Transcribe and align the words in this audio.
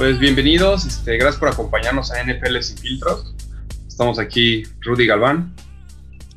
Pues 0.00 0.18
bienvenidos, 0.18 0.86
este, 0.86 1.18
gracias 1.18 1.38
por 1.38 1.50
acompañarnos 1.50 2.10
a 2.10 2.24
NFL 2.24 2.58
Sin 2.62 2.78
Filtros. 2.78 3.34
Estamos 3.86 4.18
aquí 4.18 4.62
Rudy 4.80 5.06
Galván. 5.06 5.54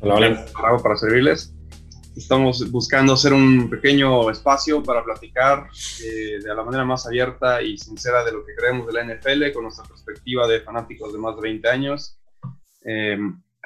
Hola, 0.00 0.16
hola. 0.16 0.46
Bravo 0.60 0.82
para 0.82 0.98
servirles. 0.98 1.54
Estamos 2.14 2.70
buscando 2.70 3.14
hacer 3.14 3.32
un 3.32 3.70
pequeño 3.70 4.28
espacio 4.28 4.82
para 4.82 5.02
platicar 5.02 5.66
eh, 6.04 6.40
de 6.44 6.54
la 6.54 6.62
manera 6.62 6.84
más 6.84 7.06
abierta 7.06 7.62
y 7.62 7.78
sincera 7.78 8.22
de 8.22 8.32
lo 8.32 8.44
que 8.44 8.54
creemos 8.54 8.86
de 8.86 8.92
la 8.92 9.02
NFL, 9.02 9.50
con 9.54 9.62
nuestra 9.62 9.86
perspectiva 9.86 10.46
de 10.46 10.60
fanáticos 10.60 11.14
de 11.14 11.18
más 11.18 11.34
de 11.34 11.40
20 11.40 11.66
años, 11.66 12.18
eh, 12.84 13.16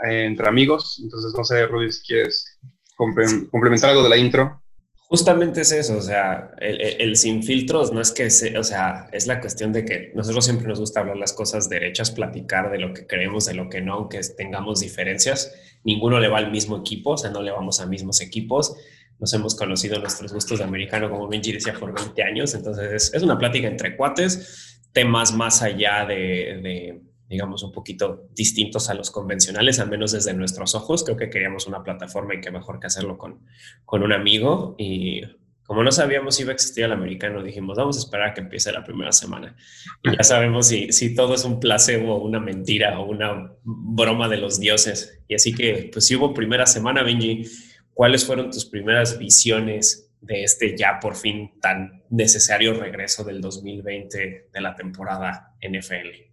entre 0.05 0.49
amigos. 0.49 1.01
Entonces, 1.03 1.35
no 1.37 1.43
sé, 1.43 1.67
Rudy, 1.67 1.91
si 1.91 2.07
quieres 2.07 2.57
complementar 2.95 3.91
algo 3.91 4.05
de 4.05 4.11
la 4.11 4.17
intro. 4.17 4.63
Justamente 5.11 5.63
es 5.63 5.73
eso, 5.73 5.97
o 5.97 6.03
sea, 6.03 6.51
el, 6.59 7.17
sin 7.17 7.43
filtros 7.43 7.95
no 7.95 8.01
es 8.03 8.13
que, 8.13 8.27
o 8.59 8.63
sea, 8.63 9.09
es 9.11 9.27
la 9.27 9.41
cuestión 9.41 9.73
de 9.73 9.87
que 9.87 10.13
nosotros 10.15 10.45
siempre 10.45 10.69
nos 10.69 10.81
gusta 10.81 11.01
hablar 11.01 11.17
las 11.17 11.33
cosas 11.33 11.71
derechas, 11.71 12.11
platicar 12.11 12.71
de 12.71 12.79
lo 12.79 12.93
que 12.93 13.07
creemos, 13.07 13.47
de 13.47 13.55
lo 13.55 13.71
que 13.71 13.81
no, 13.81 13.95
aunque 13.95 14.21
tengamos 14.37 14.81
diferencias. 14.81 15.55
Ninguno 15.83 16.21
le 16.21 16.29
va 16.29 16.37
al 16.37 16.51
mismo 16.51 16.77
equipo, 16.77 17.13
o 17.13 17.17
sea, 17.17 17.31
no 17.31 17.41
le 17.41 17.51
vamos 17.51 17.81
a 17.81 17.87
mismos 17.87 18.21
equipos. 18.21 18.77
Nos 19.19 19.33
hemos 19.33 19.55
conocido 19.55 19.99
nuestros 19.99 20.31
gustos 20.31 20.59
de 20.59 20.67
americano, 20.67 21.09
como 21.09 21.27
Benji 21.27 21.53
decía, 21.53 21.73
por 21.73 21.95
20 21.95 22.23
años. 22.23 22.53
Entonces, 22.55 23.11
es, 23.15 23.23
una 23.23 23.39
plática 23.39 23.67
entre 23.67 23.97
cuates, 23.97 24.79
temas 24.93 25.33
más 25.33 25.63
allá 25.63 26.05
de 26.05 27.01
digamos, 27.29 27.63
un 27.63 27.73
poquito 27.73 28.27
distintos 28.35 28.89
a 28.89 28.95
los 28.95 29.11
convencionales, 29.11 29.79
al 29.81 29.91
menos 29.91 30.13
desde 30.13 30.33
nuestros 30.33 30.75
ojos. 30.75 31.05
Creo 31.05 31.17
que 31.17 31.29
queríamos 31.29 31.67
una 31.67 31.83
plataforma 31.83 32.35
y 32.35 32.41
qué 32.41 32.51
mejor 32.51 32.81
que 32.81 32.87
hacerlo 32.87 33.19
con, 33.19 33.45
con 33.85 34.03
un 34.03 34.13
amigo. 34.13 34.75
Y 34.79 35.23
como 35.65 35.83
no 35.83 35.93
sabíamos 35.93 36.37
si 36.37 36.43
iba 36.43 36.53
a 36.53 36.55
existir 36.55 36.85
el 36.85 36.93
americano, 36.93 37.43
dijimos, 37.43 37.77
vamos 37.77 37.99
a 37.99 38.01
esperar 38.01 38.31
a 38.31 38.35
que 38.35 38.41
empiece 38.41 38.73
la 38.73 38.83
primera 38.83 39.13
semana. 39.13 39.55
Y 40.03 40.17
ya 40.17 40.23
sabemos 40.23 40.69
si, 40.69 40.91
si 40.93 41.15
todo 41.15 41.35
es 41.35 41.45
un 41.45 41.61
placebo, 41.61 42.17
una 42.23 42.41
mentira 42.41 42.99
o 42.99 43.05
una 43.05 43.53
broma 43.63 44.27
de 44.29 44.39
los 44.39 44.59
dioses. 44.59 45.21
Y 45.29 45.35
así 45.35 45.55
que, 45.55 45.91
pues 45.93 46.07
si 46.07 46.17
hubo 46.17 46.33
primera 46.33 46.65
semana, 46.65 47.03
Benji, 47.03 47.47
¿cuáles 47.93 48.25
fueron 48.25 48.51
tus 48.51 48.65
primeras 48.65 49.19
visiones 49.19 50.11
de 50.23 50.45
este 50.45 50.77
ya 50.77 50.99
por 50.99 51.15
fin 51.15 51.61
tan 51.61 52.03
necesario 52.09 52.73
regreso 52.73 53.23
del 53.23 53.43
2020 53.43 54.49
de 54.51 54.61
la 54.63 54.75
temporada 54.75 55.55
NFL? 55.61 56.28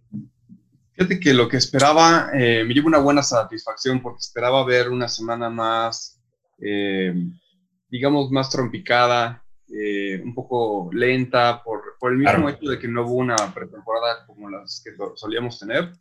Fíjate 0.96 1.20
que 1.20 1.34
lo 1.34 1.46
que 1.46 1.58
esperaba, 1.58 2.30
eh, 2.32 2.64
me 2.64 2.72
llevo 2.72 2.88
una 2.88 2.98
buena 2.98 3.22
satisfacción 3.22 4.00
porque 4.00 4.20
esperaba 4.20 4.64
ver 4.64 4.88
una 4.88 5.08
semana 5.08 5.50
más, 5.50 6.22
eh, 6.58 7.12
digamos, 7.90 8.30
más 8.30 8.48
trompicada, 8.48 9.44
eh, 9.68 10.18
un 10.24 10.34
poco 10.34 10.88
lenta, 10.94 11.62
por, 11.62 11.98
por 12.00 12.12
el 12.12 12.18
mismo 12.18 12.48
hecho 12.48 12.70
de 12.70 12.78
que 12.78 12.88
no 12.88 13.04
hubo 13.04 13.16
una 13.16 13.36
pretemporada 13.36 14.24
como 14.26 14.48
las 14.48 14.82
que 14.82 14.92
solíamos 15.16 15.58
tener. 15.58 15.92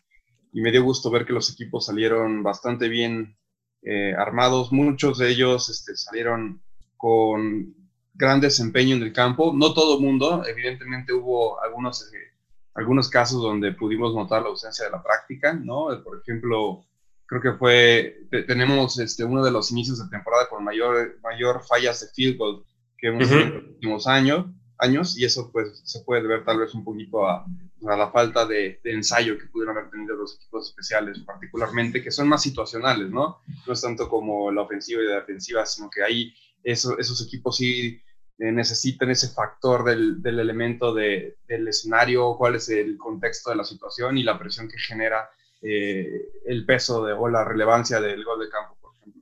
Y 0.54 0.62
me 0.62 0.72
dio 0.72 0.82
gusto 0.84 1.12
ver 1.12 1.26
que 1.26 1.34
los 1.34 1.52
equipos 1.52 1.88
salieron 1.88 2.42
bastante 2.42 2.88
bien 2.88 3.38
armados. 4.18 4.72
Muchos 4.72 5.18
de 5.18 5.30
ellos 5.30 5.70
este, 5.70 5.96
salieron 5.96 6.62
con 6.96 7.76
gran 8.14 8.40
desempeño 8.40 8.96
en 8.96 9.04
el 9.04 9.12
campo. 9.12 9.52
No 9.54 9.74
todo 9.74 9.98
el 9.98 10.06
mundo, 10.06 10.44
evidentemente 10.48 11.12
hubo 11.12 11.62
algunos 11.62 12.10
algunos 12.76 13.10
casos 13.10 13.42
donde 13.42 13.72
pudimos 13.72 14.14
notar 14.14 14.42
la 14.44 14.50
ausencia 14.50 14.86
de 14.86 14.92
la 14.92 15.02
práctica, 15.02 15.54
¿no? 15.54 15.88
Por 16.04 16.22
ejemplo, 16.22 16.86
creo 17.26 17.42
que 17.42 17.54
fue, 17.54 18.28
tenemos 18.48 19.00
este, 19.00 19.24
uno 19.24 19.44
de 19.44 19.52
los 19.52 19.72
inicios 19.72 19.98
de 19.98 20.10
temporada 20.10 20.48
con 20.50 20.64
mayor, 20.64 21.18
mayor 21.24 21.64
fallas 21.66 22.02
de 22.02 22.08
field 22.08 22.38
goal 22.38 22.66
que 22.98 23.08
hemos 23.08 23.30
tenido 23.30 23.48
en 23.48 23.54
los 23.54 23.64
últimos 23.64 24.08
años, 24.08 24.46
años, 24.78 25.18
y 25.18 25.24
eso 25.24 25.50
pues 25.54 25.82
se 25.86 26.02
puede 26.02 26.28
ver 26.28 26.44
tal 26.44 26.60
vez 26.60 26.74
un 26.74 26.84
poquito 26.84 27.26
a, 27.26 27.46
a 27.88 27.96
la 27.96 28.12
falta 28.12 28.46
de, 28.46 28.80
ensayo 28.84 29.38
que 29.38 29.46
pudieron 29.46 29.78
haber 29.78 29.90
tenido 29.90 30.16
los 30.16 30.36
equipos 30.36 30.70
especiales, 30.70 31.20
particularmente, 31.20 32.04
que 32.04 32.12
son 32.12 32.28
más 32.28 32.44
situacionales, 32.44 33.10
¿no? 33.10 33.40
No 33.66 33.74
es 33.74 33.82
tanto 33.82 34.10
como 34.10 34.52
la 34.52 34.64
ofensiva 34.64 35.02
y 35.02 35.08
la 35.08 35.16
defensiva, 35.16 35.66
sino 35.66 35.90
que 35.90 36.04
ahí 36.04 36.34
eso, 36.62 36.98
esos 36.98 37.26
equipos 37.26 37.56
sí 37.56 38.02
eh, 38.38 38.52
necesitan 38.52 39.10
ese 39.12 39.30
factor 39.30 39.86
del, 39.86 40.22
del 40.22 40.40
elemento 40.40 40.94
de, 40.94 41.38
del 41.48 41.68
escenario, 41.70 42.36
cuál 42.38 42.56
es 42.56 42.68
el 42.70 42.98
contexto 42.98 43.50
de 43.50 43.56
la 43.56 43.64
situación 43.64 44.18
y 44.18 44.24
la 44.24 44.38
presión 44.38 44.68
que 44.68 44.78
genera 44.78 45.30
eh, 45.62 46.28
el 46.46 46.66
peso 46.66 47.06
de, 47.06 47.14
o 47.14 47.30
la 47.30 47.46
relevancia 47.46 48.02
del 48.02 48.24
gol 48.26 48.40
de 48.42 48.50
campo, 48.50 48.78
por 48.82 48.94
ejemplo. 48.94 49.22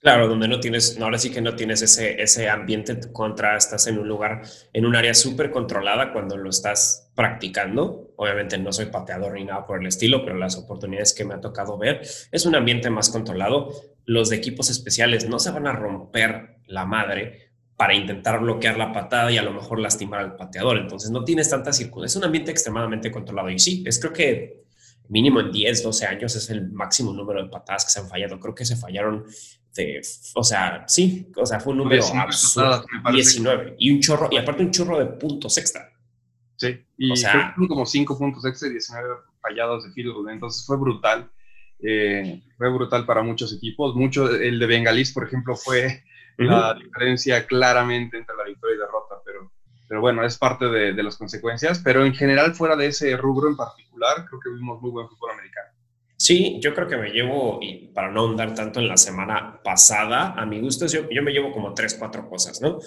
Claro, 0.00 0.28
donde 0.28 0.48
no 0.48 0.60
tienes, 0.60 0.98
ahora 1.00 1.18
sí 1.18 1.30
que 1.30 1.42
no 1.42 1.56
tienes 1.56 1.82
ese, 1.82 2.20
ese 2.22 2.48
ambiente 2.48 2.98
contra, 3.12 3.56
estás 3.56 3.86
en 3.86 3.98
un 3.98 4.08
lugar, 4.08 4.42
en 4.72 4.86
un 4.86 4.96
área 4.96 5.12
súper 5.12 5.50
controlada 5.50 6.12
cuando 6.12 6.36
lo 6.36 6.48
estás 6.48 7.12
practicando. 7.14 8.12
Obviamente 8.16 8.56
no 8.58 8.72
soy 8.72 8.86
pateador 8.86 9.34
ni 9.34 9.44
nada 9.44 9.66
por 9.66 9.80
el 9.80 9.86
estilo, 9.86 10.24
pero 10.24 10.36
las 10.36 10.56
oportunidades 10.56 11.12
que 11.12 11.24
me 11.24 11.34
ha 11.34 11.40
tocado 11.40 11.76
ver 11.78 12.00
es 12.00 12.46
un 12.46 12.54
ambiente 12.54 12.88
más 12.88 13.10
controlado. 13.10 13.70
Los 14.04 14.30
de 14.30 14.36
equipos 14.36 14.70
especiales 14.70 15.28
no 15.28 15.38
se 15.38 15.50
van 15.50 15.66
a 15.66 15.72
romper 15.72 16.56
la 16.66 16.86
madre 16.86 17.53
para 17.76 17.94
intentar 17.94 18.40
bloquear 18.40 18.76
la 18.76 18.92
patada 18.92 19.32
y 19.32 19.38
a 19.38 19.42
lo 19.42 19.52
mejor 19.52 19.80
lastimar 19.80 20.20
al 20.20 20.36
pateador. 20.36 20.78
Entonces 20.78 21.10
no 21.10 21.24
tienes 21.24 21.50
tanta 21.50 21.72
circulación. 21.72 22.06
Es 22.06 22.16
un 22.16 22.24
ambiente 22.24 22.50
extremadamente 22.50 23.10
controlado. 23.10 23.50
Y 23.50 23.58
sí, 23.58 23.82
es 23.86 23.98
creo 23.98 24.12
que 24.12 24.64
mínimo 25.08 25.40
en 25.40 25.50
10, 25.50 25.82
12 25.82 26.06
años 26.06 26.36
es 26.36 26.50
el 26.50 26.70
máximo 26.70 27.12
número 27.12 27.42
de 27.42 27.48
patadas 27.48 27.84
que 27.84 27.90
se 27.90 28.00
han 28.00 28.08
fallado. 28.08 28.38
Creo 28.38 28.54
que 28.54 28.64
se 28.64 28.76
fallaron 28.76 29.24
de, 29.74 30.00
o 30.34 30.44
sea, 30.44 30.84
sí, 30.86 31.30
o 31.36 31.44
sea, 31.44 31.58
fue 31.58 31.72
un 31.72 31.78
número 31.78 31.96
19, 31.96 32.22
absurdo, 32.24 32.84
19 33.12 33.74
y 33.78 33.90
un 33.90 34.00
chorro, 34.00 34.28
y 34.30 34.36
aparte 34.36 34.62
un 34.62 34.70
chorro 34.70 34.98
de 34.98 35.06
puntos 35.06 35.58
extra. 35.58 35.90
Sí, 36.56 36.78
y 36.96 37.10
o 37.10 37.16
sea, 37.16 37.54
como 37.66 37.84
5 37.84 38.16
puntos 38.16 38.44
extra 38.44 38.68
y 38.68 38.72
19 38.72 39.08
fallados 39.40 39.84
de 39.84 39.90
field 39.90 40.14
goal, 40.14 40.30
entonces 40.30 40.64
fue 40.64 40.76
brutal. 40.76 41.28
Eh, 41.80 42.40
fue 42.56 42.72
brutal 42.72 43.04
para 43.04 43.22
muchos 43.22 43.52
equipos. 43.52 43.96
Mucho, 43.96 44.30
el 44.30 44.60
de 44.60 44.66
Bengalís, 44.66 45.12
por 45.12 45.26
ejemplo, 45.26 45.56
fue 45.56 46.04
la 46.38 46.74
diferencia 46.74 47.46
claramente 47.46 48.18
entre 48.18 48.36
la 48.36 48.44
victoria 48.44 48.76
y 48.76 48.78
derrota, 48.78 49.16
pero, 49.24 49.50
pero 49.88 50.00
bueno, 50.00 50.24
es 50.24 50.36
parte 50.36 50.66
de, 50.66 50.92
de, 50.92 51.02
las 51.02 51.16
consecuencias. 51.16 51.80
Pero 51.84 52.04
en 52.04 52.14
general, 52.14 52.54
fuera 52.54 52.76
de 52.76 52.86
ese 52.86 53.16
rubro 53.16 53.48
en 53.48 53.56
particular, 53.56 54.26
creo 54.26 54.40
que 54.40 54.50
vimos 54.50 54.80
muy 54.80 54.90
buen 54.90 55.08
fútbol 55.08 55.32
americano. 55.32 55.68
Sí, 56.16 56.58
yo 56.60 56.74
creo 56.74 56.86
que 56.88 56.96
me 56.96 57.10
llevo, 57.10 57.58
y 57.60 57.88
para 57.88 58.10
no 58.10 58.20
ahondar 58.20 58.54
tanto 58.54 58.80
en 58.80 58.88
la 58.88 58.96
semana 58.96 59.60
pasada, 59.62 60.32
a 60.32 60.46
mi 60.46 60.60
gusto, 60.60 60.86
yo, 60.86 61.08
yo 61.10 61.22
me 61.22 61.32
llevo 61.32 61.52
como 61.52 61.74
tres, 61.74 61.96
cuatro 61.98 62.28
cosas, 62.28 62.60
¿no? 62.60 62.78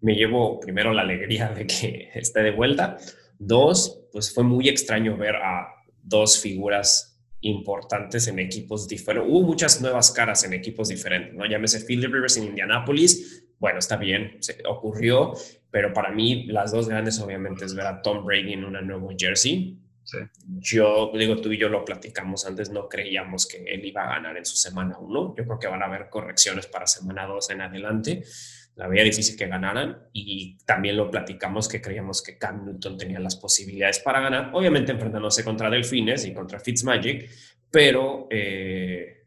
Me 0.00 0.14
llevo 0.14 0.60
primero 0.60 0.92
la 0.92 1.02
alegría 1.02 1.48
de 1.48 1.66
que 1.66 2.10
esté 2.14 2.42
de 2.42 2.50
vuelta. 2.50 2.98
Dos, 3.38 4.06
pues 4.12 4.32
fue 4.32 4.44
muy 4.44 4.68
extraño 4.68 5.16
ver 5.16 5.36
a 5.36 5.68
dos 6.02 6.40
figuras 6.40 7.15
importantes 7.48 8.28
en 8.28 8.38
equipos 8.38 8.88
diferentes. 8.88 9.30
Hubo 9.30 9.42
muchas 9.42 9.80
nuevas 9.80 10.10
caras 10.10 10.44
en 10.44 10.52
equipos 10.52 10.88
diferentes, 10.88 11.34
¿no? 11.34 11.46
Llámese 11.46 11.84
Philip 11.84 12.12
Rivers 12.12 12.36
en 12.36 12.44
Indianapolis. 12.44 13.44
Bueno, 13.58 13.78
está 13.78 13.96
bien, 13.96 14.36
se 14.40 14.62
ocurrió, 14.68 15.34
pero 15.70 15.92
para 15.92 16.10
mí 16.10 16.46
las 16.46 16.72
dos 16.72 16.88
grandes 16.88 17.18
obviamente 17.20 17.64
es 17.64 17.74
ver 17.74 17.86
a 17.86 18.02
Tom 18.02 18.24
Brady 18.24 18.52
en 18.52 18.64
una 18.64 18.80
nueva 18.80 19.08
jersey. 19.18 19.78
Yo 20.46 21.10
digo, 21.14 21.36
tú 21.40 21.50
y 21.50 21.58
yo 21.58 21.68
lo 21.68 21.84
platicamos 21.84 22.46
antes, 22.46 22.70
no 22.70 22.88
creíamos 22.88 23.46
que 23.46 23.64
él 23.64 23.84
iba 23.84 24.04
a 24.04 24.14
ganar 24.14 24.36
en 24.36 24.44
su 24.44 24.56
semana 24.56 24.98
uno. 24.98 25.34
Yo 25.36 25.44
creo 25.44 25.58
que 25.58 25.66
van 25.66 25.82
a 25.82 25.86
haber 25.86 26.08
correcciones 26.08 26.66
para 26.66 26.86
semana 26.86 27.26
dos 27.26 27.50
en 27.50 27.62
adelante 27.62 28.22
la 28.76 28.88
veía 28.88 29.04
difícil 29.04 29.36
que 29.36 29.46
ganaran 29.46 30.08
y 30.12 30.58
también 30.66 30.96
lo 30.96 31.10
platicamos 31.10 31.66
que 31.66 31.80
creíamos 31.80 32.22
que 32.22 32.36
Cam 32.36 32.66
Newton 32.66 32.98
tenía 32.98 33.18
las 33.18 33.36
posibilidades 33.36 34.00
para 34.00 34.20
ganar, 34.20 34.50
obviamente 34.52 34.92
enfrentándose 34.92 35.42
contra 35.42 35.70
Delfines 35.70 36.26
y 36.26 36.34
contra 36.34 36.60
Fitzmagic, 36.60 37.30
pero 37.70 38.28
eh, 38.30 39.24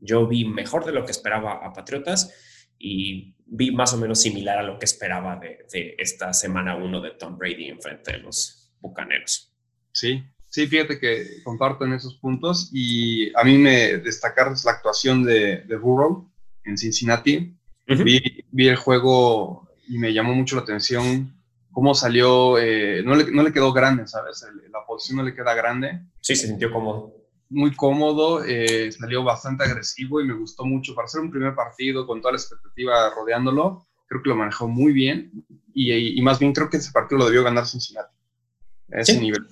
yo 0.00 0.26
vi 0.26 0.46
mejor 0.46 0.86
de 0.86 0.92
lo 0.92 1.04
que 1.04 1.10
esperaba 1.10 1.64
a 1.64 1.72
Patriotas 1.72 2.34
y 2.78 3.36
vi 3.44 3.72
más 3.72 3.92
o 3.92 3.98
menos 3.98 4.22
similar 4.22 4.58
a 4.58 4.62
lo 4.62 4.78
que 4.78 4.86
esperaba 4.86 5.38
de, 5.38 5.94
esta 5.98 6.32
semana 6.32 6.76
uno 6.76 7.02
de 7.02 7.10
Tom 7.10 7.36
Brady 7.36 7.66
en 7.66 7.82
frente 7.82 8.12
de 8.12 8.18
los 8.18 8.72
Bucaneros. 8.80 9.54
Sí, 9.92 10.24
sí, 10.48 10.66
fíjate 10.66 10.98
que 10.98 11.42
comparto 11.44 11.84
en 11.84 11.92
esos 11.92 12.14
puntos 12.14 12.70
y 12.72 13.36
a 13.36 13.44
mí 13.44 13.58
me 13.58 13.98
destacar 13.98 14.50
la 14.64 14.70
actuación 14.70 15.24
de, 15.24 15.58
de 15.58 15.76
Burrow 15.76 16.32
en 16.64 16.78
Cincinnati 16.78 17.57
vi, 17.88 18.68
el 18.68 18.76
juego 18.76 19.68
y 19.88 19.98
me 19.98 20.12
llamó 20.12 20.34
mucho 20.34 20.56
la 20.56 20.62
atención 20.62 21.34
cómo 21.72 21.94
salió, 21.94 22.58
eh, 22.58 23.02
no, 23.04 23.14
le, 23.14 23.30
no, 23.30 23.42
le, 23.42 23.52
quedó 23.52 23.72
grande, 23.72 24.06
¿sabes? 24.06 24.44
la 24.72 24.84
posición 24.84 25.18
no 25.18 25.22
le 25.22 25.34
queda 25.34 25.54
grande. 25.54 26.00
Sí, 26.20 26.34
se 26.34 26.48
sintió 26.48 26.72
cómodo. 26.72 27.14
Muy 27.50 27.74
cómodo, 27.74 28.44
eh, 28.44 28.90
salió 28.90 29.22
bastante 29.22 29.64
agresivo 29.64 30.20
y 30.20 30.24
me 30.26 30.34
gustó 30.34 30.64
mucho. 30.64 30.94
Para 30.94 31.06
ser 31.06 31.20
un 31.20 31.30
primer 31.30 31.54
partido 31.54 32.06
con 32.06 32.20
toda 32.20 32.32
la 32.32 32.38
expectativa 32.38 33.10
rodeándolo, 33.14 33.86
creo 34.08 34.22
que 34.22 34.28
lo 34.28 34.36
manejó 34.36 34.66
muy 34.66 34.92
bien 34.92 35.30
y, 35.72 36.18
y 36.18 36.22
más 36.22 36.38
bien 36.38 36.52
creo 36.52 36.68
que 36.68 36.78
ese 36.78 36.90
partido 36.90 37.18
lo 37.18 37.26
debió 37.26 37.44
ganar 37.44 37.66
Cincinnati, 37.66 38.14
a 38.92 39.00
ese 39.00 39.20
nivel. 39.20 39.46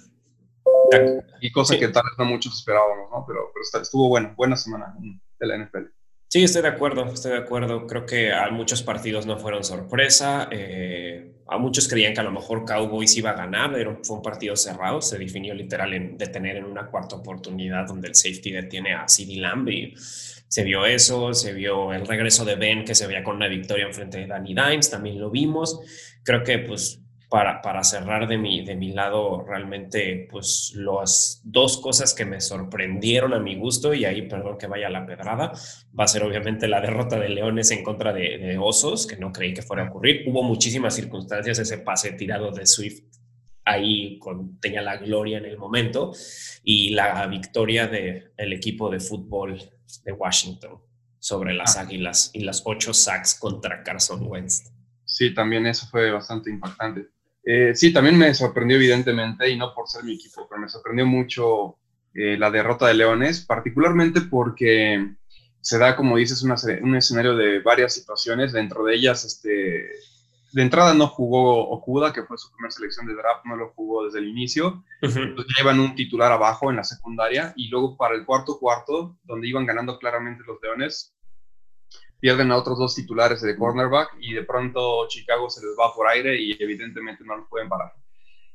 Y 1.41 1.53
cosa 1.53 1.79
que 1.79 1.89
tal 1.89 2.05
vez 2.05 2.19
no 2.19 2.25
muchos 2.25 2.59
esperábamos, 2.59 3.11
¿no? 3.11 3.25
Pero, 3.27 3.53
pero 3.53 3.82
estuvo 3.82 4.09
bueno, 4.09 4.35
buena 4.37 4.56
semana 4.56 4.94
de 5.39 5.47
la 5.47 5.59
NFL. 5.59 5.95
Sí, 6.28 6.43
estoy 6.43 6.62
de 6.62 6.69
acuerdo, 6.69 7.05
estoy 7.06 7.32
de 7.32 7.38
acuerdo. 7.38 7.87
Creo 7.87 8.05
que 8.05 8.32
a 8.32 8.50
muchos 8.50 8.82
partidos 8.82 9.26
no 9.26 9.38
fueron 9.38 9.62
sorpresa. 9.62 10.49
Eh, 10.50 11.32
a 11.46 11.56
muchos 11.56 11.87
creían 11.88 12.14
que 12.14 12.20
a 12.20 12.25
lo 12.25 12.32
mejor 12.32 12.64
Cowboys 12.64 13.17
iba 13.17 13.31
a 13.31 13.34
ganar, 13.34 13.73
pero 13.73 14.00
fue 14.02 14.17
un 14.17 14.23
partido 14.23 14.56
cerrado. 14.56 15.00
Se 15.00 15.19
definió 15.19 15.55
literal 15.55 15.94
en 15.94 16.19
detener 16.19 16.56
en 16.56 16.64
una 16.64 16.88
cuarta 16.88 17.17
oportunidad 17.17 17.87
donde 17.87 18.08
el 18.08 18.17
safety 18.17 18.50
detiene 18.50 18.94
a 18.94 19.06
CeeDee 19.08 19.40
Lamb 19.40 19.69
y 19.69 19.94
se 19.96 20.64
vio 20.64 20.84
eso, 20.84 21.32
se 21.32 21.52
vio 21.52 21.93
el 21.93 22.06
regreso 22.06 22.44
de 22.44 22.56
Ben 22.56 22.84
que 22.84 22.94
se 22.96 23.06
veía 23.06 23.22
con 23.22 23.37
una 23.37 23.49
victoria 23.49 23.87
en 23.87 23.94
frente 23.94 24.19
de 24.19 24.26
Danny 24.26 24.55
Dimes, 24.55 24.90
también 24.90 25.20
lo 25.20 25.31
vimos. 25.31 25.81
Creo 26.25 26.43
que 26.43 26.58
pues 26.58 27.06
para, 27.28 27.61
para, 27.61 27.82
cerrar 27.82 28.28
de 28.28 28.38
mi, 28.38 28.64
de 28.64 28.76
mi 28.76 28.93
lado, 28.93 29.43
realmente, 29.43 30.28
pues 30.31 30.73
las 30.76 31.40
dos 31.44 31.78
cosas 31.78 32.14
que 32.14 32.25
me 32.25 32.40
sorprendieron 32.40 33.34
a 33.34 33.40
mi 33.40 33.56
gusto, 33.56 33.94
y 33.94 34.05
ahí, 34.05 34.23
perdón 34.23 34.58
que 34.58 34.67
vaya 34.67 34.88
la 34.88 35.05
pedrada, 35.05 35.52
va 35.99 36.05
a 36.05 36.08
ser 36.08 36.23
obviamente 36.23 36.69
la 36.69 36.81
derrota 36.81 37.19
de 37.19 37.28
Leones 37.28 37.70
en 37.73 37.82
contra 37.82 38.12
de, 38.12 38.56
Osos, 38.58 39.06
que 39.06 39.17
no 39.17 39.32
creí 39.32 39.55
que 39.55 39.62
fuera 39.62 39.84
a 39.84 39.88
ocurrir. 39.88 40.25
Hubo 40.28 40.43
muchísimas 40.43 40.94
circunstancias, 40.94 41.58
ese 41.58 41.78
pase 41.78 42.12
tirado 42.12 42.52
de 42.52 42.67
Swift 42.67 43.02
ahí 43.64 44.19
con, 44.20 44.61
tenía 44.61 44.81
la 44.81 44.96
gloria 44.96 45.38
en 45.38 45.44
el 45.44 45.58
momento, 45.58 46.12
y 46.62 46.90
la 46.90 47.26
victoria 47.26 47.88
del 47.88 48.32
el 48.37 48.52
equipo 48.52 48.88
de 48.88 49.00
fútbol 49.00 49.58
de 50.05 50.12
Washington 50.12 50.81
sobre 51.19 51.55
las 51.55 51.76
ah. 51.76 51.81
Águilas 51.81 52.31
y 52.32 52.44
las 52.44 52.62
ocho 52.64 52.94
sacks 52.94 53.34
contra 53.34 53.82
Carson 53.82 54.26
Wentz. 54.26 54.70
Sí, 55.05 55.34
también 55.34 55.67
eso 55.67 55.87
fue 55.90 56.11
bastante 56.11 56.50
impactante. 56.50 57.08
Eh, 57.48 57.76
sí, 57.76 57.93
también 57.93 58.19
me 58.19 58.34
sorprendió 58.34 58.76
evidentemente, 58.76 59.48
y 59.48 59.56
no 59.56 59.72
por 59.72 59.88
ser 59.88 60.02
mi 60.02 60.14
equipo, 60.14 60.48
pero 60.48 60.60
me 60.60 60.69
sorprendió 60.69 61.06
mucho 61.06 61.76
eh, 62.12 62.37
la 62.37 62.50
derrota 62.50 62.88
de 62.88 62.94
Leones, 62.94 63.44
particularmente 63.46 64.22
porque 64.22 65.14
se 65.60 65.78
da, 65.78 65.94
como 65.94 66.16
dices, 66.16 66.43
un 66.43 66.96
escenario 66.96 67.37
de 67.37 67.60
varias 67.60 67.94
situaciones, 67.94 68.52
dentro 68.52 68.84
de 68.84 68.96
ellas, 68.96 69.25
este, 69.25 69.90
de 70.52 70.62
entrada 70.62 70.93
no 70.94 71.06
jugó 71.06 71.69
Okuda, 71.70 72.12
que 72.12 72.25
fue 72.25 72.37
su 72.37 72.50
primera 72.50 72.72
selección 72.72 73.06
de 73.06 73.14
draft, 73.14 73.44
no 73.44 73.54
lo 73.54 73.72
jugó 73.76 74.06
desde 74.06 74.19
el 74.19 74.28
inicio, 74.28 74.82
entonces 75.00 75.54
llevan 75.56 75.78
un 75.78 75.94
titular 75.94 76.32
abajo 76.32 76.70
en 76.70 76.76
la 76.76 76.84
secundaria, 76.84 77.52
y 77.54 77.69
luego 77.69 77.96
para 77.96 78.16
el 78.16 78.25
cuarto 78.25 78.58
cuarto, 78.58 79.16
donde 79.22 79.46
iban 79.46 79.66
ganando 79.66 80.00
claramente 80.00 80.43
los 80.44 80.58
Leones, 80.60 81.16
pierden 82.21 82.51
a 82.51 82.57
otros 82.57 82.79
dos 82.79 82.95
titulares 82.95 83.41
de 83.43 83.57
cornerback 83.57 84.17
y 84.21 84.35
de 84.35 84.45
pronto 84.45 85.07
Chicago 85.09 85.51
se 85.51 85.65
les 85.65 85.77
va 85.79 85.95
por 85.95 86.09
aire 86.09 86.41
y 86.41 86.57
evidentemente 86.63 87.25
no 87.25 87.37
los 87.37 87.49
pueden 87.49 87.69
parar. 87.69 87.93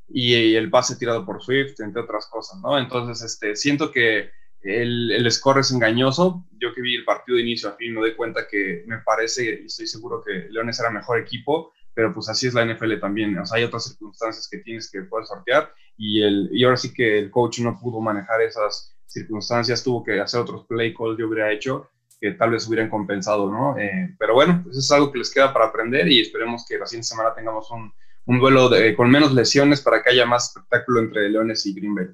Y, 0.08 0.56
el 0.56 0.70
pase 0.70 0.98
tirado 0.98 1.26
por 1.26 1.42
Swift, 1.42 1.80
entre 1.80 2.02
otras 2.02 2.28
cosas, 2.28 2.60
¿no? 2.62 2.78
Entonces, 2.78 3.22
este, 3.22 3.56
siento 3.56 3.92
que 3.92 4.30
el, 4.62 5.12
el 5.12 5.32
score 5.32 5.60
es 5.60 5.72
engañoso. 5.72 6.46
Yo 6.60 6.74
que 6.74 6.82
vi 6.82 6.96
el 6.96 7.06
partido 7.06 7.38
de 7.38 7.44
inicio 7.44 7.70
a 7.70 7.74
fin 7.74 7.94
me 7.94 8.02
doy 8.02 8.16
cuenta 8.16 8.46
que 8.50 8.84
me 8.88 8.98
parece 9.00 9.62
y 9.64 9.66
estoy 9.68 9.88
seguro 9.88 10.22
que 10.22 10.48
Leones 10.50 10.80
era 10.80 10.90
mejor 10.90 11.20
equipo, 11.20 11.72
pero 11.94 12.14
pues 12.14 12.28
así 12.28 12.48
es 12.48 12.54
la 12.54 12.66
NFL 12.66 13.00
también. 13.00 13.38
O 13.38 13.46
sea, 13.46 13.58
hay 13.58 13.64
otras 13.64 13.86
circunstancias 13.86 14.50
que 14.50 14.58
tienes 14.58 14.92
que 14.92 15.02
poder 15.04 15.26
sortear 15.26 15.74
y, 15.98 16.22
el, 16.22 16.50
y 16.52 16.64
ahora 16.64 16.78
sí 16.78 16.94
que 16.94 17.18
el 17.18 17.32
coach 17.32 17.60
no 17.60 17.80
pudo 17.80 18.02
manejar 18.02 18.42
esas 18.42 18.94
circunstancias, 19.06 19.84
tuvo 19.84 20.04
que 20.04 20.20
hacer 20.20 20.40
otros 20.40 20.66
play 20.68 20.94
calls 20.94 21.18
yo 21.18 21.28
hubiera 21.28 21.52
hecho 21.52 21.90
que 22.22 22.32
tal 22.34 22.52
vez 22.52 22.68
hubieran 22.68 22.90
compensado, 22.90 23.52
¿no? 23.52 23.76
Eh, 23.80 24.16
pero 24.20 24.36
bueno, 24.36 24.62
pues 24.64 24.78
es 24.78 24.92
algo 24.92 25.12
que 25.12 25.18
les 25.18 25.34
queda 25.34 25.52
para 25.52 25.66
aprender 25.66 26.08
y 26.08 26.22
esperemos 26.22 26.64
que 26.70 26.78
la 26.78 26.86
siguiente 26.86 27.08
semana 27.08 27.34
tengamos 27.34 27.70
un, 27.72 27.92
un 28.26 28.40
duelo 28.40 28.70
con 28.96 29.10
menos 29.10 29.34
lesiones 29.34 29.82
para 29.82 30.04
que 30.04 30.12
haya 30.12 30.28
más 30.28 30.50
espectáculo 30.50 31.00
entre 31.00 31.30
Leones 31.30 31.66
y 31.66 31.74
Green 31.74 31.96
Bay. 31.96 32.06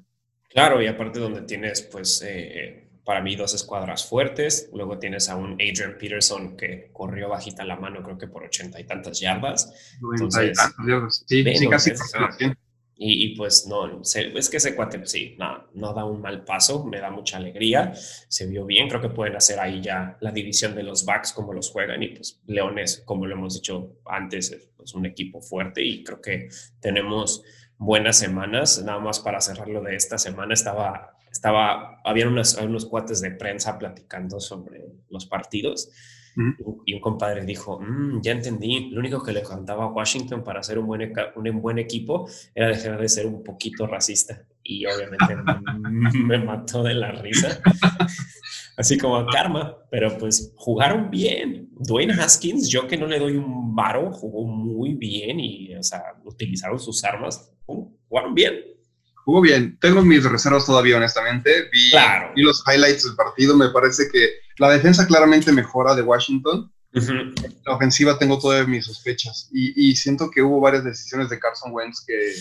Claro, 0.48 0.80
y 0.80 0.86
aparte 0.86 1.20
donde 1.20 1.42
tienes, 1.42 1.82
pues, 1.82 2.24
eh, 2.26 2.88
para 3.04 3.20
mí 3.20 3.36
dos 3.36 3.52
escuadras 3.54 4.08
fuertes, 4.08 4.70
luego 4.72 4.98
tienes 4.98 5.28
a 5.28 5.36
un 5.36 5.52
Adrian 5.52 5.96
Peterson 5.98 6.56
que 6.56 6.90
corrió 6.92 7.28
bajita 7.28 7.64
la 7.64 7.76
mano, 7.76 8.02
creo 8.02 8.16
que 8.16 8.28
por 8.28 8.44
ochenta 8.44 8.80
y 8.80 8.84
tantas 8.84 9.20
yardas. 9.20 9.94
Entonces, 10.12 10.58
sí, 11.26 11.44
sí, 11.54 11.68
casi. 11.68 11.92
Y, 13.00 13.36
pues 13.36 13.64
no, 13.68 14.02
es 14.02 14.48
que 14.50 14.56
ese 14.56 14.74
cuate, 14.74 15.06
sí, 15.06 15.36
no, 15.38 15.68
no 15.74 15.94
da 15.94 16.04
un 16.04 16.20
mal 16.20 16.44
paso, 16.44 16.84
me 16.84 16.98
da 16.98 17.12
mucha 17.12 17.36
alegría, 17.36 17.92
se 17.94 18.46
vio 18.46 18.66
bien, 18.66 18.88
creo 18.88 19.00
que 19.00 19.08
pueden 19.08 19.36
hacer 19.36 19.60
ahí 19.60 19.80
ya 19.80 20.16
la 20.20 20.32
división 20.32 20.74
de 20.74 20.82
los 20.82 21.04
backs 21.04 21.32
como 21.32 21.52
los 21.52 21.70
juegan 21.70 22.02
y 22.02 22.08
pues 22.08 22.40
Leones, 22.46 23.04
como 23.04 23.26
lo 23.26 23.36
hemos 23.36 23.54
dicho 23.54 24.00
antes, 24.04 24.50
es 24.50 24.68
pues, 24.76 24.94
un 24.94 25.06
equipo 25.06 25.40
fuerte 25.40 25.80
y 25.80 26.02
creo 26.02 26.20
que 26.20 26.48
tenemos 26.80 27.44
buenas 27.76 28.18
semanas, 28.18 28.82
nada 28.84 28.98
más 28.98 29.20
para 29.20 29.40
cerrarlo 29.40 29.80
de 29.80 29.94
esta 29.94 30.18
semana 30.18 30.54
estaba, 30.54 31.16
estaba, 31.30 32.00
había 32.02 32.26
unos, 32.26 32.56
unos 32.56 32.84
cuates 32.84 33.20
de 33.20 33.30
prensa 33.30 33.78
platicando 33.78 34.40
sobre 34.40 34.86
los 35.08 35.24
partidos 35.26 35.88
y 36.84 36.94
un 36.94 37.00
compadre 37.00 37.44
dijo, 37.44 37.80
mm, 37.80 38.20
ya 38.20 38.32
entendí, 38.32 38.90
lo 38.90 39.00
único 39.00 39.22
que 39.22 39.32
le 39.32 39.44
faltaba 39.44 39.84
a 39.84 39.88
Washington 39.88 40.44
para 40.44 40.62
ser 40.62 40.78
un 40.78 40.86
buen, 40.86 41.12
un 41.36 41.60
buen 41.60 41.78
equipo 41.78 42.28
era 42.54 42.68
dejar 42.68 43.00
de 43.00 43.08
ser 43.08 43.26
un 43.26 43.42
poquito 43.42 43.86
racista. 43.86 44.44
Y 44.62 44.84
obviamente 44.86 45.36
me 46.14 46.38
mató 46.44 46.82
de 46.82 46.94
la 46.94 47.12
risa. 47.12 47.60
Así 48.76 48.96
como 48.96 49.26
karma, 49.26 49.76
pero 49.90 50.16
pues 50.18 50.52
jugaron 50.56 51.10
bien. 51.10 51.68
Dwayne 51.80 52.12
Haskins, 52.12 52.68
yo 52.68 52.86
que 52.86 52.96
no 52.96 53.06
le 53.06 53.18
doy 53.18 53.36
un 53.36 53.74
varo, 53.74 54.12
jugó 54.12 54.44
muy 54.44 54.94
bien 54.94 55.40
y, 55.40 55.74
o 55.74 55.82
sea, 55.82 56.02
utilizaron 56.24 56.78
sus 56.78 57.02
armas, 57.04 57.52
jugaron 57.66 58.34
bien. 58.34 58.54
Jugó 59.28 59.42
bien. 59.42 59.78
Tengo 59.78 60.02
mis 60.02 60.24
reservas 60.24 60.64
todavía, 60.64 60.96
honestamente. 60.96 61.68
Vi, 61.70 61.90
claro. 61.90 62.32
vi 62.34 62.40
los 62.40 62.64
highlights 62.66 63.04
del 63.04 63.14
partido. 63.14 63.54
Me 63.54 63.68
parece 63.68 64.08
que 64.10 64.26
la 64.56 64.70
defensa 64.70 65.06
claramente 65.06 65.52
mejora 65.52 65.94
de 65.94 66.00
Washington. 66.00 66.72
La 66.92 67.74
ofensiva 67.74 68.18
tengo 68.18 68.38
todas 68.38 68.66
mis 68.66 68.86
sospechas 68.86 69.50
y, 69.52 69.94
siento 69.96 70.30
que 70.30 70.40
hubo 70.40 70.62
varias 70.62 70.82
decisiones 70.82 71.28
de 71.28 71.38
Carson 71.38 71.72
Wentz 71.72 72.02
que, 72.06 72.32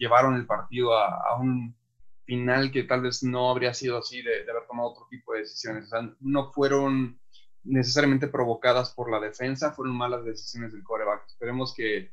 llevaron 0.00 0.34
el 0.34 0.46
partido 0.46 0.98
a, 0.98 1.40
un 1.40 1.76
final 2.24 2.72
que 2.72 2.82
tal 2.82 3.02
vez 3.02 3.22
no 3.22 3.48
habría 3.48 3.72
sido 3.72 3.98
así 3.98 4.20
de, 4.20 4.50
haber 4.50 4.66
tomado 4.66 4.88
otro 4.88 5.06
tipo 5.08 5.34
de 5.34 5.42
decisiones. 5.42 5.84
O 5.84 5.88
sea, 5.90 6.12
no 6.18 6.50
fueron 6.50 7.20
necesariamente 7.62 8.26
provocadas 8.26 8.90
por 8.90 9.12
la 9.12 9.20
defensa, 9.20 9.70
fueron 9.74 9.96
malas 9.96 10.24
decisiones 10.24 10.72
del 10.72 10.82
coreback. 10.82 11.22
Esperemos 11.28 11.72
que, 11.72 12.10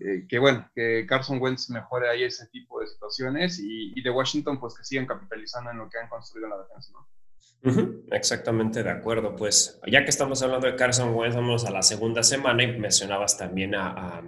eh, 0.00 0.26
que 0.28 0.38
bueno, 0.38 0.68
que 0.74 1.06
Carson 1.06 1.40
Wentz 1.40 1.70
mejore 1.70 2.08
ahí 2.10 2.24
ese 2.24 2.46
tipo 2.48 2.80
de 2.80 2.86
situaciones 2.86 3.58
y, 3.58 3.92
y, 3.98 4.02
de 4.02 4.10
Washington 4.10 4.60
pues 4.60 4.74
que 4.74 4.84
sigan 4.84 5.06
capitalizando 5.06 5.70
en 5.70 5.78
lo 5.78 5.88
que 5.88 5.98
han 5.98 6.08
construido 6.08 6.46
en 6.46 6.50
la 6.50 6.62
defensa, 6.62 6.92
¿no? 6.92 7.06
exactamente 8.12 8.82
de 8.82 8.90
acuerdo. 8.90 9.34
Pues 9.34 9.80
ya 9.86 10.04
que 10.04 10.10
estamos 10.10 10.42
hablando 10.42 10.66
de 10.66 10.76
Carson 10.76 11.14
Wentz, 11.14 11.34
vamos 11.34 11.64
a 11.64 11.70
la 11.70 11.82
segunda 11.82 12.22
semana 12.22 12.62
y 12.62 12.78
mencionabas 12.78 13.36
también 13.36 13.74
a... 13.74 14.22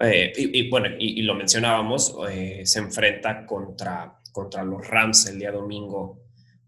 Eh, 0.00 0.32
y, 0.36 0.70
bueno, 0.70 0.88
y, 0.96 1.22
lo 1.22 1.34
mencionábamos, 1.34 2.16
eh, 2.30 2.62
se 2.64 2.78
enfrenta 2.78 3.44
contra, 3.44 4.16
contra 4.30 4.62
los 4.62 4.86
Rams 4.86 5.26
el 5.26 5.40
día 5.40 5.50
domingo, 5.50 6.22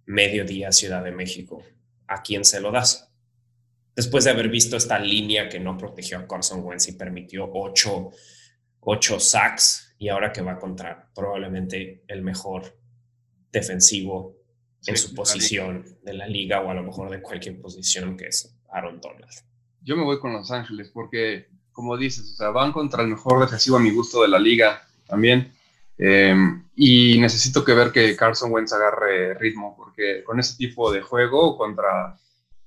mediodía, 0.06 0.72
Ciudad 0.72 1.04
de 1.04 1.12
México. 1.12 1.62
¿A 2.08 2.22
quién 2.22 2.44
se 2.44 2.60
lo 2.60 2.72
das? 2.72 3.09
Después 3.94 4.24
de 4.24 4.30
haber 4.30 4.48
visto 4.48 4.76
esta 4.76 4.98
línea 4.98 5.48
que 5.48 5.60
no 5.60 5.76
protegió 5.76 6.18
a 6.18 6.26
Carson 6.26 6.64
Wentz 6.64 6.88
y 6.88 6.92
permitió 6.92 7.50
ocho, 7.52 8.10
ocho 8.80 9.20
sacks 9.20 9.94
y 9.98 10.08
ahora 10.08 10.32
que 10.32 10.42
va 10.42 10.58
contra 10.58 11.10
probablemente 11.14 12.04
el 12.06 12.22
mejor 12.22 12.78
defensivo 13.52 14.36
en 14.86 14.96
su 14.96 15.14
posición 15.14 15.98
de 16.02 16.14
la 16.14 16.26
liga 16.26 16.60
o 16.60 16.70
a 16.70 16.74
lo 16.74 16.82
mejor 16.82 17.10
de 17.10 17.20
cualquier 17.20 17.60
posición 17.60 18.16
que 18.16 18.28
es 18.28 18.56
Aaron 18.70 19.00
Donald. 19.00 19.30
Yo 19.82 19.96
me 19.96 20.04
voy 20.04 20.18
con 20.18 20.32
Los 20.32 20.50
Ángeles 20.50 20.90
porque, 20.92 21.48
como 21.72 21.96
dices, 21.96 22.32
o 22.32 22.36
sea, 22.36 22.50
van 22.50 22.72
contra 22.72 23.02
el 23.02 23.08
mejor 23.08 23.40
defensivo 23.40 23.76
a 23.76 23.80
mi 23.80 23.90
gusto 23.90 24.22
de 24.22 24.28
la 24.28 24.38
liga 24.38 24.82
también. 25.06 25.52
Eh, 25.98 26.34
y 26.74 27.18
necesito 27.18 27.62
que 27.62 27.74
ver 27.74 27.92
que 27.92 28.16
Carson 28.16 28.50
Wentz 28.50 28.72
agarre 28.72 29.34
ritmo 29.34 29.76
porque 29.76 30.24
con 30.24 30.40
ese 30.40 30.56
tipo 30.56 30.90
de 30.90 31.02
juego 31.02 31.58
contra, 31.58 32.18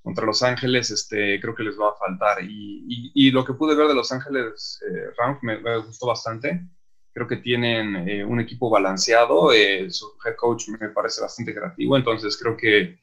contra 0.03 0.25
Los 0.25 0.43
Ángeles 0.43 0.91
este, 0.91 1.39
creo 1.41 1.55
que 1.55 1.63
les 1.63 1.79
va 1.79 1.89
a 1.89 1.95
faltar. 1.95 2.43
Y, 2.43 3.11
y, 3.15 3.31
lo 3.31 3.43
que 3.45 3.53
pude 3.53 3.75
ver 3.75 3.87
de 3.87 3.95
Los 3.95 4.11
Ángeles 4.11 4.79
eh, 4.87 5.13
me, 5.41 5.59
me 5.59 5.77
gustó 5.77 6.07
bastante 6.07 6.67
creo 7.13 7.27
que 7.27 7.37
tienen 7.37 8.07
eh, 8.07 8.25
un 8.25 8.39
equipo 8.39 8.69
balanceado, 8.69 9.53
eh, 9.53 9.89
su 9.89 10.13
head 10.25 10.35
coach 10.35 10.67
me 10.69 10.89
parece 10.89 11.21
bastante 11.21 11.53
creativo, 11.53 11.95
entonces 11.95 12.35
creo 12.37 12.57
que, 12.57 12.97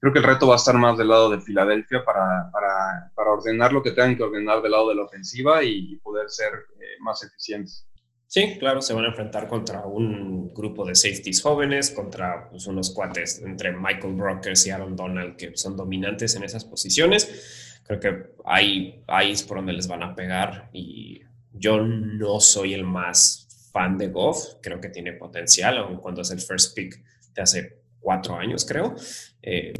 creo 0.00 0.12
que 0.12 0.18
el 0.18 0.24
reto 0.24 0.48
va 0.48 0.54
a 0.54 0.56
estar 0.56 0.76
más 0.76 0.98
del 0.98 1.08
lado 1.08 1.30
de 1.30 1.40
Filadelfia 1.40 2.04
para, 2.04 2.50
para, 2.52 3.12
para 3.14 3.30
ordenar 3.30 3.72
lo 3.72 3.82
que 3.82 3.92
tengan 3.92 4.16
que 4.16 4.24
ordenar 4.24 4.60
del 4.62 4.72
lado 4.72 4.88
de 4.88 4.96
la 4.96 5.04
ofensiva 5.04 5.62
y, 5.62 5.96
poder 6.02 6.28
ser 6.28 6.52
eh, 6.80 6.96
más 7.00 7.22
eficientes. 7.22 7.86
Sí, 8.34 8.56
claro, 8.58 8.80
se 8.80 8.94
van 8.94 9.04
a 9.04 9.08
enfrentar 9.08 9.46
contra 9.46 9.84
un 9.84 10.54
grupo 10.54 10.86
de 10.86 10.94
safeties 10.94 11.42
jóvenes, 11.42 11.90
contra 11.90 12.48
pues, 12.48 12.66
unos 12.66 12.88
cuates 12.94 13.42
entre 13.44 13.72
Michael 13.72 14.14
Brokers 14.14 14.66
y 14.66 14.70
Aaron 14.70 14.96
Donald 14.96 15.36
que 15.36 15.54
son 15.54 15.76
dominantes 15.76 16.34
en 16.34 16.42
esas 16.42 16.64
posiciones. 16.64 17.82
Creo 17.84 18.00
que 18.00 18.30
ahí, 18.46 19.02
ahí 19.06 19.32
es 19.32 19.42
por 19.42 19.58
donde 19.58 19.74
les 19.74 19.86
van 19.86 20.02
a 20.02 20.14
pegar 20.14 20.70
y 20.72 21.20
yo 21.52 21.82
no 21.82 22.40
soy 22.40 22.72
el 22.72 22.84
más 22.84 23.68
fan 23.70 23.98
de 23.98 24.08
Goff, 24.08 24.54
creo 24.62 24.80
que 24.80 24.88
tiene 24.88 25.12
potencial, 25.12 25.76
aun 25.76 25.98
cuando 25.98 26.22
es 26.22 26.30
el 26.30 26.40
first 26.40 26.74
pick 26.74 27.04
de 27.34 27.42
hace 27.42 27.80
cuatro 28.00 28.36
años, 28.36 28.64
creo. 28.64 28.94
Eh, 29.42 29.74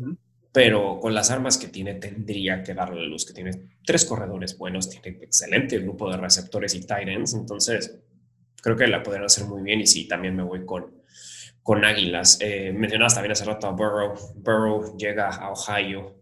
pero 0.52 1.00
con 1.00 1.14
las 1.14 1.30
armas 1.30 1.56
que 1.56 1.68
tiene 1.68 1.94
tendría 1.94 2.62
que 2.62 2.74
darle 2.74 3.00
la 3.00 3.08
luz, 3.08 3.24
que 3.24 3.32
tiene 3.32 3.70
tres 3.82 4.04
corredores 4.04 4.58
buenos, 4.58 4.90
tiene 4.90 5.16
excelente 5.22 5.78
grupo 5.78 6.10
de 6.10 6.18
receptores 6.18 6.74
y 6.74 6.82
tight 6.86 7.08
ends, 7.08 7.32
entonces 7.32 7.98
creo 8.62 8.76
que 8.76 8.86
la 8.86 9.02
podrían 9.02 9.26
hacer 9.26 9.44
muy 9.44 9.62
bien 9.62 9.80
y 9.80 9.86
sí, 9.86 10.08
también 10.08 10.34
me 10.34 10.42
voy 10.42 10.64
con, 10.64 11.02
con 11.62 11.84
Águilas. 11.84 12.38
Eh, 12.40 12.72
mencionabas 12.72 13.14
también 13.14 13.32
hace 13.32 13.44
rato 13.44 13.66
a 13.66 13.72
Burrow. 13.72 14.14
Burrow 14.36 14.96
llega 14.96 15.28
a 15.28 15.50
Ohio. 15.50 16.16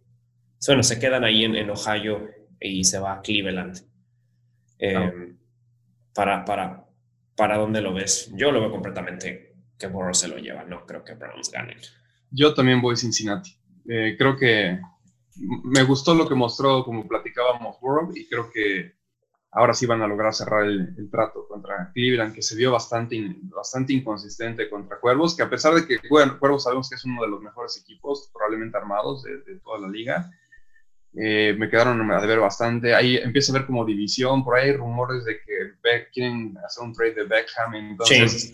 Bueno, 0.66 0.82
se 0.82 0.98
quedan 0.98 1.24
ahí 1.24 1.44
en, 1.44 1.54
en 1.54 1.70
Ohio 1.70 2.28
y 2.60 2.82
se 2.82 2.98
va 2.98 3.14
a 3.14 3.20
Cleveland. 3.20 3.78
Eh, 4.78 5.34
para, 6.14 6.44
para, 6.44 6.90
¿Para 7.40 7.56
dónde 7.56 7.80
lo 7.80 7.94
ves? 7.94 8.30
Yo 8.34 8.52
lo 8.52 8.60
veo 8.60 8.70
completamente 8.70 9.54
que 9.78 9.86
Burrow 9.86 10.12
se 10.12 10.28
lo 10.28 10.36
lleva. 10.36 10.62
No 10.64 10.84
creo 10.84 11.02
que 11.02 11.14
Browns 11.14 11.50
ganen. 11.50 11.78
Yo 12.30 12.52
también 12.52 12.82
voy 12.82 12.98
Cincinnati. 12.98 13.56
Eh, 13.88 14.14
creo 14.18 14.36
que 14.36 14.78
me 15.64 15.82
gustó 15.84 16.14
lo 16.14 16.28
que 16.28 16.34
mostró, 16.34 16.84
como 16.84 17.08
platicábamos, 17.08 17.80
Burrow, 17.80 18.12
y 18.14 18.28
creo 18.28 18.50
que 18.50 18.92
ahora 19.52 19.74
sí 19.74 19.86
van 19.86 20.02
a 20.02 20.06
lograr 20.06 20.32
cerrar 20.32 20.64
el, 20.64 21.10
trato 21.10 21.46
contra 21.48 21.90
Cleveland, 21.92 22.34
que 22.34 22.42
se 22.42 22.54
vio 22.54 22.72
bastante, 22.72 23.36
bastante 23.44 23.92
inconsistente 23.92 24.70
contra 24.70 25.00
Cuervos, 25.00 25.36
que 25.36 25.42
a 25.42 25.50
pesar 25.50 25.74
de 25.74 25.86
que 25.86 25.98
Cuervos 26.08 26.64
sabemos 26.64 26.88
que 26.88 26.94
es 26.94 27.04
uno 27.04 27.22
de 27.22 27.28
los 27.28 27.42
mejores 27.42 27.76
equipos 27.78 28.30
probablemente 28.32 28.76
armados 28.76 29.24
de, 29.24 29.58
toda 29.62 29.80
la 29.80 29.88
liga, 29.88 30.30
eh, 31.14 31.54
me 31.58 31.68
quedaron 31.68 32.08
a 32.12 32.20
ver 32.20 32.38
bastante. 32.38 32.94
Ahí 32.94 33.16
empieza 33.16 33.52
a 33.52 33.58
ver 33.58 33.66
como 33.66 33.84
división, 33.84 34.44
por 34.44 34.56
ahí 34.56 34.70
hay 34.70 34.76
rumores 34.76 35.24
de 35.24 35.40
que 35.40 36.08
quieren 36.12 36.56
hacer 36.64 36.84
un 36.84 36.92
trade 36.92 37.14
de 37.14 37.24
Beckham, 37.24 37.74
entonces 37.74 38.52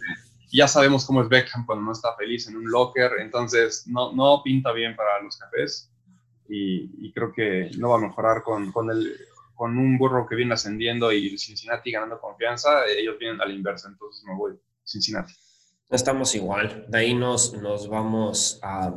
ya 0.51 0.67
sabemos 0.67 1.05
cómo 1.05 1.21
es 1.21 1.29
Beckham 1.29 1.67
cuando 1.67 1.85
no 1.85 1.93
está 1.93 2.15
feliz 2.17 2.49
en 2.49 2.57
un 2.57 2.71
locker, 2.71 3.11
entonces 3.19 3.87
no, 3.87 4.13
no 4.13 4.41
pinta 4.43 4.73
bien 4.73 4.97
para 4.97 5.21
los 5.21 5.37
cafés. 5.37 5.93
Y, 6.49 7.13
creo 7.13 7.33
que 7.33 7.71
no 7.79 7.91
va 7.91 7.97
a 7.97 8.01
mejorar 8.01 8.43
con, 8.43 8.71
con 8.71 8.89
el 8.91 9.17
con 9.57 9.79
un 9.79 9.99
burro 9.99 10.27
que 10.29 10.37
viene 10.37 10.55
ascendiendo 10.55 11.11
y 11.11 11.37
Cincinnati 11.39 11.91
ganando 11.91 12.21
confianza, 12.21 12.85
ellos 12.87 13.19
vienen 13.19 13.41
a 13.41 13.47
la 13.47 13.53
inversa, 13.53 13.89
entonces 13.89 14.23
me 14.25 14.35
voy 14.35 14.53
Cincinnati. 14.85 15.33
Estamos 15.91 16.35
igual, 16.35 16.85
de 16.89 16.99
ahí 16.99 17.15
nos, 17.15 17.55
nos 17.55 17.89
vamos 17.89 18.61
a, 18.63 18.95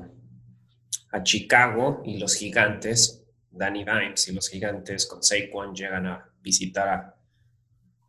a 1.11 1.23
Chicago 1.23 2.01
y 2.05 2.19
los 2.19 2.35
gigantes, 2.35 3.23
Danny 3.49 3.85
Dimes 3.85 4.27
y 4.27 4.33
los 4.33 4.49
gigantes 4.49 5.05
con 5.05 5.23
Saquon 5.23 5.73
llegan 5.73 6.07
a 6.07 6.29
visitar 6.41 6.87
a, 6.89 7.15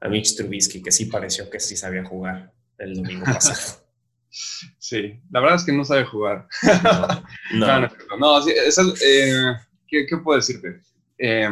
a 0.01 0.09
Mitch 0.09 0.37
Trubisky, 0.37 0.83
que 0.83 0.91
sí 0.91 1.07
pareció 1.07 1.49
que 1.49 1.61
sí 1.61 1.77
sabía 1.77 2.05
jugar 2.05 2.53
el 2.79 2.95
domingo 2.95 3.25
pasado. 3.27 3.87
Sí, 4.31 5.21
la 5.31 5.41
verdad 5.41 5.57
es 5.57 5.65
que 5.65 5.73
no 5.73 5.85
sabe 5.85 6.05
jugar. 6.05 6.49
No, 7.55 7.81
no, 8.19 8.49
eh, 8.49 9.57
¿qué, 9.87 10.07
¿qué, 10.07 10.17
puedo 10.19 10.39
decirte? 10.39 10.81
Eh, 11.19 11.49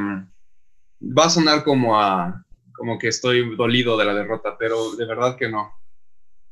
va 1.00 1.26
a 1.26 1.30
sonar 1.30 1.64
como 1.64 2.00
a 2.00 2.44
como 2.78 2.96
que 2.96 3.08
estoy 3.08 3.56
dolido 3.56 3.96
de 3.96 4.04
la 4.04 4.14
derrota, 4.14 4.56
pero 4.56 4.94
de 4.94 5.04
verdad 5.04 5.36
que 5.36 5.48
no. 5.48 5.72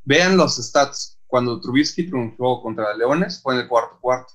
Vean 0.04 0.36
los 0.36 0.56
stats. 0.56 1.20
Cuando 1.28 1.60
Trubisky 1.60 2.08
triunfó 2.08 2.62
contra 2.62 2.94
Leones 2.94 3.40
fue 3.40 3.54
en 3.54 3.60
el 3.60 3.68
cuarto 3.68 3.98
cuarto. 4.00 4.32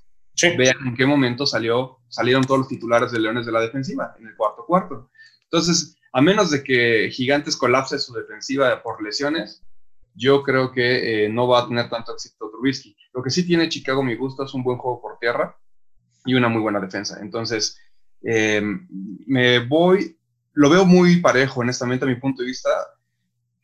Vean 0.57 0.77
en 0.87 0.95
qué 0.95 1.05
momento 1.05 1.45
salió, 1.45 1.99
salieron 2.07 2.43
todos 2.43 2.61
los 2.61 2.67
titulares 2.69 3.11
de 3.11 3.19
Leones 3.19 3.45
de 3.45 3.51
la 3.51 3.59
defensiva, 3.59 4.15
en 4.17 4.27
el 4.27 4.35
cuarto 4.35 4.65
cuarto. 4.65 5.11
Entonces, 5.43 5.97
a 6.13 6.21
menos 6.21 6.49
de 6.49 6.63
que 6.63 7.09
Gigantes 7.11 7.57
colapse 7.57 7.99
su 7.99 8.13
defensiva 8.13 8.81
por 8.81 9.03
lesiones, 9.03 9.61
yo 10.15 10.43
creo 10.43 10.71
que 10.71 11.25
eh, 11.25 11.29
no 11.29 11.47
va 11.47 11.59
a 11.59 11.67
tener 11.67 11.89
tanto 11.89 12.13
éxito 12.13 12.49
Trubisky. 12.49 12.95
Lo 13.13 13.21
que 13.21 13.29
sí 13.29 13.45
tiene 13.45 13.69
Chicago, 13.69 14.01
mi 14.01 14.15
gusto, 14.15 14.43
es 14.43 14.53
un 14.53 14.63
buen 14.63 14.77
juego 14.77 15.01
por 15.01 15.19
tierra 15.19 15.57
y 16.25 16.33
una 16.33 16.47
muy 16.47 16.61
buena 16.61 16.79
defensa. 16.79 17.19
Entonces, 17.21 17.77
eh, 18.23 18.61
me 19.25 19.59
voy, 19.59 20.17
lo 20.53 20.69
veo 20.69 20.85
muy 20.85 21.17
parejo, 21.21 21.61
honestamente, 21.61 22.05
a 22.05 22.07
mi 22.07 22.15
punto 22.15 22.41
de 22.41 22.47
vista. 22.47 22.69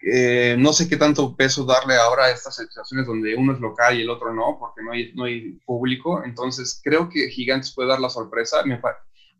Eh, 0.01 0.55
no 0.57 0.73
sé 0.73 0.87
qué 0.87 0.95
tanto 0.95 1.35
peso 1.35 1.65
darle 1.65 1.95
ahora 1.95 2.25
a 2.25 2.31
estas 2.31 2.55
situaciones 2.55 3.07
donde 3.07 3.35
uno 3.35 3.53
es 3.53 3.59
local 3.59 3.97
y 3.97 4.03
el 4.03 4.09
otro 4.09 4.33
no, 4.33 4.57
porque 4.59 4.81
no 4.83 4.91
hay, 4.91 5.13
no 5.13 5.25
hay 5.25 5.53
público. 5.65 6.23
Entonces, 6.23 6.79
creo 6.83 7.09
que 7.09 7.29
Gigantes 7.29 7.73
puede 7.73 7.89
dar 7.89 7.99
la 7.99 8.09
sorpresa. 8.09 8.63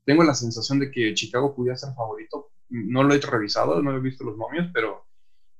Tengo 0.06 0.24
la 0.24 0.34
sensación 0.34 0.80
de 0.80 0.92
que 0.92 1.14
Chicago 1.14 1.56
pudiera 1.56 1.78
ser 1.78 1.94
favorito. 1.96 2.52
No 2.70 3.04
lo 3.04 3.14
he 3.14 3.20
revisado, 3.20 3.82
no 3.82 3.96
he 3.96 4.00
visto 4.00 4.24
los 4.24 4.38
momios, 4.38 4.68
pero 4.74 5.07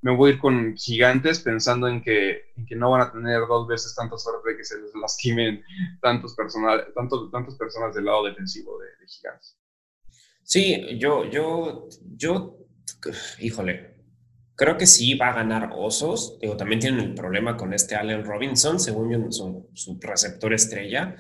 me 0.02 0.16
voy 0.16 0.32
a 0.32 0.34
ir 0.34 0.40
con 0.40 0.76
gigantes 0.76 1.40
pensando 1.40 1.88
en 1.88 2.02
que, 2.02 2.52
en 2.56 2.66
que 2.66 2.76
no 2.76 2.92
van 2.92 3.02
a 3.02 3.12
tener 3.12 3.40
dos 3.48 3.68
veces 3.68 3.96
tanta 3.96 4.18
suerte 4.18 4.52
de 4.52 4.58
que 4.58 4.64
se 4.64 4.80
les 4.80 4.94
lastimen 4.96 5.64
tantos, 6.02 6.36
personal, 6.36 6.86
tantos, 6.94 7.32
tantas 7.32 7.56
personas 7.56 7.96
del 7.96 8.06
lado 8.06 8.26
defensivo 8.26 8.78
de, 8.80 8.88
gigantes. 9.08 9.58
Sí, 10.44 10.98
yo, 11.00 11.26
yo, 11.30 11.88
yo, 12.16 12.58
híjole, 13.40 13.96
creo 14.56 14.78
que 14.78 14.86
sí 14.86 15.16
va 15.16 15.30
a 15.30 15.34
ganar 15.34 15.72
Osos. 15.76 16.38
Digo, 16.40 16.56
también 16.56 16.80
tienen 16.80 17.00
el 17.00 17.14
problema 17.14 17.58
con 17.58 17.74
este 17.74 17.96
Allen 17.96 18.24
Robinson, 18.24 18.80
según 18.80 19.32
su 19.32 20.00
receptor 20.02 20.54
estrella, 20.54 21.16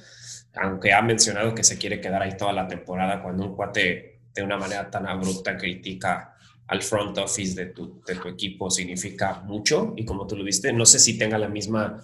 aunque 0.53 0.93
ha 0.93 1.01
mencionado 1.01 1.55
que 1.55 1.63
se 1.63 1.77
quiere 1.77 1.99
quedar 1.99 2.21
ahí 2.21 2.37
toda 2.37 2.53
la 2.53 2.67
temporada 2.67 3.21
cuando 3.21 3.45
un 3.45 3.55
cuate 3.55 4.21
de 4.33 4.43
una 4.43 4.57
manera 4.57 4.89
tan 4.89 5.07
abrupta 5.07 5.57
critica 5.57 6.36
al 6.67 6.81
front 6.81 7.17
office 7.17 7.55
de 7.55 7.67
tu, 7.67 8.01
de 8.05 8.15
tu 8.15 8.27
equipo 8.27 8.69
significa 8.69 9.41
mucho. 9.45 9.93
Y 9.95 10.05
como 10.05 10.27
tú 10.27 10.35
lo 10.35 10.43
viste, 10.43 10.73
no 10.73 10.85
sé 10.85 10.99
si 10.99 11.17
tenga 11.17 11.37
la 11.37 11.49
misma 11.49 12.01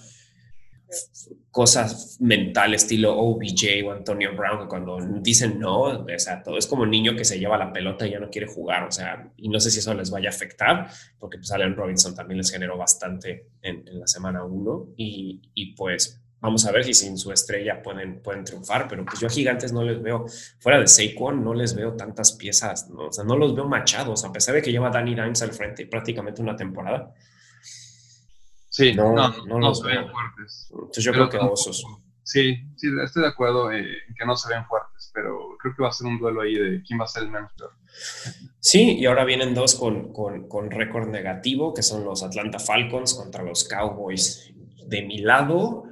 cosa 1.51 1.88
mental 2.20 2.74
estilo 2.74 3.15
OBJ 3.15 3.86
o 3.86 3.91
Antonio 3.91 4.36
Brown 4.36 4.62
que 4.62 4.67
cuando 4.67 4.98
dicen 5.22 5.60
no, 5.60 5.82
o 5.82 6.05
sea, 6.17 6.41
todo 6.41 6.58
es 6.58 6.67
como 6.67 6.84
un 6.84 6.91
niño 6.91 7.15
que 7.15 7.25
se 7.25 7.39
lleva 7.39 7.58
la 7.58 7.72
pelota 7.72 8.08
y 8.08 8.12
ya 8.12 8.20
no 8.20 8.29
quiere 8.29 8.48
jugar, 8.48 8.84
o 8.84 8.91
sea, 8.91 9.32
y 9.38 9.50
no 9.50 9.60
sé 9.60 9.70
si 9.72 9.79
eso 9.79 9.93
les 9.93 10.10
vaya 10.10 10.29
a 10.29 10.32
afectar, 10.32 10.88
porque 11.20 11.38
pues 11.38 11.51
Allen 11.51 11.75
Robinson 11.75 12.15
también 12.15 12.39
les 12.39 12.51
generó 12.51 12.77
bastante 12.77 13.50
en, 13.62 13.84
la 14.00 14.08
semana 14.08 14.43
1 14.43 14.93
y, 14.98 15.41
y 15.53 15.75
pues 15.75 16.23
Vamos 16.43 16.65
a 16.65 16.73
ver 16.73 16.83
si 16.83 16.93
sin 16.93 17.17
su 17.17 17.31
estrella 17.31 17.81
pueden, 17.81 18.21
pueden 18.21 18.43
triunfar, 18.43 18.89
pero 18.89 19.05
pues 19.05 19.17
yo 19.17 19.27
a 19.27 19.29
Gigantes 19.29 19.71
no 19.71 19.81
les 19.81 20.03
veo, 20.03 20.25
fuera 20.59 20.77
de 20.77 20.88
Saquon, 20.88 21.41
no 21.41 21.53
les 21.53 21.73
veo 21.73 21.93
tantas 21.93 22.33
piezas, 22.33 22.89
¿no? 22.89 23.05
o 23.05 23.13
sea, 23.13 23.23
no 23.23 23.38
los 23.38 23.55
veo 23.55 23.65
machados, 23.65 24.25
a 24.25 24.31
pesar 24.33 24.55
de 24.55 24.62
que 24.62 24.69
lleva 24.69 24.89
Danny 24.89 25.15
Dimes 25.15 25.41
al 25.41 25.53
frente 25.53 25.85
prácticamente 25.85 26.41
una 26.41 26.57
temporada. 26.57 27.13
Sí, 28.67 28.93
no, 28.93 29.13
no, 29.15 29.57
los 29.57 29.81
veo 29.83 30.09
fuertes. 30.09 30.67
Entonces 30.69 31.03
yo 31.05 31.13
creo 31.13 31.29
que 31.29 31.38
osos. 31.38 31.85
Sí, 32.23 32.57
sí, 32.75 32.89
estoy 33.01 33.21
de 33.21 33.29
acuerdo 33.29 33.71
en 33.71 33.85
que 34.17 34.25
no 34.25 34.35
se 34.35 34.53
ven 34.53 34.65
fuertes, 34.65 35.12
pero 35.13 35.55
creo 35.57 35.73
que 35.73 35.81
va 35.81 35.89
a 35.89 35.93
ser 35.93 36.07
un 36.07 36.19
duelo 36.19 36.41
ahí 36.41 36.55
de 36.55 36.83
quién 36.83 37.00
va 37.00 37.05
a 37.05 37.07
ser 37.07 37.23
el 37.23 37.31
menos 37.31 37.53
peor. 37.53 37.71
Sí, 38.59 38.97
y 39.00 39.05
ahora 39.05 39.23
vienen 39.23 39.53
dos 39.53 39.75
con, 39.75 40.12
con, 40.12 40.50
con 40.50 40.69
récord 40.71 41.07
negativo, 41.07 41.73
que 41.73 41.83
son 41.83 42.03
los 42.03 42.21
Atlanta 42.21 42.59
Falcons 42.59 43.13
contra 43.13 43.43
los 43.43 43.63
Cowboys. 43.63 44.51
De 44.88 45.03
mi 45.03 45.19
lado, 45.19 45.85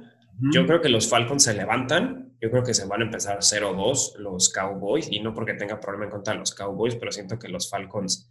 yo 0.50 0.66
creo 0.66 0.80
que 0.80 0.88
los 0.88 1.08
Falcons 1.08 1.44
se 1.44 1.54
levantan. 1.54 2.32
Yo 2.40 2.50
creo 2.50 2.64
que 2.64 2.74
se 2.74 2.86
van 2.86 3.02
a 3.02 3.04
empezar 3.04 3.38
0-2 3.38 4.16
los 4.18 4.52
Cowboys. 4.52 5.08
Y 5.10 5.20
no 5.20 5.32
porque 5.34 5.54
tenga 5.54 5.78
problema 5.78 6.06
en 6.06 6.10
contra 6.10 6.32
de 6.32 6.40
los 6.40 6.54
Cowboys, 6.54 6.96
pero 6.96 7.12
siento 7.12 7.38
que 7.38 7.48
los 7.48 7.70
Falcons, 7.70 8.28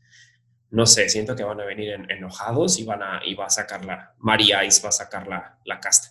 no 0.72 0.86
sé, 0.86 1.08
siento 1.08 1.36
que 1.36 1.44
van 1.44 1.62
a 1.62 1.66
venir 1.66 1.94
enojados 2.10 2.80
y, 2.80 2.84
van 2.84 3.04
a, 3.04 3.22
y 3.26 3.36
va 3.36 3.46
a 3.46 3.50
sacar 3.50 3.86
la. 3.86 4.14
Mari 4.20 4.52
Ice 4.68 4.82
va 4.84 4.90
a 4.90 4.94
sacar 4.94 5.28
la, 5.28 5.60
la 5.66 5.80
casta. 5.80 6.10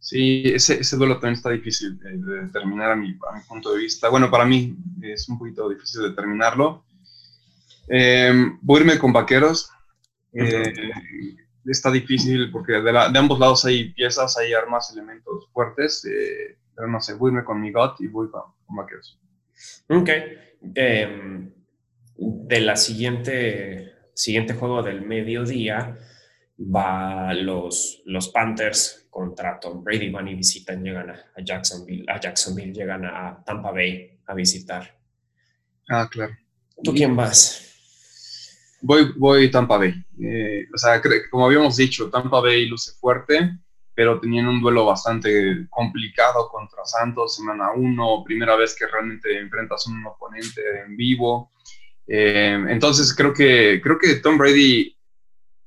Sí, 0.00 0.42
ese, 0.44 0.80
ese, 0.80 0.96
duelo 0.96 1.14
también 1.14 1.34
está 1.34 1.50
difícil 1.50 1.98
de, 1.98 2.16
determinar 2.42 2.92
a 2.92 2.96
mi, 2.96 3.18
punto 3.48 3.72
de 3.72 3.78
vista. 3.78 4.08
Bueno, 4.08 4.30
para 4.30 4.44
mí 4.44 4.76
es 5.02 5.28
un 5.28 5.38
poquito 5.38 5.68
difícil 5.68 6.02
determinarlo. 6.02 6.84
Eh, 7.88 8.32
voy 8.60 8.78
a 8.78 8.80
irme 8.80 8.98
con 8.98 9.12
vaqueros. 9.12 9.70
Eh, 10.32 10.72
está 11.72 11.90
difícil 11.90 12.50
porque 12.50 12.72
de, 12.72 12.92
de, 12.92 13.18
ambos 13.18 13.38
lados 13.38 13.64
hay 13.64 13.92
piezas, 13.92 14.36
hay 14.38 14.52
armas, 14.52 14.90
elementos 14.92 15.48
fuertes, 15.52 16.04
eh, 16.04 16.58
pero 16.74 16.88
no 16.88 17.00
sé, 17.00 17.14
voy 17.14 17.32
con 17.44 17.60
mi 17.60 17.72
GOT 17.72 18.00
y 18.00 18.06
voy 18.08 18.30
con, 18.30 18.42
con 18.66 18.76
vaqueros. 18.76 19.18
Ok. 19.88 20.10
Eh, 20.74 21.50
de 22.18 22.60
la 22.60 22.76
siguiente, 22.76 23.92
siguiente 24.14 24.54
juego 24.54 24.82
del 24.82 25.02
mediodía 25.02 25.96
va 26.58 27.32
los, 27.34 28.02
los 28.04 28.28
Panthers 28.30 29.06
contra 29.10 29.58
Tom 29.60 29.82
Brady, 29.82 30.10
van 30.10 30.28
y 30.28 30.34
visitan, 30.34 30.82
llegan 30.82 31.10
a 31.10 31.40
Jacksonville, 31.42 32.04
a 32.08 32.20
Jacksonville, 32.20 32.72
llegan 32.72 33.04
a 33.04 33.42
Tampa 33.44 33.70
Bay 33.70 34.18
a 34.26 34.34
visitar. 34.34 34.98
Ah, 35.88 36.08
claro. 36.10 36.36
¿Tú 36.82 36.92
quién 36.92 37.16
vas? 37.16 37.67
Voy, 38.80 39.12
voy 39.16 39.50
Tampa 39.50 39.76
Bay. 39.78 39.94
Eh, 40.20 40.66
o 40.72 40.78
sea, 40.78 41.00
como 41.30 41.46
habíamos 41.46 41.76
dicho, 41.76 42.10
Tampa 42.10 42.40
Bay 42.40 42.66
luce 42.66 42.92
fuerte, 42.92 43.58
pero 43.94 44.20
tenían 44.20 44.46
un 44.46 44.60
duelo 44.60 44.86
bastante 44.86 45.66
complicado 45.70 46.48
contra 46.48 46.84
Santos, 46.84 47.34
semana 47.36 47.72
1, 47.72 48.22
primera 48.24 48.54
vez 48.56 48.76
que 48.78 48.86
realmente 48.86 49.38
enfrentas 49.38 49.86
a 49.86 49.90
un 49.90 50.06
oponente 50.06 50.62
en 50.86 50.96
vivo. 50.96 51.52
Eh, 52.06 52.64
entonces 52.68 53.14
creo 53.14 53.34
que, 53.34 53.80
creo 53.82 53.98
que 53.98 54.14
Tom 54.16 54.38
Brady, 54.38 54.96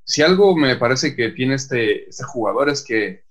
si 0.03 0.21
algo 0.21 0.55
me 0.55 0.77
parece 0.77 1.15
que 1.15 1.29
tiene 1.31 1.55
este, 1.55 2.09
este 2.09 2.23
jugador 2.23 2.69
es 2.69 2.83
que 2.83 3.25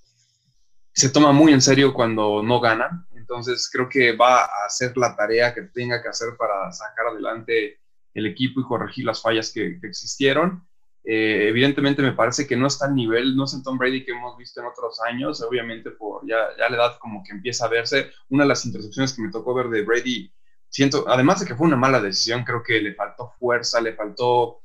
se 0.93 1.09
toma 1.09 1.33
muy 1.33 1.53
en 1.53 1.63
serio 1.63 1.95
cuando 1.95 2.43
no 2.43 2.61
gana. 2.61 3.07
Entonces 3.15 3.71
creo 3.73 3.89
que 3.89 4.17
va 4.17 4.43
a 4.43 4.67
hacer 4.67 4.97
la 4.97 5.17
tarea 5.17 5.55
que 5.55 5.63
tenga 5.63 6.03
que 6.03 6.09
hacer 6.09 6.37
para 6.37 6.73
sacar 6.73 7.07
adelante 7.07 7.81
el 8.21 8.27
equipo 8.27 8.61
y 8.61 8.65
corregir 8.65 9.05
las 9.05 9.21
fallas 9.21 9.53
que, 9.53 9.79
existieron. 9.83 10.67
Eh, 11.03 11.49
evidentemente 11.49 12.03
me 12.03 12.13
parece 12.13 12.47
que 12.47 12.57
no 12.57 12.67
está 12.67 12.87
al 12.87 12.95
nivel, 12.95 13.35
no 13.35 13.45
es 13.45 13.55
el 13.55 13.63
Tom 13.63 13.79
Brady 13.79 14.05
que 14.05 14.13
hemos 14.13 14.37
visto 14.37 14.61
en 14.61 14.67
otros 14.67 15.01
años, 15.01 15.41
obviamente 15.43 15.91
por 15.91 16.27
ya, 16.27 16.37
ya 16.59 16.69
la 16.69 16.77
edad 16.77 16.99
como 16.99 17.23
que 17.25 17.33
empieza 17.33 17.65
a 17.67 17.69
verse. 17.69 18.11
Una 18.29 18.45
de 18.45 18.49
las 18.49 18.65
intercepciones 18.67 19.13
que 19.13 19.23
me 19.23 19.31
tocó 19.31 19.55
ver 19.55 19.69
de 19.69 19.83
Brady, 19.83 20.31
siento, 20.69 21.05
además 21.09 21.41
de 21.41 21.47
que 21.47 21.55
fue 21.55 21.67
una 21.67 21.77
mala 21.77 22.01
decisión, 22.01 22.45
creo 22.45 22.63
que 22.63 22.81
le 22.81 22.95
faltó 22.95 23.33
fuerza, 23.39 23.81
le 23.81 23.95
faltó, 23.95 24.63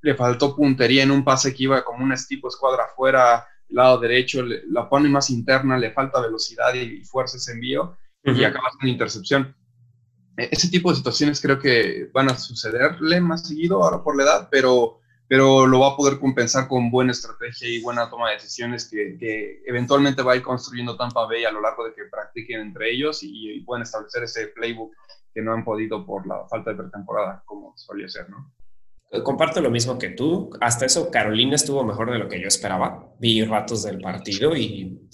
le 0.00 0.14
faltó 0.14 0.56
puntería 0.56 1.02
en 1.02 1.10
un 1.10 1.24
pase 1.24 1.54
que 1.54 1.64
iba 1.64 1.84
como 1.84 2.04
una 2.04 2.16
tipo 2.16 2.48
escuadra 2.48 2.84
afuera, 2.84 3.46
lado 3.68 3.98
derecho, 3.98 4.44
la 4.44 4.88
pone 4.88 5.08
más 5.08 5.30
interna, 5.30 5.78
le 5.78 5.92
falta 5.92 6.20
velocidad 6.20 6.74
y, 6.74 7.04
fuerza 7.04 7.36
ese 7.36 7.52
envío 7.52 7.96
y 8.24 8.44
acaba 8.44 8.70
con 8.78 8.88
intercepción. 8.88 9.54
E, 10.36 10.48
ese 10.50 10.68
tipo 10.68 10.90
de 10.90 10.96
situaciones 10.96 11.40
creo 11.40 11.58
que 11.58 12.10
van 12.12 12.28
a 12.28 12.36
sucederle 12.36 13.20
más 13.20 13.48
seguido 13.48 13.82
ahora 13.82 14.02
por 14.02 14.16
la 14.16 14.24
edad, 14.24 14.48
pero, 14.50 15.00
pero 15.28 15.66
lo 15.66 15.80
va 15.80 15.88
a 15.88 15.96
poder 15.96 16.18
compensar 16.18 16.68
con 16.68 16.90
buena 16.90 17.12
estrategia 17.12 17.68
y 17.68 17.82
buena 17.82 18.10
toma 18.10 18.28
de 18.28 18.36
decisiones 18.36 18.88
que, 18.90 19.16
que 19.18 19.62
eventualmente 19.66 20.22
va 20.22 20.32
a 20.32 20.36
ir 20.36 20.42
construyendo 20.42 20.96
Tampa 20.96 21.26
Bay 21.26 21.44
a 21.44 21.52
lo 21.52 21.60
largo 21.60 21.84
de 21.84 21.94
que 21.94 22.04
practiquen 22.10 22.60
entre 22.60 22.90
ellos 22.92 23.22
y, 23.22 23.52
y 23.52 23.60
pueden 23.60 23.82
establecer 23.82 24.22
ese 24.24 24.48
playbook 24.48 24.92
que 25.32 25.42
no 25.42 25.52
han 25.52 25.64
podido 25.64 26.06
por 26.06 26.26
la 26.26 26.46
falta 26.48 26.70
de 26.70 26.76
pretemporada, 26.76 27.42
como 27.44 27.74
solía 27.76 28.08
ser, 28.08 28.30
¿no? 28.30 28.52
Comparto 29.22 29.60
lo 29.60 29.70
mismo 29.70 29.98
que 29.98 30.10
tú. 30.10 30.50
Hasta 30.60 30.86
eso, 30.86 31.10
Carolina 31.10 31.54
estuvo 31.54 31.84
mejor 31.84 32.10
de 32.10 32.18
lo 32.18 32.28
que 32.28 32.40
yo 32.40 32.48
esperaba. 32.48 33.12
Vi 33.18 33.44
ratos 33.44 33.84
del 33.84 34.00
partido 34.00 34.56
y 34.56 35.08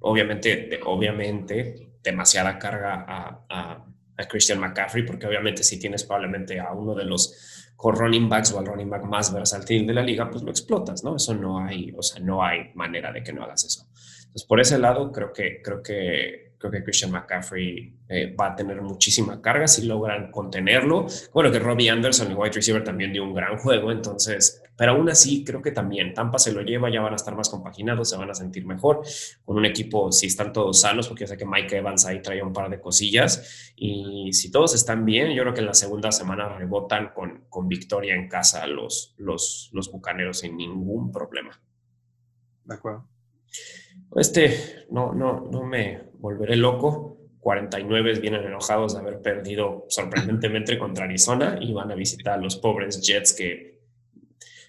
obviamente, 0.00 0.80
obviamente, 0.84 1.96
demasiada 2.02 2.58
carga 2.58 3.04
a, 3.08 3.46
a, 3.48 3.87
Christian 4.26 4.58
McCaffrey, 4.58 5.04
porque 5.04 5.26
obviamente 5.26 5.62
si 5.62 5.78
tienes 5.78 6.04
probablemente 6.04 6.58
a 6.58 6.72
uno 6.72 6.94
de 6.94 7.04
los 7.04 7.68
running 7.80 8.28
backs 8.28 8.52
o 8.52 8.58
al 8.58 8.66
running 8.66 8.90
back 8.90 9.04
más 9.04 9.32
versátil 9.32 9.86
de 9.86 9.94
la 9.94 10.02
liga, 10.02 10.28
pues 10.28 10.42
lo 10.42 10.50
explotas, 10.50 11.04
¿no? 11.04 11.16
Eso 11.16 11.34
no 11.34 11.60
hay, 11.64 11.92
o 11.96 12.02
sea, 12.02 12.20
no 12.20 12.42
hay 12.42 12.70
manera 12.74 13.12
de 13.12 13.22
que 13.22 13.32
no 13.32 13.44
hagas 13.44 13.64
eso. 13.64 13.86
Entonces, 14.18 14.44
por 14.44 14.60
ese 14.60 14.78
lado, 14.78 15.12
creo 15.12 15.32
que, 15.32 15.62
creo 15.62 15.82
que 15.82 16.48
creo 16.58 16.72
que 16.72 16.82
Christian 16.82 17.12
McCaffrey 17.12 17.94
eh, 18.08 18.34
va 18.34 18.48
a 18.48 18.56
tener 18.56 18.82
muchísima 18.82 19.40
carga 19.40 19.68
si 19.68 19.86
logran 19.86 20.30
contenerlo. 20.30 21.06
Bueno, 21.32 21.50
que 21.52 21.58
Robbie 21.58 21.88
Anderson, 21.88 22.32
el 22.32 22.36
wide 22.36 22.52
receiver, 22.52 22.82
también 22.82 23.12
dio 23.12 23.22
un 23.22 23.32
gran 23.32 23.56
juego, 23.58 23.92
entonces, 23.92 24.62
pero 24.78 24.92
aún 24.92 25.10
así 25.10 25.44
creo 25.44 25.60
que 25.60 25.72
también 25.72 26.14
Tampa 26.14 26.38
se 26.38 26.52
lo 26.52 26.62
lleva, 26.62 26.88
ya 26.88 27.00
van 27.00 27.12
a 27.12 27.16
estar 27.16 27.34
más 27.34 27.48
compaginados, 27.48 28.08
se 28.08 28.16
van 28.16 28.30
a 28.30 28.34
sentir 28.34 28.64
mejor 28.64 29.02
con 29.44 29.56
un 29.56 29.64
equipo, 29.64 30.12
si 30.12 30.28
están 30.28 30.52
todos 30.52 30.80
sanos, 30.80 31.08
porque 31.08 31.24
yo 31.24 31.26
sé 31.26 31.36
que 31.36 31.44
Mike 31.44 31.78
Evans 31.78 32.06
ahí 32.06 32.22
trae 32.22 32.40
un 32.40 32.52
par 32.52 32.70
de 32.70 32.80
cosillas, 32.80 33.72
y 33.74 34.32
si 34.32 34.52
todos 34.52 34.76
están 34.76 35.04
bien, 35.04 35.32
yo 35.32 35.42
creo 35.42 35.52
que 35.52 35.60
en 35.60 35.66
la 35.66 35.74
segunda 35.74 36.12
semana 36.12 36.48
rebotan 36.56 37.10
con, 37.12 37.46
con 37.48 37.66
victoria 37.66 38.14
en 38.14 38.28
casa 38.28 38.68
los, 38.68 39.16
los, 39.18 39.68
los 39.72 39.90
bucaneros 39.90 40.38
sin 40.38 40.56
ningún 40.56 41.10
problema. 41.10 41.60
De 42.64 42.74
acuerdo. 42.74 43.08
Este, 44.14 44.86
no, 44.90 45.12
no, 45.12 45.48
no 45.50 45.64
me 45.64 46.04
volveré 46.20 46.54
loco. 46.54 47.16
49 47.40 48.20
vienen 48.20 48.44
enojados 48.44 48.94
de 48.94 49.00
haber 49.00 49.22
perdido 49.22 49.86
sorprendentemente 49.88 50.78
contra 50.78 51.04
Arizona 51.04 51.58
y 51.60 51.72
van 51.72 51.90
a 51.90 51.94
visitar 51.94 52.34
a 52.34 52.42
los 52.42 52.56
pobres 52.56 53.00
Jets 53.00 53.32
que 53.32 53.77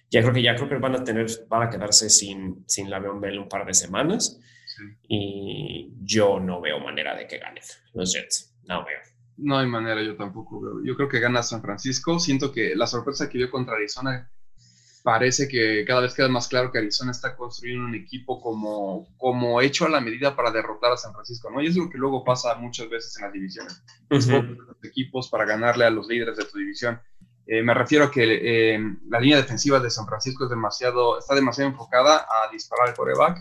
ya 0.09 0.21
creo 0.21 0.33
que 0.33 0.41
ya 0.41 0.55
creo 0.55 0.69
que 0.69 0.75
van 0.75 0.95
a 0.95 1.03
tener, 1.03 1.27
van 1.47 1.67
a 1.67 1.69
quedarse 1.69 2.09
sin, 2.09 2.63
sin 2.67 2.89
la 2.89 2.99
Bell 2.99 3.39
un 3.39 3.49
par 3.49 3.65
de 3.65 3.73
semanas. 3.73 4.39
Y 5.07 5.93
yo 6.01 6.39
no 6.39 6.61
veo 6.61 6.79
manera 6.79 7.15
de 7.15 7.27
que 7.27 7.37
ganen 7.37 7.63
los 7.93 8.13
Jets. 8.13 8.55
No 8.63 8.85
veo. 8.85 8.99
No 9.37 9.57
hay 9.57 9.67
manera, 9.67 10.01
yo 10.01 10.15
tampoco 10.15 10.61
veo. 10.61 10.83
Yo 10.83 10.95
creo 10.95 11.09
que 11.09 11.19
gana 11.19 11.43
San 11.43 11.61
Francisco. 11.61 12.19
Siento 12.19 12.51
que 12.51 12.75
la 12.75 12.87
sorpresa 12.87 13.29
que 13.29 13.37
vio 13.37 13.51
contra 13.51 13.75
Arizona 13.75 14.31
parece 15.03 15.47
que 15.47 15.85
cada 15.85 16.01
vez 16.01 16.13
queda 16.13 16.27
más 16.27 16.47
claro 16.47 16.71
que 16.71 16.77
Arizona 16.77 17.11
está 17.11 17.35
construyendo 17.35 17.85
un 17.85 17.95
equipo 17.95 18.41
como, 18.41 19.07
como 19.17 19.61
hecho 19.61 19.85
a 19.85 19.89
la 19.89 20.01
medida 20.01 20.35
para 20.35 20.51
derrotar 20.51 20.91
a 20.91 20.97
San 20.97 21.13
Francisco, 21.13 21.49
¿no? 21.49 21.61
Y 21.61 21.67
es 21.67 21.77
lo 21.77 21.89
que 21.89 21.97
luego 21.97 22.23
pasa 22.23 22.55
muchas 22.55 22.89
veces 22.89 23.15
en 23.17 23.23
las 23.23 23.33
divisiones. 23.33 23.83
Los 24.09 24.27
equipos 24.83 25.29
para 25.29 25.45
ganarle 25.45 25.85
a 25.85 25.89
los 25.89 26.07
líderes 26.07 26.37
de 26.37 26.45
tu 26.45 26.57
división. 26.57 26.99
Eh, 27.51 27.63
me 27.63 27.73
refiero 27.73 28.05
a 28.05 28.11
que 28.11 28.75
eh, 28.75 28.79
la 29.09 29.19
línea 29.19 29.37
defensiva 29.37 29.79
de 29.79 29.89
San 29.89 30.05
Francisco 30.05 30.43
es 30.43 30.51
demasiado, 30.51 31.17
está 31.17 31.33
demasiado 31.33 31.71
enfocada 31.71 32.17
a 32.19 32.51
disparar 32.51 32.89
el 32.89 32.95
coreback. 32.95 33.39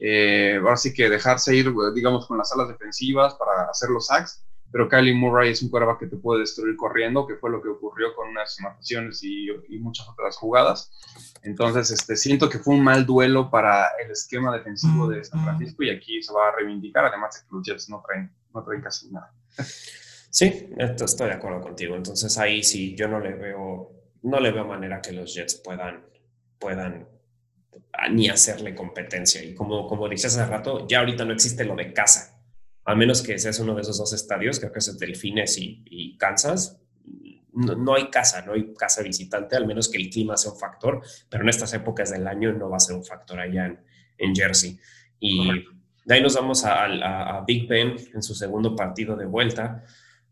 Eh, 0.00 0.58
ahora 0.60 0.76
sí 0.76 0.92
que 0.92 1.08
dejarse 1.08 1.54
ir, 1.54 1.72
digamos, 1.94 2.26
con 2.26 2.36
las 2.36 2.52
alas 2.52 2.68
defensivas 2.68 3.34
para 3.34 3.70
hacer 3.70 3.90
los 3.90 4.06
sacks 4.06 4.44
pero 4.74 4.88
Kylie 4.88 5.14
Murray 5.14 5.52
es 5.52 5.62
un 5.62 5.68
quarterback 5.68 6.00
que 6.00 6.06
te 6.08 6.16
puede 6.16 6.40
destruir 6.40 6.74
corriendo, 6.74 7.28
que 7.28 7.36
fue 7.36 7.48
lo 7.48 7.62
que 7.62 7.68
ocurrió 7.68 8.12
con 8.16 8.30
unas 8.30 8.58
anotaciones 8.58 9.22
y, 9.22 9.46
muchas 9.78 10.08
otras 10.08 10.36
jugadas. 10.36 10.90
Entonces, 11.44 11.92
este, 11.92 12.16
siento 12.16 12.48
que 12.48 12.58
fue 12.58 12.74
un 12.74 12.82
mal 12.82 13.06
duelo 13.06 13.52
para 13.52 13.90
el 14.04 14.10
esquema 14.10 14.52
defensivo 14.52 15.06
de 15.06 15.22
San 15.22 15.44
Francisco 15.44 15.84
y 15.84 15.90
aquí 15.90 16.20
se 16.20 16.32
va 16.32 16.48
a 16.48 16.56
reivindicar, 16.56 17.04
además 17.04 17.36
de 17.36 17.42
que 17.42 17.54
los 17.54 17.64
Jets 17.64 17.88
no 17.88 18.02
traen, 18.04 18.34
no 18.52 18.64
traen 18.64 18.82
casi 18.82 19.12
nada. 19.12 19.32
Sí, 20.34 20.68
estoy 20.76 21.28
de 21.28 21.34
acuerdo 21.34 21.60
contigo. 21.60 21.94
Entonces 21.94 22.36
ahí 22.38 22.62
sí, 22.62 22.94
yo 22.96 23.06
no 23.06 23.20
le 23.20 23.34
veo, 23.34 23.92
no 24.22 24.40
le 24.40 24.50
veo 24.50 24.64
manera 24.64 25.00
que 25.00 25.12
los 25.12 25.34
Jets 25.34 25.54
puedan, 25.56 26.04
puedan 26.58 27.06
ni 28.10 28.28
hacerle 28.28 28.74
competencia. 28.74 29.42
Y 29.42 29.54
como, 29.54 29.86
como 29.86 30.08
dices 30.08 30.36
hace 30.36 30.50
rato, 30.50 30.86
ya 30.88 31.00
ahorita 31.00 31.24
no 31.24 31.32
existe 31.32 31.64
lo 31.64 31.76
de 31.76 31.92
casa 31.92 32.34
a 32.84 32.94
menos 32.94 33.22
que 33.22 33.38
seas 33.38 33.58
uno 33.60 33.74
de 33.74 33.82
esos 33.82 33.98
dos 33.98 34.12
estadios, 34.12 34.60
creo 34.60 34.72
que 34.72 34.78
es 34.78 34.98
Delfines 34.98 35.58
y, 35.58 35.82
y 35.86 36.18
Kansas, 36.18 36.80
no, 37.52 37.94
hay 37.94 38.10
casa, 38.10 38.44
no 38.44 38.52
hay 38.52 38.74
casa 38.74 39.02
visitante, 39.02 39.56
al 39.56 39.66
menos 39.66 39.88
que 39.88 39.96
el 39.96 40.10
clima 40.10 40.36
sea 40.36 40.52
un 40.52 40.58
factor, 40.58 41.00
pero 41.30 41.44
en 41.44 41.48
estas 41.48 41.72
épocas 41.72 42.10
del 42.10 42.26
año 42.26 42.52
no 42.52 42.68
va 42.68 42.76
a 42.76 42.80
ser 42.80 42.96
un 42.96 43.04
factor 43.04 43.38
allá 43.38 43.66
en, 43.66 43.80
en 44.18 44.34
Jersey. 44.34 44.78
Y 45.20 45.64
de 46.04 46.14
ahí 46.14 46.20
nos 46.20 46.34
vamos 46.34 46.64
a, 46.64 47.42
Big 47.46 47.68
Ben 47.68 47.94
en 48.12 48.22
su 48.22 48.34
segundo 48.34 48.74
partido 48.74 49.16
de 49.16 49.26
vuelta, 49.26 49.84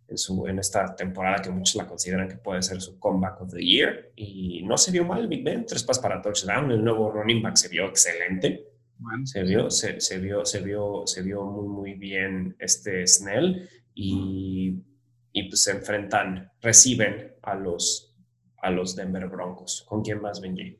en, 0.08 0.18
su, 0.18 0.46
en 0.46 0.58
esta 0.58 0.94
temporada 0.94 1.42
que 1.42 1.50
muchos 1.50 1.76
la 1.76 1.86
consideran 1.86 2.28
que 2.28 2.36
puede 2.36 2.62
ser 2.62 2.80
su 2.80 2.98
comeback 2.98 3.40
of 3.40 3.52
the 3.52 3.64
year. 3.64 4.12
Y 4.16 4.62
no 4.64 4.76
se 4.76 4.90
vio 4.90 5.04
mal 5.04 5.26
Big 5.28 5.44
Ben, 5.44 5.66
tres 5.66 5.82
pas 5.82 5.98
para 5.98 6.20
touchdown, 6.20 6.70
el 6.70 6.84
nuevo 6.84 7.10
running 7.10 7.42
back 7.42 7.56
se 7.56 7.68
vio 7.68 7.86
excelente 7.86 8.72
se, 9.24 9.42
vio, 9.42 9.70
se, 9.70 10.00
se, 10.00 10.18
vio, 10.18 10.44
se, 10.44 10.60
vio, 10.60 11.02
se 11.06 11.22
vio 11.22 11.44
muy, 11.44 11.68
muy 11.68 11.94
bien 11.94 12.56
este 12.58 13.06
Snell 13.06 13.68
y, 13.94 14.74
y 15.32 15.48
pues 15.48 15.62
se 15.62 15.72
enfrentan, 15.72 16.50
reciben 16.60 17.34
a 17.42 17.54
los, 17.54 18.14
a 18.62 18.70
los 18.70 18.94
Denver 18.96 19.28
Broncos. 19.28 19.84
¿Con 19.88 20.02
quién 20.02 20.20
más, 20.20 20.40
Benji? 20.40 20.78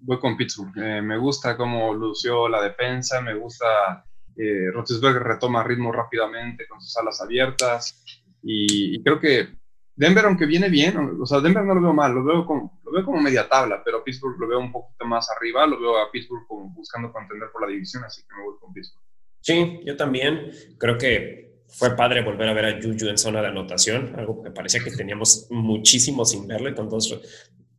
Voy 0.00 0.18
con 0.18 0.36
Pittsburgh. 0.36 0.76
Eh, 0.76 1.02
me 1.02 1.18
gusta 1.18 1.56
cómo 1.56 1.94
lució 1.94 2.48
la 2.48 2.62
defensa, 2.62 3.20
me 3.20 3.34
gusta 3.34 4.04
eh, 4.36 4.70
retoma 4.70 5.64
ritmo 5.64 5.92
rápidamente 5.92 6.66
con 6.68 6.80
sus 6.80 6.96
alas 6.96 7.20
abiertas 7.20 8.04
y 8.48 9.02
creo 9.02 9.18
que 9.18 9.48
Denver, 9.96 10.26
aunque 10.26 10.44
viene 10.44 10.68
bien, 10.68 10.94
o 11.18 11.24
sea, 11.24 11.40
Denver 11.40 11.64
no 11.64 11.74
lo 11.74 11.80
veo 11.80 11.94
mal, 11.94 12.14
lo 12.14 12.22
veo 12.22 12.44
como, 12.44 12.80
lo 12.84 12.92
veo 12.92 13.02
como 13.02 13.18
media 13.22 13.48
tabla, 13.48 13.82
pero 13.82 14.04
Pittsburgh 14.04 14.38
lo 14.38 14.46
veo 14.46 14.58
un 14.58 14.70
poquito 14.70 15.06
más 15.06 15.26
arriba, 15.30 15.66
lo 15.66 15.80
veo 15.80 15.96
a 15.96 16.10
Pittsburgh 16.12 16.46
como 16.46 16.68
buscando 16.74 17.10
contender 17.10 17.48
por 17.50 17.62
la 17.62 17.68
división, 17.68 18.04
así 18.04 18.20
que 18.28 18.36
me 18.36 18.42
voy 18.44 18.58
con 18.60 18.74
Pittsburgh. 18.74 19.02
Sí, 19.40 19.80
yo 19.86 19.96
también 19.96 20.50
creo 20.78 20.98
que 20.98 21.62
fue 21.68 21.96
padre 21.96 22.22
volver 22.22 22.48
a 22.48 22.52
ver 22.52 22.64
a 22.66 22.82
Juju 22.82 23.08
en 23.08 23.16
zona 23.16 23.40
de 23.40 23.48
anotación, 23.48 24.14
algo 24.18 24.42
que 24.42 24.50
parecía 24.50 24.84
que 24.84 24.90
teníamos 24.90 25.46
muchísimo 25.50 26.26
sin 26.26 26.46
verle, 26.46 26.74
con 26.74 26.90
dos, 26.90 27.18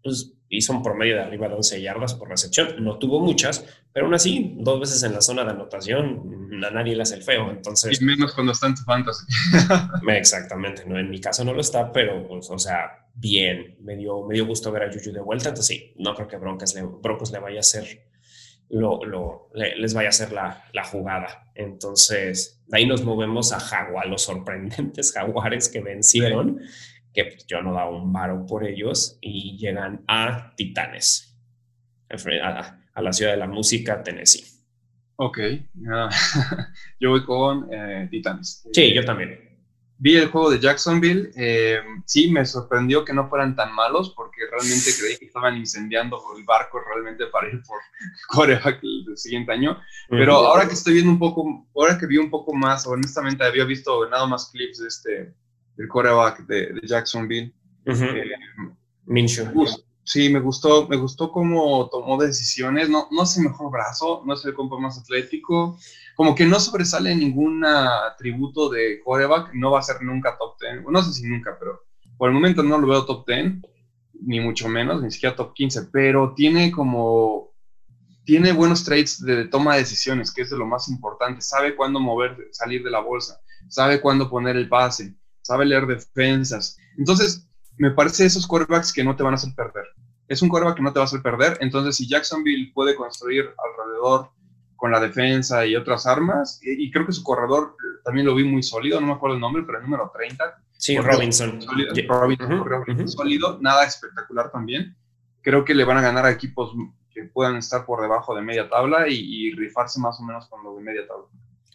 pues, 0.08 0.32
hizo 0.48 0.72
un 0.72 0.82
promedio 0.82 1.16
de 1.16 1.24
arriba 1.24 1.50
de 1.50 1.56
11 1.56 1.82
yardas 1.82 2.14
por 2.14 2.30
recepción. 2.30 2.82
No 2.82 2.98
tuvo 2.98 3.20
muchas, 3.20 3.66
pero 3.92 4.06
aún 4.06 4.16
así, 4.16 4.56
dos 4.58 4.80
veces 4.80 5.04
en 5.04 5.14
la 5.14 5.20
zona 5.20 5.44
de 5.44 5.52
anotación, 5.52 6.50
a 6.66 6.72
nadie 6.72 6.96
le 6.96 7.02
hace 7.02 7.16
el 7.16 7.24
feo. 7.24 7.52
Entonces, 7.52 8.02
y 8.02 8.06
menos 8.06 8.34
cuando 8.34 8.54
está 8.54 8.68
en 8.68 8.76
tu 8.76 8.84
fantasy. 8.84 9.26
exactamente, 10.10 10.86
¿no? 10.86 10.98
En 10.98 11.10
mi 11.10 11.20
caso 11.20 11.44
no 11.44 11.54
lo 11.54 11.60
está, 11.60 11.92
pero, 11.92 12.26
pues, 12.26 12.50
o 12.50 12.58
sea, 12.58 13.10
bien. 13.16 13.76
Me 13.82 13.98
dio, 13.98 14.24
me 14.26 14.36
dio 14.36 14.46
gusto 14.46 14.72
ver 14.72 14.84
a 14.84 14.94
Juju 14.94 15.12
de 15.12 15.20
vuelta. 15.20 15.50
Entonces, 15.50 15.78
sí, 15.78 15.94
no 15.98 16.16
creo 16.16 16.30
que 16.30 16.38
Broncos 16.38 16.74
le, 16.74 16.84
Broncos 16.84 17.32
le 17.32 17.40
vaya 17.40 17.58
a 17.58 17.60
hacer 17.60 18.08
lo, 18.70 19.04
lo, 19.06 19.50
les 19.54 19.94
vaya 19.94 20.08
a 20.08 20.10
hacer 20.10 20.32
la, 20.32 20.64
la, 20.72 20.86
jugada. 20.86 21.52
Entonces, 21.56 22.62
de 22.68 22.78
ahí 22.78 22.86
nos 22.86 23.04
movemos 23.04 23.52
a 23.52 23.60
Jaguar, 23.60 24.08
los 24.08 24.22
sorprendentes 24.22 25.12
Jaguares 25.16 25.68
que 25.70 25.82
vencieron 25.82 26.62
que 27.18 27.26
pues, 27.26 27.48
yo 27.48 27.64
no 27.64 27.74
daba 27.74 27.90
un 27.90 28.14
varo 28.14 28.46
por 28.46 28.64
ellos 28.64 29.18
y 29.22 29.58
llegan 29.58 30.04
a 30.08 30.54
Titanes, 30.56 31.36
a, 32.12 33.02
la 33.02 33.12
ciudad 33.12 33.32
de 33.32 33.38
la 33.38 33.48
música, 33.48 34.04
Tennessee. 34.04 34.46
Ok, 35.16 35.40
yo 37.00 37.10
voy 37.10 37.26
con 37.26 37.68
eh, 37.74 38.08
Titanes. 38.12 38.68
Sí, 38.72 38.94
yo 38.94 39.04
también. 39.04 39.40
vi 39.98 40.16
el 40.16 40.28
juego 40.28 40.52
de 40.52 40.60
Jacksonville. 40.60 41.32
Eh, 41.36 41.82
sí, 42.06 42.30
me 42.30 42.46
sorprendió 42.46 43.04
que 43.04 43.14
no 43.14 43.28
fueran 43.28 43.56
tan 43.56 43.74
malos 43.74 44.14
porque 44.16 44.42
realmente 44.52 44.92
creí 45.00 45.18
que 45.18 45.26
estaban 45.26 45.58
incendiando 45.58 46.22
el 46.38 46.44
barco 46.44 46.80
realmente 46.80 47.26
para 47.32 47.48
ir 47.48 47.64
por 47.64 47.80
coreback 48.28 48.80
el, 48.84 49.18
siguiente 49.18 49.54
año. 49.54 49.82
Pero 50.08 50.36
ahora 50.36 50.68
que 50.68 50.76
estoy 50.76 50.94
viendo 50.94 51.14
un 51.14 51.20
poco, 51.20 51.68
ahora 51.76 51.98
que 51.98 52.06
vi 52.06 52.18
un 52.18 52.30
poco 52.30 52.54
más, 52.54 52.86
honestamente 52.86 53.44
había 53.44 53.66
visto 53.66 54.08
nada 54.08 54.28
más 54.28 54.52
clips 54.52 54.78
de 54.78 54.88
este, 54.88 55.34
del 55.78 55.88
coreback 55.88 56.46
de, 56.48 56.80
Jacksonville. 56.84 57.54
Uh 57.86 57.94
Sí, 60.08 60.30
me 60.30 60.40
gustó, 60.40 60.88
me 60.88 60.96
gustó 60.96 61.34
cómo 61.34 61.90
tomó 61.90 62.18
decisiones. 62.18 62.88
No, 62.88 63.10
no 63.12 63.24
es 63.24 63.36
el 63.36 63.44
mejor 63.44 63.70
brazo, 63.70 64.24
no 64.26 64.36
es 64.36 64.46
el 64.46 64.54
compa 64.54 64.80
más 64.80 64.98
atlético. 64.98 65.78
Como 66.16 66.34
que 66.34 66.46
no 66.46 66.62
sobresale 66.62 67.14
ningún 67.14 67.66
atributo 67.66 68.70
de 68.70 69.02
coreback, 69.04 69.54
no 69.54 69.72
va 69.72 69.80
a 69.80 69.84
ser 69.84 70.02
nunca 70.02 70.38
top 70.38 70.56
10. 70.62 70.86
No 70.90 71.04
sé 71.04 71.12
si 71.12 71.28
nunca, 71.28 71.58
pero 71.60 71.82
por 72.18 72.30
el 72.30 72.34
momento 72.34 72.64
no 72.64 72.78
lo 72.78 72.88
veo 72.88 73.06
top 73.06 73.28
10, 73.28 73.56
ni 74.22 74.40
mucho 74.40 74.70
menos, 74.70 75.04
ni 75.04 75.12
siquiera 75.12 75.36
top 75.36 75.54
15, 75.54 75.90
pero 75.92 76.34
tiene 76.34 76.72
como, 76.72 77.52
tiene 78.24 78.54
buenos 78.54 78.86
traits 78.86 79.22
de 79.22 79.50
toma 79.50 79.74
de 79.74 79.82
decisiones, 79.82 80.34
que 80.34 80.44
es 80.44 80.50
de 80.50 80.58
lo 80.58 80.66
más 80.66 80.88
importante. 80.88 81.42
Sabe 81.42 81.76
cuándo 81.76 82.00
mover, 82.00 82.48
salir 82.52 82.82
de 82.82 82.92
la 82.92 83.02
bolsa, 83.02 83.42
sabe 83.68 84.00
cuándo 84.00 84.30
poner 84.30 84.56
el 84.56 84.70
pase, 84.70 85.16
sabe 85.48 85.66
leer 85.66 85.88
defensas. 85.88 86.78
Entonces, 86.98 87.48
me 87.78 87.92
parece 87.92 88.26
esos 88.26 88.46
quarterbacks 88.46 88.92
que 88.92 89.04
no 89.04 89.16
te 89.16 89.24
van 89.24 89.34
a 89.34 89.36
hacer 89.36 89.54
perder. 89.56 89.86
Es 90.28 90.42
un 90.42 90.50
quarterback 90.50 90.76
que 90.76 90.84
no 90.84 90.92
te 90.92 91.00
va 91.00 91.04
a 91.04 91.08
hacer 91.08 91.22
perder, 91.22 91.58
entonces 91.62 91.96
si 91.96 92.08
Jacksonville 92.08 92.72
puede 92.74 92.96
construir 92.96 93.50
alrededor 93.66 94.30
con 94.76 94.92
la 94.92 95.00
defensa 95.00 95.66
y 95.66 95.76
otras 95.76 96.06
armas, 96.06 96.60
y, 96.62 96.92
creo 96.92 97.06
que 97.06 97.14
su 97.14 97.24
corredor 97.24 97.76
también 98.04 98.28
lo 98.28 98.36
vi 98.36 98.44
muy 98.44 98.62
sólido, 98.62 99.00
no 99.00 99.08
me 99.08 99.14
acuerdo 99.14 99.36
el 99.36 99.42
nombre, 99.42 99.64
pero 99.66 99.78
el 99.78 99.86
número 99.86 100.12
30. 100.14 100.64
Sí, 100.74 100.98
Robinson. 100.98 101.62
Sólido, 101.62 101.94
Robinson, 102.64 103.08
sólido, 103.08 103.58
nada 103.62 103.86
espectacular 103.86 104.52
también. 104.52 104.96
Creo 105.42 105.64
que 105.64 105.74
le 105.74 105.86
van 105.86 105.98
a 105.98 106.02
ganar 106.02 106.26
a 106.26 106.32
equipos 106.32 106.74
que 107.10 107.24
puedan 107.24 107.56
estar 107.56 107.86
por 107.86 108.02
debajo 108.02 108.36
de 108.36 108.42
media 108.42 108.70
tabla 108.70 109.08
y, 109.08 109.16
y 109.16 109.52
rifarse 109.56 110.00
más 110.00 110.20
o 110.20 110.24
menos 110.24 110.48
con 110.48 110.64
lo 110.64 110.76
de 110.76 110.84
media 110.84 111.08
tabla. 111.08 111.26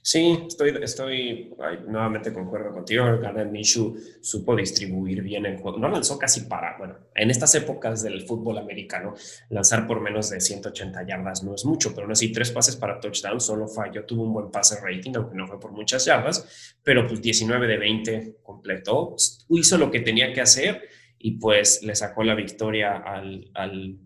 Sí, 0.05 0.37
estoy, 0.49 0.77
estoy 0.83 1.55
nuevamente 1.87 2.33
concuerdo 2.33 2.73
contigo. 2.73 3.05
Garner 3.21 3.47
Minshew 3.47 3.97
supo 4.21 4.57
distribuir 4.57 5.23
bien 5.23 5.47
el 5.47 5.59
juego. 5.59 5.79
No 5.79 5.89
lanzó 5.89 6.19
casi 6.19 6.41
para, 6.47 6.77
bueno, 6.77 6.97
en 7.15 7.31
estas 7.31 7.55
épocas 7.55 8.03
del 8.03 8.23
fútbol 8.23 8.59
americano, 8.59 9.15
lanzar 9.51 9.87
por 9.87 10.01
menos 10.01 10.31
de 10.31 10.41
180 10.41 11.07
yardas 11.07 11.45
no 11.45 11.55
es 11.55 11.65
mucho, 11.65 11.95
pero 11.95 12.09
no 12.09 12.15
así 12.15 12.33
tres 12.33 12.51
pases 12.51 12.75
para 12.75 12.99
touchdown, 12.99 13.41
solo 13.41 13.69
falló, 13.69 14.05
tuvo 14.05 14.25
un 14.25 14.33
buen 14.33 14.51
pase 14.51 14.81
rating, 14.81 15.13
aunque 15.15 15.37
no 15.37 15.47
fue 15.47 15.61
por 15.61 15.71
muchas 15.71 16.05
yardas, 16.05 16.75
pero 16.83 17.07
pues 17.07 17.23
19 17.23 17.69
de 17.69 17.79
20 17.79 18.37
completó, 18.43 19.15
hizo 19.51 19.79
lo 19.79 19.89
que 19.93 20.01
tenía 20.01 20.33
que 20.33 20.41
hacer 20.41 20.83
y 21.17 21.39
pues 21.39 21.81
le 21.85 21.95
sacó 21.95 22.25
la 22.25 22.35
victoria 22.35 22.97
al, 22.97 23.53
al, 23.55 24.01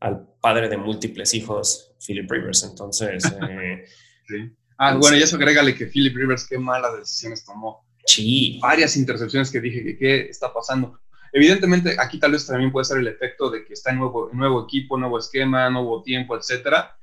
al 0.00 0.26
padre 0.40 0.68
de 0.68 0.76
múltiples 0.76 1.34
hijos, 1.34 1.94
Philip 2.04 2.28
Rivers. 2.28 2.64
Entonces, 2.64 3.24
eh, 3.48 3.84
sí 4.26 4.56
Ah, 4.82 4.94
bueno, 4.94 5.18
y 5.18 5.22
eso 5.22 5.36
agrégale 5.36 5.74
que 5.74 5.84
Philip 5.84 6.16
Rivers, 6.16 6.46
qué 6.46 6.56
malas 6.56 6.96
decisiones 6.98 7.44
tomó. 7.44 7.84
Sí. 8.06 8.58
Varias 8.62 8.96
intercepciones 8.96 9.50
que 9.50 9.60
dije 9.60 9.84
que 9.84 9.98
qué 9.98 10.20
está 10.30 10.54
pasando. 10.54 10.98
Evidentemente, 11.34 11.96
aquí 11.98 12.18
tal 12.18 12.32
vez 12.32 12.46
también 12.46 12.72
puede 12.72 12.86
ser 12.86 12.96
el 12.96 13.06
efecto 13.06 13.50
de 13.50 13.66
que 13.66 13.74
está 13.74 13.90
en 13.90 13.98
nuevo, 13.98 14.30
nuevo 14.32 14.64
equipo, 14.64 14.96
nuevo 14.96 15.18
esquema, 15.18 15.68
nuevo 15.68 16.02
tiempo, 16.02 16.34
etcétera. 16.34 16.96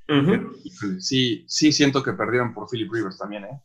sí, 1.00 1.46
sí 1.48 1.72
siento 1.72 2.02
que 2.02 2.14
perdieron 2.14 2.52
por 2.52 2.68
Philip 2.68 2.92
Rivers 2.92 3.20
también, 3.20 3.44
¿eh? 3.46 3.62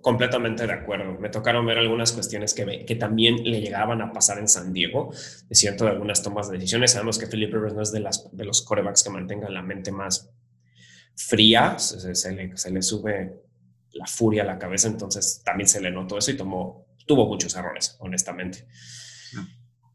completamente 0.00 0.64
de 0.64 0.72
acuerdo. 0.72 1.18
Me 1.18 1.28
tocaron 1.28 1.66
ver 1.66 1.78
algunas 1.78 2.12
cuestiones 2.12 2.54
que, 2.54 2.84
que 2.86 2.94
también 2.94 3.42
le 3.42 3.60
llegaban 3.60 4.00
a 4.02 4.12
pasar 4.12 4.38
en 4.38 4.46
San 4.46 4.72
Diego. 4.72 5.12
Es 5.50 5.58
cierto, 5.58 5.84
de 5.84 5.90
algunas 5.90 6.22
tomas 6.22 6.48
de 6.48 6.58
decisiones. 6.58 6.92
Sabemos 6.92 7.18
que 7.18 7.26
Philip 7.26 7.52
Rivers 7.52 7.74
no 7.74 7.82
es 7.82 7.90
de, 7.90 7.98
las, 7.98 8.30
de 8.30 8.44
los 8.44 8.62
corebacks 8.62 9.02
que 9.02 9.10
mantengan 9.10 9.52
la 9.52 9.62
mente 9.62 9.90
más 9.90 10.30
fría, 11.16 11.78
se, 11.78 12.32
le, 12.32 12.82
sube 12.82 13.42
la 13.92 14.06
furia 14.06 14.42
a 14.42 14.46
la 14.46 14.58
cabeza, 14.58 14.88
entonces 14.88 15.42
también 15.44 15.68
se 15.68 15.80
le 15.80 15.90
notó 15.90 16.18
eso 16.18 16.30
y 16.30 16.36
tomó, 16.36 16.86
tuvo 17.06 17.26
muchos 17.26 17.54
errores, 17.54 17.96
honestamente. 18.00 18.66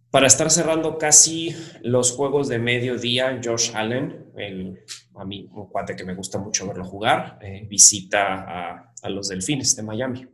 Para 0.09 0.27
estar 0.27 0.49
cerrando 0.49 0.97
casi 0.97 1.55
los 1.81 2.11
juegos 2.11 2.47
de 2.47 2.59
mediodía, 2.59 3.41
Josh 3.43 3.71
Allen, 3.75 4.31
el, 4.37 4.79
a 5.15 5.25
mí 5.25 5.49
un 5.51 5.67
cuate 5.67 5.95
que 5.95 6.05
me 6.05 6.15
gusta 6.15 6.39
mucho 6.39 6.65
verlo 6.65 6.85
jugar, 6.85 7.37
eh, 7.41 7.67
visita 7.69 8.83
a, 9.03 9.09
los 9.09 9.29
Delfines 9.29 9.75
de 9.75 9.83
Miami, 9.83 10.27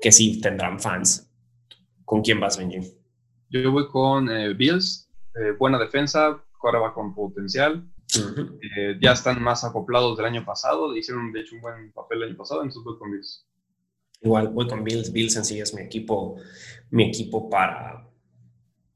que 0.00 0.10
sí 0.10 0.40
tendrán 0.40 0.80
fans. 0.80 1.30
¿Con 2.04 2.22
quién 2.22 2.40
vas, 2.40 2.58
Benji? 2.58 2.80
Yo 3.48 3.70
voy 3.70 3.86
con 3.88 4.30
eh, 4.30 4.52
Bills, 4.54 5.08
eh, 5.34 5.52
buena 5.58 5.78
defensa, 5.78 6.42
va 6.72 6.94
con 6.94 7.14
potencial. 7.14 7.86
Eh, 8.16 8.98
ya 9.00 9.12
están 9.12 9.42
más 9.42 9.64
acoplados 9.64 10.16
del 10.16 10.26
año 10.26 10.44
pasado, 10.44 10.96
hicieron 10.96 11.32
de 11.32 11.40
hecho 11.40 11.56
un 11.56 11.62
buen 11.62 11.92
papel 11.92 12.22
el 12.22 12.28
año 12.30 12.36
pasado, 12.36 12.62
entonces 12.62 12.82
voy 12.84 12.98
con 12.98 13.10
Bills. 13.10 13.46
Igual 14.20 14.48
voy 14.48 14.66
con 14.66 14.84
Bills, 14.84 15.12
Bills 15.12 15.36
en 15.36 15.44
sí 15.44 15.60
es 15.60 15.74
mi 15.74 15.82
equipo, 15.82 16.36
mi 16.90 17.08
equipo 17.08 17.50
para, 17.50 18.08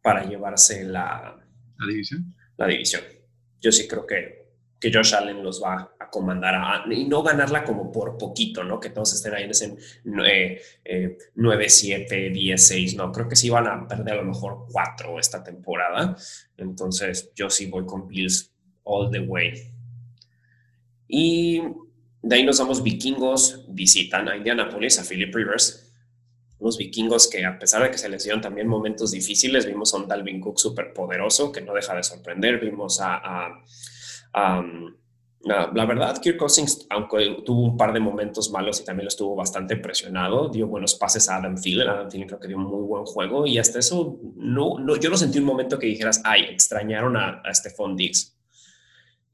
para 0.02 0.24
llevarse 0.24 0.84
la, 0.84 1.36
la 1.78 1.86
división. 1.86 2.34
La 2.56 2.66
división. 2.66 3.02
Yo 3.60 3.72
sí 3.72 3.86
creo 3.86 4.06
que, 4.06 4.48
que 4.80 4.92
Josh 4.92 5.14
Allen 5.14 5.42
los 5.42 5.62
va 5.62 5.94
a 5.98 6.08
comandar 6.08 6.54
a, 6.54 6.84
y 6.90 7.06
no 7.06 7.22
ganarla 7.22 7.64
como 7.64 7.92
por 7.92 8.16
poquito, 8.16 8.64
¿no? 8.64 8.80
Que 8.80 8.90
todos 8.90 9.12
estén 9.14 9.34
ahí 9.34 9.44
en 9.44 9.50
ese 9.50 9.76
9, 10.04 11.68
7, 11.68 12.30
10, 12.30 12.66
6, 12.66 12.96
no, 12.96 13.12
creo 13.12 13.28
que 13.28 13.36
sí 13.36 13.50
van 13.50 13.66
a 13.66 13.86
perder 13.86 14.14
a 14.14 14.22
lo 14.22 14.28
mejor 14.28 14.66
4 14.70 15.18
esta 15.18 15.42
temporada. 15.42 16.16
Entonces 16.56 17.32
yo 17.34 17.50
sí 17.50 17.66
voy 17.66 17.84
con 17.84 18.08
Bills 18.08 18.54
all 18.88 19.10
the 19.10 19.20
way. 19.20 19.52
Y 21.06 21.62
de 22.22 22.36
ahí 22.36 22.44
nos 22.44 22.58
vamos 22.58 22.82
vikingos, 22.82 23.64
visitan 23.68 24.28
a 24.28 24.36
Indianapolis, 24.36 24.98
a 24.98 25.04
Philip 25.04 25.34
Rivers. 25.34 25.92
Los 26.60 26.76
vikingos 26.76 27.28
que 27.28 27.44
a 27.44 27.58
pesar 27.58 27.82
de 27.82 27.90
que 27.90 27.98
se 27.98 28.08
les 28.08 28.24
dieron 28.24 28.40
también 28.40 28.66
momentos 28.66 29.12
difíciles, 29.12 29.64
vimos 29.64 29.94
a 29.94 29.98
un 29.98 30.08
Dalvin 30.08 30.40
Cook 30.40 30.58
súper 30.58 30.92
poderoso 30.92 31.52
que 31.52 31.60
no 31.60 31.72
deja 31.72 31.94
de 31.94 32.02
sorprender. 32.02 32.58
Vimos 32.58 33.00
a, 33.00 33.62
la 35.44 35.86
verdad, 35.86 36.20
Kirk 36.20 36.36
Cousins, 36.36 36.86
aunque 36.90 37.42
tuvo 37.46 37.62
un 37.62 37.76
par 37.76 37.92
de 37.92 38.00
momentos 38.00 38.50
malos 38.50 38.80
y 38.80 38.84
también 38.84 39.04
lo 39.04 39.08
estuvo 39.08 39.36
bastante 39.36 39.76
presionado, 39.76 40.48
dio 40.48 40.66
buenos 40.66 40.96
pases 40.96 41.28
a 41.28 41.36
Adam 41.36 41.54
Thielen. 41.54 41.88
Adam 41.88 42.08
Thielen 42.08 42.26
creo 42.26 42.40
que 42.40 42.48
dio 42.48 42.56
un 42.56 42.64
muy 42.64 42.82
buen 42.82 43.04
juego 43.04 43.46
y 43.46 43.58
hasta 43.58 43.78
eso, 43.78 44.18
no, 44.34 44.78
no 44.80 44.96
yo 44.96 45.10
no 45.10 45.16
sentí 45.16 45.38
un 45.38 45.44
momento 45.44 45.78
que 45.78 45.86
dijeras, 45.86 46.20
ay, 46.24 46.42
extrañaron 46.50 47.16
a, 47.16 47.40
a 47.44 47.54
Stephon 47.54 47.94
Diggs 47.96 48.37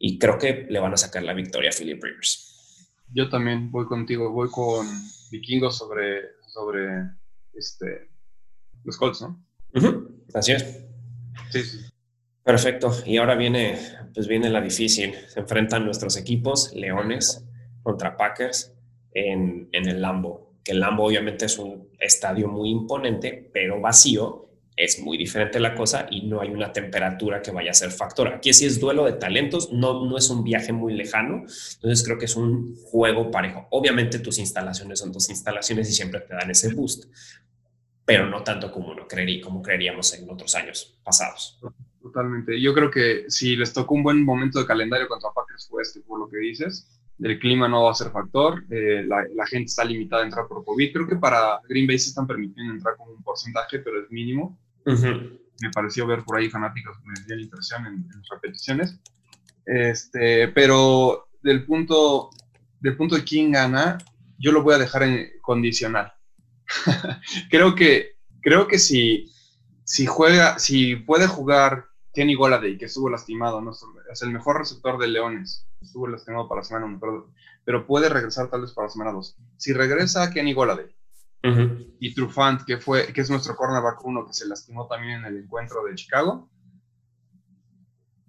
y 0.07 0.19
creo 0.19 0.37
que 0.37 0.67
le 0.69 0.81
van 0.81 0.93
a 0.93 0.99
sacar 0.99 1.23
la 1.23 1.33
victoria 1.33 1.71
a 1.71 1.73
Philip 1.73 2.03
Rivers. 2.05 2.93
Yo 3.14 3.31
también 3.31 3.71
voy 3.71 3.87
contigo, 3.87 4.31
voy 4.31 4.51
con 4.51 4.87
vikingos 5.31 5.79
sobre, 5.79 6.21
sobre 6.47 7.09
este, 7.55 8.11
los 8.85 8.99
Colts, 8.99 9.23
¿no? 9.23 9.43
Así 10.35 10.53
es. 10.53 10.85
Sí, 11.49 11.62
sí. 11.62 11.79
Perfecto. 12.43 12.93
Y 13.07 13.17
ahora 13.17 13.35
viene, 13.35 13.79
pues 14.12 14.29
viene 14.29 14.51
la 14.51 14.61
difícil. 14.61 15.14
Se 15.27 15.40
enfrentan 15.40 15.87
nuestros 15.87 16.19
equipos, 16.19 16.75
Leones 16.75 17.43
contra 17.83 18.19
Packers, 18.19 18.75
en, 19.14 19.71
en 19.73 19.88
el 19.88 20.03
Lambo. 20.03 20.53
Que 20.62 20.73
el 20.73 20.81
Lambo 20.81 21.07
obviamente 21.07 21.47
es 21.47 21.59
un 21.59 21.88
estadio 21.99 22.49
muy 22.49 22.69
imponente, 22.69 23.49
pero 23.55 23.81
vacío 23.81 24.43
es 24.77 25.01
muy 25.01 25.17
diferente 25.17 25.61
la 25.61 25.75
cosa 25.75 26.07
y 26.11 26.27
no 26.27 26.41
hay 26.41 26.51
una 26.51 26.73
temperatura 26.73 27.41
que 27.41 27.53
vaya 27.53 27.71
a 27.71 27.75
ser 27.75 27.91
factor. 27.91 28.29
Aquí 28.29 28.53
sí 28.53 28.67
es 28.67 28.81
duelo 28.81 29.05
de 29.05 29.13
talentos, 29.13 29.73
no, 29.73 30.05
no 30.05 30.19
es 30.19 30.29
un 30.31 30.43
viaje 30.43 30.73
muy 30.73 30.95
lejano, 30.95 31.45
entonces 31.75 32.05
creo 32.05 32.19
que 32.19 32.25
es 32.25 32.37
un 32.37 32.75
juego 32.77 33.31
parejo. 33.31 33.69
Obviamente 33.71 34.19
tus 34.19 34.39
instalaciones 34.39 34.99
son 34.99 35.13
tus 35.13 35.29
instalaciones 35.31 35.89
y 35.89 35.93
siempre 35.93 36.21
te 36.21 36.35
dan 36.35 36.51
ese 36.51 36.75
boost, 36.75 37.05
pero 38.05 38.29
no 38.29 38.43
tanto 38.43 38.73
como, 38.73 38.91
uno 38.93 39.07
creería, 39.07 39.43
como 39.43 39.63
creeríamos 39.63 40.13
en 40.15 40.29
otros 40.29 40.55
años 40.57 40.99
pasados. 41.05 41.61
Totalmente. 42.03 42.61
Yo 42.61 42.75
creo 42.75 42.91
que 42.91 43.25
si 43.29 43.57
les 43.57 43.73
tocó 43.73 43.95
un 43.95 44.03
buen 44.03 44.23
momento 44.25 44.59
de 44.59 44.67
calendario 44.67 45.09
contra 45.09 45.31
Packers 45.31 45.69
fue 45.69 45.83
este, 45.83 46.01
por 46.01 46.19
lo 46.19 46.29
que 46.29 46.39
dices. 46.39 46.91
El 47.21 47.39
clima 47.39 47.69
no 47.69 47.85
va 47.85 47.93
a 47.93 47.95
ser 47.95 48.11
factor, 48.11 48.65
eh, 48.71 49.05
la, 49.07 49.25
la, 49.37 49.47
gente 49.47 49.67
está 49.67 49.85
limitada 49.85 50.23
a 50.23 50.25
entrar 50.25 50.49
por 50.49 50.65
COVID. 50.65 50.93
Creo 50.93 51.07
que 51.07 51.15
para 51.15 51.61
Green 51.69 51.87
Bay 51.87 51.97
se 51.97 52.09
están 52.09 52.27
permitiendo 52.27 52.75
entrar 52.75 52.97
con 52.97 53.09
un 53.09 53.23
porcentaje, 53.23 53.79
pero 53.79 54.03
es 54.03 54.11
mínimo. 54.11 54.59
Me 54.85 55.70
pareció 55.73 56.07
ver 56.07 56.25
por 56.25 56.37
ahí 56.37 56.51
fanáticos 56.51 56.97
me 57.05 57.14
dieron 57.25 57.44
impresión 57.44 57.87
en, 57.87 57.94
en, 57.94 58.23
repeticiones. 58.31 58.99
Este, 59.64 60.49
pero 60.49 61.29
del 61.42 61.64
punto, 61.64 62.31
del 62.81 62.97
punto 62.97 63.14
de 63.16 63.25
quién 63.25 63.53
gana, 63.53 63.99
yo 64.38 64.53
lo 64.53 64.62
voy 64.62 64.75
a 64.75 64.79
dejar 64.79 65.05
en 65.05 65.31
condicional. 65.40 66.12
creo 67.51 67.75
que, 67.75 68.16
creo 68.42 68.66
que 68.66 68.79
si, 68.79 69.33
si 69.85 70.07
juega, 70.07 70.59
si 70.59 70.97
puede 70.97 71.27
jugar 71.27 71.87
Kenny 72.12 72.35
Goladay, 72.35 72.77
que 72.79 72.87
estuvo 72.87 73.09
lastimado, 73.09 73.61
¿no? 73.61 73.73
es 74.12 74.23
el 74.23 74.31
mejor 74.31 74.59
receptor 74.59 74.99
de 74.99 75.09
Leones, 75.09 75.66
estuvo 75.81 76.07
lastimado 76.09 76.49
para 76.49 76.61
la 76.61 76.64
semana 76.64 76.87
1, 76.87 76.99
pero, 77.01 77.33
pero, 77.64 77.87
puede 77.87 78.09
regresar 78.09 78.51
tal 78.51 78.62
vez 78.62 78.73
para 78.73 78.87
la 78.87 78.92
semana 78.92 79.12
2. 79.12 79.37
Si 79.57 79.73
regresa 79.73 80.31
Kenny 80.31 80.53
Goladay 80.53 80.94
y 82.00 82.14
Trufant, 82.14 82.62
que, 82.64 82.78
fue, 82.78 83.12
que 83.12 83.20
es 83.20 83.28
nuestro 83.28 83.54
cornerback 83.54 84.02
uno 84.04 84.26
que 84.26 84.33
se 84.33 84.46
lastimó 84.46 84.87
también 84.87 85.20
en 85.20 85.24
el 85.26 85.37
encuentro 85.38 85.85
de 85.85 85.94
Chicago, 85.94 86.48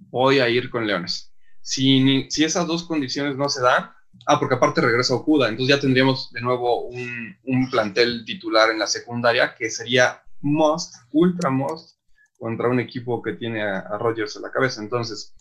voy 0.09 0.39
a 0.39 0.49
ir 0.49 0.69
con 0.69 0.85
Leones. 0.85 1.33
Si, 1.61 2.29
si 2.29 2.43
esas 2.43 2.67
dos 2.67 2.83
condiciones 2.83 3.37
no 3.37 3.47
se 3.47 3.61
dan, 3.61 3.89
ah, 4.27 4.39
porque 4.39 4.55
aparte 4.55 4.81
regresa 4.81 5.15
Okuda, 5.15 5.47
entonces 5.47 5.75
ya 5.75 5.81
tendríamos 5.81 6.29
de 6.31 6.41
nuevo 6.41 6.87
un, 6.87 7.37
un 7.43 7.69
plantel 7.69 8.25
titular 8.25 8.69
en 8.69 8.79
la 8.79 8.87
secundaria 8.87 9.55
que 9.55 9.69
sería 9.69 10.21
must, 10.41 10.95
ultra 11.11 11.49
must, 11.49 11.97
contra 12.37 12.67
un 12.67 12.81
equipo 12.81 13.21
que 13.21 13.33
tiene 13.33 13.63
a, 13.63 13.79
a 13.79 13.97
Rodgers 13.97 14.35
en 14.35 14.41
la 14.41 14.51
cabeza. 14.51 14.81
Entonces, 14.81 15.33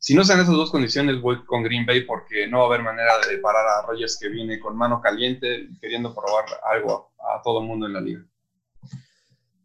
si 0.00 0.14
no 0.14 0.24
sean 0.24 0.40
esas 0.40 0.54
dos 0.54 0.70
condiciones, 0.70 1.20
voy 1.20 1.44
con 1.44 1.62
Green 1.62 1.84
Bay 1.84 2.06
porque 2.06 2.46
no 2.46 2.60
va 2.60 2.64
a 2.64 2.66
haber 2.68 2.82
manera 2.82 3.12
de 3.28 3.36
parar 3.36 3.66
a 3.68 3.86
Rogers 3.86 4.18
que 4.18 4.30
viene 4.30 4.58
con 4.58 4.74
mano 4.74 4.98
caliente 4.98 5.68
queriendo 5.78 6.14
probar 6.14 6.46
algo 6.72 7.12
a, 7.18 7.42
todo 7.42 7.60
el 7.60 7.66
mundo 7.66 7.86
en 7.86 7.92
la 7.92 8.00
liga. 8.00 8.24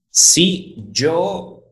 Sí, 0.10 0.76
yo 0.92 1.64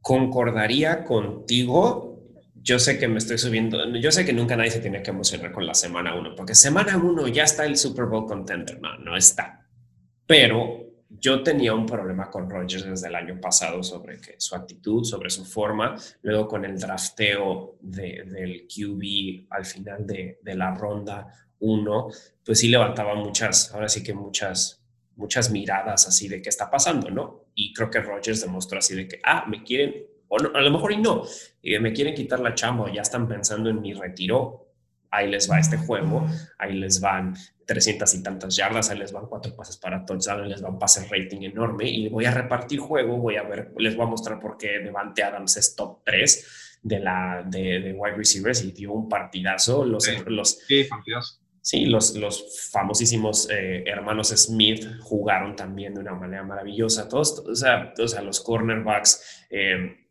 concordaría 0.00 1.04
contigo. 1.04 2.22
Yo 2.54 2.78
sé 2.78 3.00
que 3.00 3.08
me 3.08 3.18
estoy 3.18 3.36
subiendo, 3.36 3.84
yo 3.96 4.12
sé 4.12 4.24
que 4.24 4.32
nunca 4.32 4.56
nadie 4.56 4.70
se 4.70 4.80
tiene 4.80 5.02
que 5.02 5.10
emocionar 5.10 5.50
con 5.50 5.66
la 5.66 5.74
semana 5.74 6.14
uno, 6.14 6.36
porque 6.36 6.54
semana 6.54 6.96
uno 6.96 7.26
ya 7.26 7.42
está 7.42 7.66
el 7.66 7.76
Super 7.76 8.04
Bowl 8.04 8.26
contender. 8.26 8.80
No, 8.80 8.96
no 8.98 9.16
está. 9.16 9.66
Pero 10.24 10.83
yo 11.20 11.42
tenía 11.42 11.74
un 11.74 11.86
problema 11.86 12.30
con 12.30 12.48
Rodgers 12.48 12.84
desde 12.84 13.08
el 13.08 13.14
año 13.14 13.40
pasado 13.40 13.82
sobre 13.82 14.18
su 14.38 14.54
actitud, 14.54 15.04
sobre 15.04 15.30
su 15.30 15.44
forma, 15.44 15.96
luego 16.22 16.48
con 16.48 16.64
el 16.64 16.78
drafteo 16.78 17.76
del 17.80 18.66
QB 18.66 19.46
al 19.50 19.64
final 19.64 20.06
de, 20.06 20.38
la 20.44 20.74
ronda 20.74 21.28
1, 21.58 22.08
pues 22.44 22.58
sí 22.58 22.68
levantaba 22.68 23.14
muchas, 23.14 23.72
ahora 23.72 23.88
sí 23.88 24.02
que 24.02 24.14
muchas, 24.14 24.82
muchas 25.16 25.50
miradas 25.50 26.08
así 26.08 26.28
de 26.28 26.42
qué 26.42 26.48
está 26.48 26.70
pasando, 26.70 27.10
¿no? 27.10 27.46
Y 27.54 27.72
creo 27.72 27.90
que 27.90 28.00
Rodgers 28.00 28.40
demostró 28.40 28.78
así 28.78 28.94
de 28.94 29.08
que, 29.08 29.20
ah, 29.24 29.44
me 29.48 29.62
quieren, 29.62 29.94
o 30.28 30.36
a 30.36 30.60
lo 30.60 30.70
mejor 30.70 30.92
y 30.92 30.96
no, 30.98 31.22
y 31.62 31.78
me 31.78 31.92
quieren 31.92 32.14
quitar 32.14 32.40
la 32.40 32.54
chamba, 32.54 32.92
ya 32.92 33.02
están 33.02 33.28
pensando 33.28 33.70
en 33.70 33.80
mi 33.80 33.94
retiro, 33.94 34.64
ahí 35.10 35.30
les 35.30 35.50
va 35.50 35.60
este 35.60 35.76
juego, 35.76 36.26
ahí 36.58 36.74
les 36.74 37.00
van 37.00 37.34
300 37.66 38.14
y 38.14 38.22
tantas 38.22 38.56
yardas, 38.56 38.90
ahí 38.90 38.98
les 38.98 39.12
van 39.12 39.26
cuatro 39.26 39.54
pases 39.54 39.76
para 39.76 40.04
touchdown, 40.04 40.48
les 40.48 40.62
va 40.62 40.68
un 40.68 40.78
pase 40.78 41.06
rating 41.08 41.42
enorme 41.42 41.88
y 41.88 42.08
voy 42.08 42.24
a 42.24 42.30
repartir 42.30 42.78
juego, 42.78 43.18
voy 43.18 43.36
a 43.36 43.42
ver, 43.42 43.72
les 43.78 43.96
voy 43.96 44.06
a 44.06 44.10
mostrar 44.10 44.40
por 44.40 44.56
qué 44.56 44.80
Devante 44.80 45.22
Adams 45.22 45.56
es 45.56 45.74
top 45.74 46.02
3 46.04 46.78
de 46.82 47.00
la 47.00 47.42
de, 47.46 47.94
wide 47.96 48.16
receivers 48.16 48.62
y 48.62 48.72
dio 48.72 48.92
un 48.92 49.08
partidazo. 49.08 49.84
Los, 49.84 50.06
los, 50.26 50.58
sí, 50.66 50.86
Sí, 51.64 51.86
los, 51.86 52.14
los 52.16 52.70
famosísimos 52.72 53.48
eh, 53.50 53.84
hermanos 53.86 54.28
Smith 54.28 54.86
jugaron 55.00 55.56
también 55.56 55.94
de 55.94 56.00
una 56.00 56.12
manera 56.12 56.42
maravillosa. 56.42 57.08
Todos, 57.08 57.38
o 57.38 57.54
sea, 57.54 57.94
o 57.98 58.06
sea 58.06 58.20
los 58.20 58.42
cornerbacks, 58.42 59.46
eh, 59.48 60.03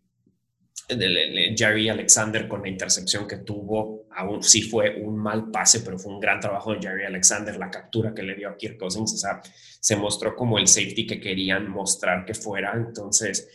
Jerry 0.87 1.89
Alexander 1.89 2.47
con 2.47 2.61
la 2.61 2.69
intercepción 2.69 3.27
que 3.27 3.37
tuvo, 3.37 4.05
aún 4.11 4.43
sí 4.43 4.63
fue 4.63 5.01
un 5.01 5.17
mal 5.17 5.49
pase, 5.49 5.79
pero 5.81 5.97
fue 5.97 6.13
un 6.13 6.19
gran 6.19 6.39
trabajo 6.39 6.73
de 6.73 6.81
Jerry 6.81 7.05
Alexander, 7.05 7.57
la 7.57 7.71
captura 7.71 8.13
que 8.13 8.23
le 8.23 8.35
dio 8.35 8.49
a 8.49 8.57
Kirk 8.57 8.77
Cousins, 8.77 9.13
o 9.13 9.17
sea, 9.17 9.41
se 9.79 9.95
mostró 9.95 10.35
como 10.35 10.57
el 10.59 10.67
safety 10.67 11.07
que 11.07 11.19
querían 11.19 11.69
mostrar 11.69 12.25
que 12.25 12.33
fuera, 12.33 12.73
entonces 12.75 13.49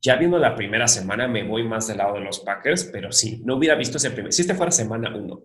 ya 0.00 0.16
viendo 0.16 0.38
la 0.38 0.54
primera 0.54 0.86
semana 0.86 1.26
me 1.26 1.44
voy 1.44 1.64
más 1.64 1.86
del 1.86 1.98
lado 1.98 2.14
de 2.14 2.20
los 2.20 2.40
Packers, 2.40 2.84
pero 2.84 3.10
si 3.10 3.38
no 3.38 3.56
hubiera 3.56 3.74
visto 3.74 3.96
ese 3.96 4.10
primer, 4.10 4.32
si 4.32 4.42
este 4.42 4.54
fuera 4.54 4.70
semana 4.70 5.14
uno 5.16 5.42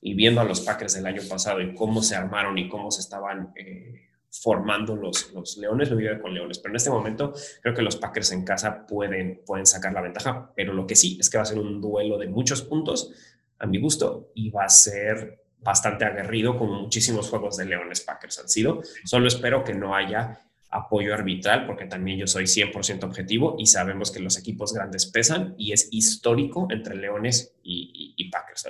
y 0.00 0.14
viendo 0.14 0.40
a 0.40 0.44
los 0.44 0.62
Packers 0.62 0.94
del 0.94 1.06
año 1.06 1.22
pasado 1.28 1.60
y 1.60 1.74
cómo 1.74 2.02
se 2.02 2.16
armaron 2.16 2.56
y 2.58 2.68
cómo 2.68 2.90
se 2.90 3.02
estaban... 3.02 3.52
Eh, 3.56 4.09
formando 4.30 4.96
los, 4.96 5.32
los 5.32 5.56
Leones, 5.56 5.90
lo 5.90 5.96
vive 5.96 6.20
con 6.20 6.32
Leones, 6.32 6.58
pero 6.58 6.72
en 6.72 6.76
este 6.76 6.90
momento 6.90 7.34
creo 7.62 7.74
que 7.74 7.82
los 7.82 7.96
Packers 7.96 8.32
en 8.32 8.44
casa 8.44 8.86
pueden, 8.86 9.42
pueden 9.44 9.66
sacar 9.66 9.92
la 9.92 10.00
ventaja, 10.00 10.52
pero 10.54 10.72
lo 10.72 10.86
que 10.86 10.96
sí 10.96 11.18
es 11.20 11.28
que 11.28 11.38
va 11.38 11.42
a 11.42 11.46
ser 11.46 11.58
un 11.58 11.80
duelo 11.80 12.16
de 12.16 12.28
muchos 12.28 12.62
puntos 12.62 13.12
a 13.58 13.66
mi 13.66 13.78
gusto 13.78 14.30
y 14.34 14.50
va 14.50 14.64
a 14.64 14.68
ser 14.68 15.40
bastante 15.58 16.04
aguerrido 16.04 16.56
como 16.56 16.80
muchísimos 16.80 17.28
juegos 17.28 17.56
de 17.56 17.66
Leones 17.66 18.00
Packers 18.00 18.38
han 18.38 18.48
sido. 18.48 18.82
Solo 19.04 19.28
espero 19.28 19.64
que 19.64 19.74
no 19.74 19.94
haya 19.94 20.40
apoyo 20.70 21.12
arbitral 21.12 21.66
porque 21.66 21.84
también 21.84 22.18
yo 22.18 22.26
soy 22.26 22.44
100% 22.44 23.04
objetivo 23.04 23.56
y 23.58 23.66
sabemos 23.66 24.10
que 24.10 24.20
los 24.20 24.38
equipos 24.38 24.72
grandes 24.72 25.06
pesan 25.06 25.54
y 25.58 25.72
es 25.72 25.88
histórico 25.90 26.68
entre 26.70 26.96
Leones 26.96 27.54
y, 27.62 28.14
y, 28.16 28.30
Packers. 28.30 28.66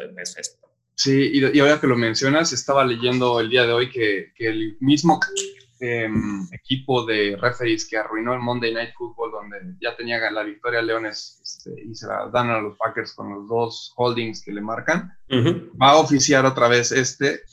Sí, 1.00 1.30
y, 1.32 1.60
ahora 1.60 1.80
que 1.80 1.86
lo 1.86 1.96
mencionas, 1.96 2.52
estaba 2.52 2.84
leyendo 2.84 3.40
el 3.40 3.48
día 3.48 3.64
de 3.64 3.72
hoy 3.72 3.88
que, 3.88 4.34
que 4.36 4.48
el 4.48 4.76
mismo 4.80 5.18
em, 5.80 6.46
equipo 6.52 7.06
de 7.06 7.38
referees 7.40 7.88
que 7.88 7.96
arruinó 7.96 8.34
el 8.34 8.40
Monday 8.40 8.74
Night 8.74 8.90
Football, 8.98 9.30
donde 9.30 9.76
ya 9.80 9.96
tenía 9.96 10.30
la 10.30 10.42
victoria 10.42 10.82
Leones 10.82 11.40
este, 11.42 11.70
y 11.86 11.94
se 11.94 12.06
la 12.06 12.28
dan 12.28 12.50
a 12.50 12.60
los 12.60 12.76
Packers 12.76 13.14
con 13.14 13.32
los 13.32 13.48
dos 13.48 13.94
holdings 13.96 14.44
que 14.44 14.52
le 14.52 14.60
marcan, 14.60 15.10
va 15.30 15.92
a 15.92 15.96
oficiar 15.96 16.44
otra 16.44 16.68
vez 16.68 16.92
este. 16.92 17.44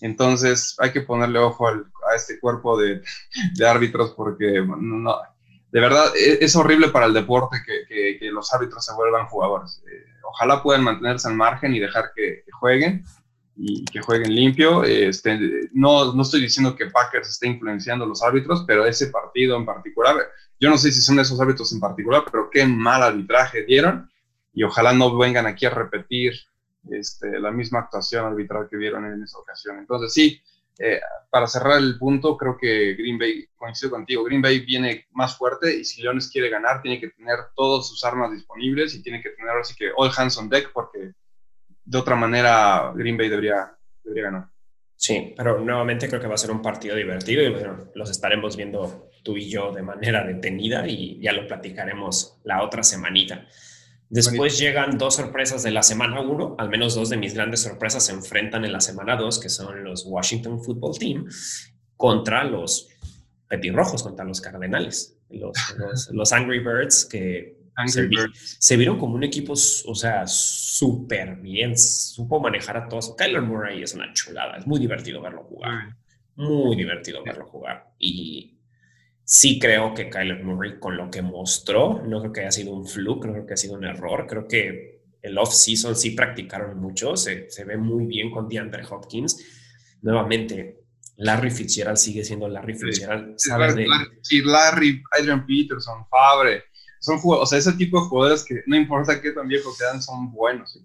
Entonces 0.00 0.74
hay 0.78 0.90
que 0.90 1.02
ponerle 1.02 1.40
ojo 1.40 1.68
a 1.68 2.16
este 2.16 2.40
cuerpo 2.40 2.80
de, 2.80 3.02
de 3.54 3.68
árbitros 3.68 4.12
porque 4.12 4.64
no, 4.66 5.14
de 5.70 5.80
verdad 5.80 6.06
e, 6.16 6.38
es, 6.42 6.56
horrible 6.56 6.88
para 6.88 7.04
el 7.04 7.12
deporte 7.12 7.58
que, 7.66 8.16
que, 8.18 8.30
los 8.30 8.50
árbitros 8.54 8.82
se 8.82 8.94
vuelvan 8.94 9.26
jugadores. 9.26 9.82
Eh, 9.86 10.04
ojalá 10.22 10.62
puedan 10.62 10.84
mantenerse 10.84 11.28
al 11.28 11.34
margen 11.34 11.74
y 11.74 11.80
dejar 11.80 12.12
que, 12.14 12.44
jueguen 12.64 13.04
y 13.56 13.84
que 13.84 14.00
jueguen 14.00 14.34
limpio. 14.34 14.84
Este, 14.84 15.38
no, 15.72 16.14
no 16.14 16.22
estoy 16.22 16.40
diciendo 16.40 16.74
que 16.74 16.86
Packers 16.86 17.28
esté 17.28 17.46
influenciando 17.46 18.06
a 18.06 18.08
los 18.08 18.22
árbitros, 18.22 18.64
pero 18.66 18.86
ese 18.86 19.08
partido 19.08 19.58
en 19.58 19.66
particular, 19.66 20.16
yo 20.58 20.70
no 20.70 20.78
sé 20.78 20.90
si 20.90 21.02
son 21.02 21.20
esos 21.20 21.38
árbitros 21.38 21.70
en 21.74 21.80
particular, 21.80 22.24
pero 22.32 22.48
qué 22.50 22.66
mal 22.66 23.02
arbitraje 23.02 23.64
dieron 23.64 24.10
y 24.54 24.62
ojalá 24.62 24.94
no 24.94 25.14
vengan 25.18 25.46
aquí 25.46 25.66
a 25.66 25.70
repetir 25.70 26.32
este, 26.90 27.38
la 27.38 27.50
misma 27.50 27.80
actuación 27.80 28.24
arbitral 28.24 28.66
que 28.70 28.78
vieron 28.78 29.04
en 29.04 29.22
esa 29.22 29.38
ocasión. 29.38 29.78
Entonces 29.78 30.14
sí, 30.14 30.40
eh, 30.78 31.00
para 31.28 31.46
cerrar 31.46 31.78
el 31.78 31.98
punto, 31.98 32.38
creo 32.38 32.56
que 32.56 32.94
Green 32.94 33.18
Bay, 33.18 33.46
coincido 33.56 33.90
contigo, 33.90 34.24
Green 34.24 34.40
Bay 34.40 34.60
viene 34.60 35.06
más 35.12 35.36
fuerte 35.36 35.76
y 35.76 35.84
si 35.84 36.00
Leones 36.00 36.30
quiere 36.30 36.48
ganar, 36.48 36.80
tiene 36.80 36.98
que 36.98 37.10
tener 37.10 37.40
todas 37.54 37.86
sus 37.88 38.02
armas 38.04 38.32
disponibles 38.32 38.94
y 38.94 39.02
tiene 39.02 39.22
que 39.22 39.30
tener 39.30 39.54
así 39.58 39.74
que 39.74 39.90
all 39.94 40.10
hands 40.16 40.38
on 40.38 40.48
deck 40.48 40.70
porque 40.72 41.12
de 41.84 41.98
otra 41.98 42.16
manera 42.16 42.92
Green 42.94 43.16
Bay 43.16 43.28
debería, 43.28 43.76
debería 44.02 44.24
ganar. 44.24 44.48
Sí, 44.96 45.34
pero 45.36 45.60
nuevamente 45.60 46.08
creo 46.08 46.20
que 46.20 46.28
va 46.28 46.34
a 46.34 46.38
ser 46.38 46.50
un 46.50 46.62
partido 46.62 46.96
divertido 46.96 47.42
y 47.42 47.50
bueno, 47.50 47.90
los 47.94 48.10
estaremos 48.10 48.56
viendo 48.56 49.10
tú 49.22 49.36
y 49.36 49.50
yo 49.50 49.72
de 49.72 49.82
manera 49.82 50.24
detenida 50.24 50.86
y 50.86 51.20
ya 51.20 51.32
lo 51.32 51.46
platicaremos 51.46 52.38
la 52.44 52.62
otra 52.62 52.82
semanita. 52.82 53.46
Después 54.08 54.58
llegan 54.58 54.96
dos 54.96 55.16
sorpresas 55.16 55.62
de 55.62 55.72
la 55.72 55.82
semana 55.82 56.20
1, 56.20 56.56
al 56.58 56.68
menos 56.68 56.94
dos 56.94 57.08
de 57.08 57.16
mis 57.16 57.34
grandes 57.34 57.62
sorpresas 57.62 58.06
se 58.06 58.12
enfrentan 58.12 58.64
en 58.64 58.72
la 58.72 58.80
semana 58.80 59.16
2, 59.16 59.40
que 59.40 59.48
son 59.48 59.82
los 59.82 60.04
Washington 60.06 60.62
Football 60.62 60.98
Team 60.98 61.26
contra 61.96 62.44
los 62.44 62.88
Petirrojos, 63.48 64.02
contra 64.02 64.24
los 64.24 64.40
Cardenales, 64.40 65.18
los, 65.30 65.56
los, 66.12 66.32
Angry 66.32 66.60
Birds 66.60 67.04
que 67.04 67.58
se, 67.86 68.76
vieron 68.76 68.98
como 68.98 69.14
un 69.14 69.24
equipo, 69.24 69.52
o 69.52 69.94
sea, 69.94 70.26
súper 70.26 71.36
bien, 71.36 71.76
supo 71.76 72.40
manejar 72.40 72.76
a 72.76 72.88
todos. 72.88 73.14
Kyler 73.16 73.42
Murray 73.42 73.82
es 73.82 73.94
una 73.94 74.12
chulada, 74.12 74.56
es 74.56 74.66
muy 74.66 74.80
divertido 74.80 75.20
verlo 75.20 75.44
jugar, 75.44 75.96
muy 76.36 76.76
divertido 76.76 77.22
verlo 77.24 77.46
jugar. 77.46 77.92
Y 77.98 78.54
Sí 79.26 79.58
creo 79.58 79.94
que 79.94 80.10
Kyler 80.10 80.44
Murray 80.44 80.78
con 80.78 80.98
lo 80.98 81.10
que 81.10 81.22
mostró, 81.22 82.02
no 82.06 82.20
creo 82.20 82.32
que 82.32 82.40
haya 82.40 82.52
sido 82.52 82.74
un 82.74 82.86
fluke, 82.86 83.24
no 83.24 83.32
creo 83.32 83.46
que 83.46 83.54
haya 83.54 83.62
sido 83.62 83.74
un 83.74 83.84
error, 83.84 84.26
creo 84.28 84.46
que 84.46 85.02
el 85.22 85.38
off-season 85.38 85.96
sí 85.96 86.10
practicaron 86.10 86.78
mucho, 86.78 87.16
se, 87.16 87.50
se, 87.50 87.64
ve 87.64 87.78
muy 87.78 88.04
bien 88.04 88.30
con 88.30 88.46
DeAndre 88.46 88.84
Hopkins. 88.84 89.42
Nuevamente, 90.02 90.82
Larry 91.16 91.50
Fitzgerald 91.50 91.96
sigue 91.96 92.22
siendo 92.22 92.46
Larry 92.48 92.74
Fitzgerald. 92.74 93.34
Sí, 93.38 93.48
Larry, 93.48 93.86
Larry, 94.44 95.02
Adrian 95.18 95.46
Peterson, 95.46 96.06
Fabre, 96.10 96.64
son 97.04 97.20
o 97.22 97.46
sea, 97.46 97.58
ese 97.58 97.72
tipo 97.72 98.00
de 98.00 98.08
jugadores 98.08 98.44
que 98.44 98.62
no 98.66 98.76
importa 98.76 99.20
qué 99.20 99.32
tan 99.32 99.46
viejos 99.46 99.76
sean, 99.76 100.00
son 100.00 100.32
buenos. 100.32 100.78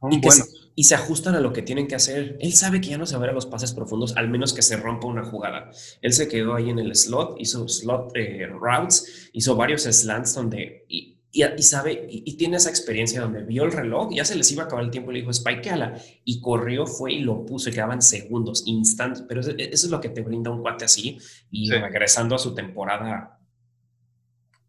Son 0.00 0.20
buenos 0.20 0.66
y 0.78 0.84
se 0.84 0.94
ajustan 0.94 1.34
a 1.34 1.40
lo 1.40 1.54
que 1.54 1.62
tienen 1.62 1.88
que 1.88 1.94
hacer. 1.94 2.36
Él 2.38 2.52
sabe 2.52 2.80
que 2.82 2.90
ya 2.90 2.98
no 2.98 3.06
se 3.06 3.14
va 3.14 3.18
a 3.18 3.20
ver 3.22 3.30
a 3.30 3.32
los 3.32 3.46
pases 3.46 3.72
profundos, 3.72 4.14
al 4.16 4.28
menos 4.28 4.52
que 4.52 4.60
se 4.60 4.76
rompa 4.76 5.06
una 5.06 5.24
jugada. 5.24 5.70
Él 6.02 6.12
se 6.12 6.28
quedó 6.28 6.54
ahí 6.54 6.68
en 6.68 6.78
el 6.78 6.94
slot, 6.94 7.36
hizo 7.40 7.66
slot 7.66 8.12
eh, 8.14 8.46
routes, 8.46 9.30
hizo 9.32 9.56
varios 9.56 9.84
slants 9.84 10.34
donde, 10.34 10.84
y, 10.86 11.16
y, 11.32 11.62
sabe, 11.62 12.06
y, 12.10 12.36
tiene 12.36 12.58
esa 12.58 12.68
experiencia 12.68 13.22
donde 13.22 13.42
vio 13.42 13.64
el 13.64 13.72
reloj, 13.72 14.12
ya 14.12 14.26
se 14.26 14.36
les 14.36 14.52
iba 14.52 14.64
a 14.64 14.66
acabar 14.66 14.84
el 14.84 14.90
tiempo 14.90 15.10
y 15.10 15.14
le 15.14 15.20
dijo, 15.20 15.32
spikeala, 15.32 15.98
y 16.24 16.42
corrió, 16.42 16.86
fue 16.86 17.14
y 17.14 17.20
lo 17.20 17.46
puso, 17.46 17.70
y 17.70 17.72
quedaban 17.72 18.02
segundos, 18.02 18.62
instantes, 18.66 19.24
pero 19.26 19.40
eso, 19.40 19.52
es 19.56 19.90
lo 19.90 20.00
que 20.00 20.10
te 20.10 20.20
brinda 20.20 20.50
un 20.50 20.60
cuate 20.60 20.84
así, 20.84 21.18
y 21.50 21.70
regresando 21.70 22.34
a 22.34 22.38
su 22.38 22.54
temporada 22.54 23.35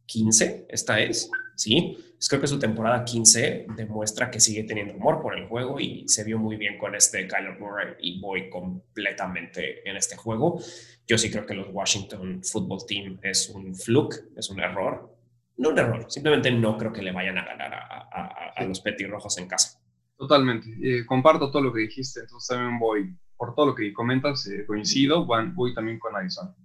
15, 0.07 0.65
esta 0.69 0.99
es, 0.99 1.29
¿sí? 1.55 1.97
Pues 2.17 2.29
creo 2.29 2.41
que 2.41 2.47
su 2.47 2.57
temporada 2.57 3.05
15 3.05 3.67
demuestra 3.75 4.31
que 4.31 4.39
sigue 4.39 4.63
teniendo 4.63 4.95
amor 4.95 5.21
por 5.21 5.37
el 5.37 5.47
juego 5.47 5.79
y 5.79 6.07
se 6.07 6.23
vio 6.23 6.39
muy 6.39 6.55
bien 6.55 6.79
con 6.79 6.95
este 6.95 7.27
Kyler 7.27 7.59
Murray 7.59 7.93
y 7.99 8.19
voy 8.19 8.49
completamente 8.49 9.87
en 9.87 9.97
este 9.97 10.15
juego. 10.15 10.59
Yo 11.05 11.17
sí 11.17 11.29
creo 11.29 11.45
que 11.45 11.53
los 11.53 11.67
Washington 11.71 12.41
Football 12.43 12.85
Team 12.87 13.19
es 13.21 13.49
un 13.49 13.75
fluke, 13.75 14.15
es 14.35 14.49
un 14.49 14.59
error. 14.59 15.15
No 15.57 15.69
un 15.69 15.79
error, 15.79 16.05
simplemente 16.09 16.51
no 16.51 16.77
creo 16.77 16.93
que 16.93 17.01
le 17.01 17.11
vayan 17.11 17.37
a 17.37 17.45
ganar 17.45 17.73
a, 17.73 18.53
a, 18.55 18.63
los 18.63 18.79
petirrojos 18.79 19.37
en 19.37 19.47
casa. 19.47 19.79
Totalmente. 20.15 20.69
Eh, 20.81 21.05
comparto 21.05 21.51
todo 21.51 21.63
lo 21.63 21.73
que 21.73 21.81
dijiste, 21.81 22.21
entonces 22.21 22.47
también 22.47 22.79
voy, 22.79 23.15
por 23.35 23.55
todo 23.55 23.67
lo 23.67 23.75
que 23.75 23.91
comentas, 23.91 24.47
eh, 24.47 24.65
coincido, 24.65 25.25
voy 25.25 25.73
también 25.73 25.97
con 25.99 26.15
Arizona. 26.15 26.55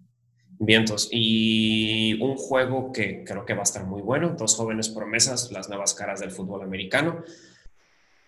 Vientos. 0.65 1.09
Y 1.11 2.23
un 2.23 2.37
juego 2.37 2.93
que 2.93 3.25
creo 3.25 3.45
que 3.45 3.53
va 3.53 3.61
a 3.61 3.65
estar 3.65 3.85
muy 3.85 4.01
bueno, 4.01 4.37
dos 4.39 4.55
jóvenes 4.55 4.89
promesas, 4.89 5.51
las 5.51 5.69
nuevas 5.69 5.93
caras 5.93 6.21
del 6.21 6.31
fútbol 6.31 6.63
americano. 6.63 7.25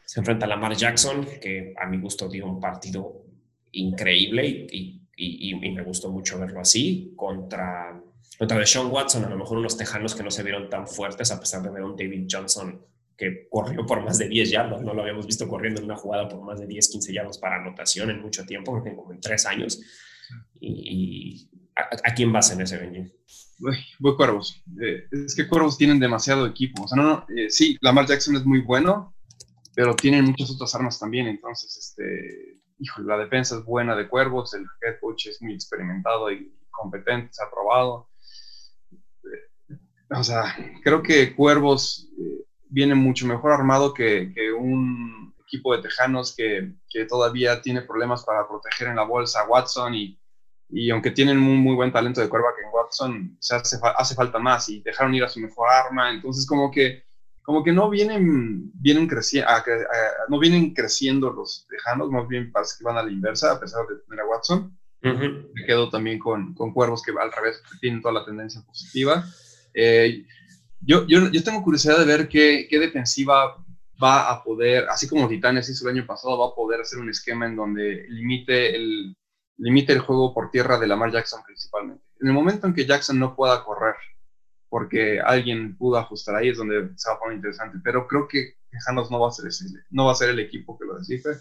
Se 0.04 0.18
enfrenta 0.18 0.46
a 0.46 0.48
Lamar 0.48 0.74
Jackson, 0.74 1.24
que 1.40 1.74
a 1.80 1.86
mi 1.86 2.00
gusto 2.00 2.28
dio 2.28 2.44
un 2.46 2.58
partido 2.58 3.24
increíble 3.70 4.48
y, 4.48 5.00
y, 5.16 5.54
me 5.54 5.84
gustó 5.84 6.10
mucho 6.10 6.36
verlo 6.40 6.58
así, 6.58 7.12
contra, 7.14 8.02
contra 8.36 8.58
Deshaun 8.58 8.90
Watson, 8.90 9.24
a 9.24 9.30
lo 9.30 9.36
mejor 9.36 9.58
unos 9.58 9.76
tejanos 9.76 10.16
que 10.16 10.24
no 10.24 10.30
se 10.32 10.42
vieron 10.42 10.68
tan 10.68 10.88
fuertes, 10.88 11.30
a 11.30 11.38
pesar 11.38 11.62
de 11.62 11.70
ver 11.70 11.84
un 11.84 11.94
David 11.94 12.26
Johnson 12.28 12.84
que 13.16 13.46
corrió 13.48 13.86
por 13.86 14.02
más 14.02 14.18
de 14.18 14.28
10 14.28 14.50
yardas, 14.50 14.82
no 14.82 14.92
lo 14.92 15.02
habíamos 15.02 15.24
visto 15.24 15.46
corriendo 15.46 15.80
en 15.80 15.84
una 15.84 15.96
jugada 15.96 16.28
por 16.28 16.42
más 16.42 16.58
de 16.58 16.66
10, 16.66 16.88
15 16.88 17.12
yardas 17.12 17.38
para 17.38 17.60
anotación 17.60 18.10
en 18.10 18.20
mucho 18.20 18.44
tiempo, 18.44 18.82
como 18.82 19.12
en 19.12 19.20
tres 19.20 19.46
años. 19.46 19.80
Y, 20.58 21.48
¿A, 21.76 22.14
quién 22.14 22.32
vas 22.32 22.52
en 22.52 22.60
ese, 22.60 22.78
Benji? 22.78 23.12
Voy, 23.58 24.16
Cuervos. 24.16 24.62
Eh, 24.80 25.08
es 25.10 25.34
que 25.34 25.48
Cuervos 25.48 25.76
tienen 25.76 25.98
demasiado 25.98 26.46
equipo. 26.46 26.84
O 26.84 26.88
sea, 26.88 26.96
no, 26.96 27.02
no 27.02 27.26
eh, 27.36 27.50
sí, 27.50 27.76
Lamar 27.80 28.06
Jackson 28.06 28.36
es 28.36 28.44
muy 28.44 28.60
bueno, 28.60 29.14
pero 29.74 29.94
tienen 29.96 30.24
muchas 30.24 30.50
otras 30.50 30.74
armas 30.74 30.98
también. 30.98 31.26
Entonces, 31.26 31.76
este, 31.76 32.60
híjole, 32.78 33.08
la 33.08 33.18
defensa 33.18 33.56
es 33.56 33.64
buena 33.64 33.96
de 33.96 34.08
Cuervos, 34.08 34.54
el 34.54 34.66
head 34.82 35.00
coach 35.00 35.26
es 35.26 35.42
muy 35.42 35.54
experimentado 35.54 36.30
y 36.30 36.52
competente, 36.70 37.32
se 37.32 37.42
ha 37.42 37.50
probado. 37.50 38.08
Eh, 38.92 39.76
o 40.10 40.22
sea, 40.22 40.56
creo 40.82 41.02
que 41.02 41.34
Cuervos 41.34 42.08
viene 42.68 42.94
mucho 42.94 43.26
mejor 43.26 43.52
armado 43.52 43.94
que, 43.94 44.32
que 44.34 44.52
un 44.52 45.34
equipo 45.46 45.74
de 45.74 45.82
Tejanos 45.82 46.34
que, 46.36 46.72
que, 46.88 47.04
todavía 47.04 47.62
tiene 47.62 47.82
problemas 47.82 48.24
para 48.24 48.48
proteger 48.48 48.88
en 48.88 48.96
la 48.96 49.04
bolsa 49.04 49.40
a 49.40 49.48
Watson 49.48 49.94
y 49.94 50.18
y 50.74 50.90
aunque 50.90 51.12
tienen 51.12 51.38
un 51.38 51.58
muy 51.58 51.76
buen 51.76 51.92
talento 51.92 52.20
de 52.20 52.28
que 52.28 52.36
en 52.36 52.72
Watson, 52.72 53.36
se 53.38 53.54
hace, 53.54 53.78
hace 53.96 54.14
falta 54.16 54.40
más 54.40 54.68
y 54.68 54.80
dejaron 54.80 55.14
ir 55.14 55.22
a 55.22 55.28
su 55.28 55.38
mejor 55.38 55.68
arma, 55.70 56.10
entonces 56.10 56.44
como 56.46 56.70
que 56.70 57.04
como 57.42 57.62
que 57.62 57.72
no 57.72 57.90
vienen, 57.90 58.72
vienen 58.74 59.06
creciendo, 59.06 59.50
no 60.28 60.38
vienen 60.38 60.72
creciendo 60.72 61.30
los 61.30 61.66
lejanos, 61.70 62.10
más 62.10 62.26
bien 62.26 62.50
parece 62.50 62.76
que 62.78 62.84
van 62.84 62.96
a 62.96 63.02
la 63.02 63.12
inversa, 63.12 63.52
a 63.52 63.60
pesar 63.60 63.86
de 63.86 63.96
tener 63.96 64.24
a 64.24 64.26
Watson. 64.26 64.76
Me 65.02 65.66
quedo 65.66 65.90
también 65.90 66.18
con, 66.18 66.54
con, 66.54 66.72
Cuervos 66.72 67.02
que 67.02 67.12
al 67.12 67.30
revés 67.30 67.62
tienen 67.82 68.00
toda 68.00 68.14
la 68.14 68.24
tendencia 68.24 68.62
positiva. 68.62 69.22
Eh, 69.74 70.24
yo, 70.80 71.06
yo, 71.06 71.30
yo, 71.30 71.44
tengo 71.44 71.62
curiosidad 71.62 71.98
de 71.98 72.06
ver 72.06 72.28
qué, 72.28 72.66
qué, 72.70 72.78
defensiva 72.78 73.62
va 74.02 74.30
a 74.30 74.42
poder, 74.42 74.86
así 74.88 75.06
como 75.06 75.28
Titanes 75.28 75.68
hizo 75.68 75.86
el 75.86 75.98
año 75.98 76.06
pasado, 76.06 76.38
va 76.38 76.46
a 76.46 76.54
poder 76.54 76.80
hacer 76.80 76.98
un 76.98 77.10
esquema 77.10 77.44
en 77.44 77.56
donde 77.56 78.06
limite 78.08 78.74
el, 78.74 79.14
limite 79.56 79.92
el 79.92 80.00
juego 80.00 80.34
por 80.34 80.50
tierra 80.50 80.78
de 80.78 80.86
Lamar 80.86 81.12
Jackson 81.12 81.42
principalmente. 81.44 82.04
En 82.20 82.28
el 82.28 82.34
momento 82.34 82.66
en 82.66 82.74
que 82.74 82.86
Jackson 82.86 83.18
no 83.18 83.34
pueda 83.34 83.64
correr, 83.64 83.94
porque 84.68 85.20
alguien 85.20 85.76
pudo 85.76 85.98
ajustar 85.98 86.36
ahí, 86.36 86.48
es 86.48 86.58
donde 86.58 86.90
se 86.96 87.08
va 87.08 87.16
a 87.16 87.18
poner 87.20 87.36
interesante. 87.36 87.78
Pero 87.84 88.06
creo 88.06 88.26
que 88.26 88.54
Tejanos 88.70 89.10
no 89.10 89.20
va 89.20 89.28
a 89.28 89.32
ser 89.32 89.44
no 89.90 90.06
va 90.06 90.12
a 90.12 90.16
ser 90.16 90.30
el 90.30 90.40
equipo 90.40 90.76
que 90.78 90.84
lo 90.84 90.98
descifre. 90.98 91.34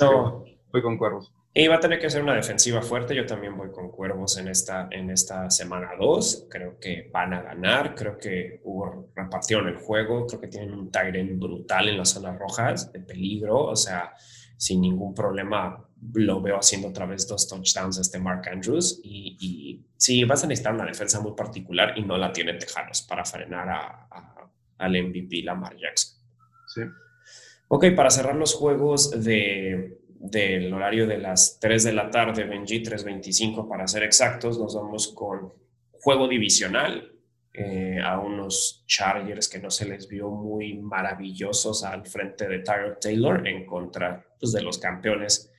No. 0.00 0.44
voy 0.72 0.82
con 0.82 0.98
Cuervos. 0.98 1.32
Y 1.54 1.68
va 1.68 1.76
a 1.76 1.80
tener 1.80 2.00
que 2.00 2.08
ser 2.08 2.22
una 2.22 2.34
defensiva 2.34 2.80
fuerte. 2.80 3.14
Yo 3.14 3.26
también 3.26 3.56
voy 3.56 3.70
con 3.70 3.90
Cuervos 3.90 4.38
en 4.38 4.48
esta, 4.48 4.88
en 4.90 5.10
esta 5.10 5.50
semana 5.50 5.90
2. 5.98 6.48
Creo 6.50 6.78
que 6.80 7.10
van 7.12 7.34
a 7.34 7.42
ganar. 7.42 7.94
Creo 7.94 8.16
que 8.16 8.62
hubo 8.64 9.12
repartieron 9.14 9.68
el 9.68 9.76
juego. 9.76 10.26
Creo 10.26 10.40
que 10.40 10.48
tienen 10.48 10.72
un 10.72 10.90
Tyren 10.90 11.38
brutal 11.38 11.88
en 11.88 11.98
las 11.98 12.08
zonas 12.08 12.38
rojas 12.38 12.90
de 12.90 13.00
peligro. 13.00 13.66
O 13.66 13.76
sea, 13.76 14.14
sin 14.56 14.80
ningún 14.80 15.14
problema 15.14 15.86
lo 16.14 16.40
veo 16.40 16.56
haciendo 16.56 16.88
otra 16.88 17.06
vez 17.06 17.26
dos 17.28 17.48
touchdowns 17.48 17.98
este 17.98 18.18
Mark 18.18 18.48
Andrews 18.50 19.00
y, 19.04 19.36
y, 19.40 19.86
sí, 19.96 20.24
vas 20.24 20.42
a 20.42 20.46
necesitar 20.46 20.74
una 20.74 20.86
defensa 20.86 21.20
muy 21.20 21.32
particular 21.32 21.94
y 21.96 22.02
no 22.02 22.16
la 22.16 22.32
tiene 22.32 22.54
Tejanos 22.54 23.02
para 23.02 23.24
frenar 23.24 23.68
a, 23.68 24.08
al 24.78 24.92
MVP 24.92 25.42
Lamar 25.42 25.76
Jackson. 25.76 26.18
Sí. 26.66 26.80
Ok, 27.68 27.86
para 27.94 28.10
cerrar 28.10 28.34
los 28.34 28.54
juegos 28.54 29.24
de, 29.24 29.98
del 30.08 30.72
horario 30.72 31.06
de 31.06 31.18
las 31.18 31.58
3 31.60 31.84
de 31.84 31.92
la 31.92 32.10
tarde, 32.10 32.44
Benji 32.44 32.82
3.25 32.82 33.68
para 33.68 33.86
ser 33.86 34.02
exactos, 34.02 34.58
nos 34.58 34.74
vamos 34.74 35.08
con 35.08 35.52
juego 35.92 36.26
divisional 36.26 37.12
eh, 37.54 38.00
a 38.02 38.18
unos 38.18 38.84
Chargers 38.86 39.48
que 39.48 39.58
no 39.58 39.70
se 39.70 39.86
les 39.86 40.08
vio 40.08 40.30
muy 40.30 40.78
maravillosos 40.78 41.84
al 41.84 42.06
frente 42.06 42.48
de 42.48 42.60
Tyrod 42.60 42.98
Taylor 43.00 43.46
en 43.46 43.66
contra 43.66 44.26
pues, 44.40 44.52
de 44.52 44.62
los 44.62 44.78
campeones 44.78 45.51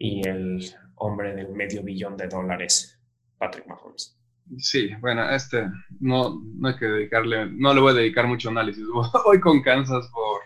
y 0.00 0.26
el 0.26 0.64
hombre 0.96 1.34
del 1.34 1.50
medio 1.50 1.82
billón 1.82 2.16
de 2.16 2.26
dólares, 2.26 2.98
Patrick 3.38 3.66
Mahomes. 3.66 4.16
Sí, 4.58 4.90
bueno, 5.00 5.30
este 5.30 5.68
no, 6.00 6.42
no 6.56 6.68
hay 6.68 6.76
que 6.76 6.86
dedicarle, 6.86 7.50
no 7.52 7.72
le 7.72 7.80
voy 7.80 7.92
a 7.92 7.98
dedicar 7.98 8.26
mucho 8.26 8.48
análisis. 8.48 8.84
Voy 9.24 9.38
con 9.38 9.62
Kansas 9.62 10.08
por 10.08 10.40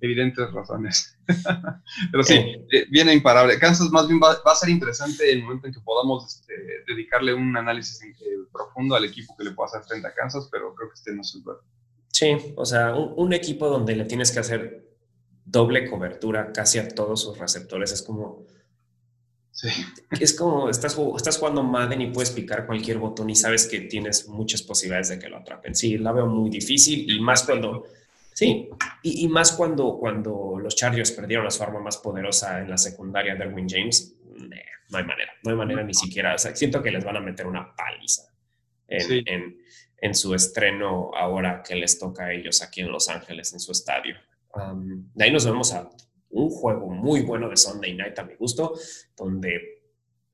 evidentes 0.00 0.52
razones. 0.52 1.18
Pero 2.12 2.22
sí, 2.22 2.34
eh, 2.70 2.86
viene 2.90 3.14
imparable. 3.14 3.58
Kansas 3.58 3.90
más 3.90 4.06
bien 4.06 4.20
va, 4.22 4.32
a 4.32 4.54
ser 4.54 4.68
interesante 4.68 5.32
el 5.32 5.42
momento 5.42 5.66
en 5.66 5.72
que 5.72 5.80
podamos 5.80 6.26
este, 6.26 6.54
dedicarle 6.86 7.34
un 7.34 7.56
análisis 7.56 8.00
profundo 8.52 8.94
al 8.94 9.06
equipo 9.06 9.34
que 9.36 9.44
le 9.44 9.52
pueda 9.52 9.68
hacer 9.68 9.82
frente 9.88 10.06
a 10.06 10.14
Kansas, 10.14 10.48
pero 10.52 10.74
creo 10.74 10.90
que 10.90 10.94
este 10.94 11.14
no 11.14 11.22
es 11.22 11.34
el 11.34 11.40
lugar. 11.40 11.56
Sí, 12.08 12.36
o 12.56 12.64
sea, 12.64 12.94
un, 12.94 13.14
un, 13.16 13.32
equipo 13.32 13.68
donde 13.68 13.96
le 13.96 14.04
tienes 14.04 14.30
que 14.30 14.38
hacer 14.38 14.86
doble 15.44 15.88
cobertura 15.88 16.52
casi 16.52 16.78
a 16.78 16.88
todos 16.88 17.22
sus 17.22 17.38
receptores 17.38 17.90
es 17.92 18.02
como 18.02 18.46
es 20.20 20.34
como, 20.34 20.68
estás, 20.68 20.96
estás 21.16 21.38
jugando 21.38 21.62
Madden 21.62 22.00
y 22.00 22.10
puedes 22.10 22.30
picar 22.30 22.66
cualquier 22.66 22.98
botón 22.98 23.28
y 23.30 23.34
sabes 23.34 23.66
que 23.66 23.80
tienes 23.82 24.28
muchas 24.28 24.62
posibilidades 24.62 25.08
de 25.08 25.18
que 25.18 25.28
lo 25.28 25.38
atrapen. 25.38 25.74
Sí, 25.74 25.98
la 25.98 26.12
veo 26.12 26.26
muy 26.26 26.50
difícil 26.50 27.10
y 27.10 27.20
más 27.20 27.42
cuando, 27.42 27.84
sí, 28.32 28.68
y, 29.02 29.28
más 29.28 29.52
cuando, 29.52 29.98
cuando 29.98 30.58
los 30.60 30.76
Chargers 30.76 31.12
perdieron 31.12 31.46
a 31.46 31.50
su 31.50 31.62
arma 31.62 31.80
más 31.80 31.96
poderosa 31.98 32.60
en 32.60 32.70
la 32.70 32.78
secundaria, 32.78 33.34
Derwin 33.34 33.68
James, 33.68 34.14
no 34.90 34.98
hay 34.98 35.04
manera, 35.04 35.32
no 35.42 35.50
hay 35.50 35.56
manera 35.56 35.82
ni 35.82 35.94
siquiera, 35.94 36.38
siento 36.38 36.82
que 36.82 36.90
les 36.90 37.04
van 37.04 37.16
a 37.16 37.20
meter 37.20 37.46
una 37.46 37.74
paliza 37.74 38.22
en, 38.86 39.58
en, 40.00 40.14
su 40.14 40.34
estreno 40.34 41.10
ahora 41.14 41.62
que 41.62 41.74
les 41.74 41.98
toca 41.98 42.26
a 42.26 42.32
ellos 42.32 42.62
aquí 42.62 42.80
en 42.80 42.90
Los 42.90 43.08
Ángeles, 43.08 43.52
en 43.52 43.60
su 43.60 43.72
estadio. 43.72 44.16
Um, 44.54 45.10
de 45.14 45.24
ahí 45.24 45.30
nos 45.30 45.44
vemos 45.44 45.74
a 45.74 45.90
un 46.30 46.50
juego 46.50 46.88
muy 46.90 47.22
bueno 47.22 47.48
de 47.48 47.56
Sunday 47.56 47.94
Night 47.94 48.18
a 48.18 48.24
mi 48.24 48.34
gusto, 48.34 48.74
donde 49.16 49.82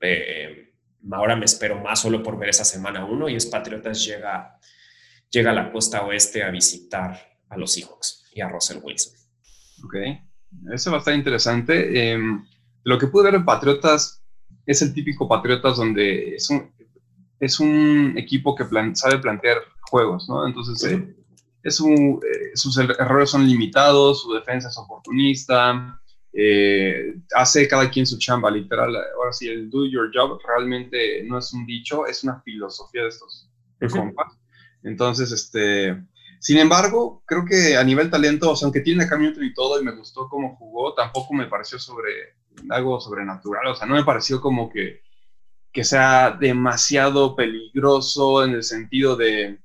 eh, 0.00 0.74
ahora 1.12 1.36
me 1.36 1.44
espero 1.44 1.80
más 1.80 2.00
solo 2.00 2.22
por 2.22 2.38
ver 2.38 2.50
esa 2.50 2.64
semana 2.64 3.04
uno 3.04 3.28
y 3.28 3.36
es 3.36 3.46
Patriotas 3.46 4.04
llega, 4.04 4.58
llega 5.30 5.50
a 5.50 5.54
la 5.54 5.72
costa 5.72 6.04
oeste 6.04 6.42
a 6.42 6.50
visitar 6.50 7.18
a 7.48 7.56
los 7.56 7.72
Seahawks 7.72 8.24
y 8.32 8.40
a 8.40 8.48
Russell 8.48 8.78
Wilson. 8.82 9.14
Ok, 9.84 9.94
eso 10.72 10.90
va 10.90 10.96
a 10.96 11.00
estar 11.00 11.14
interesante. 11.14 12.10
Em, 12.10 12.44
lo 12.84 12.98
que 12.98 13.06
pude 13.06 13.24
ver 13.24 13.34
en 13.34 13.44
Patriotas 13.44 14.22
es 14.66 14.82
el 14.82 14.92
típico 14.94 15.28
Patriotas 15.28 15.76
donde 15.76 16.34
es 16.34 16.50
un, 16.50 16.72
es 17.38 17.60
un 17.60 18.14
equipo 18.16 18.54
que 18.54 18.64
sabe 18.94 19.18
plantear 19.18 19.58
juegos, 19.82 20.28
¿no? 20.28 20.46
Entonces, 20.46 20.90
eh, 20.90 21.14
es 21.64 21.80
un, 21.80 22.20
eh, 22.22 22.50
sus 22.54 22.76
er-, 22.78 22.94
errores 22.98 23.30
son 23.30 23.46
limitados, 23.46 24.22
su 24.22 24.34
defensa 24.34 24.68
es 24.68 24.76
oportunista, 24.76 25.98
eh, 26.32 27.14
hace 27.34 27.66
cada 27.66 27.90
quien 27.90 28.06
su 28.06 28.18
chamba, 28.18 28.50
literal. 28.50 28.94
Ahora 29.16 29.32
sí, 29.32 29.48
el 29.48 29.70
do 29.70 29.86
your 29.86 30.10
job 30.14 30.38
realmente 30.46 31.24
no 31.24 31.38
es 31.38 31.52
un 31.54 31.64
dicho, 31.64 32.06
es 32.06 32.22
una 32.22 32.40
filosofía 32.42 33.02
de 33.02 33.08
estos 33.08 33.50
compas. 33.90 34.32
Entonces, 34.82 35.32
este, 35.32 35.96
sin 36.38 36.58
embargo, 36.58 37.22
creo 37.24 37.46
que 37.46 37.78
a 37.78 37.82
nivel 37.82 38.10
talento, 38.10 38.50
o 38.50 38.56
sea, 38.56 38.66
aunque 38.66 38.80
tiene 38.80 39.04
a 39.04 39.08
y 39.08 39.54
todo, 39.54 39.80
y 39.80 39.84
me 39.84 39.96
gustó 39.96 40.28
cómo 40.28 40.56
jugó, 40.56 40.92
tampoco 40.92 41.32
me 41.32 41.46
pareció 41.46 41.78
sobre 41.78 42.36
algo 42.68 43.00
sobrenatural, 43.00 43.68
o 43.68 43.74
sea, 43.74 43.86
no 43.86 43.94
me 43.94 44.04
pareció 44.04 44.40
como 44.40 44.68
que, 44.68 45.00
que 45.72 45.82
sea 45.82 46.36
demasiado 46.38 47.34
peligroso 47.34 48.44
en 48.44 48.52
el 48.52 48.62
sentido 48.62 49.16
de, 49.16 49.63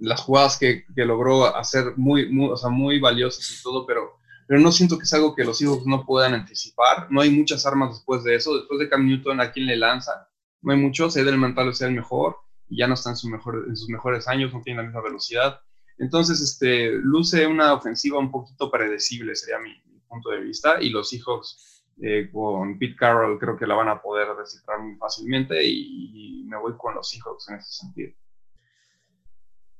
las 0.00 0.20
jugadas 0.20 0.58
que, 0.58 0.84
que 0.94 1.04
logró 1.04 1.56
hacer 1.56 1.94
muy, 1.96 2.30
muy, 2.30 2.50
o 2.50 2.56
sea, 2.56 2.70
muy 2.70 3.00
valiosas 3.00 3.50
y 3.50 3.62
todo, 3.62 3.86
pero, 3.86 4.18
pero 4.46 4.60
no 4.60 4.72
siento 4.72 4.98
que 4.98 5.04
es 5.04 5.12
algo 5.12 5.34
que 5.34 5.44
los 5.44 5.60
hijos 5.60 5.86
no 5.86 6.04
puedan 6.04 6.34
anticipar. 6.34 7.10
No 7.10 7.20
hay 7.20 7.30
muchas 7.30 7.66
armas 7.66 7.90
después 7.90 8.24
de 8.24 8.34
eso. 8.34 8.56
Después 8.56 8.80
de 8.80 8.88
Cam 8.88 9.06
Newton, 9.06 9.40
¿a 9.40 9.50
quién 9.52 9.66
le 9.66 9.76
lanza? 9.76 10.28
No 10.62 10.72
hay 10.72 10.78
mucho. 10.78 11.08
del 11.08 11.38
mental 11.38 11.74
sea 11.74 11.88
el 11.88 11.94
mejor 11.94 12.36
y 12.68 12.78
ya 12.78 12.86
no 12.86 12.94
está 12.94 13.10
en, 13.10 13.16
su 13.16 13.28
mejor, 13.28 13.64
en 13.68 13.76
sus 13.76 13.88
mejores 13.88 14.28
años, 14.28 14.52
no 14.52 14.60
tiene 14.62 14.82
la 14.82 14.86
misma 14.86 15.02
velocidad. 15.02 15.60
Entonces, 15.98 16.40
este, 16.40 16.92
luce 16.92 17.46
una 17.46 17.72
ofensiva 17.72 18.18
un 18.18 18.30
poquito 18.30 18.70
predecible, 18.70 19.34
sería 19.34 19.58
mi, 19.58 19.74
punto 20.06 20.30
de 20.30 20.40
vista, 20.40 20.80
y 20.80 20.88
los 20.88 21.10
Seahawks 21.10 21.84
eh, 22.00 22.30
con 22.32 22.78
Pete 22.78 22.96
Carroll 22.96 23.38
creo 23.38 23.58
que 23.58 23.66
la 23.66 23.74
van 23.74 23.90
a 23.90 24.00
poder 24.00 24.28
descifrar 24.38 24.80
muy 24.80 24.96
fácilmente 24.96 25.62
y, 25.62 26.44
me 26.48 26.56
voy 26.56 26.72
con 26.78 26.94
los 26.94 27.10
Seahawks 27.10 27.50
en 27.50 27.56
ese 27.56 27.72
sentido. 27.72 28.12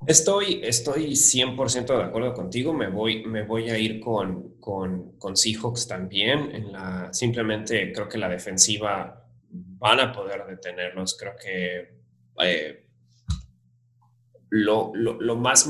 Estoy, 0.06 0.60
estoy 0.62 1.10
100% 1.12 1.86
de 1.86 2.02
acuerdo 2.02 2.32
contigo. 2.32 2.72
Me 2.72 2.88
voy, 2.88 3.24
me 3.24 3.42
voy 3.42 3.68
a 3.70 3.78
ir 3.78 4.00
con, 4.00 4.54
con, 4.60 5.18
con 5.18 5.36
Seahawks 5.36 5.86
también. 5.86 6.66
Simplemente 7.12 7.92
creo 7.92 8.08
que 8.08 8.18
la 8.18 8.28
defensiva 8.28 9.26
van 9.50 10.00
a 10.00 10.12
poder 10.12 10.46
detenerlos. 10.46 11.16
Creo 11.18 11.34
que 11.36 11.98
eh, 12.42 12.88
lo, 14.50 14.92
lo, 14.94 15.36
más 15.36 15.68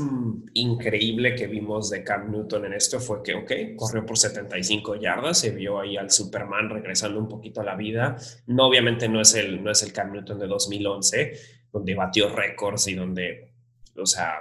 increíble 0.53 1.35
que 1.35 1.47
vimos 1.47 1.89
de 1.89 2.03
Cam 2.03 2.31
Newton 2.31 2.65
en 2.65 2.73
esto 2.73 2.99
fue 2.99 3.21
que, 3.21 3.33
ok, 3.33 3.51
corrió 3.75 4.05
por 4.05 4.17
75 4.17 4.95
yardas, 4.95 5.39
se 5.39 5.51
vio 5.51 5.79
ahí 5.79 5.97
al 5.97 6.11
Superman 6.11 6.69
regresando 6.69 7.19
un 7.19 7.27
poquito 7.27 7.59
a 7.61 7.65
la 7.65 7.75
vida. 7.75 8.15
No, 8.47 8.67
obviamente 8.67 9.09
no 9.09 9.19
es 9.19 9.35
el, 9.35 9.61
no 9.63 9.71
es 9.71 9.83
el 9.83 9.91
Cam 9.91 10.13
Newton 10.13 10.39
de 10.39 10.47
2011, 10.47 11.33
donde 11.73 11.93
batió 11.93 12.33
récords 12.33 12.87
y 12.87 12.95
donde, 12.95 13.48
o 13.95 14.05
sea, 14.05 14.33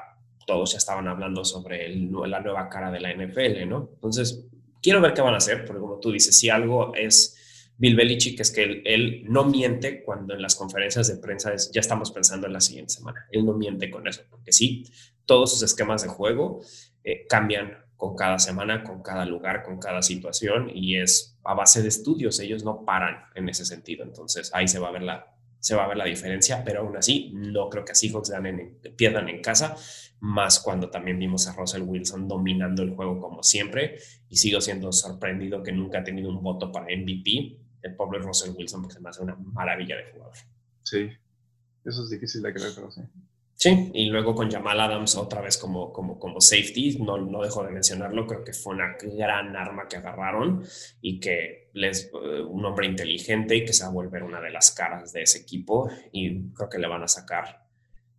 todos 0.46 0.72
ya 0.72 0.78
estaban 0.78 1.08
hablando 1.08 1.44
sobre 1.44 1.88
la 1.88 2.40
nueva 2.40 2.68
cara 2.68 2.90
de 2.90 3.00
la 3.00 3.12
NFL, 3.12 3.68
¿no? 3.68 3.90
Entonces, 3.94 4.46
quiero 4.82 5.00
ver 5.00 5.12
qué 5.12 5.20
van 5.20 5.34
a 5.34 5.38
hacer, 5.38 5.64
porque 5.64 5.80
como 5.80 6.00
tú 6.00 6.10
dices, 6.10 6.38
si 6.38 6.48
algo 6.48 6.94
es 6.94 7.36
Bill 7.76 7.94
Belichick 7.94 8.40
es 8.40 8.50
que 8.50 8.82
él, 8.84 9.24
no 9.28 9.44
miente 9.44 10.02
cuando 10.02 10.34
en 10.34 10.42
las 10.42 10.56
conferencias 10.56 11.06
de 11.06 11.16
prensa 11.16 11.52
es, 11.52 11.70
ya 11.70 11.80
estamos 11.80 12.10
pensando 12.10 12.46
en 12.46 12.52
la 12.52 12.60
siguiente 12.60 12.92
semana. 12.92 13.26
Él 13.30 13.46
no 13.46 13.52
miente 13.52 13.88
con 13.90 14.08
eso, 14.08 14.22
porque 14.28 14.52
sí, 14.52 14.84
todos 15.26 15.52
sus 15.52 15.62
esquemas 15.62 16.02
de 16.02 16.08
juego 16.08 16.60
eh, 17.04 17.26
cambian 17.28 17.84
con 17.96 18.16
cada 18.16 18.38
semana, 18.38 18.82
con 18.82 19.02
cada 19.02 19.24
lugar, 19.24 19.62
con 19.62 19.78
cada 19.78 20.02
situación 20.02 20.70
y 20.74 20.96
es 20.96 21.38
a 21.44 21.54
base 21.54 21.82
de 21.82 21.88
estudios. 21.88 22.40
Ellos 22.40 22.64
no 22.64 22.84
paran 22.84 23.24
en 23.34 23.48
ese 23.48 23.64
sentido. 23.64 24.04
Entonces 24.04 24.50
ahí 24.54 24.66
se 24.66 24.78
va 24.78 24.88
a 24.88 24.92
ver 24.92 25.02
la, 25.02 25.37
se 25.60 25.74
va 25.74 25.84
a 25.84 25.88
ver 25.88 25.96
la 25.96 26.04
diferencia, 26.04 26.62
pero 26.64 26.80
aún 26.80 26.96
así 26.96 27.32
no 27.34 27.68
creo 27.68 27.84
que 27.84 27.92
a 27.92 27.94
Seahawks 27.94 28.32
pierdan 28.96 29.28
en 29.28 29.42
casa, 29.42 29.76
más 30.20 30.60
cuando 30.60 30.90
también 30.90 31.18
vimos 31.18 31.46
a 31.46 31.54
Russell 31.54 31.82
Wilson 31.82 32.26
dominando 32.26 32.82
el 32.82 32.94
juego 32.94 33.20
como 33.20 33.42
siempre 33.42 33.98
y 34.28 34.36
sigo 34.36 34.60
siendo 34.60 34.92
sorprendido 34.92 35.62
que 35.62 35.72
nunca 35.72 36.00
ha 36.00 36.04
tenido 36.04 36.30
un 36.30 36.42
voto 36.42 36.72
para 36.72 36.86
MVP 36.86 37.58
el 37.82 37.94
pobre 37.94 38.18
Russell 38.18 38.54
Wilson, 38.56 38.82
porque 38.82 38.94
se 38.94 39.00
me 39.00 39.08
hace 39.08 39.22
una 39.22 39.36
maravilla 39.36 39.96
de 39.96 40.10
jugador. 40.12 40.34
Sí, 40.82 41.08
eso 41.84 42.04
es 42.04 42.10
difícil 42.10 42.42
de 42.42 42.52
creer, 42.52 42.72
pero 42.74 42.90
sí. 42.90 43.02
Sí, 43.60 43.90
y 43.92 44.06
luego 44.06 44.36
con 44.36 44.48
Jamal 44.48 44.80
Adams 44.80 45.16
otra 45.16 45.40
vez 45.40 45.58
como, 45.58 45.92
como, 45.92 46.16
como 46.16 46.40
safety, 46.40 46.98
no, 47.00 47.18
no 47.18 47.42
dejo 47.42 47.64
de 47.64 47.72
mencionarlo, 47.72 48.24
creo 48.24 48.44
que 48.44 48.52
fue 48.52 48.72
una 48.72 48.96
gran 49.02 49.56
arma 49.56 49.88
que 49.88 49.96
agarraron 49.96 50.62
y 51.00 51.18
que 51.18 51.68
les, 51.72 52.04
eh, 52.04 52.40
un 52.40 52.64
hombre 52.64 52.86
inteligente 52.86 53.56
y 53.56 53.64
que 53.64 53.72
se 53.72 53.82
va 53.82 53.90
a 53.90 53.92
volver 53.92 54.22
una 54.22 54.40
de 54.40 54.50
las 54.50 54.70
caras 54.70 55.12
de 55.12 55.22
ese 55.22 55.38
equipo 55.38 55.90
y 56.12 56.52
creo 56.52 56.68
que 56.68 56.78
le 56.78 56.86
van 56.86 57.02
a 57.02 57.08
sacar, 57.08 57.66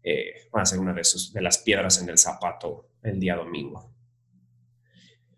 eh, 0.04 0.50
van 0.52 0.64
a 0.64 0.66
ser 0.66 0.80
una 0.80 0.92
de, 0.92 1.06
sus, 1.06 1.32
de 1.32 1.42
las 1.42 1.60
piedras 1.60 2.02
en 2.02 2.10
el 2.10 2.18
zapato 2.18 2.90
el 3.02 3.18
día 3.18 3.38
domingo. 3.38 3.90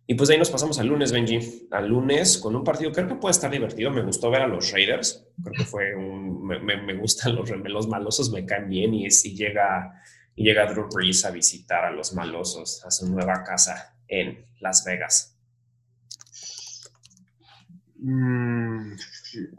Y 0.08 0.16
pues 0.16 0.30
ahí 0.30 0.38
nos 0.38 0.50
pasamos 0.50 0.80
al 0.80 0.88
lunes, 0.88 1.12
Benji. 1.12 1.68
Al 1.72 1.88
lunes 1.88 2.38
con 2.38 2.56
un 2.56 2.64
partido, 2.64 2.92
creo 2.92 3.08
que 3.08 3.16
puede 3.16 3.32
estar 3.32 3.52
divertido. 3.52 3.92
Me 3.92 4.02
gustó 4.02 4.30
ver 4.30 4.42
a 4.42 4.48
los 4.48 4.72
Raiders. 4.72 5.26
Creo 5.42 5.54
que 5.56 5.66
fue 5.66 5.96
un. 5.96 6.46
Me, 6.46 6.60
me, 6.60 6.96
gustan 6.96 7.36
los 7.36 7.50
remelos 7.50 7.88
malosos, 7.88 8.32
me 8.32 8.46
caen 8.46 8.68
bien. 8.68 8.94
Y, 8.94 9.10
llega, 9.10 10.02
llega 10.36 10.72
Drew 10.72 10.90
Brees 10.94 11.24
a 11.26 11.32
visitar 11.32 11.86
a 11.86 11.92
los 11.92 12.14
malosos 12.14 12.84
a 12.86 12.92
su 12.92 13.10
nueva 13.10 13.44
casa 13.44 13.96
en 14.08 14.46
Las 14.60 14.84
Vegas. 14.84 15.38
Mm, 18.00 18.96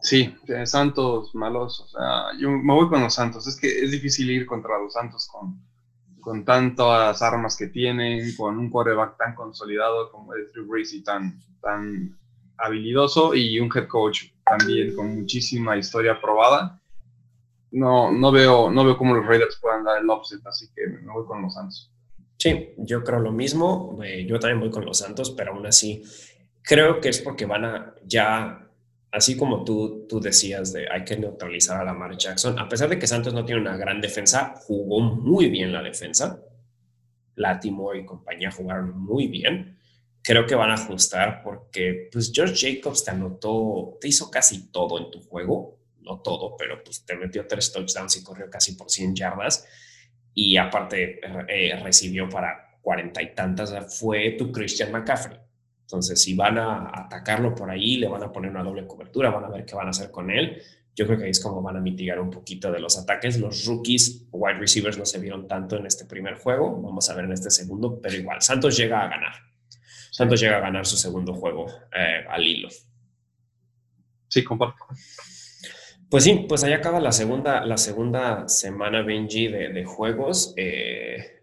sí, 0.03 0.34
Santos 0.64 1.34
malosos. 1.34 1.95
yo 2.38 2.51
me 2.51 2.74
voy 2.74 2.88
con 2.88 3.01
los 3.01 3.14
Santos. 3.14 3.47
Es 3.47 3.57
que 3.57 3.84
es 3.84 3.90
difícil 3.90 4.30
ir 4.30 4.45
contra 4.45 4.78
los 4.78 4.93
Santos 4.93 5.28
con 5.28 5.71
con 6.22 6.44
tantas 6.44 7.20
armas 7.20 7.56
que 7.56 7.66
tienen, 7.66 8.34
con 8.36 8.58
un 8.58 8.70
quarterback 8.70 9.18
tan 9.18 9.34
consolidado 9.34 10.10
como 10.10 10.34
es 10.34 10.50
Drew 10.52 10.66
Brees 10.66 10.94
y 10.94 11.04
tan, 11.04 11.38
tan 11.60 12.16
habilidoso 12.56 13.34
y 13.34 13.60
un 13.60 13.70
head 13.74 13.88
coach 13.88 14.30
también 14.46 14.94
con 14.94 15.14
muchísima 15.14 15.76
historia 15.76 16.18
probada. 16.20 16.80
No, 17.72 18.10
no, 18.10 18.32
veo, 18.32 18.70
no 18.70 18.84
veo 18.84 18.96
cómo 18.96 19.14
los 19.14 19.26
Raiders 19.26 19.58
puedan 19.60 19.84
dar 19.84 20.00
el 20.00 20.08
offset, 20.08 20.46
así 20.46 20.68
que 20.74 20.86
me 20.86 21.12
voy 21.12 21.26
con 21.26 21.42
los 21.42 21.54
Santos. 21.54 21.90
Sí, 22.38 22.74
yo 22.78 23.02
creo 23.02 23.20
lo 23.20 23.32
mismo. 23.32 23.98
Eh, 24.02 24.26
yo 24.26 24.38
también 24.38 24.60
voy 24.60 24.70
con 24.70 24.84
los 24.84 24.98
Santos, 24.98 25.30
pero 25.30 25.52
aún 25.52 25.66
así 25.66 26.02
creo 26.62 27.00
que 27.00 27.08
es 27.08 27.20
porque 27.20 27.46
van 27.46 27.64
a 27.64 27.94
ya 28.04 28.61
así 29.12 29.36
como 29.36 29.62
tú, 29.62 30.06
tú 30.08 30.20
decías 30.20 30.72
de 30.72 30.90
hay 30.90 31.04
que 31.04 31.16
neutralizar 31.16 31.80
a 31.80 31.84
Lamar 31.84 32.16
Jackson, 32.16 32.58
a 32.58 32.68
pesar 32.68 32.88
de 32.88 32.98
que 32.98 33.06
Santos 33.06 33.34
no 33.34 33.44
tiene 33.44 33.60
una 33.60 33.76
gran 33.76 34.00
defensa, 34.00 34.54
jugó 34.66 35.00
muy 35.00 35.48
bien 35.50 35.72
la 35.72 35.82
defensa. 35.82 36.42
Latimo 37.34 37.94
y 37.94 38.04
compañía 38.04 38.50
jugaron 38.50 38.98
muy 38.98 39.26
bien. 39.26 39.78
Creo 40.22 40.46
que 40.46 40.54
van 40.54 40.70
a 40.70 40.74
ajustar 40.74 41.42
porque 41.42 42.08
pues 42.10 42.30
George 42.34 42.54
Jacobs 42.56 43.04
te 43.04 43.10
anotó, 43.10 43.98
te 44.00 44.08
hizo 44.08 44.30
casi 44.30 44.70
todo 44.70 44.98
en 44.98 45.10
tu 45.10 45.20
juego, 45.20 45.78
no 46.00 46.20
todo, 46.20 46.56
pero 46.56 46.82
pues 46.82 47.04
te 47.04 47.16
metió 47.16 47.46
tres 47.46 47.72
touchdowns 47.72 48.16
y 48.16 48.24
corrió 48.24 48.48
casi 48.48 48.72
por 48.72 48.90
100 48.90 49.14
yardas 49.14 49.66
y 50.34 50.56
aparte 50.56 51.20
eh, 51.48 51.78
recibió 51.82 52.28
para 52.28 52.78
cuarenta 52.80 53.22
y 53.22 53.34
tantas, 53.34 53.98
fue 53.98 54.32
tu 54.32 54.50
Christian 54.50 54.90
McCaffrey. 54.90 55.38
Entonces, 55.93 56.22
si 56.22 56.32
van 56.32 56.57
a 56.57 56.90
atacarlo 56.90 57.55
por 57.55 57.70
ahí, 57.70 57.97
le 57.97 58.09
van 58.09 58.22
a 58.22 58.32
poner 58.32 58.51
una 58.51 58.62
doble 58.62 58.86
cobertura, 58.86 59.28
van 59.28 59.45
a 59.45 59.51
ver 59.51 59.66
qué 59.66 59.74
van 59.74 59.88
a 59.88 59.90
hacer 59.90 60.11
con 60.11 60.30
él. 60.30 60.62
Yo 60.97 61.05
creo 61.05 61.18
que 61.18 61.24
ahí 61.24 61.30
es 61.30 61.40
como 61.40 61.61
van 61.61 61.76
a 61.76 61.80
mitigar 61.80 62.18
un 62.18 62.30
poquito 62.30 62.72
de 62.72 62.80
los 62.80 62.97
ataques. 62.97 63.38
Los 63.38 63.66
rookies, 63.66 64.26
wide 64.32 64.59
receivers, 64.59 64.97
no 64.97 65.05
se 65.05 65.18
vieron 65.18 65.47
tanto 65.47 65.76
en 65.76 65.84
este 65.84 66.07
primer 66.07 66.36
juego. 66.36 66.80
Vamos 66.80 67.11
a 67.11 67.14
ver 67.14 67.26
en 67.26 67.32
este 67.32 67.51
segundo, 67.51 68.01
pero 68.01 68.16
igual, 68.16 68.40
Santos 68.40 68.74
llega 68.74 69.03
a 69.03 69.09
ganar. 69.09 69.34
Santos 70.11 70.40
llega 70.40 70.57
a 70.57 70.61
ganar 70.61 70.86
su 70.86 70.97
segundo 70.97 71.34
juego 71.34 71.66
eh, 71.95 72.24
al 72.26 72.43
hilo. 72.43 72.70
Sí, 74.28 74.43
comparto. 74.43 74.86
Pues 76.09 76.24
sí, 76.24 76.47
pues 76.49 76.64
ahí 76.64 76.72
acaba 76.72 77.01
la 77.01 77.12
segunda, 77.12 77.66
la 77.66 77.76
segunda 77.76 78.49
semana, 78.49 79.03
Benji, 79.03 79.49
de, 79.49 79.68
de 79.68 79.84
juegos. 79.84 80.55
Eh, 80.57 81.41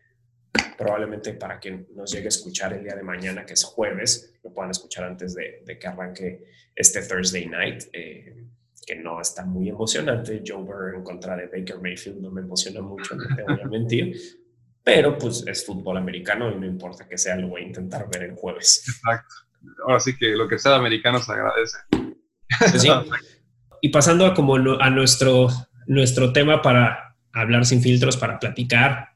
probablemente 0.79 1.33
para 1.33 1.59
quien 1.59 1.89
nos 1.93 2.09
llegue 2.09 2.27
a 2.27 2.29
escuchar 2.29 2.71
el 2.71 2.85
día 2.85 2.95
de 2.95 3.03
mañana, 3.03 3.45
que 3.45 3.51
es 3.51 3.65
jueves, 3.65 4.33
lo 4.41 4.53
puedan 4.53 4.71
escuchar 4.71 5.03
antes 5.03 5.35
de, 5.35 5.77
que 5.77 5.87
arranque 5.87 6.45
este 6.73 7.01
Thursday 7.01 7.47
night, 7.47 7.83
eh, 7.91 8.47
que 8.87 8.95
no 8.95 9.19
está 9.19 9.43
muy 9.43 9.67
emocionante. 9.67 10.41
Joe 10.47 10.63
Burrow 10.63 10.95
en 10.95 11.03
contra 11.03 11.35
de 11.35 11.47
Baker 11.47 11.81
Mayfield 11.81 12.21
no 12.21 12.31
me 12.31 12.39
emociona 12.39 12.79
mucho, 12.79 13.13
no 13.13 13.35
te 13.35 13.43
voy 13.43 13.59
a 13.61 13.67
mentir. 13.67 14.15
Pero 14.81 15.17
pues 15.17 15.43
es 15.45 15.65
fútbol 15.65 15.97
americano 15.97 16.49
y 16.49 16.55
no 16.55 16.65
importa 16.65 17.05
que 17.09 17.17
sea, 17.17 17.35
lo 17.35 17.49
voy 17.49 17.63
a 17.63 17.67
intentar 17.67 18.07
ver 18.09 18.23
el 18.23 18.35
jueves. 18.35 18.81
Exacto. 18.87 19.35
Ahora 19.85 19.99
sí 19.99 20.15
que 20.17 20.29
lo 20.29 20.47
que 20.47 20.57
sea 20.57 20.75
americano 20.75 21.19
se 21.19 21.33
agradece. 21.33 21.77
Pues 21.91 22.87
y 23.81 23.89
pasando 23.89 24.25
a, 24.25 24.33
como 24.33 24.55
a 24.55 24.89
nuestro, 24.89 25.49
nuestro 25.87 26.31
tema 26.31 26.61
para 26.61 27.17
hablar 27.33 27.65
sin 27.65 27.81
filtros, 27.81 28.15
para 28.15 28.39
platicar, 28.39 29.09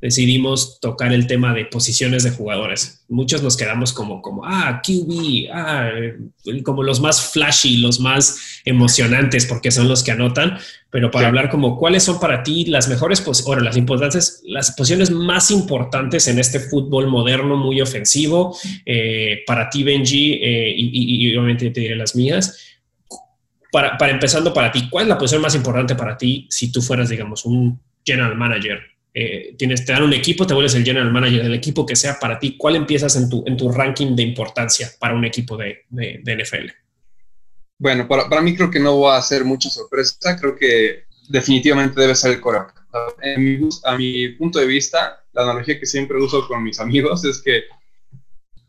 decidimos 0.00 0.78
tocar 0.80 1.12
el 1.12 1.26
tema 1.26 1.52
de 1.54 1.64
posiciones 1.64 2.22
de 2.22 2.30
jugadores. 2.30 3.04
Muchos 3.08 3.42
nos 3.42 3.56
quedamos 3.56 3.92
como, 3.92 4.22
como 4.22 4.44
ah, 4.44 4.80
QB, 4.84 5.50
ah, 5.52 5.90
como 6.64 6.84
los 6.84 7.00
más 7.00 7.32
flashy, 7.32 7.78
los 7.78 7.98
más 7.98 8.60
emocionantes, 8.64 9.46
porque 9.46 9.70
son 9.70 9.88
los 9.88 10.04
que 10.04 10.12
anotan, 10.12 10.58
pero 10.90 11.10
para 11.10 11.28
hablar 11.28 11.50
como 11.50 11.76
cuáles 11.76 12.04
son 12.04 12.20
para 12.20 12.42
ti 12.42 12.66
las 12.66 12.88
mejores, 12.88 13.24
bueno, 13.44 13.62
las 13.62 13.76
importantes, 13.76 14.40
las 14.44 14.70
posiciones 14.72 15.10
más 15.10 15.50
importantes 15.50 16.28
en 16.28 16.38
este 16.38 16.60
fútbol 16.60 17.08
moderno, 17.08 17.56
muy 17.56 17.80
ofensivo, 17.80 18.56
eh, 18.86 19.42
para 19.46 19.68
ti, 19.68 19.82
Benji, 19.82 20.34
eh, 20.34 20.74
y, 20.76 21.36
obviamente 21.36 21.70
te 21.70 21.80
diré 21.80 21.96
las 21.96 22.14
mías. 22.14 22.56
Para, 23.70 23.98
para 23.98 24.12
empezando 24.12 24.54
para 24.54 24.72
ti, 24.72 24.88
¿cuál 24.88 25.04
es 25.04 25.08
la 25.08 25.18
posición 25.18 25.42
más 25.42 25.54
importante 25.54 25.94
para 25.94 26.16
ti 26.16 26.46
si 26.48 26.72
tú 26.72 26.80
fueras, 26.80 27.10
digamos, 27.10 27.44
un 27.44 27.78
general 28.02 28.34
manager 28.34 28.97
eh, 29.20 29.56
tienes, 29.58 29.84
te 29.84 29.92
dan 29.92 30.04
un 30.04 30.12
equipo, 30.12 30.46
te 30.46 30.54
vuelves 30.54 30.76
el 30.76 30.84
general 30.84 31.10
manager 31.10 31.42
del 31.42 31.54
equipo 31.54 31.84
que 31.84 31.96
sea 31.96 32.20
para 32.20 32.38
ti. 32.38 32.56
¿Cuál 32.56 32.76
empiezas 32.76 33.16
en 33.16 33.28
tu, 33.28 33.42
en 33.48 33.56
tu 33.56 33.68
ranking 33.68 34.14
de 34.14 34.22
importancia 34.22 34.92
para 35.00 35.12
un 35.12 35.24
equipo 35.24 35.56
de, 35.56 35.86
de, 35.88 36.36
NFL? 36.36 36.70
Bueno, 37.78 38.06
para, 38.06 38.28
para, 38.28 38.40
mí 38.42 38.54
creo 38.54 38.70
que 38.70 38.78
no 38.78 39.00
va 39.00 39.16
a 39.16 39.22
ser 39.22 39.44
mucha 39.44 39.70
sorpresa. 39.70 40.36
Creo 40.38 40.54
que 40.54 41.06
definitivamente 41.28 42.00
debe 42.00 42.14
ser 42.14 42.30
el 42.30 42.40
coreback. 42.40 42.80
a 43.84 43.96
mi 43.96 44.28
punto 44.34 44.60
de 44.60 44.66
vista, 44.66 45.24
la 45.32 45.42
analogía 45.42 45.80
que 45.80 45.86
siempre 45.86 46.22
uso 46.22 46.46
con 46.46 46.62
mis 46.62 46.78
amigos 46.78 47.24
es 47.24 47.42
que 47.42 47.64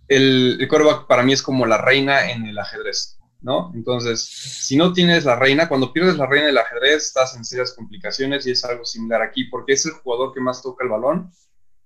el, 0.08 0.58
el 0.60 0.68
coreback 0.68 1.06
para 1.06 1.22
mí 1.22 1.32
es 1.32 1.44
como 1.44 1.68
la 1.68 1.78
reina 1.78 2.32
en 2.32 2.48
el 2.48 2.58
ajedrez. 2.58 3.19
¿No? 3.42 3.72
Entonces, 3.74 4.22
si 4.22 4.76
no 4.76 4.94
tienes 4.94 5.26
la 5.26 5.36
reina, 5.36 5.68
cuando 5.68 5.94
pierdes 5.94 6.18
la 6.18 6.26
reina 6.26 6.48
del 6.48 6.58
ajedrez, 6.58 7.06
estás 7.06 7.36
en 7.36 7.46
serias 7.46 7.74
complicaciones 7.74 8.46
y 8.46 8.52
es 8.52 8.64
algo 8.66 8.86
similar 8.86 9.22
aquí, 9.22 9.46
porque 9.46 9.74
es 9.74 9.86
el 9.86 9.94
jugador 9.94 10.34
que 10.34 10.42
más 10.42 10.62
toca 10.62 10.84
el 10.84 10.90
balón 10.90 11.32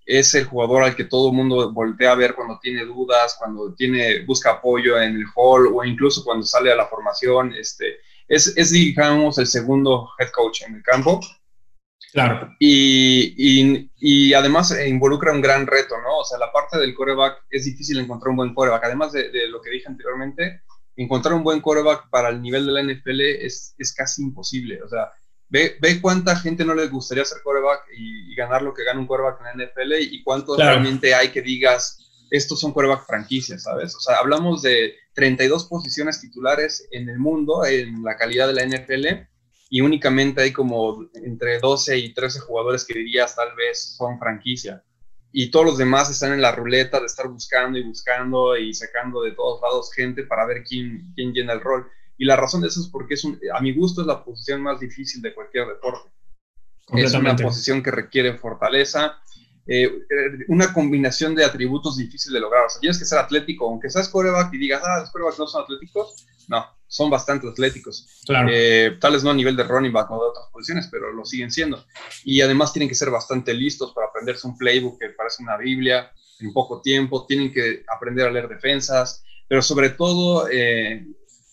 es 0.06 0.36
el 0.36 0.46
jugador 0.46 0.84
al 0.84 0.96
que 0.96 1.06
todo 1.06 1.30
el 1.30 1.36
mundo 1.36 1.72
voltea 1.72 2.12
a 2.12 2.16
ver 2.16 2.36
cuando 2.36 2.60
tiene 2.62 2.86
dudas, 2.86 3.36
cuando 3.40 3.74
tiene, 3.74 4.26
busca 4.26 4.52
apoyo 4.52 5.00
en 5.02 5.16
el 5.16 5.26
hall 5.36 5.70
o 5.74 5.84
incluso 5.84 6.24
cuando 6.24 6.46
sale 6.46 6.72
a 6.72 6.76
la 6.76 6.88
formación. 6.88 7.54
Este, 7.54 7.98
es, 8.28 8.54
es, 8.58 8.72
digamos, 8.72 9.38
el 9.38 9.48
segundo 9.48 10.10
head 10.20 10.30
coach 10.32 10.64
en 10.68 10.76
el 10.76 10.84
campo. 10.84 11.20
Claro. 12.12 12.54
Y, 12.60 13.34
y, 13.38 13.92
y, 13.98 14.34
además 14.36 14.78
involucra 14.86 15.32
un 15.32 15.42
gran 15.42 15.66
reto, 15.66 15.96
¿no? 16.00 16.20
O 16.20 16.24
sea, 16.24 16.38
la 16.38 16.52
parte 16.52 16.78
del 16.78 16.94
coreback 16.94 17.46
es 17.50 17.66
difícil 17.66 18.00
encontrar 18.00 18.30
un 18.30 18.38
buen 18.38 18.54
coreback. 18.54 18.84
Además 18.84 19.14
de, 19.14 19.32
de 19.32 19.48
lo 19.48 19.62
que 19.62 19.72
dije 19.72 19.88
anteriormente, 19.88 20.62
encontrar 20.96 21.34
un 21.34 21.44
buen 21.44 21.62
coreback 21.62 22.10
para 22.10 22.30
el 22.30 22.42
nivel 22.42 22.66
de 22.66 22.72
la 22.72 22.84
NFL 22.84 23.22
es, 23.22 23.76
es 23.78 23.94
casi 23.94 24.22
imposible. 24.22 24.82
O 24.84 24.88
sea, 24.88 25.12
Ve, 25.54 25.78
ve, 25.80 26.02
cuánta 26.02 26.36
gente 26.36 26.66
no 26.66 26.74
les 26.74 26.90
gustaría 26.90 27.24
ser 27.24 27.44
coreback 27.44 27.84
y, 27.96 28.34
ganar 28.34 28.64
lo 28.64 28.74
que 28.74 28.84
gana 28.84 29.00
un 29.00 29.06
coreback 29.06 29.40
en 29.40 29.60
la 29.60 29.66
NFL 29.66 29.94
y 30.00 30.24
cuántos 30.24 30.58
realmente 30.58 31.14
hay 31.14 31.30
que 31.30 31.44
digas, 31.44 32.00
estos 32.32 32.60
son 32.60 32.74
coreback 32.74 33.06
franquicias, 33.06 33.62
¿sabes? 33.62 33.96
O 33.96 34.00
sea, 34.00 34.18
hablamos 34.18 34.64
de 34.64 34.96
32 35.14 35.66
posiciones 35.66 36.20
titulares 36.20 36.88
en 36.90 37.08
el 37.08 37.20
mundo 37.20 37.64
en 37.66 38.02
la 38.04 38.18
calidad 38.18 38.48
de 38.48 38.54
la 38.54 38.66
NFL 38.66 39.28
y 39.70 39.82
únicamente 39.82 40.42
hay 40.42 40.52
como 40.52 41.08
entre 41.14 41.60
12 41.60 42.00
y 42.00 42.14
13 42.16 42.40
jugadores 42.40 42.84
que 42.84 42.98
dirías 42.98 43.36
tal 43.36 43.56
vez 43.56 43.96
son 43.96 44.18
franquicia. 44.18 44.84
Y 45.36 45.50
todos 45.50 45.66
los 45.66 45.78
demás 45.80 46.12
están 46.12 46.32
en 46.32 46.42
la 46.42 46.52
ruleta 46.52 47.00
de 47.00 47.08
estar 47.08 47.28
buscando 47.28 47.80
y 47.80 47.84
buscando 47.84 48.56
y 48.56 48.72
sacando 48.74 49.24
de 49.24 49.32
todos 49.32 49.60
lados 49.64 49.92
gente 49.92 50.24
para 50.24 50.46
ver 50.46 50.64
quién, 50.64 51.12
quién 51.16 51.34
llena 51.34 51.54
el 51.54 51.62
rol. 51.62 51.88
Y 52.20 52.26
la 52.26 52.36
razón 52.36 52.62
de 52.62 52.68
eso 52.68 52.80
es 52.80 52.88
porque 52.88 53.16
es 53.16 53.28
a 53.52 53.60
mi 53.60 53.74
gusto 53.74 54.02
es 54.02 54.08
la 54.08 54.24
posición 54.24 54.62
más 54.62 54.80
difícil 54.80 55.24
de 55.24 55.34
cualquier 55.34 55.68
deporte. 55.68 56.12
Es 56.90 57.16
una 57.16 57.36
posición 57.36 57.82
que 57.82 57.90
requiere 57.90 58.38
fortaleza, 58.38 59.18
eh, 59.66 59.90
una 60.50 60.72
combinación 60.72 61.34
de 61.34 61.46
atributos 61.46 61.98
difíciles 61.98 62.34
de 62.34 62.40
lograr. 62.40 62.66
O 62.68 62.70
sea, 62.70 62.80
tienes 62.80 63.00
que 63.00 63.06
ser 63.06 63.18
atlético, 63.18 63.68
aunque 63.68 63.90
seas 63.90 64.10
coreback 64.10 64.54
y 64.54 64.58
digas, 64.60 64.84
ah, 64.86 65.00
los 65.00 65.10
corebacks 65.10 65.40
no 65.40 65.48
son 65.48 65.64
atléticos. 65.64 66.28
No, 66.48 66.64
son 66.94 67.10
bastante 67.10 67.50
atléticos. 67.50 68.08
Claro. 68.24 68.48
Eh, 68.52 68.98
tal 69.02 69.14
vez 69.14 69.24
no 69.24 69.32
a 69.32 69.34
nivel 69.34 69.56
de 69.56 69.64
running 69.64 69.92
back 69.92 70.12
o 70.12 70.24
de 70.24 70.30
otras 70.30 70.46
posiciones, 70.52 70.88
pero 70.92 71.12
lo 71.12 71.26
siguen 71.26 71.50
siendo. 71.50 71.84
Y 72.24 72.42
además 72.42 72.72
tienen 72.72 72.88
que 72.88 72.94
ser 72.94 73.10
bastante 73.10 73.52
listos 73.52 73.94
para 73.94 74.08
aprenderse 74.10 74.46
un 74.46 74.56
playbook 74.56 75.00
que 75.00 75.10
parece 75.10 75.42
una 75.42 75.58
Biblia 75.58 76.12
en 76.40 76.54
poco 76.54 76.84
tiempo. 76.84 77.26
Tienen 77.26 77.52
que 77.52 77.84
aprender 77.92 78.28
a 78.28 78.32
leer 78.32 78.48
defensas, 78.48 79.24
pero 79.48 79.64
sobre 79.64 79.90
todo 79.90 80.48
eh, 80.52 81.04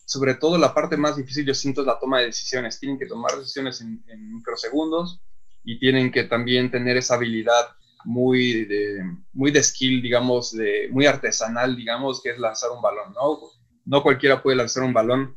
sobre 0.04 0.34
todo 0.34 0.58
la 0.58 0.74
parte 0.74 0.98
más 0.98 1.16
difícil 1.16 1.46
yo 1.46 1.54
siento 1.54 1.80
es 1.80 1.86
la 1.86 1.98
toma 1.98 2.18
de 2.18 2.26
decisiones. 2.26 2.78
Tienen 2.78 2.98
que 2.98 3.06
tomar 3.06 3.34
decisiones 3.38 3.80
en, 3.80 4.02
microsegundos 4.34 5.22
y 5.64 5.78
tienen 5.78 6.12
que 6.12 6.24
también 6.24 6.70
tener 6.70 6.98
esa 6.98 7.14
habilidad 7.14 7.66
muy 8.04 8.66
de, 8.66 9.10
muy 9.32 9.52
de 9.52 9.62
skill, 9.62 10.02
digamos, 10.02 10.52
de, 10.52 10.90
muy 10.90 11.06
artesanal, 11.06 11.74
digamos, 11.76 12.20
que 12.22 12.28
es 12.28 12.38
lanzar 12.38 12.72
un 12.72 12.82
balón, 12.82 13.14
¿no? 13.14 13.38
No 13.84 14.02
cualquiera 14.02 14.42
puede 14.42 14.56
lanzar 14.56 14.82
un 14.82 14.92
balón 14.92 15.36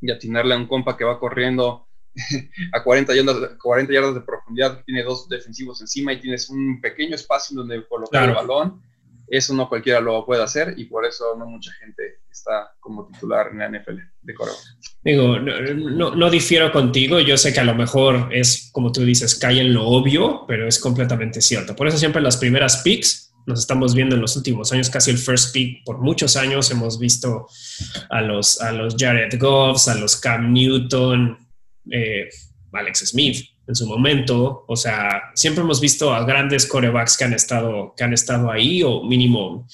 y 0.00 0.10
atinarle 0.10 0.54
a 0.54 0.58
un 0.58 0.66
compa 0.66 0.96
que 0.96 1.04
va 1.04 1.18
corriendo 1.18 1.86
a 2.72 2.82
40 2.82 3.14
yardas, 3.14 3.56
40 3.62 3.92
yardas 3.92 4.14
de 4.14 4.20
profundidad, 4.20 4.82
tiene 4.84 5.02
dos 5.02 5.28
defensivos 5.28 5.80
encima 5.80 6.12
y 6.12 6.20
tienes 6.20 6.48
un 6.50 6.80
pequeño 6.80 7.14
espacio 7.14 7.56
donde 7.56 7.86
colocar 7.86 8.28
el 8.28 8.34
balón 8.34 8.82
eso 9.28 9.54
no 9.54 9.68
cualquiera 9.68 10.00
lo 10.00 10.24
puede 10.24 10.42
hacer 10.42 10.74
y 10.76 10.84
por 10.84 11.04
eso 11.04 11.34
no 11.36 11.46
mucha 11.46 11.72
gente 11.72 12.20
está 12.30 12.74
como 12.78 13.06
titular 13.06 13.48
en 13.50 13.58
la 13.58 13.68
NFL 13.68 13.98
de 14.22 14.34
Corea. 14.34 14.54
Digo, 15.02 15.38
no, 15.38 16.14
no, 16.14 16.30
difiero 16.30 16.70
contigo, 16.70 17.18
yo 17.20 17.36
sé 17.36 17.52
que 17.52 17.60
a 17.60 17.64
lo 17.64 17.74
mejor 17.74 18.28
es, 18.32 18.70
como 18.72 18.92
tú 18.92 19.02
dices, 19.02 19.34
cae 19.34 19.60
en 19.60 19.72
lo 19.72 19.86
obvio, 19.86 20.44
pero 20.46 20.68
es 20.68 20.78
completamente 20.78 21.40
cierto. 21.40 21.74
Por 21.74 21.88
eso 21.88 21.98
siempre 21.98 22.22
las 22.22 22.36
primeras 22.36 22.82
picks 22.82 23.25
nos 23.46 23.60
estamos 23.60 23.94
viendo 23.94 24.16
en 24.16 24.20
los 24.20 24.36
últimos 24.36 24.72
años, 24.72 24.90
casi 24.90 25.10
el 25.10 25.18
first 25.18 25.52
pick 25.52 25.84
por 25.84 26.00
muchos 26.00 26.36
años 26.36 26.70
hemos 26.70 26.98
visto 26.98 27.46
a 28.10 28.20
los, 28.20 28.60
a 28.60 28.72
los 28.72 28.96
Jared 28.98 29.38
Goffs, 29.38 29.88
a 29.88 29.94
los 29.94 30.16
Cam 30.16 30.52
Newton, 30.52 31.38
eh, 31.90 32.28
Alex 32.72 33.04
Smith, 33.06 33.44
en 33.66 33.74
su 33.74 33.86
momento. 33.86 34.64
O 34.68 34.76
sea, 34.76 35.30
siempre 35.34 35.62
hemos 35.62 35.80
visto 35.80 36.14
a 36.14 36.24
grandes 36.24 36.66
corebacks 36.66 37.16
que 37.16 37.24
han 37.24 37.32
estado, 37.32 37.94
que 37.96 38.04
han 38.04 38.12
estado 38.12 38.50
ahí 38.50 38.82
o 38.82 39.02
mínimo 39.02 39.66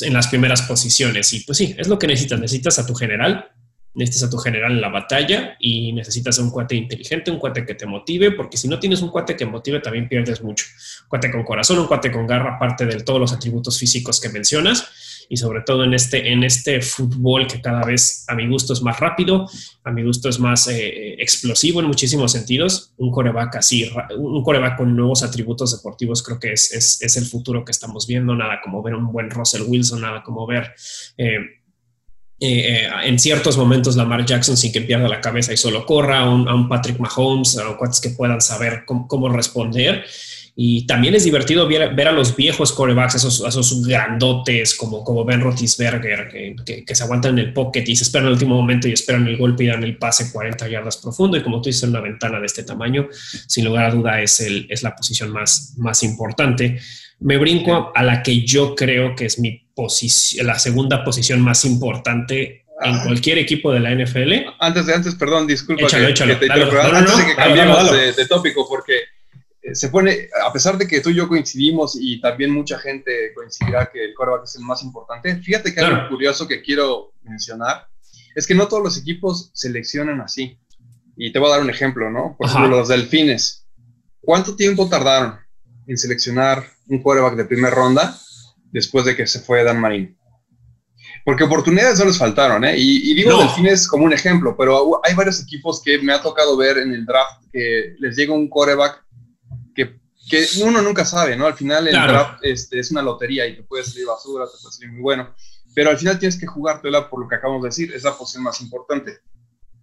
en 0.00 0.12
las 0.12 0.28
primeras 0.28 0.62
posiciones. 0.62 1.32
Y 1.32 1.40
pues 1.40 1.58
sí, 1.58 1.74
es 1.78 1.88
lo 1.88 1.98
que 1.98 2.06
necesitas. 2.06 2.40
Necesitas 2.40 2.78
a 2.78 2.86
tu 2.86 2.94
general, 2.94 3.50
necesitas 3.98 4.28
a 4.28 4.30
tu 4.30 4.38
general 4.38 4.72
en 4.72 4.80
la 4.80 4.88
batalla 4.88 5.56
y 5.58 5.92
necesitas 5.92 6.38
a 6.38 6.42
un 6.42 6.50
cuate 6.50 6.76
inteligente, 6.76 7.30
un 7.30 7.38
cuate 7.38 7.66
que 7.66 7.74
te 7.74 7.84
motive, 7.84 8.30
porque 8.30 8.56
si 8.56 8.68
no 8.68 8.78
tienes 8.78 9.02
un 9.02 9.10
cuate 9.10 9.36
que 9.36 9.44
motive 9.44 9.80
también 9.80 10.08
pierdes 10.08 10.40
mucho. 10.42 10.66
Un 11.02 11.08
cuate 11.08 11.30
con 11.30 11.42
corazón, 11.42 11.80
un 11.80 11.86
cuate 11.86 12.12
con 12.12 12.26
garra, 12.26 12.54
aparte 12.54 12.86
de 12.86 13.02
todos 13.02 13.20
los 13.20 13.32
atributos 13.32 13.78
físicos 13.78 14.20
que 14.20 14.28
mencionas 14.28 14.88
y 15.28 15.36
sobre 15.36 15.60
todo 15.62 15.84
en 15.84 15.94
este, 15.94 16.32
en 16.32 16.44
este 16.44 16.80
fútbol 16.80 17.46
que 17.46 17.60
cada 17.60 17.84
vez 17.84 18.24
a 18.28 18.34
mi 18.34 18.46
gusto 18.46 18.72
es 18.72 18.82
más 18.82 18.98
rápido, 18.98 19.46
a 19.84 19.90
mi 19.90 20.02
gusto 20.02 20.28
es 20.28 20.38
más 20.38 20.68
eh, 20.68 21.14
explosivo 21.18 21.80
en 21.80 21.86
muchísimos 21.86 22.32
sentidos. 22.32 22.92
Un 22.96 23.10
coreback 23.10 23.56
así, 23.56 23.90
un 24.16 24.42
coreback 24.42 24.78
con 24.78 24.96
nuevos 24.96 25.22
atributos 25.22 25.76
deportivos 25.76 26.22
creo 26.22 26.38
que 26.38 26.52
es, 26.52 26.72
es, 27.02 27.16
el 27.16 27.26
futuro 27.26 27.64
que 27.64 27.72
estamos 27.72 28.06
viendo. 28.06 28.34
Nada 28.34 28.60
como 28.62 28.82
ver 28.82 28.94
un 28.94 29.12
buen 29.12 29.28
Russell 29.28 29.62
Wilson, 29.66 30.00
nada 30.00 30.22
como 30.22 30.46
ver... 30.46 30.72
Eh, 31.16 31.57
eh, 32.40 32.88
en 33.04 33.18
ciertos 33.18 33.56
momentos 33.56 33.96
Lamar 33.96 34.24
Jackson 34.24 34.56
sin 34.56 34.72
que 34.72 34.80
pierda 34.80 35.08
la 35.08 35.20
cabeza 35.20 35.52
y 35.52 35.56
solo 35.56 35.84
corra, 35.84 36.20
a 36.20 36.30
un, 36.30 36.48
a 36.48 36.54
un 36.54 36.68
Patrick 36.68 36.98
Mahomes, 36.98 37.58
a 37.58 37.76
cuates 37.76 38.00
que 38.00 38.10
puedan 38.10 38.40
saber 38.40 38.84
cómo, 38.86 39.08
cómo 39.08 39.28
responder 39.28 40.04
y 40.60 40.88
también 40.88 41.14
es 41.14 41.22
divertido 41.22 41.68
ver, 41.68 42.08
a 42.08 42.10
los 42.10 42.34
viejos 42.34 42.72
corebacks, 42.72 43.14
esos, 43.14 43.44
esos 43.46 43.86
grandotes 43.86 44.74
como, 44.74 45.04
como 45.04 45.24
Ben 45.24 45.40
Roethlisberger, 45.40 46.26
que, 46.64 46.84
que, 46.84 46.94
se 46.96 47.04
aguantan 47.04 47.38
en 47.38 47.46
el 47.46 47.52
pocket 47.52 47.84
y 47.86 47.94
se 47.94 48.02
esperan 48.02 48.26
el 48.26 48.32
último 48.32 48.56
momento 48.56 48.88
y 48.88 48.92
esperan 48.92 49.28
el 49.28 49.36
golpe 49.36 49.62
y 49.62 49.66
dan 49.68 49.84
el 49.84 49.96
pase 49.98 50.32
40 50.32 50.66
yardas 50.66 50.96
profundo. 50.96 51.36
Y 51.36 51.44
como 51.44 51.62
tú 51.62 51.68
dices, 51.68 51.84
una 51.84 52.00
ventana 52.00 52.40
de 52.40 52.46
este 52.46 52.64
tamaño, 52.64 53.06
sin 53.46 53.66
lugar 53.66 53.84
a 53.84 53.90
duda, 53.92 54.20
es, 54.20 54.40
el, 54.40 54.66
es 54.68 54.82
la 54.82 54.96
posición 54.96 55.30
más, 55.30 55.74
más 55.76 56.02
importante. 56.02 56.80
Me 57.20 57.36
brinco 57.36 57.92
a 57.94 58.02
la 58.02 58.24
que 58.24 58.44
yo 58.44 58.74
creo 58.74 59.14
que 59.14 59.26
es 59.26 59.38
mi 59.38 59.67
la 60.42 60.58
segunda 60.58 61.04
posición 61.04 61.40
más 61.40 61.64
importante 61.64 62.64
en 62.80 62.94
ah. 62.94 63.02
cualquier 63.04 63.38
equipo 63.38 63.72
de 63.72 63.80
la 63.80 63.94
NFL. 63.94 64.54
Antes 64.60 64.86
de 64.86 64.94
antes, 64.94 65.14
perdón, 65.14 65.46
disculpa. 65.46 65.84
Échalo, 65.84 66.08
échalo. 66.08 66.32
antes 66.32 67.16
de 67.16 67.26
que 67.26 67.34
cambiemos 67.36 67.90
de, 67.92 68.12
de 68.12 68.26
tópico, 68.26 68.66
porque 68.68 68.94
se 69.72 69.88
pone, 69.88 70.28
a 70.44 70.52
pesar 70.52 70.78
de 70.78 70.86
que 70.86 71.00
tú 71.00 71.10
y 71.10 71.14
yo 71.14 71.28
coincidimos 71.28 71.96
y 72.00 72.20
también 72.20 72.50
mucha 72.52 72.78
gente 72.78 73.32
coincidirá 73.34 73.90
que 73.92 74.04
el 74.04 74.14
quarterback 74.14 74.44
es 74.44 74.56
el 74.56 74.62
más 74.62 74.82
importante, 74.82 75.36
fíjate 75.36 75.74
que 75.74 75.80
algo 75.80 76.08
curioso 76.08 76.46
que 76.46 76.62
quiero 76.62 77.12
mencionar 77.22 77.86
es 78.34 78.46
que 78.46 78.54
no 78.54 78.68
todos 78.68 78.82
los 78.82 78.96
equipos 78.96 79.50
seleccionan 79.54 80.20
así. 80.20 80.58
Y 81.16 81.32
te 81.32 81.40
voy 81.40 81.48
a 81.48 81.54
dar 81.54 81.62
un 81.62 81.70
ejemplo, 81.70 82.08
¿no? 82.10 82.36
Por 82.38 82.46
ejemplo, 82.46 82.68
los 82.68 82.86
delfines. 82.88 83.66
¿Cuánto 84.20 84.54
tiempo 84.54 84.88
tardaron 84.88 85.36
en 85.88 85.98
seleccionar 85.98 86.64
un 86.86 87.02
quarterback 87.02 87.34
de 87.34 87.44
primera 87.44 87.74
ronda 87.74 88.16
después 88.70 89.04
de 89.04 89.16
que 89.16 89.26
se 89.26 89.40
fue 89.40 89.64
Dan 89.64 89.80
Marín? 89.80 90.16
Porque 91.24 91.44
oportunidades 91.44 91.98
no 91.98 92.06
les 92.06 92.18
faltaron, 92.18 92.64
¿eh? 92.64 92.74
Y, 92.76 93.14
digo 93.14 93.38
delfines 93.38 93.86
como 93.86 94.04
un 94.04 94.12
ejemplo, 94.12 94.56
pero 94.56 95.00
hay 95.04 95.14
varios 95.14 95.42
equipos 95.42 95.82
que 95.82 95.98
me 95.98 96.12
ha 96.12 96.22
tocado 96.22 96.56
ver 96.56 96.78
en 96.78 96.92
el 96.92 97.04
draft 97.04 97.44
que 97.52 97.94
les 97.98 98.16
llega 98.16 98.32
un 98.32 98.48
quarterback 98.48 99.04
que 100.28 100.46
uno 100.62 100.82
nunca 100.82 101.04
sabe, 101.04 101.36
¿no? 101.36 101.46
Al 101.46 101.54
final 101.54 101.88
el 101.88 101.94
draft 101.94 102.40
este, 102.42 102.78
es 102.78 102.90
una 102.90 103.02
lotería 103.02 103.46
y 103.46 103.56
te 103.56 103.62
puede 103.62 103.82
salir 103.82 104.06
basura, 104.06 104.44
te 104.44 104.58
puede 104.62 104.74
salir 104.74 104.92
muy 104.92 105.00
bueno, 105.00 105.34
pero 105.74 105.90
al 105.90 105.98
final 105.98 106.18
tienes 106.18 106.38
que 106.38 106.46
jugártela 106.46 107.08
por 107.08 107.22
lo 107.22 107.28
que 107.28 107.36
acabamos 107.36 107.62
de 107.62 107.68
decir, 107.68 107.92
es 107.94 108.04
la 108.04 108.16
posición 108.16 108.44
más 108.44 108.60
importante. 108.60 109.18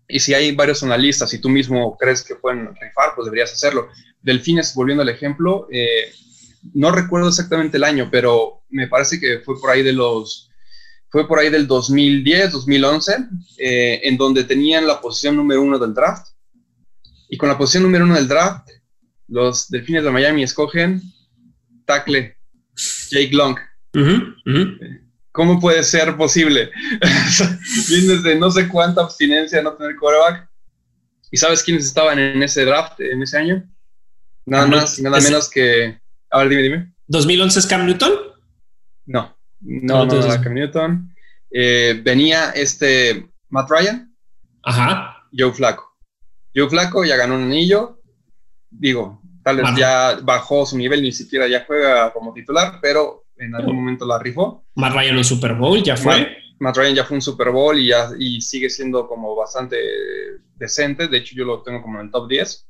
Y 0.08 0.20
si 0.20 0.36
hay 0.36 0.54
varios 0.54 0.84
analistas 0.84 1.34
y 1.34 1.40
tú 1.40 1.50
mismo 1.50 1.98
crees 1.98 2.24
que 2.24 2.36
pueden 2.36 2.68
rifar, 2.76 3.16
pues 3.16 3.26
deberías 3.26 3.52
hacerlo. 3.52 3.90
Delfines, 4.22 4.76
volviendo 4.76 5.02
al 5.02 5.10
ejemplo, 5.10 5.68
eh, 5.72 6.14
no 6.74 6.92
recuerdo 6.92 7.30
exactamente 7.30 7.78
el 7.78 7.84
año, 7.84 8.10
pero 8.12 8.64
me 8.70 8.88
parece 8.88 9.20
que 9.20 9.40
fue 9.40 9.60
por 9.60 9.70
ahí 9.70 9.84
de 9.84 9.94
los, 9.94 10.50
fue 11.10 11.28
por 11.28 11.40
ahí 11.40 11.50
del 11.50 11.68
2010, 11.68 12.52
2011, 12.52 13.28
eh, 13.58 14.02
en 14.04 14.18
donde 14.18 14.44
tenían 14.44 14.88
la 14.88 15.00
posición 15.02 15.36
número 15.36 15.62
uno 15.62 15.80
del 15.80 15.94
draft. 15.94 16.28
Y 17.30 17.38
con 17.38 17.50
la 17.50 17.58
posición 17.58 17.84
número 17.84 18.06
uno 18.06 18.16
del 18.16 18.28
draft, 18.28 18.70
los 19.28 19.70
Delfines 19.70 20.04
de 20.04 20.12
Miami 20.12 20.44
escogen 20.44 21.02
tackle 21.86 22.36
Jake 23.10 23.32
Long. 23.34 23.58
¿Cómo 25.32 25.60
puede 25.60 25.84
ser 25.84 26.16
posible? 26.16 26.72
Vienes 27.90 28.24
de 28.24 28.36
no 28.36 28.50
sé 28.52 28.68
cuánta 28.68 29.02
abstinencia 29.02 29.62
no 29.62 29.74
tener 29.74 29.96
quarterback. 29.98 30.50
¿Y 31.32 31.38
sabes 31.38 31.64
quiénes 31.64 31.86
estaban 31.86 32.18
en 32.20 32.42
ese 32.42 32.64
draft 32.64 33.00
en 33.02 33.22
ese 33.22 33.38
año? 33.38 33.70
Nada 34.46 34.68
más 34.68 35.00
nada 35.00 35.20
menos 35.20 35.50
que. 35.50 36.00
A 36.36 36.40
ver, 36.40 36.50
dime, 36.50 36.64
dime. 36.64 36.94
¿2011 37.08 37.58
es 37.58 37.66
Cam 37.66 37.86
Newton? 37.86 38.12
No, 39.06 39.38
no, 39.62 40.06
no, 40.06 40.06
no, 40.06 40.42
Cam 40.44 40.54
Newton. 40.54 41.16
Eh, 41.50 42.02
venía 42.04 42.50
este 42.50 43.30
Matt 43.48 43.70
Ryan. 43.70 44.14
Ajá. 44.64 45.24
Joe 45.32 45.54
Flaco. 45.54 45.96
Joe 46.54 46.70
Flaco 46.70 47.06
ya 47.06 47.16
ganó 47.16 47.36
un 47.36 47.44
anillo 47.44 48.02
digo, 48.70 49.22
Tal 49.44 49.58
vez 49.58 49.68
ya 49.78 50.20
bajó 50.24 50.66
su 50.66 50.78
nivel, 50.78 51.04
ni 51.04 51.14
siquiera 51.14 51.48
ya 51.48 51.64
juega 51.66 52.12
como 52.12 52.34
titular, 52.34 52.80
pero 52.82 53.28
en 53.38 53.56
algún 53.56 53.78
momento 53.78 54.06
la 54.06 54.20
rifó. 54.20 54.66
Matt 54.76 54.94
Ryan 54.94 55.18
un 55.18 55.24
Super 55.24 55.54
Bowl, 55.54 55.82
ya 55.84 55.96
fue. 55.96 56.36
Matt, 56.60 56.76
Ryan 56.76 56.96
ya 56.96 57.06
fue 57.06 57.16
un 57.16 57.22
Super 57.22 57.52
Bowl 57.52 57.80
y, 57.80 57.88
ya, 57.88 58.10
y 58.20 58.42
sigue 58.42 58.70
siendo 58.70 59.08
como 59.08 59.36
bastante 59.36 59.78
decente. 60.56 61.08
De 61.08 61.18
hecho, 61.18 61.36
yo 61.36 61.46
lo 61.46 61.62
tengo 61.62 61.82
como 61.82 62.00
en 62.00 62.08
el 62.08 62.12
top 62.12 62.28
10. 62.28 62.68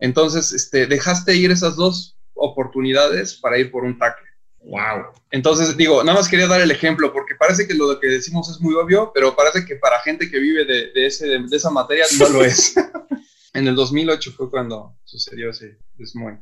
Entonces, 0.00 0.52
este, 0.52 0.86
dejaste 0.86 1.36
ir 1.36 1.52
esas 1.52 1.76
dos 1.76 2.16
oportunidades 2.34 3.34
para 3.34 3.58
ir 3.58 3.70
por 3.70 3.84
un 3.84 3.98
tackle. 3.98 4.28
Wow. 4.64 5.12
Entonces, 5.30 5.76
digo, 5.76 6.02
nada 6.02 6.18
más 6.18 6.28
quería 6.28 6.46
dar 6.46 6.60
el 6.60 6.70
ejemplo, 6.70 7.12
porque 7.12 7.34
parece 7.34 7.66
que 7.66 7.74
lo 7.74 8.00
que 8.00 8.08
decimos 8.08 8.48
es 8.50 8.60
muy 8.60 8.74
obvio, 8.74 9.12
pero 9.14 9.36
parece 9.36 9.64
que 9.66 9.76
para 9.76 10.00
gente 10.00 10.30
que 10.30 10.38
vive 10.38 10.64
de, 10.64 10.90
de 10.92 11.06
ese, 11.06 11.26
de, 11.26 11.56
esa 11.56 11.70
materia 11.70 12.04
no 12.18 12.28
lo 12.30 12.44
es. 12.44 12.74
en 13.54 13.68
el 13.68 13.74
2008 13.74 14.32
fue 14.32 14.50
cuando 14.50 14.96
sucedió 15.04 15.50
ese 15.50 15.78
desmoy. 15.96 16.38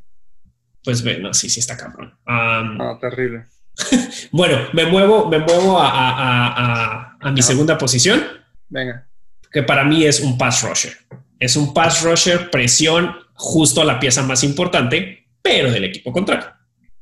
Pues 0.84 1.03
bueno, 1.03 1.34
sí, 1.34 1.49
sí 1.49 1.61
está 1.61 1.76
cabrón. 1.76 2.16
ah, 2.26 2.97
terrible. 3.01 3.47
bueno, 4.32 4.68
me 4.72 4.86
muevo, 4.86 5.28
me 5.28 5.38
muevo 5.38 5.78
a, 5.80 5.88
a, 5.90 7.16
a, 7.20 7.32
mi 7.32 7.43
segunda 7.43 7.78
posición. 7.78 8.22
Venga. 8.68 9.09
Que 9.51 9.62
para 9.62 9.84
mí 9.84 10.05
es 10.05 10.20
un 10.20 10.38
pass 10.38 10.62
rusher. 10.62 10.97
Es 11.38 11.57
un 11.57 11.74
pass 11.74 12.03
rusher, 12.03 12.51
presión, 12.51 13.16
justo 13.34 13.84
la 13.84 13.99
pieza 13.99 14.22
más 14.22 14.45
importante, 14.45 15.21
pero 15.43 15.70
del 15.70 15.84
equipo 15.84 16.12
contrario. 16.12 16.47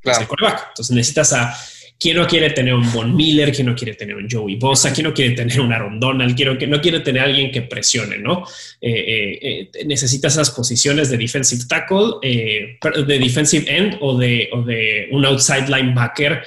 Claro. 0.03 0.27
Entonces 0.71 0.91
necesitas 0.91 1.33
a 1.35 1.55
quién 2.01 2.17
no 2.17 2.27
quiere 2.27 2.51
tener 2.51 2.73
un 2.73 2.91
Von 2.91 3.15
Miller, 3.15 3.53
quién 3.53 3.67
no 3.67 3.75
quiere 3.75 3.95
tener 3.95 4.17
un 4.17 4.27
Joey 4.29 4.57
Bosa, 4.57 4.93
quién 4.93 5.07
no 5.07 5.13
quiere 5.13 5.35
tener 5.35 5.61
un 5.61 5.71
Aaron 5.71 6.01
Donald, 6.01 6.35
quién 6.35 6.71
no 6.71 6.81
quiere 6.81 7.01
tener 7.01 7.23
alguien 7.23 7.51
que 7.51 7.63
presione, 7.63 8.17
¿no? 8.17 8.45
Eh, 8.81 8.91
eh, 8.91 9.71
eh, 9.75 9.85
necesitas 9.85 10.33
esas 10.33 10.51
posiciones 10.51 11.11
de 11.11 11.19
defensive 11.19 11.65
tackle, 11.69 12.15
de 12.23 13.19
defensive 13.19 13.65
end 13.69 13.99
o 14.01 14.17
de, 14.17 14.49
o 14.53 14.63
de 14.63 15.09
un 15.13 15.27
outside 15.27 15.69
linebacker 15.69 16.43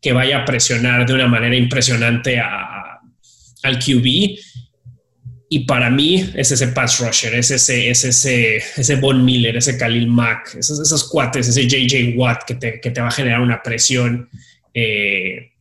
que 0.00 0.12
vaya 0.12 0.38
a 0.38 0.44
presionar 0.44 1.06
de 1.06 1.14
una 1.14 1.26
manera 1.26 1.56
impresionante 1.56 2.38
a, 2.38 3.00
al 3.62 3.78
QB. 3.78 4.38
Y 5.50 5.60
para 5.60 5.88
mí 5.88 6.30
es 6.34 6.52
ese 6.52 6.68
pass 6.68 7.00
rusher, 7.00 7.34
es 7.34 7.50
ese, 7.50 7.88
es 7.88 8.04
ese, 8.04 8.56
ese 8.56 8.96
Von 8.96 9.24
Miller, 9.24 9.56
ese 9.56 9.78
Khalil 9.78 10.06
Mack, 10.06 10.56
esos, 10.56 10.78
esos 10.78 11.08
cuates, 11.08 11.48
ese 11.48 11.66
JJ 11.66 12.18
Watt 12.18 12.44
que 12.44 12.54
te, 12.54 12.80
que 12.80 12.90
te 12.90 13.00
va 13.00 13.08
a 13.08 13.12
generar 13.12 13.40
una 13.40 13.62
presión 13.62 14.28
eh, 14.74 15.52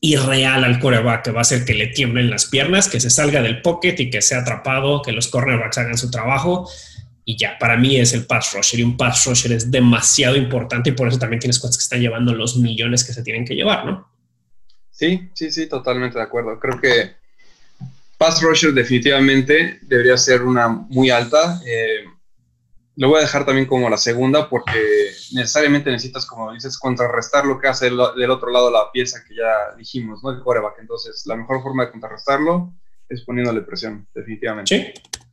irreal 0.00 0.64
al 0.64 0.78
coreback, 0.78 1.24
que 1.24 1.30
va 1.30 1.38
a 1.38 1.42
hacer 1.42 1.64
que 1.64 1.72
le 1.72 1.88
tiemblen 1.88 2.28
las 2.28 2.46
piernas, 2.46 2.88
que 2.88 3.00
se 3.00 3.08
salga 3.08 3.40
del 3.40 3.62
pocket 3.62 3.94
y 3.98 4.10
que 4.10 4.20
sea 4.20 4.40
atrapado, 4.40 5.00
que 5.00 5.12
los 5.12 5.28
cornerbacks 5.28 5.78
hagan 5.78 5.96
su 5.96 6.10
trabajo. 6.10 6.68
Y 7.24 7.36
ya, 7.36 7.58
para 7.58 7.76
mí 7.76 7.96
es 7.96 8.12
el 8.12 8.26
pass 8.26 8.52
rusher 8.54 8.80
y 8.80 8.82
un 8.82 8.96
pass 8.96 9.24
rusher 9.26 9.52
es 9.52 9.70
demasiado 9.70 10.36
importante 10.36 10.90
y 10.90 10.92
por 10.92 11.08
eso 11.08 11.18
también 11.18 11.40
tienes 11.40 11.58
cuates 11.58 11.78
que 11.78 11.82
están 11.82 12.00
llevando 12.00 12.34
los 12.34 12.56
millones 12.56 13.04
que 13.04 13.12
se 13.12 13.22
tienen 13.22 13.44
que 13.44 13.54
llevar, 13.54 13.86
¿no? 13.86 14.10
Sí, 14.90 15.30
sí, 15.32 15.50
sí, 15.50 15.66
totalmente 15.66 16.18
de 16.18 16.24
acuerdo. 16.24 16.58
Creo 16.58 16.80
que 16.80 17.19
Pass 18.20 18.42
rusher 18.42 18.74
definitivamente 18.74 19.78
debería 19.80 20.18
ser 20.18 20.42
una 20.42 20.68
muy 20.68 21.08
alta. 21.08 21.58
Eh, 21.66 22.04
lo 22.96 23.08
voy 23.08 23.16
a 23.16 23.22
dejar 23.22 23.46
también 23.46 23.66
como 23.66 23.88
la 23.88 23.96
segunda 23.96 24.50
porque 24.50 24.78
necesariamente 25.32 25.90
necesitas, 25.90 26.26
como 26.26 26.52
dices, 26.52 26.78
contrarrestar 26.78 27.46
lo 27.46 27.58
que 27.58 27.68
hace 27.68 27.86
del 27.86 28.30
otro 28.30 28.50
lado 28.50 28.70
la 28.70 28.92
pieza 28.92 29.24
que 29.26 29.34
ya 29.34 29.74
dijimos, 29.78 30.22
¿no? 30.22 30.32
El 30.32 30.40
coreback. 30.40 30.80
Entonces, 30.80 31.22
la 31.24 31.34
mejor 31.34 31.62
forma 31.62 31.86
de 31.86 31.92
contrarrestarlo 31.92 32.74
es 33.08 33.22
poniéndole 33.22 33.62
presión, 33.62 34.06
definitivamente. 34.14 34.76
Sí, 34.76 34.92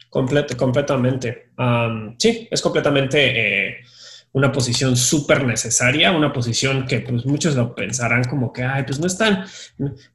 completamente. 0.09 1.49
sí, 2.17 2.47
es 2.49 2.61
completamente... 2.61 3.67
Eh, 3.67 3.81
una 4.33 4.51
posición 4.51 4.95
súper 4.95 5.45
necesaria, 5.45 6.11
una 6.11 6.31
posición 6.31 6.85
que 6.85 6.99
pues 6.99 7.25
muchos 7.25 7.55
lo 7.55 7.73
pensarán 7.73 8.23
como 8.25 8.53
que, 8.53 8.63
ay, 8.63 8.83
pues 8.83 8.99
no 8.99 9.07
es 9.07 9.17
tan, 9.17 9.45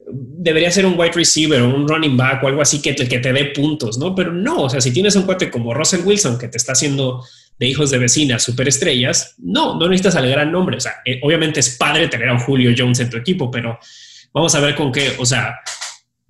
debería 0.08 0.70
ser 0.70 0.86
un 0.86 0.98
wide 0.98 1.12
receiver 1.12 1.60
o 1.62 1.74
un 1.74 1.88
running 1.88 2.16
back 2.16 2.42
o 2.44 2.48
algo 2.48 2.62
así 2.62 2.80
que 2.80 2.94
te, 2.94 3.08
que 3.08 3.18
te 3.18 3.32
dé 3.32 3.46
puntos, 3.46 3.98
¿no? 3.98 4.14
Pero 4.14 4.32
no, 4.32 4.62
o 4.62 4.70
sea, 4.70 4.80
si 4.80 4.92
tienes 4.92 5.16
un 5.16 5.24
cuate 5.24 5.50
como 5.50 5.74
Russell 5.74 6.04
Wilson 6.04 6.38
que 6.38 6.48
te 6.48 6.56
está 6.56 6.72
haciendo 6.72 7.24
de 7.58 7.66
hijos 7.66 7.90
de 7.90 7.98
vecinas 7.98 8.42
superestrellas, 8.42 9.34
no, 9.38 9.78
no 9.78 9.88
necesitas 9.88 10.16
al 10.16 10.28
gran 10.28 10.52
nombre, 10.52 10.76
o 10.76 10.80
sea, 10.80 10.94
eh, 11.04 11.20
obviamente 11.22 11.60
es 11.60 11.76
padre 11.76 12.08
tener 12.08 12.28
a 12.28 12.34
un 12.34 12.40
Julio 12.40 12.72
Jones 12.76 13.00
en 13.00 13.10
tu 13.10 13.16
equipo, 13.16 13.50
pero 13.50 13.78
vamos 14.32 14.54
a 14.54 14.60
ver 14.60 14.74
con 14.74 14.92
qué, 14.92 15.16
o 15.18 15.26
sea, 15.26 15.56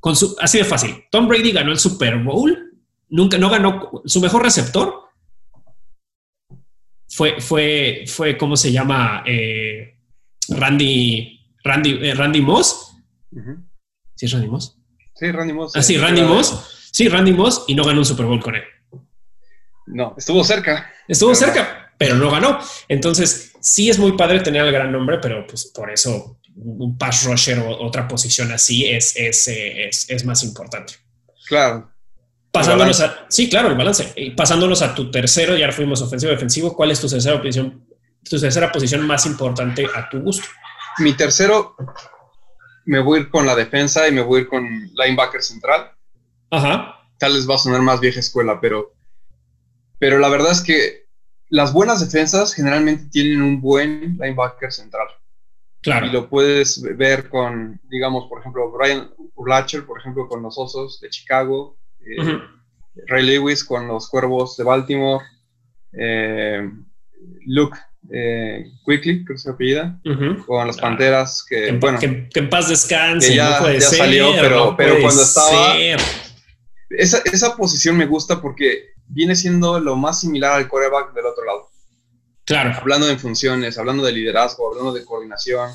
con 0.01 0.17
su, 0.17 0.35
así 0.41 0.59
de 0.59 0.65
fácil, 0.65 1.05
Tom 1.11 1.29
Brady 1.29 1.53
ganó 1.53 1.73
el 1.73 1.79
Super 1.79 2.17
Bowl, 2.17 2.73
nunca, 3.09 3.39
no 3.39 3.51
ganó 3.51 4.03
su 4.05 4.21
mejor 4.21 4.43
receptor, 4.43 5.02
fue, 7.13 7.41
fue, 7.41 8.05
fue 8.07 8.39
¿cómo 8.39 8.57
se 8.57 8.73
llama? 8.73 9.23
Eh, 9.27 9.99
Randy, 10.49 11.41
Randy, 11.63 12.09
eh, 12.09 12.15
Randy 12.15 12.41
Moss. 12.41 12.97
¿Sí 14.15 14.27
es 14.27 14.33
Randy 14.33 14.49
Moss? 14.49 14.79
Sí, 15.15 15.31
Randy 15.31 15.53
Moss. 15.53 15.73
Ah, 15.77 15.83
sí, 15.83 15.99
Randy 15.99 16.23
Moss. 16.23 16.89
Sí, 16.91 17.09
Randy 17.09 17.33
Moss 17.33 17.65
y 17.69 17.75
no 17.75 17.85
ganó 17.85 17.99
un 17.99 18.07
Super 18.07 18.25
Bowl 18.25 18.41
con 18.41 18.55
él. 18.55 18.63
No, 19.87 20.15
estuvo 20.17 20.43
cerca. 20.43 20.91
Estuvo 21.07 21.35
cerca, 21.35 21.93
pero 21.99 22.15
no 22.15 22.31
ganó. 22.31 22.59
Entonces, 22.89 23.53
sí 23.61 23.91
es 23.91 23.99
muy 23.99 24.13
padre 24.13 24.41
tener 24.41 24.65
el 24.65 24.73
gran 24.73 24.91
nombre, 24.91 25.19
pero 25.21 25.47
pues 25.47 25.67
por 25.67 25.91
eso 25.91 26.41
un 26.57 26.97
pass 26.97 27.25
rusher 27.25 27.59
o 27.59 27.83
otra 27.83 28.09
posición 28.09 28.53
así 28.53 28.87
es, 28.87 29.17
es, 29.17 29.49
es, 29.49 30.09
es 30.09 30.25
más 30.25 30.43
importante. 30.45 30.95
Claro, 31.47 31.92
Pasándonos 32.53 33.01
a, 33.01 33.25
sí, 33.31 33.49
claro, 33.49 33.69
el 33.69 33.77
balance. 33.77 34.13
Y 34.15 34.33
pasándonos 34.33 34.83
a 34.83 34.95
tu 34.95 35.11
tercero, 35.11 35.57
ya 35.57 35.73
fuimos 35.73 36.03
ofensivo-defensivo, 36.03 36.77
¿cuál 36.77 36.91
es 36.91 37.01
tu 37.01 37.09
tercera 37.09 37.39
posición, 37.39 37.87
tu 38.29 38.39
tercera 38.39 38.71
posición 38.71 39.07
más 39.07 39.25
importante 39.25 39.87
a 39.95 40.09
tu 40.11 40.21
gusto? 40.21 40.47
Mi 40.99 41.15
tercero, 41.15 41.75
me 42.85 43.01
voy 43.01 43.19
a 43.19 43.23
ir 43.23 43.31
con 43.31 43.47
la 43.47 43.57
defensa 43.57 44.07
y 44.07 44.13
me 44.13 44.21
voy 44.21 44.41
a 44.41 44.43
ir 44.43 44.49
con 44.49 44.65
linebacker 44.95 45.43
central. 45.43 45.93
Ajá. 46.51 47.01
Tal 47.19 47.33
vez 47.33 47.49
va 47.49 47.55
a 47.55 47.59
sonar 47.59 47.81
más 47.81 48.01
vieja 48.01 48.21
escuela, 48.21 48.61
pero, 48.61 48.93
pero 49.99 50.19
la 50.19 50.29
verdad 50.29 50.53
es 50.53 50.61
que 50.61 51.07
las 51.49 51.73
buenas 51.73 52.01
defensas 52.01 52.53
generalmente 52.53 53.07
tienen 53.11 53.41
un 53.41 53.63
buen 53.63 54.19
linebacker 54.19 54.71
central. 54.71 55.09
Claro. 55.81 56.07
Y 56.07 56.11
lo 56.11 56.29
puedes 56.29 56.83
ver 56.97 57.31
con, 57.31 57.81
digamos, 57.85 58.29
por 58.29 58.41
ejemplo, 58.41 58.71
Brian 58.71 59.11
Urlacher, 59.37 59.87
por 59.87 59.99
ejemplo, 59.99 60.29
con 60.29 60.43
los 60.43 60.59
Osos 60.59 61.01
de 61.01 61.09
Chicago, 61.09 61.79
eh, 62.07 62.41
Ray 63.07 63.25
Lewis 63.25 63.65
con 63.65 63.89
los 63.89 64.09
Cuervos 64.09 64.57
de 64.57 64.65
Baltimore, 64.65 65.25
eh, 65.93 66.71
Luke 67.47 67.79
eh, 68.11 68.65
Quickly, 68.85 69.25
creo 69.25 69.37
que 69.37 69.43
se 69.43 69.51
apellida, 69.51 70.01
con 70.47 70.67
las 70.67 70.79
Panteras, 70.79 71.45
que, 71.49 71.69
en, 71.69 71.81
bueno, 71.81 71.99
que, 71.99 72.29
en 72.33 72.51
paz 72.51 72.69
descanse, 72.69 73.35
ya, 73.35 73.61
no 73.61 73.81
salió, 73.81 74.33
pero, 74.41 74.75
pero 74.77 75.01
cuando 75.01 75.23
estaba... 75.23 75.77
Esa, 76.91 77.23
esa, 77.25 77.57
posición 77.57 77.97
me 77.97 78.05
gusta 78.05 78.43
porque 78.43 78.91
viene 79.07 79.35
siendo 79.35 79.81
lo 79.81 79.97
más 79.97 80.21
similar 80.21 80.53
al 80.53 80.69
coreback 80.69 81.15
del 81.15 81.25
otro 81.25 81.45
lado. 81.45 81.71
Claro. 82.45 82.75
Hablando 82.79 83.07
de 83.07 83.17
funciones, 83.17 83.79
hablando 83.79 84.03
de 84.03 84.13
liderazgo, 84.13 84.69
hablando 84.69 84.93
de 84.93 85.03
coordinación, 85.03 85.71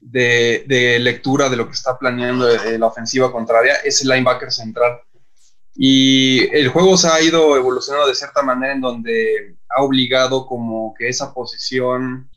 de, 0.00 0.64
de 0.66 0.98
lectura 0.98 1.48
de 1.48 1.56
lo 1.56 1.66
que 1.66 1.72
está 1.72 1.98
planeando 1.98 2.46
la 2.46 2.86
ofensiva 2.86 3.30
contraria, 3.32 3.76
es 3.84 4.02
el 4.02 4.08
linebacker 4.08 4.52
central. 4.52 5.00
Y 5.82 6.54
el 6.54 6.68
juego 6.68 6.98
se 6.98 7.08
ha 7.08 7.22
ido 7.22 7.56
evolucionando 7.56 8.06
de 8.06 8.14
cierta 8.14 8.42
manera 8.42 8.74
en 8.74 8.82
donde 8.82 9.56
ha 9.70 9.82
obligado 9.82 10.44
como 10.44 10.92
que 10.92 11.08
esa 11.08 11.32
posición 11.32 12.28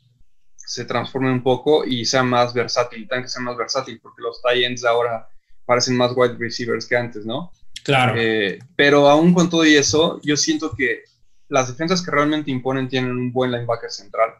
se 0.56 0.86
transforme 0.86 1.30
un 1.30 1.42
poco 1.42 1.84
y 1.84 2.06
sea 2.06 2.22
más 2.22 2.54
versátil, 2.54 3.06
tan 3.06 3.20
que 3.20 3.28
sea 3.28 3.42
más 3.42 3.54
versátil, 3.58 4.00
porque 4.00 4.22
los 4.22 4.40
tie 4.40 4.74
ahora 4.88 5.28
parecen 5.66 5.94
más 5.94 6.12
wide 6.16 6.38
receivers 6.38 6.86
que 6.86 6.96
antes, 6.96 7.26
¿no? 7.26 7.52
Claro. 7.84 8.14
Eh, 8.16 8.60
pero 8.76 9.10
aún 9.10 9.34
con 9.34 9.50
todo 9.50 9.66
y 9.66 9.74
eso, 9.74 10.18
yo 10.22 10.38
siento 10.38 10.74
que 10.74 11.02
las 11.50 11.68
defensas 11.68 12.00
que 12.02 12.12
realmente 12.12 12.50
imponen 12.50 12.88
tienen 12.88 13.10
un 13.10 13.30
buen 13.30 13.52
linebacker 13.52 13.90
central 13.90 14.36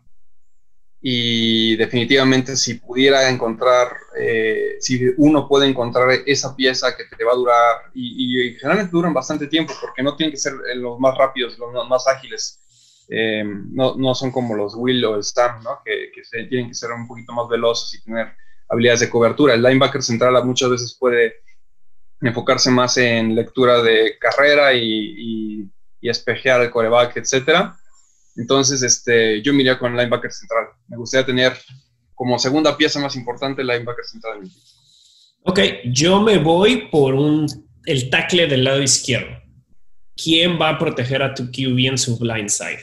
y 1.07 1.77
definitivamente 1.77 2.57
si 2.57 2.77
pudiera 2.77 3.29
encontrar, 3.29 3.95
eh, 4.19 4.77
si 4.81 5.11
uno 5.19 5.47
puede 5.47 5.67
encontrar 5.67 6.09
esa 6.25 6.57
pieza 6.57 6.97
que 6.97 7.05
te 7.15 7.23
va 7.25 7.33
a 7.33 7.37
durar, 7.37 7.77
y, 7.93 8.55
generalmente 8.55 8.91
duran 8.91 9.13
bastante 9.13 9.47
tiempo 9.47 9.75
porque 9.83 10.03
no 10.03 10.17
tienen 10.17 10.33
que 10.33 10.39
ser 10.39 10.55
los 10.77 10.99
más 10.99 11.15
rápidos, 11.19 11.59
los 11.59 11.87
más 11.91 12.09
ágiles, 12.09 12.59
eh, 13.11 13.45
no, 13.45 13.97
no, 13.97 14.15
son 14.15 14.33
como 14.33 14.57
los 14.57 14.75
Will 14.77 15.05
o 15.05 15.17
el 15.17 15.23
Stam, 15.23 15.63
¿no? 15.63 15.81
que, 15.85 16.11
que 16.11 16.25
se, 16.25 16.45
tienen 16.45 16.69
que 16.69 16.75
ser 16.75 16.91
un 16.91 17.07
poquito 17.07 17.35
más 17.35 17.51
veloces 17.51 18.01
y 18.01 18.03
tener 18.03 18.29
habilidades 18.71 19.01
de 19.01 19.11
cobertura. 19.11 19.53
El 19.53 19.63
linebacker 19.63 20.03
central 20.03 20.43
muchas 20.47 20.71
veces 20.71 20.97
puede 20.99 21.35
enfocarse 22.23 22.71
más 22.71 22.97
en 22.97 23.35
lectura 23.35 23.83
de 23.83 24.17
carrera 24.19 24.73
y, 24.73 24.81
y, 24.81 25.71
y 26.01 26.09
espejear 26.09 26.63
el 26.63 26.71
coreback, 26.71 27.19
etcétera 27.19 27.77
entonces, 28.37 28.83
este, 28.83 29.43
yo 29.43 29.53
miraría 29.53 29.79
con 29.79 29.97
linebacker 29.97 30.33
central. 30.33 30.67
Me 30.89 30.97
gustaría 30.97 31.27
tener 31.27 31.53
como 32.15 32.39
segunda 32.39 32.77
pieza 32.77 33.01
más 33.01 33.17
importante 33.17 33.63
linebacker 33.63 34.05
central. 34.05 34.41
Ok, 35.43 35.61
yo 35.87 36.21
me 36.21 36.39
voy 36.39 36.89
por 36.91 37.15
un, 37.15 37.47
el 37.85 38.11
tackle 38.11 38.47
del 38.47 38.65
lado 38.65 38.83
izquierdo. 38.83 39.37
¿Quién 40.17 40.61
va 40.61 40.71
a 40.71 40.79
proteger 40.79 41.23
a 41.23 41.35
tu 41.35 41.51
QB 41.51 41.79
en 41.87 41.99
su 41.99 42.19
blind 42.19 42.49
side? 42.49 42.83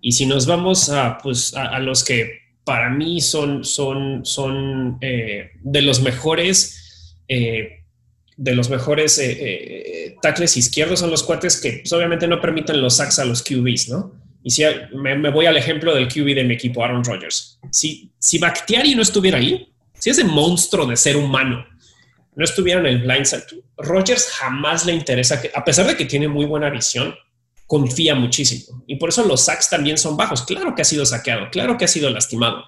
Y 0.00 0.12
si 0.12 0.26
nos 0.26 0.46
vamos 0.46 0.88
a, 0.90 1.18
pues, 1.18 1.54
a, 1.54 1.78
los 1.80 2.04
que 2.04 2.40
para 2.64 2.90
mí 2.90 3.20
son, 3.20 3.64
son, 3.64 4.24
son 4.24 4.98
eh, 5.00 5.50
de 5.62 5.82
los 5.82 6.00
mejores, 6.02 7.16
eh, 7.28 7.84
de 8.36 8.54
los 8.54 8.70
mejores 8.70 9.18
eh, 9.18 10.14
tackles 10.22 10.56
izquierdos, 10.56 11.00
son 11.00 11.10
los 11.10 11.22
cuates 11.22 11.60
que 11.60 11.80
pues, 11.82 11.92
obviamente 11.92 12.28
no 12.28 12.40
permiten 12.40 12.80
los 12.80 12.96
sacks 12.96 13.18
a 13.18 13.24
los 13.24 13.42
QBs, 13.42 13.88
¿no? 13.88 14.25
Y 14.42 14.50
si 14.50 14.62
me, 14.94 15.30
voy 15.30 15.46
al 15.46 15.56
ejemplo 15.56 15.94
del 15.94 16.08
QB 16.08 16.34
de 16.34 16.44
mi 16.44 16.54
equipo, 16.54 16.84
Aaron 16.84 17.04
Rodgers. 17.04 17.58
Si, 17.70 18.12
si 18.18 18.38
Bakhtiari 18.38 18.94
no 18.94 19.02
estuviera 19.02 19.38
ahí, 19.38 19.72
si 19.98 20.10
ese 20.10 20.24
monstruo 20.24 20.86
de 20.86 20.96
ser 20.96 21.16
humano 21.16 21.66
no 22.34 22.44
estuviera 22.44 22.80
en 22.80 22.86
el 22.86 22.98
blindside, 22.98 23.42
Rodgers 23.78 24.28
jamás 24.38 24.86
le 24.86 24.92
interesa 24.92 25.40
que, 25.40 25.50
a 25.54 25.64
pesar 25.64 25.86
de 25.86 25.96
que 25.96 26.04
tiene 26.04 26.28
muy 26.28 26.44
buena 26.44 26.70
visión, 26.70 27.14
confía 27.66 28.14
muchísimo. 28.14 28.84
Y 28.86 28.96
por 28.96 29.08
eso 29.08 29.24
los 29.24 29.44
sacks 29.44 29.68
también 29.68 29.98
son 29.98 30.16
bajos. 30.16 30.42
Claro 30.42 30.74
que 30.74 30.82
ha 30.82 30.84
sido 30.84 31.04
saqueado, 31.04 31.50
claro 31.50 31.76
que 31.76 31.84
ha 31.84 31.88
sido 31.88 32.10
lastimado, 32.10 32.64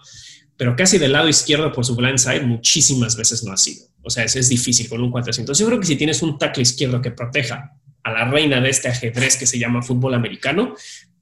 pero 0.56 0.74
casi 0.74 0.98
del 0.98 1.12
lado 1.12 1.28
izquierdo 1.28 1.72
por 1.72 1.84
su 1.84 1.94
blind 1.94 2.18
side 2.18 2.40
muchísimas 2.40 3.16
veces 3.16 3.44
no 3.44 3.52
ha 3.52 3.56
sido. 3.56 3.86
O 4.02 4.10
sea, 4.10 4.24
es, 4.24 4.48
difícil 4.48 4.88
con 4.88 5.02
un 5.02 5.10
400. 5.10 5.56
Yo 5.58 5.66
creo 5.66 5.80
que 5.80 5.86
si 5.86 5.96
tienes 5.96 6.22
un 6.22 6.38
tackle 6.38 6.62
izquierdo 6.62 7.00
que 7.00 7.10
proteja 7.10 7.78
a 8.02 8.12
la 8.12 8.24
reina 8.24 8.60
de 8.60 8.70
este 8.70 8.88
ajedrez 8.88 9.36
que 9.36 9.46
se 9.46 9.58
llama 9.58 9.82
fútbol 9.82 10.14
americano, 10.14 10.74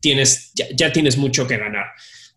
tienes, 0.07 0.53
ya, 0.55 0.93
tienes 0.93 1.17
mucho 1.17 1.49
que 1.49 1.57
ganar. 1.57 1.87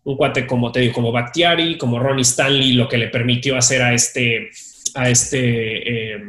Un 0.02 0.16
cuate 0.16 0.44
como 0.44 0.72
te 0.72 0.80
digo, 0.80 0.92
como 0.92 1.12
Bakhtiari, 1.12 1.78
como 1.78 2.00
Ronnie 2.00 2.22
Stanley, 2.22 2.72
lo 2.72 2.88
que 2.88 2.98
le 2.98 3.06
permitió 3.06 3.56
hacer 3.56 3.80
a 3.82 3.94
este, 3.94 4.50
a 4.94 5.08
este, 5.08 6.14
eh, 6.14 6.20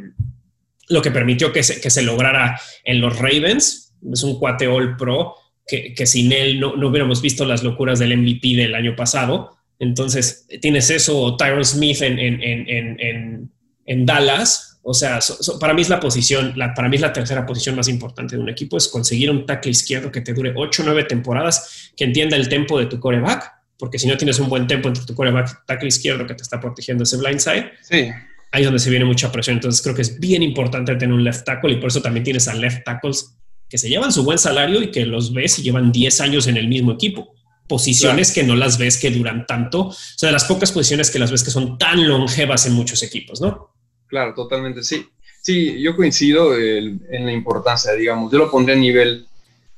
lo 0.90 1.02
que 1.02 1.10
permitió 1.10 1.52
que 1.52 1.64
se, 1.64 1.82
que 1.82 1.90
se 1.90 2.04
lograra 2.04 2.62
en 2.84 3.02
los 3.02 3.18
Ravens, 3.18 3.96
es 4.14 4.22
un 4.22 4.38
cuate 4.38 4.68
All 4.68 4.96
Pro 4.98 5.36
que, 5.68 6.06
sin 6.06 6.32
él 6.32 6.60
no, 6.60 6.74
hubiéramos 6.74 7.24
visto 7.24 7.44
las 7.44 7.64
locuras 7.64 7.98
del 7.98 8.16
MVP 8.18 8.56
del 8.56 8.76
año 8.76 8.96
pasado. 8.96 9.58
Entonces, 9.80 10.46
tienes 10.62 10.92
eso, 10.92 11.20
o 11.20 11.38
Tyron 11.38 11.66
Smith 11.66 12.02
en, 12.02 12.20
en, 12.20 14.06
Dallas. 14.06 14.71
O 14.84 14.94
sea, 14.94 15.20
para 15.60 15.74
mí 15.74 15.82
es 15.84 15.90
la 15.90 16.00
posición, 16.00 16.54
la, 16.56 16.74
para 16.74 16.90
mí 16.90 16.96
es 16.96 17.02
la 17.02 17.14
tercera 17.14 17.46
posición 17.46 17.76
más 17.76 17.88
importante 17.88 18.36
de 18.36 18.42
un 18.42 18.50
equipo, 18.50 18.78
es 18.78 18.88
conseguir 18.88 19.30
un 19.30 19.46
tackle 19.46 19.72
izquierdo 19.72 20.12
que 20.12 20.22
te 20.22 20.34
dure 20.34 20.54
8 20.56 20.82
o 20.82 20.86
9 20.86 21.04
temporadas, 21.04 21.92
que 21.96 22.04
entienda 22.04 22.36
el 22.36 22.50
tempo 22.50 22.80
de 22.80 22.88
tu 22.88 23.00
coreback, 23.00 23.52
porque 23.78 24.00
si 24.00 24.08
no 24.08 24.18
tienes 24.18 24.40
un 24.40 24.50
buen 24.50 24.66
tempo 24.68 24.88
entre 24.88 25.06
tu 25.06 25.14
coreback 25.14 25.66
tackle 25.66 25.88
izquierdo 25.88 26.26
que 26.26 26.34
te 26.34 26.42
está 26.42 26.60
protegiendo 26.60 27.04
ese 27.04 27.18
blindside, 27.18 27.72
sí. 27.82 28.10
ahí 28.52 28.62
es 28.62 28.66
donde 28.66 28.80
se 28.80 28.90
viene 28.90 29.06
mucha 29.06 29.32
presión. 29.32 29.58
Entonces 29.58 29.82
creo 29.82 29.94
que 29.94 30.02
es 30.02 30.20
bien 30.20 30.42
importante 30.42 30.96
tener 30.96 31.14
un 31.14 31.24
left 31.24 31.46
tackle 31.46 31.72
y 31.72 31.76
por 31.76 31.90
eso 31.90 32.02
también 32.02 32.24
tienes 32.24 32.48
a 32.48 32.56
left 32.56 32.84
tackles 32.84 33.36
que 33.70 33.78
se 33.78 33.88
llevan 33.88 34.12
su 34.12 34.24
buen 34.24 34.38
salario 34.38 34.82
y 34.82 34.92
que 34.92 35.06
los 35.06 35.34
ves 35.34 35.60
y 35.60 35.64
llevan 35.64 35.92
10 35.92 36.22
años 36.22 36.48
en 36.48 36.58
el 36.58 36.68
mismo 36.68 36.92
equipo. 36.92 37.34
Posiciones 37.68 38.32
que 38.32 38.44
no 38.44 38.56
las 38.56 38.78
ves 38.78 38.98
que 38.98 39.12
duran 39.12 39.46
tanto, 39.46 39.88
o 39.88 39.94
sea, 39.94 40.28
de 40.28 40.34
las 40.34 40.44
pocas 40.44 40.74
posiciones 40.74 41.10
que 41.10 41.20
las 41.20 41.32
ves 41.32 41.44
que 41.44 41.52
son 41.52 41.78
tan 41.78 42.06
longevas 42.08 42.66
en 42.66 42.74
muchos 42.74 43.02
equipos, 43.02 43.40
¿no? 43.40 43.71
Claro, 44.12 44.36
totalmente, 44.36 44.84
sí. 44.84 45.10
Sí, 45.42 45.82
yo 45.82 45.96
coincido 45.96 46.56
en 46.56 47.26
la 47.26 47.32
importancia, 47.32 47.94
digamos, 47.94 48.32
yo 48.32 48.38
lo 48.38 48.52
pondré 48.52 48.76
a 48.76 48.78
nivel, 48.78 49.28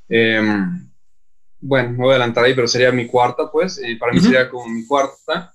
em, 0.09 0.89
bueno, 1.61 1.91
me 1.91 1.97
voy 1.99 2.09
a 2.09 2.15
adelantar 2.15 2.43
ahí, 2.43 2.53
pero 2.53 2.67
sería 2.67 2.91
mi 2.91 3.07
cuarta, 3.07 3.49
pues, 3.49 3.77
eh, 3.77 3.95
para 3.97 4.11
mí 4.11 4.19
sería 4.19 4.49
como 4.49 4.67
mi 4.67 4.85
cuarta, 4.85 5.53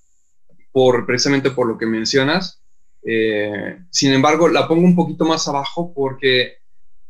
por, 0.73 1.05
precisamente 1.05 1.51
por 1.51 1.67
lo 1.67 1.77
que 1.77 1.85
mencionas. 1.85 2.63
Eh, 3.03 3.81
sin 3.91 4.15
embargo, 4.15 4.49
la 4.49 4.67
pongo 4.67 4.87
un 4.87 4.97
poquito 4.97 5.27
más 5.27 5.47
abajo 5.47 5.93
porque 5.95 6.59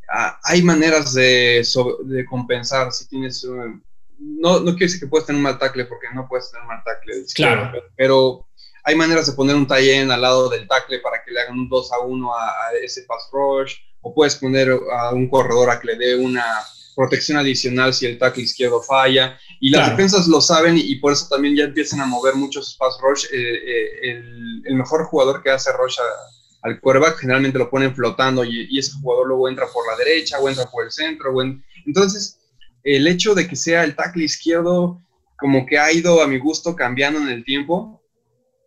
Ah, 0.08 0.40
hay 0.42 0.62
maneras 0.62 1.12
de, 1.12 1.62
de, 2.04 2.24
compensar 2.24 2.90
si 2.92 3.06
tienes... 3.08 3.44
no, 3.44 4.60
no 4.60 4.64
quiero 4.64 4.78
decir 4.78 5.00
que 5.00 5.06
puedes 5.06 5.26
tener 5.26 5.38
un 5.38 5.42
mal 5.42 5.58
tackle 5.58 5.84
porque 5.84 6.06
no 6.14 6.26
puedes 6.26 6.50
tener 6.50 6.62
un 6.62 6.68
mal 6.68 6.82
tackle. 6.82 7.14
Claro. 7.34 7.82
Pero, 7.94 8.47
hay 8.88 8.94
maneras 8.94 9.26
de 9.26 9.34
poner 9.34 9.54
un 9.54 9.66
tie 9.66 10.00
al 10.00 10.20
lado 10.22 10.48
del 10.48 10.66
tackle 10.66 11.00
para 11.00 11.22
que 11.22 11.30
le 11.30 11.42
hagan 11.42 11.58
un 11.58 11.68
2 11.68 11.92
a 11.92 11.98
1 12.00 12.34
a, 12.34 12.52
ese 12.82 13.02
pass 13.02 13.28
rush. 13.30 13.74
O 14.00 14.14
puedes 14.14 14.36
poner 14.36 14.70
a 14.70 15.12
un 15.12 15.28
corredor 15.28 15.68
a 15.68 15.78
que 15.78 15.88
le 15.88 15.96
dé 15.96 16.16
una 16.16 16.42
protección 16.96 17.36
adicional 17.36 17.92
si 17.92 18.06
el 18.06 18.18
tackle 18.18 18.44
izquierdo 18.44 18.80
falla. 18.80 19.38
Y 19.60 19.68
las 19.68 19.90
defensas 19.90 20.26
lo 20.26 20.40
saben 20.40 20.78
y, 20.78 20.94
por 20.94 21.12
eso 21.12 21.26
también 21.28 21.54
ya 21.54 21.64
empiezan 21.64 22.00
a 22.00 22.06
mover 22.06 22.34
muchos 22.34 22.76
pass 22.78 22.96
rush. 23.02 23.26
Eh, 23.26 23.36
eh, 23.36 24.10
el, 24.10 24.62
el, 24.64 24.74
mejor 24.74 25.04
jugador 25.04 25.42
que 25.42 25.50
hace 25.50 25.70
rush 25.72 25.98
a, 26.00 26.66
al 26.66 26.80
quarterback 26.80 27.18
generalmente 27.18 27.58
lo 27.58 27.68
ponen 27.68 27.94
flotando 27.94 28.42
y, 28.42 28.78
ese 28.78 28.92
jugador 29.02 29.26
luego 29.26 29.50
entra 29.50 29.66
por 29.66 29.86
la 29.86 30.02
derecha 30.02 30.38
o 30.38 30.48
entra 30.48 30.64
por 30.64 30.86
el 30.86 30.90
centro. 30.90 31.34
Entonces, 31.84 32.40
el 32.84 33.06
hecho 33.06 33.34
de 33.34 33.46
que 33.46 33.54
sea 33.54 33.84
el 33.84 33.94
tackle 33.94 34.24
izquierdo 34.24 35.02
como 35.36 35.66
que 35.66 35.78
ha 35.78 35.92
ido 35.92 36.22
a 36.22 36.26
mi 36.26 36.38
gusto 36.38 36.74
cambiando 36.74 37.20
en 37.20 37.28
el 37.28 37.44
tiempo 37.44 37.97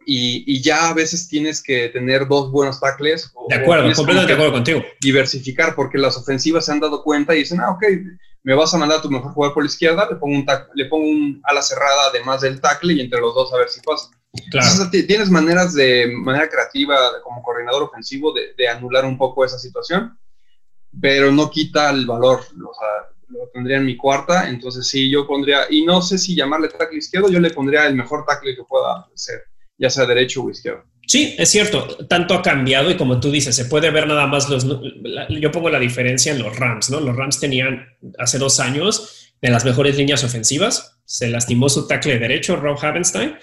y, 0.06 0.62
ya 0.62 0.90
a 0.90 0.94
veces 0.94 1.28
tienes 1.28 1.62
que 1.62 1.90
tener 1.90 2.28
dos 2.28 2.52
buenos 2.52 2.80
tackles. 2.80 3.32
De 3.50 3.56
acuerdo, 3.56 3.84
completamente 3.94 4.28
de 4.28 4.34
acuerdo 4.34 4.54
contigo. 4.54 4.84
Diversificar 5.00 5.76
porque 5.76 5.98
las 5.98 6.18
ofensivas 6.18 6.66
se 6.66 6.72
han 6.72 6.80
dado 6.80 7.04
cuenta 7.04 7.36
y 7.36 7.40
dicen, 7.40 7.60
ah, 7.60 7.72
ok, 7.72 7.84
me 8.44 8.56
vas 8.56 8.74
a 8.74 8.78
mandar 8.78 9.00
a 9.00 9.02
tu 9.02 9.10
mejor 9.10 9.34
jugador 9.34 9.54
por 9.54 9.64
la 9.64 9.70
izquierda, 9.70 10.08
le 10.10 10.16
pongo 10.16 10.36
un, 10.36 10.46
le 10.74 10.86
pongo 10.86 11.06
un 11.06 11.42
ala 11.44 11.62
cerrada 11.62 12.08
además 12.10 12.42
del 12.42 12.60
tackle 12.60 12.94
y 12.94 13.02
entre 13.02 13.20
los 13.20 13.36
dos 13.36 13.54
a 13.54 13.58
ver 13.58 13.70
si 13.70 13.82
pasa. 13.82 14.10
Claro. 14.50 14.90
tienes 14.90 15.30
maneras 15.30 15.74
de 15.74 16.08
manera 16.08 16.50
creativa 16.50 16.96
como 17.22 17.44
coordinador 17.44 17.84
ofensivo 17.84 18.34
de, 18.34 18.68
anular 18.68 19.06
un 19.06 19.18
poco 19.18 19.44
esa 19.44 19.60
situación, 19.60 20.18
pero 21.00 21.32
no 21.32 21.50
quita 21.50 21.90
el 21.90 22.06
valor. 22.06 22.40
O 22.40 22.74
sea, 22.74 23.10
lo 23.28 23.48
tendría 23.54 23.78
en 23.78 23.86
mi 23.86 23.98
cuarta, 23.98 24.50
entonces 24.50 24.88
sí, 24.88 25.10
yo 25.10 25.28
pondría, 25.28 25.66
y 25.70 25.86
no 25.86 26.02
sé 26.02 26.18
si 26.18 26.36
llamarle 26.36 26.70
tackle 26.70 26.98
izquierdo, 26.98 27.30
yo 27.30 27.40
le 27.40 27.52
pondría 27.52 27.88
el 27.88 27.96
mejor 27.96 28.26
tackle 28.26 28.56
que 28.56 28.64
pueda 28.64 29.08
ser, 29.16 29.44
ya 29.82 29.90
sea 29.90 30.06
derecho 30.06 30.44
o 30.44 30.50
izquierdo. 30.50 30.84
Sí, 31.08 31.36
es 31.38 31.50
cierto, 31.50 31.98
tanto 32.08 32.36
ha 32.36 32.42
cambiado 32.44 32.92
y 32.92 32.96
como 32.96 33.20
tú 33.20 33.32
dices, 33.32 33.56
se 33.56 33.66
puede 33.66 33.90
ver 33.90 34.08
nada 34.08 34.28
más 34.28 34.48
los... 34.48 34.66
yo 35.30 35.52
pongo 35.52 35.70
la 35.70 35.80
diferencia 35.80 36.32
en 36.32 36.42
los 36.42 36.56
Rams, 36.56 36.92
¿no? 36.92 37.00
Los 37.00 37.16
Rams 37.16 37.40
tenían 37.40 37.88
hace 38.20 38.38
dos 38.38 38.60
años 38.60 39.34
de 39.42 39.50
las 39.50 39.66
mejores 39.66 39.98
líneas 39.98 40.24
ofensivas, 40.24 41.00
se 41.04 41.30
lastimó 41.30 41.68
su 41.68 41.88
tackle 41.88 42.20
derecho, 42.20 42.56
Rob 42.56 42.78
Havenstein, 42.80 43.36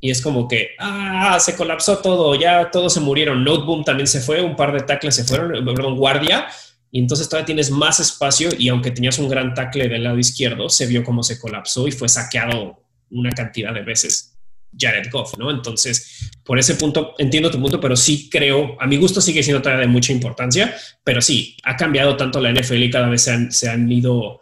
y 0.00 0.10
es 0.10 0.22
como 0.22 0.48
que, 0.48 0.70
ah, 0.78 1.38
se 1.38 1.54
colapsó 1.54 1.98
todo, 1.98 2.34
ya 2.34 2.70
todos 2.70 2.94
se 2.94 3.00
murieron. 3.00 3.44
Noteboom 3.44 3.84
también 3.84 4.06
se 4.06 4.20
fue, 4.20 4.40
un 4.40 4.56
par 4.56 4.72
de 4.72 4.80
tackles 4.80 5.16
se 5.16 5.24
fueron, 5.24 5.64
perdón, 5.66 5.96
guardia, 5.96 6.46
y 6.90 7.00
entonces 7.00 7.28
todavía 7.28 7.46
tienes 7.46 7.70
más 7.70 8.00
espacio 8.00 8.48
y 8.58 8.70
aunque 8.70 8.90
tenías 8.90 9.18
un 9.18 9.28
gran 9.28 9.52
tackle 9.52 9.88
del 9.88 10.04
lado 10.04 10.18
izquierdo, 10.18 10.70
se 10.70 10.86
vio 10.86 11.04
cómo 11.04 11.22
se 11.22 11.38
colapsó 11.38 11.86
y 11.86 11.92
fue 11.92 12.08
saqueado 12.08 12.82
una 13.10 13.30
cantidad 13.32 13.74
de 13.74 13.82
veces 13.82 14.37
Jared 14.76 15.10
Goff, 15.10 15.36
¿no? 15.38 15.50
Entonces, 15.50 16.30
por 16.44 16.58
ese 16.58 16.74
punto, 16.74 17.14
entiendo 17.18 17.50
tu 17.50 17.60
punto, 17.60 17.80
pero 17.80 17.96
sí 17.96 18.28
creo, 18.30 18.76
a 18.80 18.86
mi 18.86 18.96
gusto 18.96 19.20
sigue 19.20 19.42
siendo 19.42 19.62
todavía 19.62 19.86
de 19.86 19.92
mucha 19.92 20.12
importancia, 20.12 20.74
pero 21.04 21.20
sí, 21.20 21.56
ha 21.64 21.76
cambiado 21.76 22.16
tanto 22.16 22.40
la 22.40 22.52
NFL 22.52 22.82
y 22.82 22.90
cada 22.90 23.08
vez 23.08 23.22
se 23.22 23.32
han, 23.32 23.52
se 23.52 23.68
han 23.68 23.90
ido, 23.90 24.40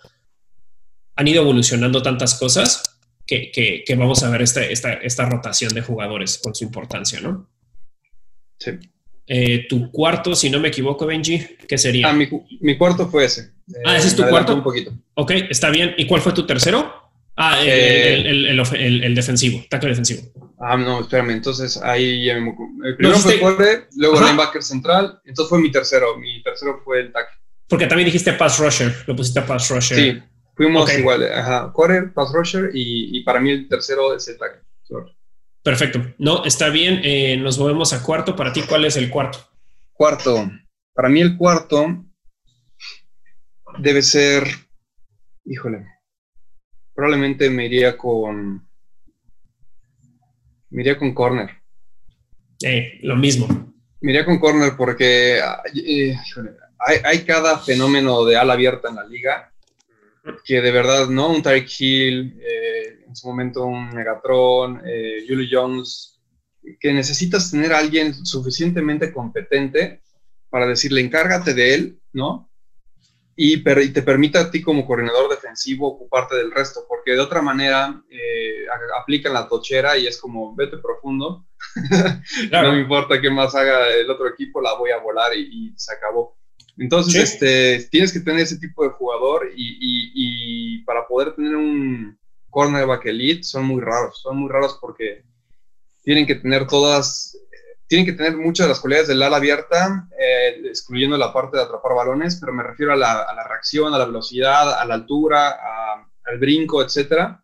han 1.14 1.29
ido 1.29 1.43
evolucionando 1.43 2.03
tantas 2.03 2.35
cosas 2.35 2.83
que, 3.27 3.85
vamos 3.97 4.22
a 4.22 4.31
ver 4.31 4.43
esta, 4.43 4.62
esta, 4.62 5.27
rotación 5.29 5.74
de 5.74 5.83
jugadores 5.83 6.39
con 6.39 6.55
su 6.55 6.64
importancia, 6.64 7.20
¿no? 7.20 7.51
Sí. 8.59 8.72
Eh, 9.27 9.66
tu 9.68 9.91
cuarto, 9.91 10.37
si 10.37 10.49
no 10.49 10.61
me 10.61 10.68
equivoco, 10.68 11.05
Benji, 11.05 11.45
¿qué 11.66 11.77
sería? 11.77 12.09
Ah, 12.09 12.12
mi, 12.12 12.79
cuarto 12.79 13.09
fue 13.09 13.24
ese. 13.24 13.53
Ah, 13.85 13.97
ese 13.97 14.09
es 14.09 14.16
tu 14.16 14.24
cuarto. 14.24 14.55
Un 14.55 14.62
poquito. 14.62 14.93
Ok, 15.14 15.33
está 15.51 15.70
bien. 15.70 15.95
¿Y 15.99 16.07
cuál 16.07 16.20
fue 16.22 16.33
tu 16.33 16.47
tercero? 16.47 17.05
Ah, 17.37 17.61
el, 17.62 18.59
eh, 18.59 19.14
defensivo, 19.14 19.62
tackle 19.68 19.91
defensivo. 19.91 20.22
Ah, 20.59 20.76
no, 20.76 21.01
espérame, 21.01 21.32
entonces 21.32 21.76
ahí 21.82 22.30
El 22.30 22.97
primero 22.97 23.18
fue 23.18 23.39
Corre, 23.39 23.89
luego 23.97 24.20
linebacker 24.20 24.62
central, 24.62 25.20
entonces 25.24 25.51
fue 25.51 25.61
mi 25.61 25.70
tercero. 25.70 26.16
Mi 26.18 26.43
tercero 26.43 26.80
fue 26.82 27.01
el 27.01 27.12
tackle. 27.12 27.39
Porque 27.68 27.87
también 27.87 28.07
dijiste 28.07 28.32
pass 28.32 28.59
rusher, 28.59 28.95
lo 29.07 29.14
pusiste 29.14 29.41
a 29.41 29.47
pass 29.47 29.68
rusher. 29.68 29.99
Sí, 29.99 30.22
Fuimos 30.55 30.91
igual, 30.97 31.30
ajá, 31.30 31.70
correr, 31.74 32.14
pass 32.14 32.32
rusher 32.32 32.70
y, 32.72 33.22
para 33.24 33.41
mí 33.41 33.51
el 33.51 33.68
tercero 33.68 34.14
es 34.16 34.26
el 34.28 34.39
tackle. 34.39 34.62
Perfecto. 35.62 36.01
No, 36.18 36.45
está 36.45 36.70
bien. 36.70 37.01
Eh, 37.03 37.37
nos 37.37 37.59
movemos 37.59 37.93
a 37.93 38.03
cuarto. 38.03 38.37
Para 38.37 38.53
ti, 38.53 38.62
¿cuál 38.62 38.84
es 38.84 38.97
el 38.97 39.11
cuarto? 39.11 39.39
Cuarto. 39.93 40.49
Para 40.95 41.09
mí 41.09 41.20
el 41.20 41.37
cuarto 41.37 42.07
debe 43.78 44.01
ser, 44.01 44.45
híjole, 45.45 45.84
probablemente 46.97 47.49
me 47.51 47.66
iría 47.66 47.97
con, 47.97 48.66
me 50.70 50.82
iría 50.82 50.99
con 50.99 51.14
corner. 51.14 51.51
Eh, 52.64 52.99
lo 53.03 53.14
mismo. 53.14 53.47
Me 54.01 54.11
iría 54.11 54.24
con 54.24 54.38
corner 54.38 54.72
porque 54.76 55.38
eh, 55.38 56.16
hay, 56.78 56.97
hay, 57.05 57.18
cada 57.24 57.59
fenómeno 57.59 58.24
de 58.24 58.36
ala 58.36 58.55
abierta 58.55 58.88
en 58.88 58.97
la 58.97 59.07
liga 59.07 59.53
que 60.44 60.61
de 60.61 60.70
verdad, 60.70 61.09
¿no? 61.09 61.30
Un 61.30 61.42
Tyreek 61.42 61.68
Hill, 61.78 62.40
eh, 62.40 63.05
en 63.07 63.16
su 63.16 63.28
momento 63.28 63.64
un 63.64 63.90
Megatron, 63.90 64.82
eh, 64.84 65.24
Julie 65.26 65.49
Jones, 65.51 66.20
que 66.80 66.92
necesitas 66.92 67.51
tener 67.51 67.72
a 67.72 67.78
alguien 67.78 68.14
suficientemente 68.24 69.12
competente 69.12 70.03
para 70.51 70.66
decirle, 70.66 71.01
encárgate 71.01 71.55
de 71.55 71.74
él, 71.74 72.01
¿no? 72.12 72.51
Y, 73.39 73.62
te 73.62 74.03
permite 74.03 74.39
a 74.39 74.51
ti 74.51 74.62
como 74.62 74.87
coordinador 74.87 75.28
defensivo 75.28 75.89
ocuparte 75.89 76.37
del 76.37 76.51
resto, 76.51 76.87
porque 76.89 77.12
de 77.12 77.20
otra 77.20 77.43
manera 77.43 78.03
eh, 78.09 78.64
aplican 78.99 79.34
la 79.34 79.47
tochera 79.47 79.99
y 79.99 80.07
es 80.07 80.18
como, 80.18 80.57
vete 80.57 80.78
profundo, 80.78 81.47
no 82.51 82.72
me 82.72 82.80
importa 82.80 83.20
qué 83.20 83.30
más 83.30 83.55
haga 83.55 83.91
el 83.91 84.11
otro 84.11 84.26
equipo, 84.28 84.62
la 84.62 84.74
voy 84.74 84.91
a 84.91 84.99
volar 84.99 85.37
y, 85.37 85.74
se 85.76 85.95
acabó. 85.95 86.39
Entonces, 86.78 87.32
este, 87.32 87.89
tienes 87.91 88.12
que 88.12 88.20
tener 88.20 88.41
ese 88.41 88.59
tipo 88.59 88.84
de 88.84 88.91
jugador 88.91 89.51
y, 89.55 89.78
y, 90.14 90.78
para 90.84 91.07
poder 91.07 91.34
tener 91.34 91.57
un 91.57 92.18
cornerback 92.49 93.05
elite 93.07 93.43
son 93.43 93.66
muy 93.66 93.82
raros, 93.82 94.20
son 94.22 94.39
muy 94.39 94.51
raros 94.51 94.78
porque 94.80 95.24
tienen 96.03 96.26
que 96.26 96.37
tener 96.37 96.66
todas 96.66 97.37
tienen 97.89 98.07
que 98.07 98.12
tener 98.12 98.37
muchas 98.37 98.66
de 98.66 98.68
las 98.70 98.80
cualidades 98.80 99.09
del 99.09 99.22
ala 99.22 99.37
abierta, 99.37 100.09
eh, 100.18 100.61
excluyendo 100.64 101.16
la 101.16 101.32
parte 101.32 101.57
de 101.57 101.62
atrapar 101.62 101.95
balones, 101.95 102.37
pero 102.41 102.53
me 102.53 102.62
refiero 102.62 102.93
a 102.93 102.97
la, 102.97 103.47
reacción, 103.49 103.95
a 103.95 103.99
la 103.99 104.07
velocidad, 104.07 104.80
a 104.80 104.84
la 104.84 104.95
altura, 104.95 105.59
al 106.24 106.39
brinco, 106.39 106.82
etcétera, 106.82 107.43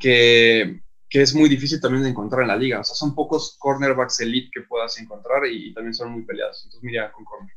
que, 0.00 0.80
es 1.10 1.34
muy 1.34 1.50
difícil 1.50 1.78
también 1.80 2.04
de 2.04 2.08
encontrar 2.08 2.42
en 2.42 2.48
la 2.48 2.56
liga. 2.56 2.80
O 2.80 2.84
sea, 2.84 2.94
son 2.94 3.14
pocos 3.14 3.56
cornerbacks 3.58 4.20
elite 4.20 4.50
que 4.52 4.62
puedas 4.62 4.98
encontrar 4.98 5.46
y, 5.46 5.74
también 5.74 5.92
son 5.92 6.10
muy 6.10 6.24
peleados. 6.24 6.62
Entonces, 6.64 6.82
mira, 6.82 7.12
con 7.12 7.24
corner. 7.24 7.54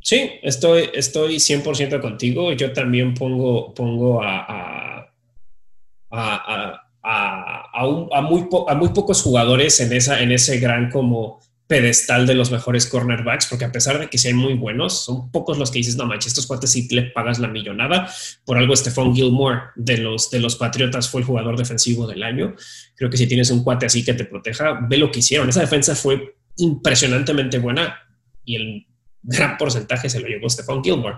Sí, 0.00 0.38
estoy, 0.42 0.90
estoy 0.92 1.36
100% 1.36 2.02
contigo. 2.02 2.52
Yo 2.52 2.74
también 2.74 3.14
pongo, 3.14 3.72
pongo 3.72 4.22
a, 4.22 4.44
a 4.46 4.84
a, 6.16 6.83
muy 7.04 8.48
a, 8.68 8.74
muy 8.74 8.88
pocos 8.90 9.22
jugadores 9.22 9.80
en, 9.80 9.92
esa, 9.92 10.20
en 10.20 10.32
ese 10.32 10.58
gran 10.58 10.90
como 10.90 11.40
pedestal 11.66 12.26
de 12.26 12.34
los 12.34 12.50
mejores 12.50 12.86
cornerbacks, 12.86 13.46
porque 13.46 13.64
a 13.64 13.72
pesar 13.72 13.98
de 13.98 14.08
que 14.08 14.18
sean 14.18 14.36
muy 14.36 14.54
buenos, 14.54 15.04
son 15.04 15.30
pocos 15.30 15.56
los 15.58 15.70
que 15.70 15.78
dices, 15.78 15.96
no 15.96 16.04
manches, 16.04 16.28
estos 16.28 16.46
cuates 16.46 16.70
sí 16.70 16.86
le 16.90 17.04
pagas 17.04 17.38
la 17.38 17.48
millonada. 17.48 18.08
Por 18.44 18.58
algo, 18.58 18.76
Stephon 18.76 19.14
Gilmore 19.14 19.60
de 19.74 19.98
los, 19.98 20.30
de 20.30 20.40
los 20.40 20.56
Patriotas 20.56 21.08
fue 21.08 21.22
el 21.22 21.26
jugador 21.26 21.56
defensivo 21.56 22.06
del 22.06 22.22
año. 22.22 22.54
Creo 22.96 23.08
que 23.08 23.16
si 23.16 23.26
tienes 23.26 23.50
un 23.50 23.64
cuate 23.64 23.86
así 23.86 24.04
que 24.04 24.12
te 24.12 24.26
proteja, 24.26 24.78
ve 24.88 24.98
lo 24.98 25.10
que 25.10 25.20
hicieron. 25.20 25.48
Esa 25.48 25.60
defensa 25.60 25.94
fue 25.94 26.36
impresionantemente 26.56 27.58
buena 27.58 27.98
y 28.44 28.56
el 28.56 28.86
gran 29.22 29.56
porcentaje 29.56 30.10
se 30.10 30.20
lo 30.20 30.28
llevó 30.28 30.50
Stephon 30.50 30.84
Gilmore. 30.84 31.16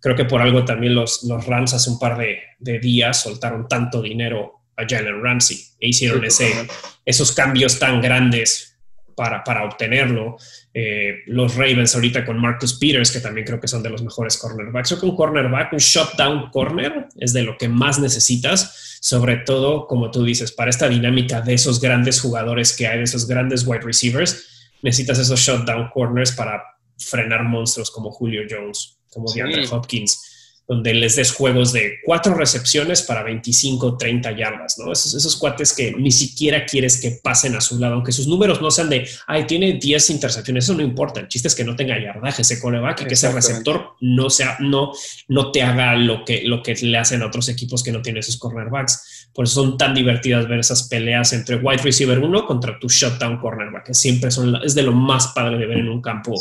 Creo 0.00 0.16
que 0.16 0.24
por 0.24 0.40
algo 0.40 0.64
también 0.64 0.94
los, 0.94 1.22
los 1.24 1.46
Rams 1.46 1.74
hace 1.74 1.90
un 1.90 1.98
par 1.98 2.18
de 2.18 2.78
días 2.78 3.20
soltaron 3.22 3.68
tanto 3.68 4.00
dinero 4.00 4.61
a 4.76 4.84
Jalen 4.88 5.22
Ramsey 5.22 5.58
e 5.80 5.88
hicieron 5.88 6.24
ese, 6.24 6.66
esos 7.04 7.32
cambios 7.32 7.78
tan 7.78 8.00
grandes 8.00 8.76
para, 9.14 9.44
para 9.44 9.64
obtenerlo. 9.64 10.36
Eh, 10.74 11.18
los 11.26 11.54
Ravens 11.54 11.94
ahorita 11.94 12.24
con 12.24 12.40
Marcus 12.40 12.78
Peters, 12.78 13.10
que 13.10 13.20
también 13.20 13.46
creo 13.46 13.60
que 13.60 13.68
son 13.68 13.82
de 13.82 13.90
los 13.90 14.02
mejores 14.02 14.38
cornerbacks. 14.38 14.88
Creo 14.88 15.00
que 15.00 15.06
un 15.06 15.16
cornerback, 15.16 15.72
un 15.72 15.78
shutdown 15.78 16.50
corner, 16.50 17.08
es 17.18 17.32
de 17.32 17.42
lo 17.42 17.58
que 17.58 17.68
más 17.68 17.98
necesitas, 17.98 18.98
sobre 19.00 19.38
todo, 19.38 19.86
como 19.86 20.10
tú 20.10 20.24
dices, 20.24 20.52
para 20.52 20.70
esta 20.70 20.88
dinámica 20.88 21.40
de 21.40 21.54
esos 21.54 21.80
grandes 21.80 22.20
jugadores 22.20 22.74
que 22.74 22.86
hay, 22.86 22.98
de 22.98 23.04
esos 23.04 23.26
grandes 23.26 23.66
wide 23.66 23.82
receivers, 23.82 24.70
necesitas 24.82 25.18
esos 25.18 25.40
shutdown 25.40 25.90
corners 25.90 26.32
para 26.32 26.62
frenar 26.98 27.44
monstruos 27.44 27.90
como 27.90 28.10
Julio 28.10 28.42
Jones, 28.48 28.98
como 29.10 29.30
DeAndre 29.32 29.66
Hopkins 29.68 30.31
donde 30.68 30.94
les 30.94 31.16
des 31.16 31.32
juegos 31.32 31.72
de 31.72 31.98
cuatro 32.04 32.34
recepciones 32.34 33.02
para 33.02 33.22
25, 33.22 33.96
30 33.96 34.32
yardas, 34.32 34.78
¿no? 34.78 34.92
Esos, 34.92 35.14
esos 35.14 35.36
cuates 35.36 35.72
que 35.72 35.92
ni 35.92 36.10
siquiera 36.12 36.64
quieres 36.64 37.00
que 37.00 37.18
pasen 37.22 37.54
a 37.56 37.60
su 37.60 37.78
lado, 37.78 37.94
aunque 37.94 38.12
sus 38.12 38.26
números 38.26 38.62
no 38.62 38.70
sean 38.70 38.88
de, 38.88 39.06
ay, 39.26 39.44
tiene 39.44 39.74
10 39.74 40.10
intercepciones, 40.10 40.64
eso 40.64 40.74
no 40.74 40.82
importa, 40.82 41.20
el 41.20 41.28
chiste 41.28 41.48
es 41.48 41.54
que 41.54 41.64
no 41.64 41.76
tenga 41.76 42.00
yardaje 42.00 42.42
ese 42.42 42.60
coreback 42.60 43.02
y 43.02 43.04
que 43.06 43.14
ese 43.14 43.30
receptor 43.32 43.96
no 44.00 44.30
sea, 44.30 44.56
no, 44.60 44.92
no 45.28 45.50
te 45.50 45.62
haga 45.62 45.96
lo 45.96 46.24
que, 46.24 46.42
lo 46.44 46.62
que 46.62 46.74
le 46.74 46.98
hacen 46.98 47.22
a 47.22 47.26
otros 47.26 47.48
equipos 47.48 47.82
que 47.82 47.92
no 47.92 48.00
tienen 48.00 48.20
esos 48.20 48.36
cornerbacks. 48.38 49.28
Por 49.34 49.46
eso 49.46 49.62
son 49.62 49.78
tan 49.78 49.94
divertidas 49.94 50.46
ver 50.46 50.60
esas 50.60 50.88
peleas 50.88 51.32
entre 51.32 51.56
wide 51.56 51.82
receiver 51.82 52.18
1 52.18 52.46
contra 52.46 52.78
tu 52.78 52.88
shutdown 52.88 53.38
cornerback, 53.38 53.86
que 53.86 53.94
siempre 53.94 54.30
son, 54.30 54.56
es 54.62 54.74
de 54.74 54.82
lo 54.82 54.92
más 54.92 55.28
padre 55.28 55.58
de 55.58 55.66
ver 55.66 55.78
en 55.78 55.88
un 55.88 56.00
campo 56.00 56.34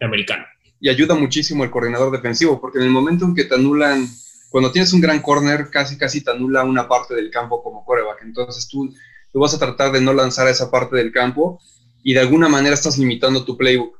americano 0.00 0.44
y 0.80 0.88
ayuda 0.88 1.14
muchísimo 1.14 1.64
el 1.64 1.70
coordinador 1.70 2.12
defensivo, 2.12 2.60
porque 2.60 2.78
en 2.78 2.84
el 2.84 2.90
momento 2.90 3.24
en 3.24 3.34
que 3.34 3.44
te 3.44 3.54
anulan, 3.54 4.08
cuando 4.50 4.72
tienes 4.72 4.92
un 4.92 5.00
gran 5.00 5.20
corner, 5.20 5.70
casi 5.70 5.96
casi 5.96 6.22
te 6.22 6.30
anula 6.30 6.64
una 6.64 6.88
parte 6.88 7.14
del 7.14 7.30
campo 7.30 7.62
como 7.62 7.84
coreback. 7.84 8.22
Entonces 8.22 8.68
tú, 8.68 8.94
tú 9.32 9.40
vas 9.40 9.54
a 9.54 9.58
tratar 9.58 9.92
de 9.92 10.00
no 10.00 10.12
lanzar 10.12 10.46
a 10.46 10.50
esa 10.50 10.70
parte 10.70 10.96
del 10.96 11.12
campo 11.12 11.60
y 12.02 12.14
de 12.14 12.20
alguna 12.20 12.48
manera 12.48 12.74
estás 12.74 12.98
limitando 12.98 13.44
tu 13.44 13.56
playbook. 13.56 13.98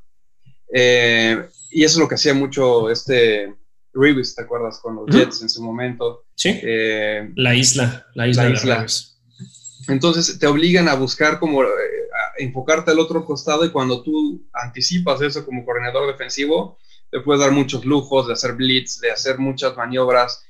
Eh, 0.72 1.48
y 1.70 1.84
eso 1.84 1.96
es 1.96 2.00
lo 2.00 2.08
que 2.08 2.14
hacía 2.14 2.34
mucho 2.34 2.90
este 2.90 3.54
Reeves, 3.92 4.34
¿te 4.34 4.42
acuerdas? 4.42 4.78
Con 4.78 4.96
los 4.96 5.06
Jets 5.06 5.42
en 5.42 5.48
su 5.48 5.62
momento. 5.62 6.24
Sí. 6.34 6.58
Eh, 6.62 7.30
la 7.34 7.54
isla, 7.54 8.06
la 8.14 8.28
isla. 8.28 8.44
La 8.44 8.54
isla. 8.54 8.86
Entonces 9.88 10.38
te 10.38 10.46
obligan 10.46 10.88
a 10.88 10.94
buscar 10.94 11.38
como 11.38 11.64
eh, 11.64 11.66
enfocarte 12.38 12.90
al 12.90 12.98
otro 12.98 13.24
costado 13.24 13.64
y 13.64 13.70
cuando 13.70 14.02
tú 14.02 14.46
anticipas 14.52 15.20
eso 15.20 15.44
como 15.44 15.64
coordinador 15.64 16.06
defensivo, 16.06 16.78
te 17.10 17.20
puedes 17.20 17.40
dar 17.40 17.52
muchos 17.52 17.84
lujos 17.84 18.26
de 18.26 18.34
hacer 18.34 18.54
blitz, 18.54 19.00
de 19.00 19.10
hacer 19.10 19.38
muchas 19.38 19.76
maniobras, 19.76 20.44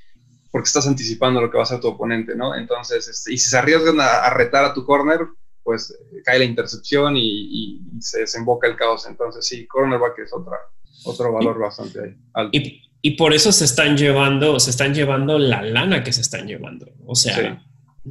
porque 0.51 0.67
estás 0.67 0.87
anticipando 0.87 1.41
lo 1.41 1.51
que 1.51 1.57
va 1.57 1.63
a 1.63 1.65
hacer 1.65 1.81
tu 1.81 1.89
oponente, 1.89 2.35
¿no? 2.35 2.55
Entonces, 2.55 3.07
este, 3.09 3.33
y 3.33 3.39
si 3.39 3.51
se 3.51 3.59
arriesgan 3.59 4.01
a, 4.01 4.31
retar 4.31 4.65
a 4.65 4.75
tu 4.75 4.85
corner, 4.85 5.21
pues 5.63 5.91
eh, 5.91 6.23
cae 6.25 6.39
la 6.39 6.45
intercepción 6.45 7.17
y, 7.17 7.81
se 8.01 8.21
desemboca 8.21 8.67
el 8.67 8.77
caos. 8.77 9.07
Entonces, 9.07 9.47
sí, 9.47 9.67
cornerback 9.67 10.19
es 10.21 10.33
otra, 10.33 10.57
otro 11.05 11.33
valor 11.33 11.59
bastante 11.59 12.17
alto. 12.33 12.57
Y, 12.57 12.83
y, 13.03 13.17
por 13.17 13.35
eso 13.35 13.53
se 13.53 13.65
están 13.65 13.97
llevando, 13.97 14.59
se 14.59 14.71
están 14.71 14.95
llevando 14.95 15.39
la 15.39 15.63
lana 15.63 16.03
que 16.03 16.13
se 16.13 16.23
están 16.23 16.47
llevando. 16.47 16.87
O 17.07 17.15
sea, 17.15 17.63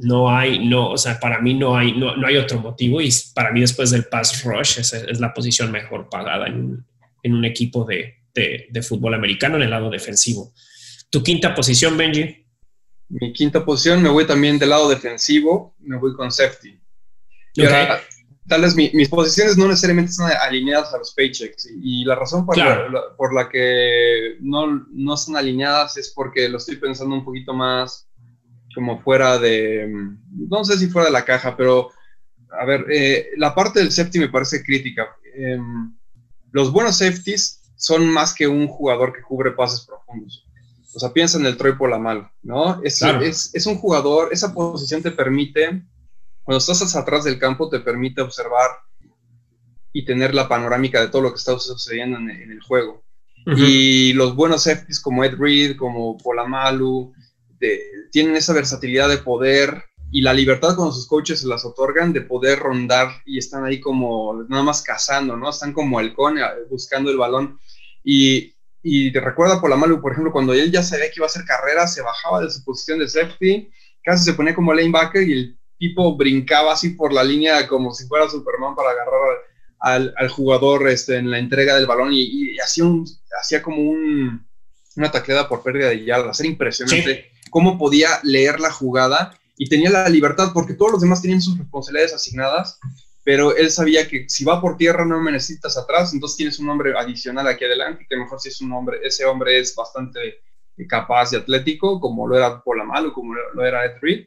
no 0.02 0.30
hay, 0.30 0.66
no, 0.66 0.90
o 0.90 0.98
sea, 0.98 1.18
para 1.18 1.40
mí 1.40 1.54
no 1.54 1.76
hay, 1.76 1.92
no, 1.92 2.14
hay 2.26 2.36
otro 2.36 2.60
motivo 2.60 3.00
y 3.00 3.10
para 3.34 3.52
mí 3.52 3.60
después 3.60 3.90
del 3.90 4.04
pass 4.04 4.44
rush 4.44 4.78
es, 4.78 4.92
es 4.92 5.20
la 5.20 5.32
posición 5.32 5.70
mejor 5.70 6.08
pagada 6.08 6.46
en 6.46 6.84
un, 7.24 7.44
equipo 7.44 7.84
de, 7.84 8.16
fútbol 8.82 9.14
americano 9.14 9.56
en 9.56 9.62
el 9.62 9.70
lado 9.70 9.90
defensivo. 9.90 10.52
¿Tu 11.10 11.22
quinta 11.22 11.54
posición, 11.54 11.96
Benji? 11.96 12.44
Mi 13.08 13.32
quinta 13.32 13.64
posición 13.64 14.02
me 14.02 14.08
voy 14.08 14.26
también 14.26 14.58
del 14.58 14.70
lado 14.70 14.88
defensivo, 14.88 15.74
me 15.80 15.96
voy 15.96 16.14
con 16.14 16.30
safety. 16.30 16.78
tal 18.46 18.62
vez 18.62 18.74
mis 18.76 19.08
posiciones 19.08 19.56
no 19.56 19.66
necesariamente 19.66 20.10
están 20.10 20.30
alineadas 20.40 20.94
a 20.94 20.98
los 20.98 21.12
paychecks 21.14 21.70
y, 21.82 22.04
la 22.04 22.14
razón 22.14 22.46
por, 22.46 22.56
la, 22.56 23.16
por 23.16 23.34
la 23.34 23.48
que 23.48 24.36
no, 24.40 24.86
no 24.90 25.14
están 25.14 25.36
alineadas 25.36 25.96
es 25.96 26.10
porque 26.10 26.48
lo 26.48 26.58
estoy 26.58 26.76
pensando 26.76 27.14
un 27.14 27.24
poquito 27.24 27.52
más 27.52 28.07
como 28.78 29.00
fuera 29.00 29.38
de, 29.40 29.92
no 30.30 30.64
sé 30.64 30.78
si 30.78 30.86
fuera 30.86 31.06
de 31.06 31.12
la 31.12 31.24
caja, 31.24 31.56
pero 31.56 31.90
a 32.48 32.64
ver, 32.64 32.86
eh, 32.88 33.30
la 33.36 33.52
parte 33.52 33.80
del 33.80 33.90
safety 33.90 34.20
me 34.20 34.28
parece 34.28 34.62
crítica. 34.62 35.16
Em, 35.34 35.96
los 36.52 36.70
buenos 36.70 36.98
safeties 36.98 37.60
son 37.74 38.08
más 38.08 38.32
que 38.32 38.46
un 38.46 38.68
jugador 38.68 39.12
que 39.12 39.20
cubre 39.20 39.50
pases 39.50 39.84
profundos. 39.84 40.46
O 40.94 41.00
sea, 41.00 41.12
piensa 41.12 41.38
en 41.38 41.46
el 41.46 41.56
Troy 41.56 41.72
Polamalu, 41.72 42.28
¿no? 42.44 42.80
Es, 42.84 43.02
es, 43.02 43.52
es, 43.52 43.66
un 43.66 43.78
jugador, 43.78 44.28
esa 44.30 44.54
posición 44.54 45.02
te 45.02 45.10
permite, 45.10 45.82
cuando 46.44 46.58
estás 46.58 46.94
atrás 46.94 47.24
del 47.24 47.40
campo, 47.40 47.68
te 47.68 47.80
permite 47.80 48.20
observar 48.20 48.70
y 49.92 50.04
tener 50.04 50.36
la 50.36 50.46
panorámica 50.46 51.00
de 51.00 51.08
todo 51.08 51.22
lo 51.22 51.30
que 51.30 51.38
está 51.38 51.58
sucediendo 51.58 52.16
en, 52.16 52.30
el 52.30 52.62
juego. 52.62 53.02
Y 53.56 54.12
los 54.12 54.36
buenos 54.36 54.62
safeties 54.62 55.00
como 55.00 55.24
Ed 55.24 55.34
Reed, 55.36 55.76
como 55.76 56.16
Polamalu, 56.18 57.12
tienen 58.10 58.36
esa 58.36 58.52
versatilidad 58.52 59.08
de 59.08 59.18
poder 59.18 59.84
y 60.10 60.22
la 60.22 60.32
libertad 60.32 60.74
cuando 60.74 60.92
sus 60.92 61.06
coaches 61.06 61.40
se 61.40 61.46
las 61.46 61.64
otorgan 61.64 62.12
de 62.12 62.22
poder 62.22 62.58
rondar 62.58 63.08
y 63.26 63.38
están 63.38 63.64
ahí 63.64 63.78
como 63.78 64.44
nada 64.48 64.62
más 64.62 64.82
cazando, 64.82 65.36
¿no? 65.36 65.50
Están 65.50 65.72
como 65.72 65.98
halcón 65.98 66.38
eh, 66.38 66.42
buscando 66.70 67.10
el 67.10 67.18
balón. 67.18 67.58
Y, 68.02 68.54
y 68.82 69.12
te 69.12 69.20
recuerda 69.20 69.60
por 69.60 69.68
la 69.68 69.76
Malu, 69.76 70.00
por 70.00 70.12
ejemplo, 70.12 70.32
cuando 70.32 70.54
él 70.54 70.72
ya 70.72 70.82
sabía 70.82 71.06
que 71.06 71.14
iba 71.16 71.26
a 71.26 71.28
hacer 71.28 71.44
carrera, 71.44 71.86
se 71.86 72.00
bajaba 72.00 72.40
de 72.40 72.50
su 72.50 72.64
posición 72.64 73.00
de 73.00 73.08
safety, 73.08 73.70
casi 74.02 74.24
se 74.24 74.32
ponía 74.32 74.54
como 74.54 74.72
lanebacker 74.72 75.28
y 75.28 75.32
el 75.32 75.58
tipo 75.78 76.16
brincaba 76.16 76.72
así 76.72 76.90
por 76.90 77.12
la 77.12 77.22
línea 77.22 77.68
como 77.68 77.92
si 77.92 78.06
fuera 78.06 78.28
Superman 78.28 78.74
para 78.74 78.90
agarrar 78.90 79.38
al, 79.80 80.14
al 80.16 80.28
jugador 80.28 80.88
este, 80.88 81.16
en 81.16 81.30
la 81.30 81.38
entrega 81.38 81.74
del 81.76 81.86
balón 81.86 82.12
y, 82.12 82.22
y 82.22 82.58
hacía, 82.58 82.84
un, 82.84 83.06
hacía 83.38 83.62
como 83.62 83.82
un, 83.82 84.46
una 84.96 85.10
tacleada 85.10 85.48
por 85.48 85.62
pérdida 85.62 85.90
de 85.90 86.04
yardas. 86.04 86.40
Era 86.40 86.48
impresionante 86.48 87.30
cómo 87.50 87.78
podía 87.78 88.20
leer 88.22 88.60
la 88.60 88.70
jugada 88.70 89.38
y 89.56 89.68
tenía 89.68 89.90
la 89.90 90.08
libertad 90.08 90.50
porque 90.54 90.74
todos 90.74 90.92
los 90.92 91.00
demás 91.00 91.22
tenían 91.22 91.40
sus 91.40 91.58
responsabilidades 91.58 92.14
asignadas, 92.14 92.78
pero 93.24 93.56
él 93.56 93.70
sabía 93.70 94.08
que 94.08 94.28
si 94.28 94.44
va 94.44 94.60
por 94.60 94.76
tierra 94.76 95.04
no 95.04 95.20
me 95.20 95.32
necesitas 95.32 95.76
atrás, 95.76 96.14
entonces 96.14 96.36
tienes 96.36 96.58
un 96.58 96.68
hombre 96.70 96.96
adicional 96.96 97.46
aquí 97.46 97.64
adelante, 97.64 98.06
que 98.08 98.16
mejor 98.16 98.40
si 98.40 98.48
es 98.48 98.60
un 98.60 98.72
hombre, 98.72 98.98
ese 99.02 99.24
hombre 99.24 99.58
es 99.58 99.74
bastante 99.74 100.40
capaz 100.88 101.32
y 101.32 101.36
atlético, 101.36 102.00
como 102.00 102.26
lo 102.26 102.36
era 102.36 102.62
Polamalu, 102.62 103.12
como 103.12 103.34
lo 103.34 103.64
era 103.64 103.84
Ed 103.84 103.98
Reed, 104.00 104.26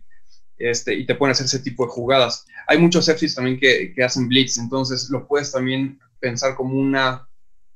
este, 0.58 0.94
y 0.94 1.06
te 1.06 1.16
pueden 1.16 1.32
hacer 1.32 1.46
ese 1.46 1.60
tipo 1.60 1.86
de 1.86 1.92
jugadas. 1.92 2.46
Hay 2.68 2.78
muchos 2.78 3.06
safeties 3.06 3.36
también 3.36 3.60
que, 3.60 3.94
que 3.96 4.04
hacen 4.04 4.28
blitz, 4.28 4.58
entonces 4.58 5.10
lo 5.10 5.28
puedes 5.28 5.52
también 5.52 6.00
pensar 6.20 6.56
como 6.56 6.78
una 6.78 7.28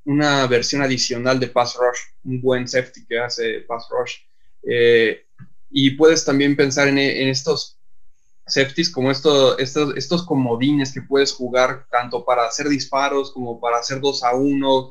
una 0.06 0.46
versión 0.48 0.82
adicional 0.82 1.39
de 1.39 1.48
Pass 1.48 1.76
Rush, 1.76 2.00
un 2.24 2.41
buen 2.41 2.68
safety 2.68 3.06
que 3.06 3.20
hace 3.20 3.62
Pass 3.62 3.88
Rush. 3.89 4.18
Eh, 4.64 5.24
y 5.70 5.91
puedes 5.91 6.26
también 6.26 6.55
pensar 6.55 6.88
en, 6.88 6.97
estos 6.97 7.78
safeties 8.47 8.91
como 8.91 9.11
estos, 9.11 9.57
estos, 9.59 9.95
estos 9.97 10.24
comodines 10.24 10.93
que 10.93 11.01
puedes 11.01 11.34
jugar 11.34 11.88
tanto 11.89 12.24
para 12.24 12.45
hacer 12.45 12.70
disparos 12.70 13.32
como 13.32 13.59
para 13.59 13.78
hacer 13.78 13.99
2 13.99 14.24
a 14.24 14.36
1, 14.36 14.89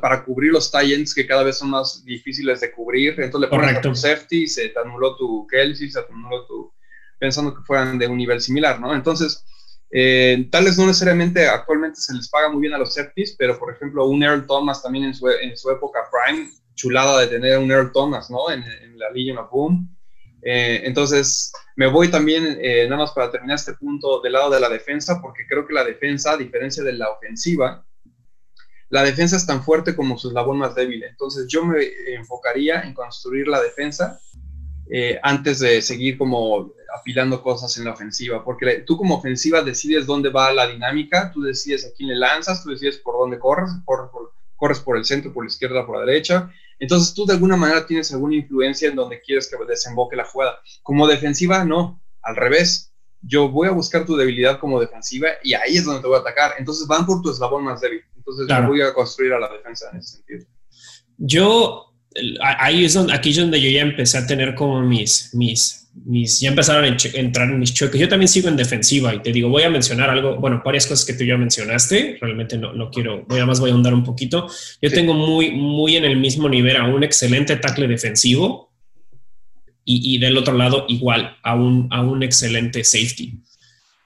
para 0.00 0.24
cubrir 0.24 0.52
los 0.52 0.70
tie 0.70 1.04
que 1.14 1.26
cada 1.26 1.42
vez 1.42 1.58
son 1.58 1.70
más 1.70 2.04
difíciles 2.04 2.60
de 2.60 2.72
cubrir. 2.72 3.20
Entonces 3.20 3.50
le 3.50 3.56
pones 3.56 3.76
a 3.76 3.80
tu 3.80 3.94
safety, 3.94 4.46
se 4.46 4.68
te 4.68 4.78
anuló 4.78 5.16
tu 5.16 5.46
Kelsey, 5.46 5.90
se 5.90 6.02
te 6.02 6.12
anuló 6.12 6.46
tu... 6.46 6.72
pensando 7.18 7.54
que 7.54 7.62
fueran 7.62 7.98
de 7.98 8.06
un 8.06 8.16
nivel 8.16 8.40
similar, 8.40 8.80
¿no? 8.80 8.94
Entonces 8.94 9.44
eh, 9.96 10.48
tal 10.50 10.64
vez 10.64 10.76
no 10.76 10.86
necesariamente 10.86 11.46
actualmente 11.46 12.00
se 12.00 12.12
les 12.14 12.28
paga 12.28 12.48
muy 12.48 12.62
bien 12.62 12.74
a 12.74 12.78
los 12.78 12.94
safeties, 12.94 13.36
pero 13.38 13.56
por 13.56 13.72
ejemplo 13.72 14.06
un 14.06 14.24
Earl 14.24 14.44
Thomas 14.44 14.82
también 14.82 15.04
en 15.04 15.14
su, 15.14 15.28
en 15.28 15.56
su 15.56 15.70
época 15.70 16.00
prime, 16.10 16.50
chulada 16.74 17.20
de 17.20 17.28
tener 17.28 17.58
un 17.58 17.70
Earl 17.70 17.92
Thomas, 17.92 18.28
¿no? 18.28 18.50
En, 18.50 18.64
la 18.98 19.10
Legion 19.10 19.38
of 19.38 19.50
Boom. 19.50 19.93
Eh, 20.46 20.82
entonces 20.84 21.52
me 21.74 21.86
voy 21.86 22.10
también, 22.10 22.58
eh, 22.60 22.84
nada 22.84 23.02
más 23.02 23.12
para 23.12 23.30
terminar 23.30 23.56
este 23.56 23.72
punto, 23.74 24.20
del 24.20 24.32
lado 24.32 24.50
de 24.50 24.60
la 24.60 24.68
defensa, 24.68 25.20
porque 25.22 25.46
creo 25.48 25.66
que 25.66 25.72
la 25.72 25.84
defensa, 25.84 26.32
a 26.32 26.36
diferencia 26.36 26.84
de 26.84 26.92
la 26.92 27.08
ofensiva, 27.08 27.84
la 28.90 29.02
defensa 29.02 29.36
es 29.36 29.46
tan 29.46 29.64
fuerte 29.64 29.96
como 29.96 30.18
su 30.18 30.28
eslabón 30.28 30.58
más 30.58 30.74
débil. 30.74 31.02
Entonces 31.02 31.46
yo 31.48 31.64
me 31.64 31.82
enfocaría 32.14 32.82
en 32.82 32.92
construir 32.92 33.48
la 33.48 33.60
defensa 33.60 34.20
eh, 34.90 35.18
antes 35.22 35.60
de 35.60 35.80
seguir 35.80 36.18
como 36.18 36.72
apilando 36.94 37.42
cosas 37.42 37.76
en 37.78 37.86
la 37.86 37.92
ofensiva, 37.92 38.44
porque 38.44 38.84
tú 38.86 38.98
como 38.98 39.16
ofensiva 39.16 39.62
decides 39.62 40.06
dónde 40.06 40.28
va 40.28 40.52
la 40.52 40.68
dinámica, 40.68 41.32
tú 41.32 41.40
decides 41.40 41.86
a 41.86 41.92
quién 41.96 42.10
le 42.10 42.16
lanzas, 42.16 42.62
tú 42.62 42.70
decides 42.70 42.98
por 42.98 43.16
dónde 43.18 43.38
corres, 43.38 43.70
por, 43.84 44.10
corres 44.56 44.78
por 44.78 44.96
el 44.98 45.04
centro, 45.04 45.32
por 45.32 45.44
la 45.44 45.48
izquierda, 45.48 45.86
por 45.86 45.98
la 45.98 46.04
derecha, 46.04 46.52
entonces 46.84 47.14
tú 47.14 47.26
de 47.26 47.34
alguna 47.34 47.56
manera 47.56 47.86
tienes 47.86 48.12
alguna 48.12 48.36
influencia 48.36 48.88
en 48.88 48.96
donde 48.96 49.20
quieres 49.20 49.48
que 49.48 49.56
desemboque 49.66 50.16
la 50.16 50.24
jugada. 50.24 50.58
Como 50.82 51.06
defensiva, 51.06 51.64
no, 51.64 52.00
al 52.22 52.36
revés. 52.36 52.92
Yo 53.22 53.48
voy 53.48 53.68
a 53.68 53.72
buscar 53.72 54.04
tu 54.04 54.16
debilidad 54.16 54.58
como 54.58 54.78
defensiva 54.78 55.28
y 55.42 55.54
ahí 55.54 55.76
es 55.76 55.84
donde 55.84 56.02
te 56.02 56.08
voy 56.08 56.16
a 56.16 56.20
atacar. 56.20 56.54
Entonces 56.58 56.86
van 56.86 57.06
por 57.06 57.22
tu 57.22 57.30
eslabón 57.30 57.64
más 57.64 57.80
débil. 57.80 58.02
Entonces 58.16 58.46
yo 58.48 58.66
voy 58.66 58.82
a 58.82 58.92
construir 58.92 59.32
a 59.32 59.40
la 59.40 59.50
defensa 59.50 59.88
en 59.92 59.98
ese 59.98 60.16
sentido. 60.16 60.46
Yo 61.16 61.94
ahí 62.40 62.84
es 62.84 62.94
donde, 62.94 63.14
aquí 63.14 63.30
es 63.30 63.36
donde 63.36 63.60
yo 63.60 63.70
ya 63.70 63.80
empecé 63.80 64.18
a 64.18 64.26
tener 64.26 64.54
como 64.54 64.82
mis, 64.82 65.34
mis, 65.34 65.83
mis, 65.94 66.40
ya 66.40 66.50
empezaron 66.50 66.84
a 66.84 66.96
entrar 67.14 67.50
en 67.50 67.58
mis 67.58 67.72
choques. 67.72 68.00
Yo 68.00 68.08
también 68.08 68.28
sigo 68.28 68.48
en 68.48 68.56
defensiva 68.56 69.14
y 69.14 69.20
te 69.20 69.32
digo, 69.32 69.48
voy 69.48 69.62
a 69.62 69.70
mencionar 69.70 70.10
algo, 70.10 70.36
bueno, 70.36 70.62
varias 70.64 70.86
cosas 70.86 71.04
que 71.06 71.14
tú 71.14 71.24
ya 71.24 71.36
mencionaste, 71.36 72.18
realmente 72.20 72.58
no, 72.58 72.72
no 72.72 72.90
quiero, 72.90 73.24
voy 73.28 73.40
a 73.40 73.46
más 73.46 73.60
voy 73.60 73.70
a 73.70 73.72
ahondar 73.72 73.94
un 73.94 74.04
poquito. 74.04 74.48
Yo 74.82 74.90
tengo 74.90 75.14
muy, 75.14 75.52
muy 75.52 75.96
en 75.96 76.04
el 76.04 76.16
mismo 76.16 76.48
nivel 76.48 76.76
a 76.76 76.84
un 76.84 77.04
excelente 77.04 77.56
tackle 77.56 77.86
defensivo 77.86 78.72
y, 79.84 80.14
y 80.14 80.18
del 80.18 80.36
otro 80.36 80.56
lado 80.56 80.86
igual 80.88 81.36
a 81.42 81.54
un, 81.54 81.88
a 81.90 82.02
un 82.02 82.22
excelente 82.22 82.82
safety 82.84 83.38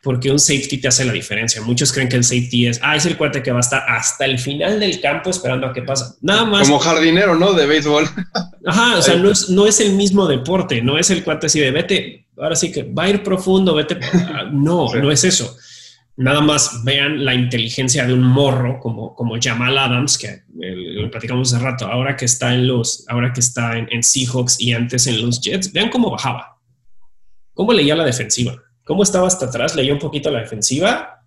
porque 0.02 0.30
un 0.30 0.38
safety 0.38 0.78
te 0.78 0.88
hace 0.88 1.04
la 1.04 1.12
diferencia. 1.12 1.60
Muchos 1.62 1.92
creen 1.92 2.08
que 2.08 2.16
el 2.16 2.24
safety 2.24 2.66
es, 2.66 2.80
ah, 2.82 2.96
es 2.96 3.04
el 3.06 3.16
cuate 3.16 3.42
que 3.42 3.50
va 3.50 3.58
a 3.58 3.60
estar 3.60 3.84
hasta 3.88 4.24
el 4.24 4.38
final 4.38 4.78
del 4.78 5.00
campo 5.00 5.30
esperando 5.30 5.66
a 5.66 5.72
que 5.72 5.82
pasa. 5.82 6.14
Nada 6.20 6.44
más. 6.44 6.68
Como 6.68 6.78
jardinero, 6.78 7.34
¿no? 7.34 7.52
De 7.52 7.66
béisbol. 7.66 8.04
Ajá, 8.66 8.98
o 8.98 9.02
sea, 9.02 9.16
no 9.16 9.30
es, 9.30 9.50
no 9.50 9.66
es 9.66 9.80
el 9.80 9.94
mismo 9.94 10.26
deporte, 10.26 10.82
no 10.82 10.98
es 10.98 11.10
el 11.10 11.24
cuate 11.24 11.46
así 11.46 11.58
de 11.58 11.70
vete, 11.70 12.26
ahora 12.36 12.54
sí 12.54 12.70
que 12.70 12.84
va 12.84 13.04
a 13.04 13.10
ir 13.10 13.22
profundo, 13.22 13.74
vete. 13.74 13.98
No, 14.52 14.94
no 14.94 15.10
es 15.10 15.24
eso. 15.24 15.56
Nada 16.16 16.40
más 16.40 16.82
vean 16.84 17.24
la 17.24 17.34
inteligencia 17.34 18.04
de 18.04 18.12
un 18.12 18.22
morro 18.22 18.80
como, 18.80 19.14
como 19.14 19.36
Jamal 19.40 19.78
Adams, 19.78 20.18
que 20.18 20.42
lo 20.54 21.10
platicamos 21.10 21.52
hace 21.52 21.62
rato, 21.62 21.86
ahora 21.86 22.16
que 22.16 22.24
está 22.24 22.54
en 22.54 22.66
los, 22.66 23.04
ahora 23.08 23.32
que 23.32 23.40
está 23.40 23.78
en, 23.78 23.88
en 23.90 24.02
Seahawks 24.02 24.60
y 24.60 24.72
antes 24.72 25.06
en 25.06 25.22
los 25.22 25.40
Jets, 25.40 25.72
vean 25.72 25.90
cómo 25.90 26.10
bajaba, 26.10 26.58
cómo 27.54 27.72
leía 27.72 27.94
la 27.94 28.04
defensiva 28.04 28.56
cómo 28.88 29.02
estaba 29.02 29.26
hasta 29.26 29.46
atrás, 29.46 29.76
leyó 29.76 29.92
un 29.92 29.98
poquito 29.98 30.30
la 30.30 30.40
defensiva, 30.40 31.22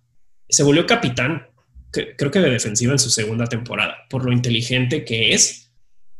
se 0.48 0.64
volvió 0.64 0.84
capitán, 0.84 1.46
creo 1.92 2.28
que 2.28 2.40
de 2.40 2.50
defensiva 2.50 2.90
en 2.90 2.98
su 2.98 3.08
segunda 3.08 3.46
temporada, 3.46 3.98
por 4.10 4.24
lo 4.24 4.32
inteligente 4.32 5.04
que 5.04 5.32
es. 5.32 5.72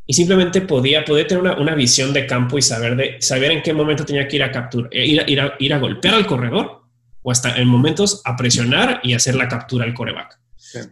Y 0.07 0.14
simplemente 0.14 0.61
podía, 0.61 1.05
poder 1.05 1.26
tener 1.26 1.43
una, 1.43 1.74
visión 1.74 2.12
de 2.12 2.28
campo 2.28 2.59
y 2.59 2.62
saber, 2.62 2.95
de, 2.95 3.16
saber 3.20 3.51
en 3.51 3.62
qué 3.62 3.72
momento 3.72 4.05
tenía 4.05 4.28
que 4.28 4.36
ir 4.36 4.45
a 4.45 4.53
capturar, 4.53 4.88
eh, 4.95 5.05
ir, 5.05 5.24
ir, 5.26 5.40
a, 5.40 5.55
ir 5.59 5.74
a 5.74 5.78
golpear 5.78 6.14
al 6.14 6.26
corredor 6.26 6.82
o 7.22 7.32
hasta 7.32 7.57
en 7.57 7.66
momentos 7.66 8.22
a 8.24 8.36
presionar 8.36 9.01
y 9.03 9.14
hacer 9.14 9.34
la 9.34 9.49
captura 9.49 9.84
al 9.84 9.95
coreback. 9.95 10.38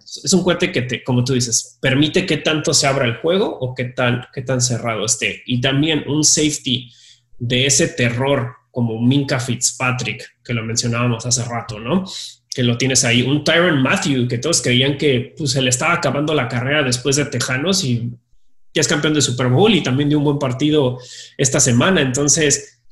Es 0.00 0.32
un 0.34 0.42
cuate 0.42 0.72
que, 0.72 0.82
te, 0.82 1.04
como 1.04 1.22
tú 1.22 1.32
dices, 1.32 1.78
permite 1.80 2.26
que 2.26 2.38
tanto 2.38 2.74
se 2.74 2.88
abra 2.88 3.06
el 3.06 3.18
juego 3.18 3.56
o 3.60 3.72
que 3.72 3.84
tan, 3.84 4.26
qué 4.32 4.42
tan 4.42 4.60
cerrado 4.60 5.04
esté. 5.04 5.44
Y 5.46 5.60
también 5.60 6.04
un 6.08 6.24
safety 6.24 6.92
de 7.38 7.66
ese 7.66 7.86
terror 7.88 8.59
como 8.70 9.00
Minka 9.00 9.40
Fitzpatrick, 9.40 10.38
que 10.44 10.54
lo 10.54 10.62
mencionábamos 10.62 11.26
hace 11.26 11.44
rato, 11.44 11.78
¿no? 11.78 12.04
Que 12.48 12.62
lo 12.62 12.76
tienes 12.78 13.04
ahí, 13.04 13.22
un 13.22 13.44
Tyron 13.44 13.82
Matthew, 13.82 14.28
que 14.28 14.38
todos 14.38 14.60
creían 14.62 14.96
que 14.96 15.34
pues, 15.36 15.52
se 15.52 15.62
le 15.62 15.70
estaba 15.70 15.94
acabando 15.94 16.34
la 16.34 16.48
carrera 16.48 16.82
después 16.82 17.16
de 17.16 17.26
Tejanos 17.26 17.84
y 17.84 18.10
ya 18.74 18.80
es 18.80 18.88
campeón 18.88 19.14
de 19.14 19.22
Super 19.22 19.48
Bowl 19.48 19.74
y 19.74 19.82
también 19.82 20.08
de 20.08 20.16
un 20.16 20.24
buen 20.24 20.38
partido 20.38 20.98
esta 21.36 21.60
semana. 21.60 22.00
Entonces, 22.00 22.82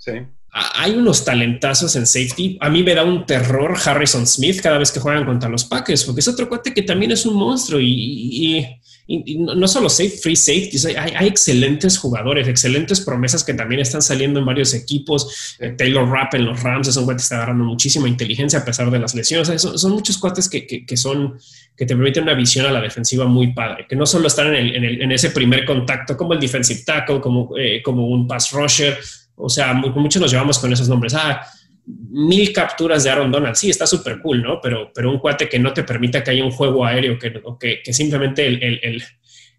hay 0.51 0.93
unos 0.93 1.25
talentazos 1.25 1.95
en 1.97 2.07
safety. 2.07 2.59
A 2.61 2.71
mí 2.71 2.83
me 2.83 2.95
da 2.95 3.05
un 3.05 3.27
terror 3.27 3.77
Harrison 3.85 4.27
Smith 4.27 4.61
cada 4.61 4.79
vez 4.79 4.91
que 4.91 5.01
juegan 5.01 5.25
contra 5.25 5.49
los 5.49 5.65
Packers, 5.65 6.05
porque 6.05 6.21
es 6.21 6.29
otro 6.29 6.49
cuate 6.49 6.75
que 6.75 6.83
también 6.83 7.13
es 7.13 7.27
un 7.27 7.35
monstruo 7.35 7.81
y 7.81 7.87
y, 7.89 8.81
no 9.09 9.67
solo 9.67 9.89
safe, 9.89 10.11
free 10.11 10.37
safety, 10.37 10.77
hay, 10.95 11.15
hay, 11.17 11.29
excelentes 11.29 11.97
jugadores, 11.97 12.47
excelentes 12.47 13.01
promesas 13.01 13.43
que 13.43 13.55
también 13.55 13.81
están 13.81 14.03
saliendo 14.03 14.39
en 14.39 14.45
varios 14.45 14.75
equipos. 14.75 15.57
Eh, 15.59 15.71
Taylor 15.71 16.07
Rapp 16.07 16.35
en 16.35 16.45
los 16.45 16.63
Rams 16.63 16.89
es 16.89 16.97
un 16.99 17.07
cuate 17.07 17.17
que 17.17 17.23
está 17.23 17.37
agarrando 17.37 17.65
muchísima 17.65 18.07
inteligencia 18.07 18.59
a 18.59 18.65
pesar 18.67 18.91
de 18.91 18.99
las 18.99 19.15
lesiones. 19.15 19.63
son, 19.63 19.93
muchos 19.93 20.19
cuates 20.19 20.47
que, 20.51 20.67
que, 20.67 20.97
son, 20.99 21.39
que 21.75 21.87
te 21.87 21.97
permiten 21.97 22.25
una 22.25 22.35
visión 22.35 22.67
a 22.67 22.71
la 22.71 22.83
defensiva 22.83 23.25
muy 23.25 23.55
padre, 23.55 23.87
que 23.89 23.97
no 23.97 24.05
solo 24.05 24.27
están 24.27 24.55
en, 24.55 24.85
el, 24.85 25.01
en, 25.01 25.11
ese 25.11 25.31
primer 25.31 25.65
contacto 25.65 26.15
como 26.15 26.35
el 26.35 26.41
defensive 26.41 26.83
tackle, 26.85 27.21
como, 27.21 27.57
eh, 27.57 27.81
como 27.83 28.09
un 28.09 28.27
pass 28.27 28.53
rusher. 28.53 28.99
O 29.37 29.49
sea, 29.49 29.73
muchos 29.73 30.21
nos 30.21 30.31
llevamos 30.31 30.59
con 30.59 30.71
esos 30.71 30.87
nombres. 30.87 31.15
Ah, 31.15 31.41
mil 31.89 32.53
capturas 32.53 33.05
de 33.05 33.11
Aaron 33.11 33.31
Donald. 33.31 33.57
Sí, 33.57 33.71
está 33.71 33.87
súper 33.87 34.21
cool, 34.21 34.43
¿no? 34.43 34.61
Pero, 34.61 34.93
pero 34.95 35.11
un 35.11 35.19
cuate 35.19 35.49
que 35.49 35.59
no 35.59 35.73
te 35.73 35.85
permita 35.85 36.23
que 36.23 36.31
haya 36.31 36.45
un 36.45 36.51
juego 36.51 36.85
aéreo, 36.85 37.19
que, 37.19 37.83
que, 37.83 37.93
simplemente 37.93 38.47
el, 38.47 38.63
el, 38.63 39.03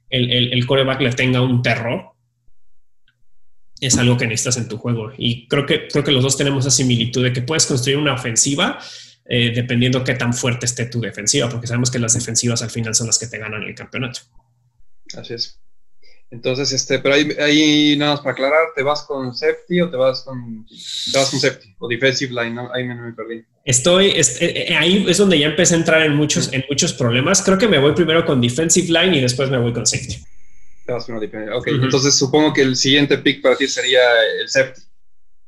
el, 0.09 0.53
el, 0.53 0.65
coreback 0.65 1.01
le 1.01 1.13
tenga 1.13 1.41
un 1.41 1.61
terror, 1.61 2.11
es 3.79 3.97
algo 3.97 4.17
que 4.17 4.27
necesitas 4.27 4.57
en 4.57 4.67
tu 4.67 4.77
juego. 4.77 5.11
Y 5.17 5.47
creo 5.47 5.65
que, 5.65 5.87
creo 5.87 6.03
que 6.03 6.11
los 6.11 6.23
dos 6.23 6.37
tenemos 6.37 6.65
esa 6.65 6.75
similitud 6.75 7.23
de 7.23 7.33
que 7.33 7.41
puedes 7.41 7.65
construir 7.65 7.97
una 7.97 8.13
ofensiva 8.13 8.79
eh, 9.25 9.51
dependiendo 9.53 10.03
qué 10.03 10.15
tan 10.15 10.33
fuerte 10.33 10.65
esté 10.65 10.87
tu 10.87 10.99
defensiva, 10.99 11.47
porque 11.49 11.67
sabemos 11.67 11.91
que 11.91 11.99
las 11.99 12.13
defensivas 12.13 12.61
al 12.61 12.71
final 12.71 12.95
son 12.95 13.07
las 13.07 13.19
que 13.19 13.27
te 13.27 13.37
ganan 13.37 13.63
el 13.63 13.75
campeonato. 13.75 14.21
Así 15.15 15.33
es. 15.33 15.59
Entonces, 16.31 16.71
este, 16.71 16.99
pero 16.99 17.15
ahí, 17.15 17.27
ahí, 17.39 17.95
nada 17.97 18.11
más 18.11 18.21
para 18.21 18.33
aclarar, 18.33 18.67
¿te 18.75 18.83
vas 18.83 19.01
con 19.03 19.33
safety 19.33 19.81
o 19.81 19.89
te 19.89 19.97
vas 19.97 20.21
con, 20.21 20.65
te 20.67 21.17
vas 21.17 21.31
con 21.31 21.39
safety 21.39 21.75
o 21.79 21.87
defensive 21.87 22.31
line? 22.31 22.59
Ahí 22.71 22.83
me, 22.83 22.93
me, 22.93 23.13
perdí. 23.13 23.43
Estoy, 23.65 24.11
eh, 24.11 24.21
eh, 24.41 24.75
ahí 24.75 25.05
es 25.07 25.17
donde 25.17 25.39
ya 25.39 25.47
empecé 25.47 25.73
a 25.73 25.77
entrar 25.77 26.03
en 26.03 26.15
muchos, 26.15 26.53
en 26.53 26.63
muchos 26.69 26.93
problemas. 26.93 27.41
Creo 27.41 27.57
que 27.57 27.67
me 27.67 27.79
voy 27.79 27.93
primero 27.93 28.25
con 28.25 28.39
defensive 28.41 28.87
line 28.87 29.17
y 29.17 29.21
después 29.21 29.49
me 29.49 29.57
voy 29.57 29.73
con 29.73 29.87
safety. 29.87 30.17
Te 30.85 30.93
vas 30.93 31.05
con 31.05 31.17
Ok, 31.17 31.67
entonces 31.67 32.15
supongo 32.15 32.53
que 32.53 32.61
el 32.61 32.75
siguiente 32.75 33.17
pick 33.17 33.41
para 33.41 33.57
ti 33.57 33.67
sería 33.67 34.01
el 34.39 34.49
safety. 34.49 34.81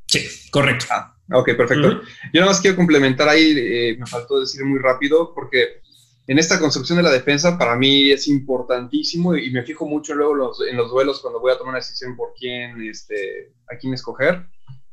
Sí, 0.06 0.50
correcto. 0.50 0.86
Ah, 0.90 1.16
ok, 1.32 1.54
perfecto. 1.56 2.02
Yo 2.32 2.40
nada 2.40 2.46
más 2.46 2.60
quiero 2.60 2.76
complementar 2.76 3.28
ahí, 3.28 3.54
eh, 3.56 3.96
me 3.98 4.06
faltó 4.06 4.40
decir 4.40 4.64
muy 4.64 4.80
rápido, 4.80 5.32
porque 5.32 5.81
en 6.26 6.38
esta 6.38 6.60
construcción 6.60 6.98
de 6.98 7.02
la 7.02 7.10
defensa 7.10 7.58
para 7.58 7.76
mí 7.76 8.10
es 8.10 8.28
importantísimo 8.28 9.36
y 9.36 9.50
me 9.50 9.64
fijo 9.64 9.86
mucho 9.86 10.14
luego 10.14 10.52
en 10.68 10.76
los 10.76 10.90
duelos 10.90 11.20
cuando 11.20 11.40
voy 11.40 11.52
a 11.52 11.58
tomar 11.58 11.70
una 11.70 11.80
decisión 11.80 12.16
por 12.16 12.32
quién, 12.38 12.80
este, 12.82 13.52
a 13.68 13.76
quién 13.76 13.92
escoger, 13.92 14.46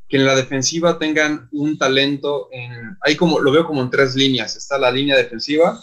que 0.08 0.18
en 0.18 0.26
la 0.26 0.36
defensiva 0.36 0.98
tengan 0.98 1.48
un 1.52 1.78
talento, 1.78 2.50
en, 2.52 2.98
ahí 3.02 3.16
como, 3.16 3.40
lo 3.40 3.52
veo 3.52 3.66
como 3.66 3.82
en 3.84 3.92
tres 3.92 4.16
líneas, 4.16 4.56
está 4.56 4.80
la 4.80 4.92
línea 4.92 5.16
defensiva, 5.16 5.80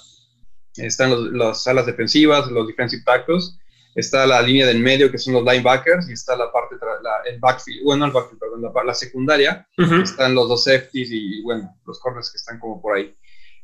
están 0.74 1.38
las 1.38 1.62
salas 1.62 1.86
defensivas, 1.86 2.51
los 2.51 2.66
defensive 2.66 3.05
tackles, 3.05 3.57
está 3.94 4.26
la 4.26 4.42
línea 4.42 4.66
del 4.66 4.80
medio 4.80 5.12
que 5.12 5.18
son 5.18 5.34
los 5.34 5.44
linebackers 5.44 6.09
y 6.09 6.12
está 6.12 6.36
la 6.36 6.51
parte, 6.51 6.74
la, 7.03 7.30
el 7.30 7.38
backfield, 7.38 7.84
bueno, 7.84 8.05
el 8.05 8.11
backfield, 8.11 8.40
perdón, 8.40 8.86
la, 8.86 8.94
secundaria, 8.94 9.66
están 10.03 10.34
los 10.34 10.49
dos 10.49 10.64
safeties 10.64 11.09
y, 11.12 11.40
bueno, 11.42 11.74
los 11.86 12.01
corners 12.01 12.30
que 12.32 12.36
están 12.36 12.59
como 12.59 12.82
por 12.82 12.97
ahí. 12.97 13.16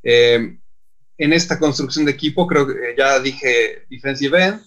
Eh, 0.05 0.59
en 1.23 1.33
esta 1.33 1.59
construcción 1.59 2.05
de 2.05 2.12
equipo, 2.12 2.47
creo 2.49 2.66
que 2.66 2.73
eh, 2.73 2.95
ya 2.99 3.20
dije 3.20 3.87
defensive 3.89 4.45
end, 4.45 4.61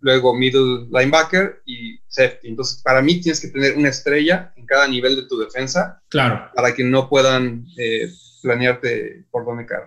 luego 0.00 0.34
middle 0.34 0.86
linebacker 0.90 1.60
y 1.66 1.98
safety. 2.08 2.48
Entonces, 2.48 2.80
para 2.82 3.02
mí 3.02 3.20
tienes 3.20 3.40
que 3.40 3.48
tener 3.48 3.76
una 3.76 3.90
estrella 3.90 4.52
en 4.56 4.64
cada 4.64 4.88
nivel 4.88 5.16
de 5.16 5.22
tu 5.28 5.38
defensa. 5.38 6.02
Claro. 6.08 6.50
Para 6.54 6.74
que 6.74 6.82
no 6.82 7.10
puedan 7.10 7.66
eh, 7.76 8.10
planearte 8.42 9.26
por 9.30 9.44
dónde 9.44 9.66
caer. 9.66 9.84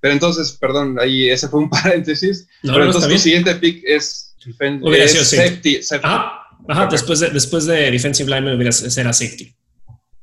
Pero 0.00 0.12
entonces, 0.12 0.52
perdón, 0.52 0.98
ahí 1.00 1.30
ese 1.30 1.48
fue 1.48 1.60
un 1.60 1.70
paréntesis. 1.82 2.46
pero 2.62 2.84
entonces 2.84 3.10
tu 3.10 3.18
siguiente 3.18 3.54
pick 3.54 3.82
es, 3.86 4.36
safety. 5.22 5.80
Ajá, 6.02 6.88
después, 6.90 7.20
de, 7.20 7.30
después 7.30 7.64
de 7.64 7.90
defensive 7.90 8.30
line 8.30 8.54
hubiera 8.54 8.72
será 8.72 9.14
safety. 9.14 9.54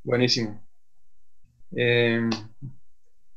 Buenísimo. 0.04 0.64
Eh, 1.76 2.30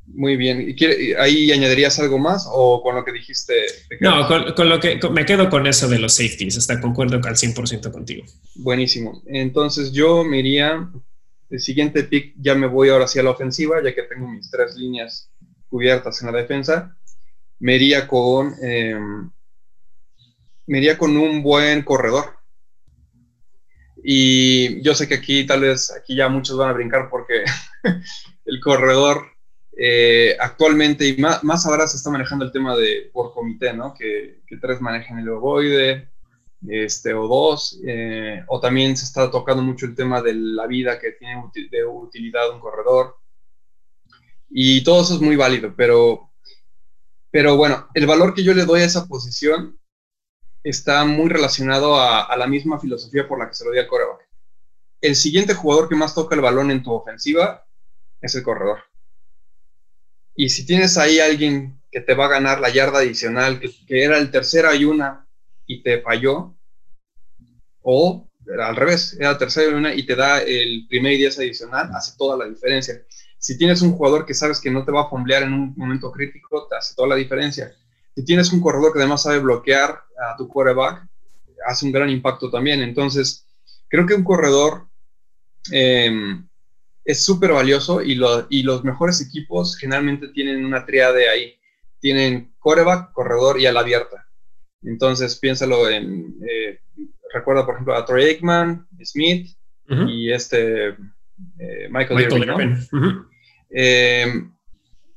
muy 0.06 0.36
bien. 0.36 0.74
¿Ahí 1.18 1.50
añadirías 1.50 1.98
algo 1.98 2.18
más 2.18 2.46
o 2.50 2.82
con 2.82 2.94
lo 2.94 3.04
que 3.04 3.12
dijiste? 3.12 3.54
No, 4.00 4.26
con, 4.26 4.68
lo 4.68 4.78
que 4.80 5.00
me 5.10 5.24
quedo 5.24 5.48
con 5.48 5.66
eso 5.66 5.88
de 5.88 5.98
los 5.98 6.14
safeties. 6.14 6.58
Hasta 6.58 6.80
concuerdo 6.80 7.16
al 7.16 7.36
100% 7.36 7.90
contigo. 7.90 8.24
Buenísimo. 8.56 9.22
Entonces 9.26 9.92
yo 9.92 10.24
me 10.24 10.40
iría, 10.40 10.90
el 11.50 11.60
siguiente 11.60 12.04
pick 12.04 12.34
ya 12.38 12.54
me 12.54 12.66
voy 12.66 12.90
ahora 12.90 13.06
sí 13.06 13.18
a 13.18 13.22
la 13.22 13.30
ofensiva, 13.30 13.82
ya 13.82 13.94
que 13.94 14.02
tengo 14.02 14.28
mis 14.28 14.50
tres 14.50 14.76
líneas 14.76 15.30
cubiertas 15.68 16.20
en 16.22 16.32
la 16.32 16.38
defensa. 16.38 16.96
Me 17.58 17.76
iría 17.76 18.06
con, 18.06 18.54
em, 18.62 19.30
me 20.66 20.78
iría 20.78 20.98
con 20.98 21.16
un 21.16 21.42
buen 21.42 21.82
corredor. 21.82 22.36
Y 24.06 24.82
yo 24.82 24.94
sé 24.94 25.08
que 25.08 25.14
aquí 25.14 25.46
tal 25.46 25.62
vez, 25.62 25.90
aquí 25.90 26.14
ya 26.14 26.28
muchos 26.28 26.58
van 26.58 26.68
a 26.68 26.74
brincar 26.74 27.08
porque 27.10 27.44
el 28.44 28.60
corredor 28.60 29.33
eh, 29.76 30.36
actualmente, 30.38 31.06
y 31.06 31.16
más, 31.16 31.66
ahora 31.66 31.86
se 31.88 31.96
está 31.96 32.10
manejando 32.10 32.44
el 32.44 32.52
tema 32.52 32.76
de 32.76 33.10
por 33.12 33.32
comité, 33.32 33.72
¿no? 33.72 33.94
Que, 33.94 34.42
tres 34.60 34.80
manejan 34.80 35.18
el 35.18 35.28
ovoide, 35.28 36.10
este, 36.68 37.12
o 37.12 37.26
dos, 37.26 37.80
eh, 37.84 38.42
o 38.46 38.60
también 38.60 38.96
se 38.96 39.04
está 39.04 39.30
tocando 39.30 39.62
mucho 39.62 39.86
el 39.86 39.96
tema 39.96 40.22
de 40.22 40.34
la 40.34 40.66
vida 40.66 40.98
que 40.98 41.12
tiene 41.12 41.42
de 41.70 41.84
utilidad 41.84 42.50
un 42.50 42.60
corredor. 42.60 43.16
Y 44.48 44.84
todo 44.84 45.02
eso 45.02 45.14
es 45.14 45.20
muy 45.20 45.34
válido, 45.34 45.74
pero, 45.76 46.30
pero 47.30 47.56
bueno, 47.56 47.88
el 47.94 48.06
valor 48.06 48.34
que 48.34 48.44
yo 48.44 48.54
le 48.54 48.64
doy 48.64 48.82
a 48.82 48.84
esa 48.84 49.06
posición 49.06 49.78
está 50.62 51.04
muy 51.04 51.28
relacionado 51.28 52.00
a, 52.00 52.34
la 52.36 52.46
misma 52.46 52.78
filosofía 52.78 53.28
por 53.28 53.38
la 53.38 53.48
que 53.48 53.54
se 53.54 53.64
lo 53.64 53.72
di 53.72 53.78
al 53.80 53.88
coreback. 53.88 54.28
El 55.00 55.16
siguiente 55.16 55.54
jugador 55.54 55.88
que 55.88 55.96
más 55.96 56.14
toca 56.14 56.34
el 56.34 56.40
balón 56.40 56.70
en 56.70 56.82
tu 56.82 56.92
ofensiva 56.92 57.66
es 58.20 58.34
el 58.34 58.42
corredor. 58.42 58.78
Y 60.36 60.48
si 60.48 60.66
tienes 60.66 60.98
ahí 60.98 61.20
alguien 61.20 61.80
que 61.90 62.00
te 62.00 62.14
va 62.14 62.26
a 62.26 62.30
ganar 62.30 62.60
la 62.60 62.70
yarda 62.70 62.98
adicional, 62.98 63.60
que, 63.60 64.02
era 64.04 64.18
el 64.18 64.30
tercero 64.30 64.74
y 64.74 64.84
una 64.84 65.26
y 65.66 65.82
te 65.82 66.00
falló, 66.00 66.54
o 67.82 68.28
al 68.58 68.76
revés, 68.76 69.16
era 69.18 69.38
tercero 69.38 69.70
y 69.70 69.74
una 69.74 69.94
y 69.94 70.04
te 70.04 70.16
da 70.16 70.42
el 70.42 70.86
primer 70.88 71.12
y 71.12 71.18
diez 71.18 71.38
adicional, 71.38 71.90
hace 71.94 72.16
toda 72.18 72.36
la 72.36 72.46
diferencia. 72.46 73.00
Si 73.38 73.56
tienes 73.56 73.82
un 73.82 73.92
jugador 73.92 74.26
que 74.26 74.34
sabes 74.34 74.60
que 74.60 74.70
no 74.70 74.84
te 74.84 74.92
va 74.92 75.02
a 75.02 75.08
fomblear 75.08 75.44
en 75.44 75.52
un 75.52 75.74
momento 75.76 76.10
crítico, 76.10 76.66
te 76.68 76.76
hace 76.76 76.94
toda 76.94 77.08
la 77.08 77.16
diferencia. 77.16 77.72
Si 78.14 78.24
tienes 78.24 78.52
un 78.52 78.60
corredor 78.60 78.92
que 78.92 78.98
además 78.98 79.22
sabe 79.22 79.38
bloquear 79.38 79.90
a 79.90 80.36
tu 80.36 80.48
quarterback, 80.48 81.06
hace 81.66 81.86
un 81.86 81.92
gran 81.92 82.10
impacto 82.10 82.50
también. 82.50 82.80
Entonces, 82.80 83.46
creo 83.88 84.06
que 84.06 84.14
un 84.14 84.24
corredor 84.24 84.88
eh, 85.70 86.10
es 87.04 87.22
súper 87.22 87.52
valioso 87.52 88.02
y, 88.02 88.18
y, 88.48 88.62
los 88.62 88.84
mejores 88.84 89.20
equipos 89.20 89.76
generalmente 89.76 90.28
tienen 90.28 90.64
una 90.64 90.86
triade 90.86 91.28
ahí. 91.28 91.54
Tienen 92.00 92.54
coreback, 92.58 93.12
corredor 93.12 93.60
y 93.60 93.66
ala 93.66 93.80
abierta. 93.80 94.26
Entonces 94.82 95.36
piénsalo 95.36 95.88
en, 95.88 96.34
eh, 96.48 96.80
recuerda 97.32 97.64
por 97.64 97.74
ejemplo 97.74 97.94
a 97.94 98.04
Troy 98.04 98.24
Aikman, 98.24 98.86
Smith 99.02 99.50
y 100.08 100.32
este 100.32 100.88
eh, 100.88 101.88
Michael, 101.90 102.26
Michael 102.30 102.78
eh, 103.70 104.26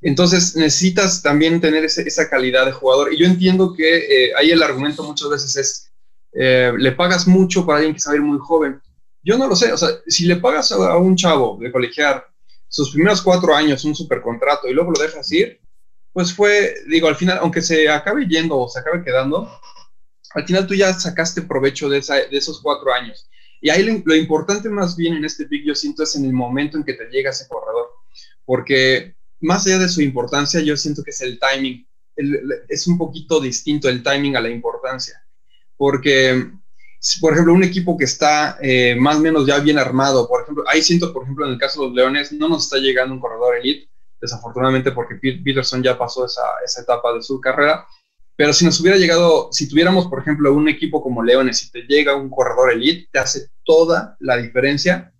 entonces 0.02 0.56
necesitas 0.56 1.22
también 1.22 1.62
tener 1.62 1.86
esa 1.86 2.30
calidad 2.30 2.66
de 2.66 2.72
jugador. 2.72 3.14
Y 3.14 3.18
yo 3.18 3.26
entiendo 3.26 3.74
que 3.74 4.32
ahí 4.38 4.52
el 4.52 4.64
argumento 4.64 5.04
muchas 5.04 5.30
veces 5.30 5.56
es, 5.58 5.92
le 6.78 6.92
pagas 6.92 7.28
mucho 7.28 7.66
para 7.66 7.78
alguien 7.80 7.94
que 7.94 8.00
sabe 8.00 8.18
ir 8.18 8.24
muy 8.24 8.40
joven 8.40 8.82
yo 9.28 9.38
no 9.38 9.46
lo 9.46 9.58
sé, 9.58 9.74
o 9.74 9.78
sea, 9.78 9.90
si 10.08 10.26
le 10.26 10.38
pagas 10.38 10.72
a 10.72 10.96
un 10.96 11.18
chavo 11.18 11.58
de 11.60 11.70
colegiar 11.70 12.26
sus 12.70 12.92
primeros 12.92 13.22
cuatro 13.22 13.54
años 13.54 13.84
un 13.84 13.94
supercontrato 13.94 14.70
y 14.70 14.74
luego 14.74 14.92
lo 14.92 15.02
dejas 15.02 15.30
ir, 15.34 15.60
pues 16.14 16.34
fue, 16.34 16.76
digo, 16.88 17.10
al 17.10 17.18
final, 17.18 17.40
aunque 17.42 17.62
se 17.62 17.90
acabe 17.90 18.26
yendo 18.26 18.58
o 18.58 18.70
se 18.70 18.80
acabe 18.80 19.04
quedando, 19.04 19.52
al 20.34 20.46
final 20.48 20.66
tú 20.66 20.76
ya 20.76 20.94
sacaste 20.94 21.42
provecho 21.42 21.90
de, 21.90 21.98
esos 22.32 22.62
cuatro 22.62 22.94
años. 22.94 23.30
Y 23.60 23.70
ahí 23.70 23.84
lo, 23.84 24.16
importante 24.16 24.70
más 24.70 24.96
bien 24.96 25.16
en 25.16 25.26
este 25.26 25.46
pick, 25.46 25.66
yo 25.66 25.76
siento, 25.76 26.04
es 26.04 26.16
en 26.16 26.24
el 26.24 26.32
momento 26.32 26.78
en 26.78 26.86
que 26.86 26.94
te 26.94 27.10
llega 27.10 27.32
ese 27.32 27.50
corredor. 27.50 27.90
Porque 28.46 29.14
más 29.42 29.68
allá 29.68 29.80
de 29.80 29.90
su 29.90 30.02
importancia, 30.02 30.62
yo 30.62 30.78
siento 30.78 31.04
que 31.04 31.12
es 31.12 31.20
el 31.20 31.38
timing. 31.38 31.86
es 32.70 32.88
un 32.88 32.98
poquito 32.98 33.42
distinto 33.42 33.90
el 33.90 34.02
timing 34.04 34.38
a 34.38 34.42
la 34.42 34.50
importancia. 34.50 35.22
Porque 35.76 36.50
por 37.22 37.34
ejemplo, 37.34 37.54
un 37.54 37.64
equipo 37.64 37.98
que 37.98 38.06
está 38.06 38.58
eh, 38.62 38.96
más 39.00 39.18
o 39.18 39.20
menos 39.20 39.46
ya 39.46 39.60
bien 39.60 39.78
armado, 39.78 40.28
por 40.28 40.44
ejemplo, 40.44 40.64
ahí 40.68 40.82
siento, 40.82 41.14
por 41.14 41.24
ejemplo, 41.24 41.46
en 41.46 41.54
el 41.54 41.58
caso 41.60 41.82
de 41.82 41.88
los 41.88 41.96
Leones, 41.96 42.32
no 42.34 42.50
nos 42.50 42.64
está 42.64 42.78
llegando 42.78 43.14
un 43.14 43.20
corredor 43.20 43.56
elite, 43.58 43.90
desafortunadamente 44.20 44.92
porque 44.92 45.16
Peterson 45.16 45.84
ya 45.84 45.98
pasó 45.98 46.26
esa, 46.26 46.42
esa 46.66 46.82
etapa 46.82 47.14
de 47.14 47.22
su 47.22 47.40
carrera, 47.40 47.86
pero 48.36 48.54
si 48.54 48.66
nos 48.66 48.80
hubiera 48.80 48.98
llegado, 48.98 49.50
si 49.52 49.68
tuviéramos, 49.68 50.08
por 50.08 50.20
ejemplo, 50.20 50.54
un 50.54 50.70
equipo 50.70 51.02
como 51.02 51.24
Leones, 51.24 51.58
si 51.58 51.72
te 51.72 51.82
llega 51.84 52.16
un 52.16 52.30
corredor 52.30 52.72
elite, 52.72 53.10
te 53.12 53.20
hace 53.20 53.50
toda 53.64 54.16
la 54.20 54.38
diferencia 54.38 55.14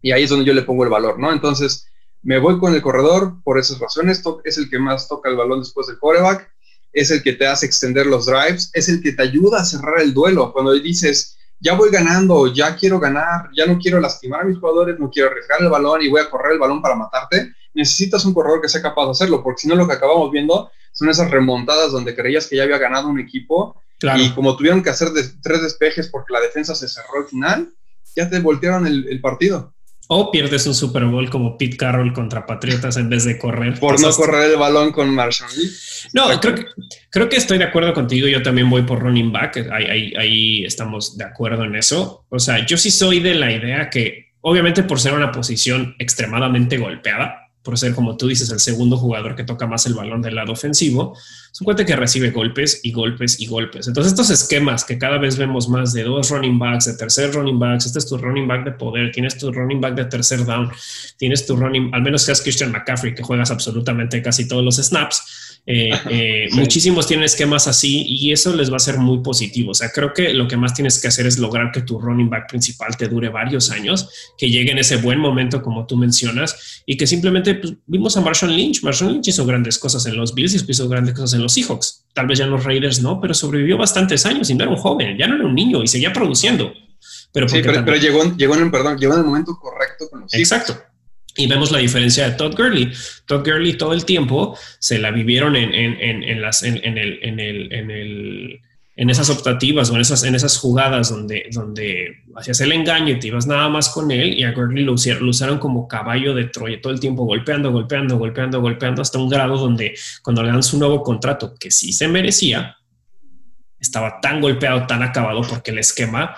y 0.00 0.12
ahí 0.12 0.24
es 0.24 0.30
donde 0.30 0.44
yo 0.44 0.54
le 0.54 0.62
pongo 0.62 0.84
el 0.84 0.90
valor, 0.90 1.18
¿no? 1.18 1.32
Entonces, 1.32 1.86
me 2.22 2.38
voy 2.38 2.58
con 2.58 2.74
el 2.74 2.82
corredor 2.82 3.42
por 3.42 3.58
esas 3.58 3.78
razones, 3.78 4.22
es 4.44 4.58
el 4.58 4.70
que 4.70 4.78
más 4.78 5.08
toca 5.08 5.28
el 5.28 5.36
balón 5.36 5.60
después 5.60 5.86
del 5.86 5.98
quarterback 5.98 6.50
es 6.96 7.10
el 7.10 7.22
que 7.22 7.34
te 7.34 7.46
hace 7.46 7.66
extender 7.66 8.06
los 8.06 8.24
drives, 8.24 8.70
es 8.72 8.88
el 8.88 9.02
que 9.02 9.12
te 9.12 9.22
ayuda 9.22 9.60
a 9.60 9.64
cerrar 9.66 10.00
el 10.00 10.14
duelo. 10.14 10.50
Cuando 10.50 10.72
dices, 10.72 11.36
ya 11.60 11.74
voy 11.74 11.90
ganando, 11.90 12.46
ya 12.52 12.74
quiero 12.74 12.98
ganar, 12.98 13.50
ya 13.54 13.66
no 13.66 13.78
quiero 13.78 14.00
lastimar 14.00 14.40
a 14.40 14.44
mis 14.44 14.58
jugadores, 14.58 14.98
no 14.98 15.10
quiero 15.10 15.28
arriesgar 15.28 15.60
el 15.60 15.68
balón 15.68 16.00
y 16.00 16.08
voy 16.08 16.22
a 16.22 16.30
correr 16.30 16.54
el 16.54 16.58
balón 16.58 16.80
para 16.80 16.94
matarte, 16.94 17.52
necesitas 17.74 18.24
un 18.24 18.32
corredor 18.32 18.62
que 18.62 18.68
sea 18.70 18.80
capaz 18.80 19.04
de 19.04 19.10
hacerlo, 19.10 19.42
porque 19.42 19.60
si 19.60 19.68
no 19.68 19.74
lo 19.74 19.86
que 19.86 19.92
acabamos 19.92 20.30
viendo 20.30 20.70
son 20.92 21.10
esas 21.10 21.30
remontadas 21.30 21.92
donde 21.92 22.16
creías 22.16 22.46
que 22.46 22.56
ya 22.56 22.62
había 22.62 22.78
ganado 22.78 23.08
un 23.08 23.20
equipo 23.20 23.78
y 24.16 24.30
como 24.30 24.56
tuvieron 24.56 24.82
que 24.82 24.88
hacer 24.88 25.10
tres 25.42 25.62
despejes 25.62 26.08
porque 26.08 26.32
la 26.32 26.40
defensa 26.40 26.74
se 26.74 26.88
cerró 26.88 27.18
al 27.18 27.26
final, 27.26 27.74
ya 28.14 28.30
te 28.30 28.40
voltearon 28.40 28.86
el 28.86 29.20
partido. 29.20 29.75
O 30.08 30.30
pierdes 30.30 30.66
un 30.66 30.74
Super 30.74 31.04
Bowl 31.04 31.28
como 31.30 31.58
Pete 31.58 31.76
Carroll 31.76 32.12
contra 32.12 32.46
Patriotas 32.46 32.96
en 32.96 33.08
vez 33.08 33.24
de 33.24 33.38
correr. 33.38 33.78
Por 33.78 34.00
no 34.00 34.10
correr 34.12 34.52
el 34.52 34.56
balón 34.56 34.92
con 34.92 35.10
Marshall. 35.10 35.50
No, 36.12 36.28
creo 36.40 36.54
que, 36.54 36.64
creo 37.10 37.28
que 37.28 37.36
estoy 37.36 37.58
de 37.58 37.64
acuerdo 37.64 37.92
contigo. 37.92 38.28
Yo 38.28 38.42
también 38.42 38.70
voy 38.70 38.82
por 38.82 39.00
running 39.00 39.32
back. 39.32 39.68
Ahí, 39.72 40.12
ahí, 40.16 40.64
estamos 40.64 41.16
de 41.16 41.24
acuerdo 41.24 41.64
en 41.64 41.74
eso. 41.74 42.24
O 42.28 42.38
sea, 42.38 42.64
yo 42.64 42.76
sí 42.76 42.90
soy 42.90 43.20
de 43.20 43.34
la 43.34 43.50
idea 43.50 43.90
que, 43.90 44.34
obviamente, 44.42 44.84
por 44.84 45.00
ser 45.00 45.14
una 45.14 45.32
posición 45.32 45.96
extremadamente 45.98 46.78
golpeada, 46.78 47.45
por 47.66 47.76
ser, 47.76 47.96
como 47.96 48.16
tú 48.16 48.28
dices, 48.28 48.48
el 48.50 48.60
segundo 48.60 48.96
jugador 48.96 49.34
que 49.34 49.42
toca 49.42 49.66
más 49.66 49.86
el 49.86 49.94
balón 49.94 50.22
del 50.22 50.36
lado 50.36 50.52
ofensivo, 50.52 51.18
es 51.52 51.60
un 51.60 51.74
que 51.74 51.96
recibe 51.96 52.30
golpes 52.30 52.80
y 52.84 52.92
golpes 52.92 53.40
y 53.40 53.46
golpes. 53.46 53.88
Entonces, 53.88 54.12
estos 54.12 54.30
esquemas 54.30 54.84
que 54.84 54.98
cada 54.98 55.18
vez 55.18 55.36
vemos 55.36 55.68
más 55.68 55.92
de 55.92 56.04
dos 56.04 56.30
running 56.30 56.60
backs, 56.60 56.84
de 56.84 56.94
tercer 56.94 57.34
running 57.34 57.58
backs, 57.58 57.86
este 57.86 57.98
es 57.98 58.06
tu 58.06 58.18
running 58.18 58.46
back 58.46 58.64
de 58.64 58.70
poder, 58.70 59.10
tienes 59.10 59.36
tu 59.36 59.50
running 59.50 59.80
back 59.80 59.96
de 59.96 60.04
tercer 60.04 60.44
down, 60.44 60.70
tienes 61.16 61.44
tu 61.44 61.56
running, 61.56 61.92
al 61.92 62.02
menos 62.02 62.22
seas 62.22 62.40
Christian 62.40 62.70
McCaffrey, 62.70 63.16
que 63.16 63.24
juegas 63.24 63.50
absolutamente 63.50 64.22
casi 64.22 64.46
todos 64.46 64.64
los 64.64 64.76
snaps 64.76 65.45
eh, 65.68 65.90
eh, 66.08 66.48
muchísimos 66.52 67.08
tienen 67.08 67.24
esquemas 67.24 67.66
así 67.66 68.04
y 68.06 68.30
eso 68.30 68.54
les 68.54 68.70
va 68.70 68.76
a 68.76 68.80
ser 68.80 68.98
muy 68.98 69.18
positivo. 69.18 69.72
O 69.72 69.74
sea, 69.74 69.90
creo 69.90 70.14
que 70.14 70.32
lo 70.32 70.46
que 70.46 70.56
más 70.56 70.74
tienes 70.74 71.00
que 71.00 71.08
hacer 71.08 71.26
es 71.26 71.38
lograr 71.38 71.72
que 71.72 71.82
tu 71.82 71.98
running 71.98 72.30
back 72.30 72.48
principal 72.48 72.96
te 72.96 73.08
dure 73.08 73.28
varios 73.30 73.70
años, 73.70 74.08
que 74.38 74.48
llegue 74.48 74.70
en 74.70 74.78
ese 74.78 74.98
buen 74.98 75.18
momento 75.18 75.62
como 75.62 75.86
tú 75.86 75.96
mencionas 75.96 76.82
y 76.86 76.96
que 76.96 77.06
simplemente 77.06 77.56
pues, 77.56 77.74
vimos 77.86 78.16
a 78.16 78.20
Marshall 78.20 78.54
Lynch. 78.54 78.84
Marshall 78.84 79.12
Lynch 79.12 79.28
hizo 79.28 79.44
grandes 79.44 79.78
cosas 79.78 80.06
en 80.06 80.16
los 80.16 80.34
Bills 80.34 80.54
y 80.54 80.70
hizo 80.70 80.88
grandes 80.88 81.14
cosas 81.14 81.34
en 81.34 81.42
los 81.42 81.52
Seahawks. 81.52 82.04
Tal 82.14 82.28
vez 82.28 82.38
ya 82.38 82.44
en 82.44 82.52
los 82.52 82.62
Raiders 82.62 83.02
no, 83.02 83.20
pero 83.20 83.34
sobrevivió 83.34 83.76
bastantes 83.76 84.24
años 84.24 84.48
y 84.50 84.54
no 84.54 84.62
era 84.62 84.72
un 84.72 84.78
joven, 84.78 85.18
ya 85.18 85.26
no 85.26 85.34
era 85.34 85.46
un 85.46 85.54
niño 85.54 85.82
y 85.82 85.88
seguía 85.88 86.12
produciendo. 86.12 86.72
Pero, 87.32 87.48
sí, 87.48 87.60
pero, 87.62 87.96
llegó, 87.96 88.24
llegó, 88.36 88.54
en 88.54 88.70
perdón, 88.70 88.96
llegó 88.98 89.14
en 89.14 89.20
el 89.20 89.26
momento 89.26 89.58
correcto 89.60 90.08
con 90.08 90.22
los 90.22 90.32
Exacto. 90.32 90.76
Y 91.36 91.46
vemos 91.46 91.70
la 91.70 91.78
diferencia 91.78 92.28
de 92.28 92.36
Todd 92.36 92.56
Gurley. 92.56 92.92
Todd 93.26 93.44
Gurley 93.44 93.74
todo 93.76 93.92
el 93.92 94.04
tiempo 94.04 94.56
se 94.78 94.98
la 94.98 95.10
vivieron 95.10 95.54
en, 95.56 95.74
en, 95.74 96.22
en, 96.22 96.40
las, 96.40 96.62
en, 96.62 96.76
el, 96.76 97.18
en, 97.22 97.38
el, 97.38 97.72
en, 97.72 97.90
el, 97.90 98.60
en 98.96 99.10
esas 99.10 99.28
optativas 99.28 99.90
o 99.90 99.94
en 99.94 100.00
esas, 100.00 100.24
en 100.24 100.34
esas 100.34 100.56
jugadas 100.58 101.10
donde, 101.10 101.48
donde 101.52 102.22
hacías 102.34 102.60
el 102.62 102.72
engaño 102.72 103.14
y 103.14 103.18
te 103.18 103.26
ibas 103.26 103.46
nada 103.46 103.68
más 103.68 103.90
con 103.90 104.10
él 104.10 104.38
y 104.38 104.44
a 104.44 104.52
Gurley 104.52 104.84
lo, 104.84 104.94
lo 104.94 105.30
usaron 105.30 105.58
como 105.58 105.86
caballo 105.86 106.34
de 106.34 106.46
Troya 106.46 106.80
todo 106.80 106.92
el 106.92 107.00
tiempo 107.00 107.24
golpeando, 107.24 107.70
golpeando, 107.70 108.16
golpeando, 108.16 108.60
golpeando 108.60 109.02
hasta 109.02 109.18
un 109.18 109.28
grado 109.28 109.58
donde 109.58 109.94
cuando 110.22 110.42
le 110.42 110.48
dan 110.48 110.62
su 110.62 110.78
nuevo 110.78 111.02
contrato 111.02 111.54
que 111.60 111.70
sí 111.70 111.92
se 111.92 112.08
merecía, 112.08 112.76
estaba 113.78 114.20
tan 114.22 114.40
golpeado, 114.40 114.86
tan 114.86 115.02
acabado 115.02 115.42
porque 115.42 115.70
el 115.70 115.78
esquema 115.78 116.34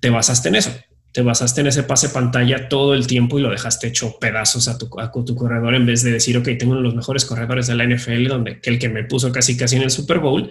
te 0.00 0.10
basaste 0.10 0.48
en 0.48 0.56
eso 0.56 0.72
te 1.12 1.22
basaste 1.22 1.62
en 1.62 1.68
ese 1.68 1.82
pase 1.82 2.10
pantalla 2.10 2.68
todo 2.68 2.94
el 2.94 3.06
tiempo 3.06 3.38
y 3.38 3.42
lo 3.42 3.50
dejaste 3.50 3.88
hecho 3.88 4.18
pedazos 4.18 4.68
a 4.68 4.76
tu, 4.76 4.88
corredor 4.88 5.74
en 5.74 5.86
vez 5.86 6.02
de 6.02 6.12
decir, 6.12 6.36
ok, 6.36 6.44
tengo 6.58 6.72
uno 6.72 6.80
de 6.80 6.84
los 6.84 6.94
mejores 6.94 7.24
corredores 7.24 7.66
de 7.66 7.74
la 7.74 7.86
NFL, 7.86 8.26
donde 8.26 8.60
el 8.62 8.78
que 8.78 8.88
me 8.88 9.04
puso 9.04 9.32
casi 9.32 9.56
casi 9.56 9.76
en 9.76 9.82
el 9.82 9.90
Super 9.90 10.18
Bowl, 10.18 10.50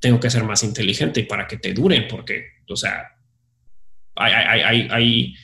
tengo 0.00 0.20
que 0.20 0.30
ser 0.30 0.44
más 0.44 0.62
inteligente 0.62 1.24
para 1.24 1.46
que 1.46 1.58
te 1.58 1.74
dure, 1.74 2.02
porque, 2.02 2.44
o 2.68 2.76
sea, 2.76 3.16
hay, 4.14 4.88
hay, 4.90 5.34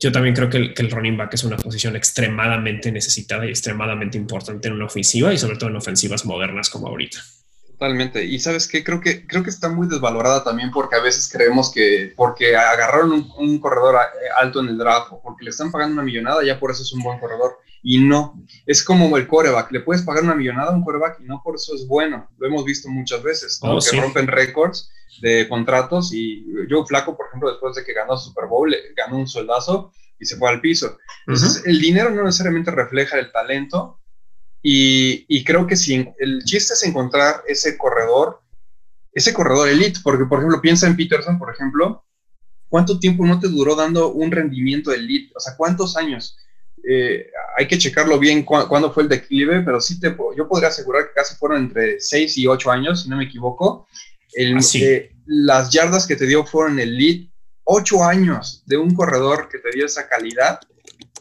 yo 0.00 0.10
también 0.10 0.34
creo 0.34 0.48
que 0.48 0.56
el, 0.56 0.74
que 0.74 0.82
el, 0.82 0.90
running 0.90 1.16
back 1.16 1.34
es 1.34 1.44
una 1.44 1.56
posición 1.56 1.94
extremadamente 1.94 2.90
necesitada 2.90 3.46
y 3.46 3.50
extremadamente 3.50 4.16
importante 4.16 4.68
en 4.68 4.74
una 4.74 4.86
ofensiva 4.86 5.32
y 5.32 5.38
sobre 5.38 5.56
todo 5.56 5.70
en 5.70 5.76
ofensivas 5.76 6.24
modernas 6.24 6.70
como 6.70 6.88
ahorita. 6.88 7.18
Totalmente. 7.82 8.24
Y 8.24 8.38
sabes 8.38 8.68
qué, 8.68 8.84
creo 8.84 9.00
que, 9.00 9.26
creo 9.26 9.42
que 9.42 9.50
está 9.50 9.68
muy 9.68 9.88
desvalorada 9.88 10.44
también 10.44 10.70
porque 10.70 10.94
a 10.94 11.00
veces 11.00 11.28
creemos 11.28 11.72
que 11.72 12.12
porque 12.14 12.54
agarraron 12.54 13.28
un, 13.36 13.58
corredor 13.58 13.96
eh, 13.96 14.28
alto 14.38 14.60
en 14.60 14.68
el 14.68 14.78
draft 14.78 15.08
o 15.10 15.20
porque 15.20 15.42
le 15.42 15.50
están 15.50 15.72
pagando 15.72 15.94
una 15.94 16.04
millonada, 16.04 16.44
ya 16.44 16.60
por 16.60 16.70
eso 16.70 16.82
es 16.84 16.92
un 16.92 17.02
buen 17.02 17.18
corredor. 17.18 17.58
Y 17.82 17.98
no, 17.98 18.40
es 18.66 18.84
como 18.84 19.16
el 19.16 19.26
coreback. 19.26 19.72
Le 19.72 19.80
puedes 19.80 20.04
pagar 20.04 20.22
una 20.22 20.36
millonada 20.36 20.70
a 20.70 20.76
un 20.76 20.84
coreback 20.84 21.18
y 21.18 21.24
no 21.24 21.42
por 21.42 21.56
eso 21.56 21.74
es 21.74 21.88
bueno. 21.88 22.30
Lo 22.38 22.46
hemos 22.46 22.64
visto 22.64 22.88
muchas 22.88 23.20
veces, 23.20 23.58
oh, 23.62 23.80
que 23.80 24.00
rompen 24.00 24.28
récords 24.28 24.88
de 25.20 25.48
contratos. 25.48 26.14
Y 26.14 26.46
Joe 26.70 26.86
Flaco, 26.86 27.16
por 27.16 27.26
ejemplo, 27.26 27.50
después 27.50 27.74
de 27.74 27.84
que 27.84 27.94
ganó 27.94 28.16
Super 28.16 28.46
Bowl, 28.46 28.72
ganó 28.96 29.16
un 29.16 29.26
soldazo 29.26 29.92
y 30.20 30.24
se 30.24 30.36
fue 30.36 30.50
al 30.50 30.60
piso. 30.60 30.98
Entonces, 31.26 31.64
el 31.66 31.80
dinero 31.80 32.10
no 32.10 32.22
necesariamente 32.22 32.70
refleja 32.70 33.18
el 33.18 33.32
talento, 33.32 33.98
y, 34.62 35.44
creo 35.44 35.66
que 35.66 35.76
si 35.76 36.08
el 36.18 36.44
chiste 36.44 36.74
es 36.74 36.84
encontrar 36.84 37.42
ese 37.48 37.76
corredor, 37.76 38.40
ese 39.12 39.34
corredor 39.34 39.68
elite, 39.68 40.00
porque 40.02 40.24
por 40.24 40.38
ejemplo 40.38 40.60
piensa 40.60 40.86
en 40.86 40.96
Peterson, 40.96 41.38
por 41.38 41.52
ejemplo, 41.52 42.04
¿cuánto 42.68 42.98
tiempo 43.00 43.26
no 43.26 43.40
te 43.40 43.48
duró 43.48 43.74
dando 43.74 44.12
un 44.12 44.30
rendimiento 44.30 44.92
elite? 44.92 45.32
O 45.34 45.40
sea, 45.40 45.56
¿cuántos 45.56 45.96
años? 45.96 46.38
Eh, 46.88 47.26
hay 47.56 47.66
que 47.66 47.78
checarlo 47.78 48.18
bien 48.18 48.44
cuándo 48.44 48.92
fue 48.92 49.02
el 49.02 49.08
declive, 49.08 49.62
pero 49.62 49.80
sí 49.80 49.98
te, 50.00 50.16
yo 50.36 50.48
podría 50.48 50.68
asegurar 50.68 51.08
que 51.08 51.14
casi 51.14 51.34
fueron 51.34 51.58
entre 51.58 52.00
6 52.00 52.38
y 52.38 52.46
8 52.46 52.70
años, 52.70 53.02
si 53.02 53.08
no 53.08 53.16
me 53.16 53.24
equivoco. 53.24 53.88
El, 54.32 54.58
eh, 54.74 55.12
las 55.26 55.70
yardas 55.70 56.06
que 56.06 56.16
te 56.16 56.26
dio 56.26 56.46
fueron 56.46 56.78
elite, 56.78 57.32
8 57.64 58.04
años 58.04 58.62
de 58.66 58.76
un 58.76 58.94
corredor 58.94 59.48
que 59.48 59.58
te 59.58 59.70
dio 59.72 59.86
esa 59.86 60.08
calidad. 60.08 60.60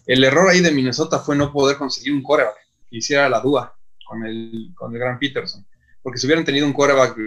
El 0.06 0.24
error 0.24 0.50
ahí 0.50 0.62
de 0.62 0.72
Minnesota 0.72 1.20
fue 1.20 1.36
no 1.36 1.52
poder 1.52 1.78
conseguir 1.78 2.14
un 2.14 2.24
coreback 2.24 2.61
hiciera 2.92 3.30
la 3.30 3.40
dúa 3.40 3.76
con 4.12 4.26
el, 4.26 4.72
con 4.76 4.94
el 4.94 5.00
gran 5.00 5.18
Peterson. 5.18 5.66
Porque 6.04 6.20
si 6.20 6.28
hubieran 6.28 6.46
tenido 6.46 6.66
un 6.66 6.74
quarterback 6.74 7.18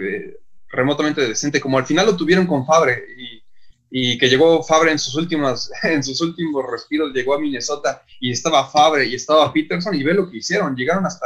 remotamente 0.69 1.27
decente, 1.27 1.59
como 1.59 1.77
al 1.77 1.85
final 1.85 2.05
lo 2.05 2.15
tuvieron 2.15 2.45
con 2.45 2.65
Fabre, 2.65 3.03
y, 3.17 3.43
y, 3.89 4.17
que 4.17 4.29
llegó 4.29 4.61
Fabre 4.63 4.91
en 4.91 4.99
sus, 4.99 5.15
últimas, 5.15 5.71
en 5.83 6.03
sus 6.03 6.21
últimos 6.21 6.63
respiros, 6.69 7.11
llegó 7.13 7.33
a 7.33 7.39
Minnesota 7.39 8.03
y 8.19 8.31
estaba 8.31 8.69
Fabre 8.69 9.05
y 9.07 9.15
estaba 9.15 9.51
Peterson, 9.51 9.95
y 9.95 10.03
ve 10.03 10.13
lo 10.13 10.29
que 10.29 10.37
hicieron. 10.37 10.75
Llegaron 10.75 11.05
hasta 11.05 11.25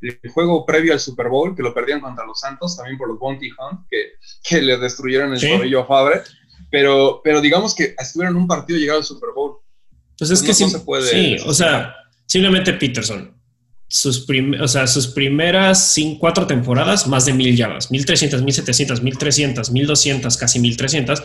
el, 0.00 0.18
juego 0.30 0.64
previo 0.64 0.92
al 0.92 1.00
Super 1.00 1.28
Bowl, 1.28 1.56
que 1.56 1.62
lo 1.62 1.74
perdieron 1.74 2.02
contra 2.02 2.24
los 2.24 2.40
Santos, 2.40 2.76
también 2.76 2.96
por 2.96 3.08
los 3.08 3.18
Bounty 3.18 3.50
Hunt, 3.50 3.86
que, 3.90 4.12
que 4.48 4.62
le 4.62 4.76
destruyeron 4.78 5.34
el 5.34 5.40
cabello 5.40 5.80
a 5.80 5.86
Fabre. 5.86 6.20
Pero, 6.70 7.20
pero 7.24 7.40
digamos 7.40 7.74
que 7.74 7.96
estuvieron 7.98 8.36
un 8.36 8.46
partido 8.46 8.78
y 8.78 8.82
llegaron 8.82 9.00
al 9.00 9.06
Super 9.06 9.30
Bowl. 9.34 9.56
Pues 10.16 10.30
es 10.30 10.42
que 10.42 10.52
sí, 10.52 10.68
se 10.68 10.80
puede. 10.80 11.10
Sí, 11.10 11.36
o 11.46 11.54
sea, 11.54 11.96
simplemente 12.26 12.74
Peterson 12.74 13.39
sus, 13.90 14.24
o 14.60 14.68
sea, 14.68 14.86
sus 14.86 15.08
primeras 15.08 15.92
cinco, 15.92 16.20
cuatro 16.20 16.46
temporadas, 16.46 17.08
más 17.08 17.26
de 17.26 17.32
mil 17.32 17.56
yardas, 17.56 17.90
1300, 17.90 18.42
1700, 18.42 19.02
1300, 19.02 19.70
1200, 19.72 20.36
casi 20.36 20.60
1300. 20.60 21.22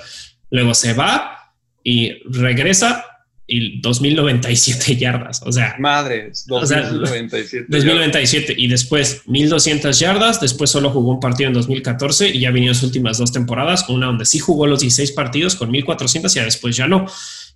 Luego 0.50 0.74
se 0.74 0.94
va 0.94 1.54
y 1.84 2.24
regresa 2.26 3.06
y 3.46 3.80
2097 3.82 4.96
yardas. 4.98 5.44
O 5.44 5.52
sea, 5.52 5.76
madres, 5.78 6.46
2097. 6.48 7.68
2097 7.70 8.56
y 8.58 8.68
después 8.68 9.22
1200 9.28 10.00
yardas. 10.00 10.42
Después 10.42 10.72
solo 10.72 10.90
jugó 10.90 11.12
un 11.12 11.20
partido 11.20 11.50
en 11.50 11.54
2014 11.54 12.30
y 12.30 12.40
ya 12.40 12.50
venido 12.50 12.74
sus 12.74 12.86
últimas 12.86 13.20
dos 13.20 13.32
temporadas, 13.32 13.88
una 13.90 14.08
donde 14.08 14.26
sí 14.26 14.40
jugó 14.40 14.66
los 14.66 14.80
16 14.80 15.12
partidos 15.12 15.56
con 15.56 15.70
1400 15.70 16.36
y 16.36 16.40
después 16.40 16.76
ya 16.76 16.88
no. 16.88 17.06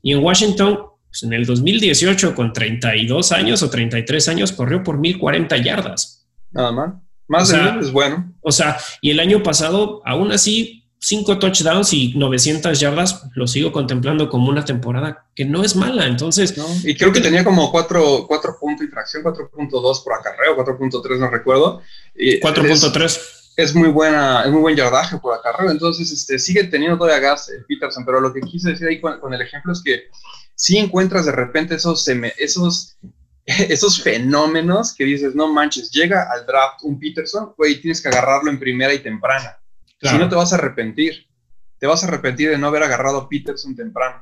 Y 0.04 0.14
en 0.14 0.20
Washington 0.20 0.80
pues 1.10 1.24
en 1.24 1.34
el 1.34 1.46
2018, 1.46 2.36
con 2.36 2.54
32 2.54 3.32
años 3.32 3.64
o 3.64 3.70
33 3.70 4.30
años, 4.30 4.52
corrió 4.52 4.84
por 4.84 5.00
1040 5.00 5.58
yardas. 5.58 6.28
Nada 6.52 6.72
más. 6.72 6.94
Más 7.28 7.50
de 7.50 7.62
mil 7.62 7.80
es 7.80 7.92
bueno. 7.92 8.34
O 8.42 8.52
sea, 8.52 8.78
y 9.02 9.12
el 9.12 9.20
año 9.20 9.44
pasado, 9.44 10.02
aún 10.06 10.32
así, 10.32 10.88
cinco 11.00 11.38
touchdowns 11.38 11.94
y 11.94 12.14
900 12.16 12.80
yardas, 12.80 13.24
lo 13.36 13.48
sigo 13.48 13.72
contemplando 13.72 14.30
como 14.30 14.50
una 14.50 14.66
temporada 14.66 15.28
que 15.36 15.46
no 15.46 15.64
es 15.64 15.76
mala. 15.76 16.06
Entonces, 16.08 16.56
y 16.84 16.96
creo 16.96 17.12
que 17.12 17.22
tenía 17.22 17.44
como 17.44 17.72
4, 17.72 18.26
4 18.28 18.58
puntos 18.60 18.86
y 18.86 18.90
fracción, 18.90 19.24
4.2 19.24 20.04
por 20.04 20.14
acarreo, 20.14 20.58
4.3, 20.58 21.20
no 21.20 21.30
recuerdo. 21.30 21.82
4.3. 22.16 23.20
Es, 23.58 23.76
muy 23.76 23.90
buena, 23.90 24.44
es 24.44 24.52
muy 24.52 24.62
buen 24.62 24.76
yardaje 24.76 25.18
por 25.18 25.38
acarreo. 25.38 25.70
Entonces, 25.70 26.12
este, 26.12 26.40
sigue 26.40 26.64
teniendo 26.66 26.98
todavía 26.98 27.20
gas 27.20 27.50
eh, 27.50 27.64
Peterson, 27.68 28.06
pero 28.06 28.22
lo 28.22 28.34
que 28.34 28.42
quise 28.42 28.72
decir 28.72 28.88
ahí 28.88 29.00
con 29.00 29.34
el 29.34 29.42
ejemplo 29.42 29.74
es 29.74 29.84
que 29.84 30.10
si 30.60 30.78
encuentras 30.78 31.26
de 31.26 31.32
repente 31.32 31.76
esos, 31.76 32.06
esos, 32.38 32.98
esos 33.46 34.04
fenómenos 34.04 34.94
que 34.94 35.06
dices, 35.06 35.34
no 35.34 35.48
manches, 35.54 35.90
llega 35.90 36.28
al 36.30 36.46
draft 36.46 36.84
un 36.84 37.00
Peterson, 37.00 37.54
güey, 37.58 37.80
tienes 37.80 38.02
que 38.02 38.10
agarrarlo 38.10 38.52
en 38.52 38.60
primera 38.60 38.94
y 38.94 39.00
temprana. 39.00 39.58
Si 40.02 40.18
no, 40.18 40.28
te 40.28 40.36
vas 40.36 40.52
a 40.52 40.58
arrepentir. 40.58 41.28
Te 41.78 41.88
vas 41.88 42.04
a 42.04 42.08
arrepentir 42.08 42.50
de 42.50 42.58
no 42.58 42.68
haber 42.68 42.84
agarrado 42.84 43.20
a 43.20 43.30
Peterson 43.30 43.74
temprano. 43.74 44.22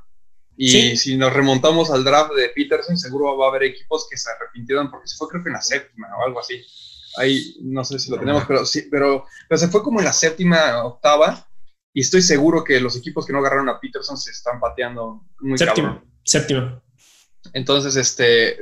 Y 0.56 0.96
si 0.96 1.18
nos 1.18 1.34
remontamos 1.34 1.90
al 1.90 2.04
draft 2.04 2.34
de 2.34 2.50
Peterson, 2.50 2.98
seguro 3.00 3.36
va 3.36 3.48
a 3.48 3.50
haber 3.50 3.64
equipos 3.64 4.08
que 4.10 4.16
se 4.16 4.30
arrepintieron 4.30 4.92
porque 4.92 5.08
se 5.08 5.18
fue 5.18 5.28
creo 5.30 5.44
que 5.44 5.50
en 5.50 5.54
la 5.54 5.62
séptima 5.62 6.08
o 6.20 6.26
algo 6.26 6.40
así. 6.40 6.64
Ahí 7.18 7.58
no 7.62 7.84
sé 7.84 7.98
si 7.98 8.12
lo 8.12 8.20
tenemos, 8.20 8.46
pero 8.48 8.64
sí, 8.64 8.88
pero, 8.92 9.26
pero 9.50 9.58
se 9.58 9.70
fue 9.70 9.82
como 9.82 10.00
en 10.00 10.06
la 10.06 10.14
séptima, 10.14 10.84
octava, 10.84 11.48
y 11.94 12.02
estoy 12.02 12.22
seguro 12.22 12.64
que 12.64 12.80
los 12.80 12.96
equipos 12.96 13.26
que 13.26 13.34
no 13.34 13.40
agarraron 13.40 13.70
a 13.70 13.80
Peterson 13.80 14.18
se 14.18 14.30
están 14.30 14.60
pateando 14.60 15.24
muy 15.40 15.58
cabrón. 15.58 16.04
Séptimo. 16.28 16.82
Entonces, 17.54 17.96
este, 17.96 18.58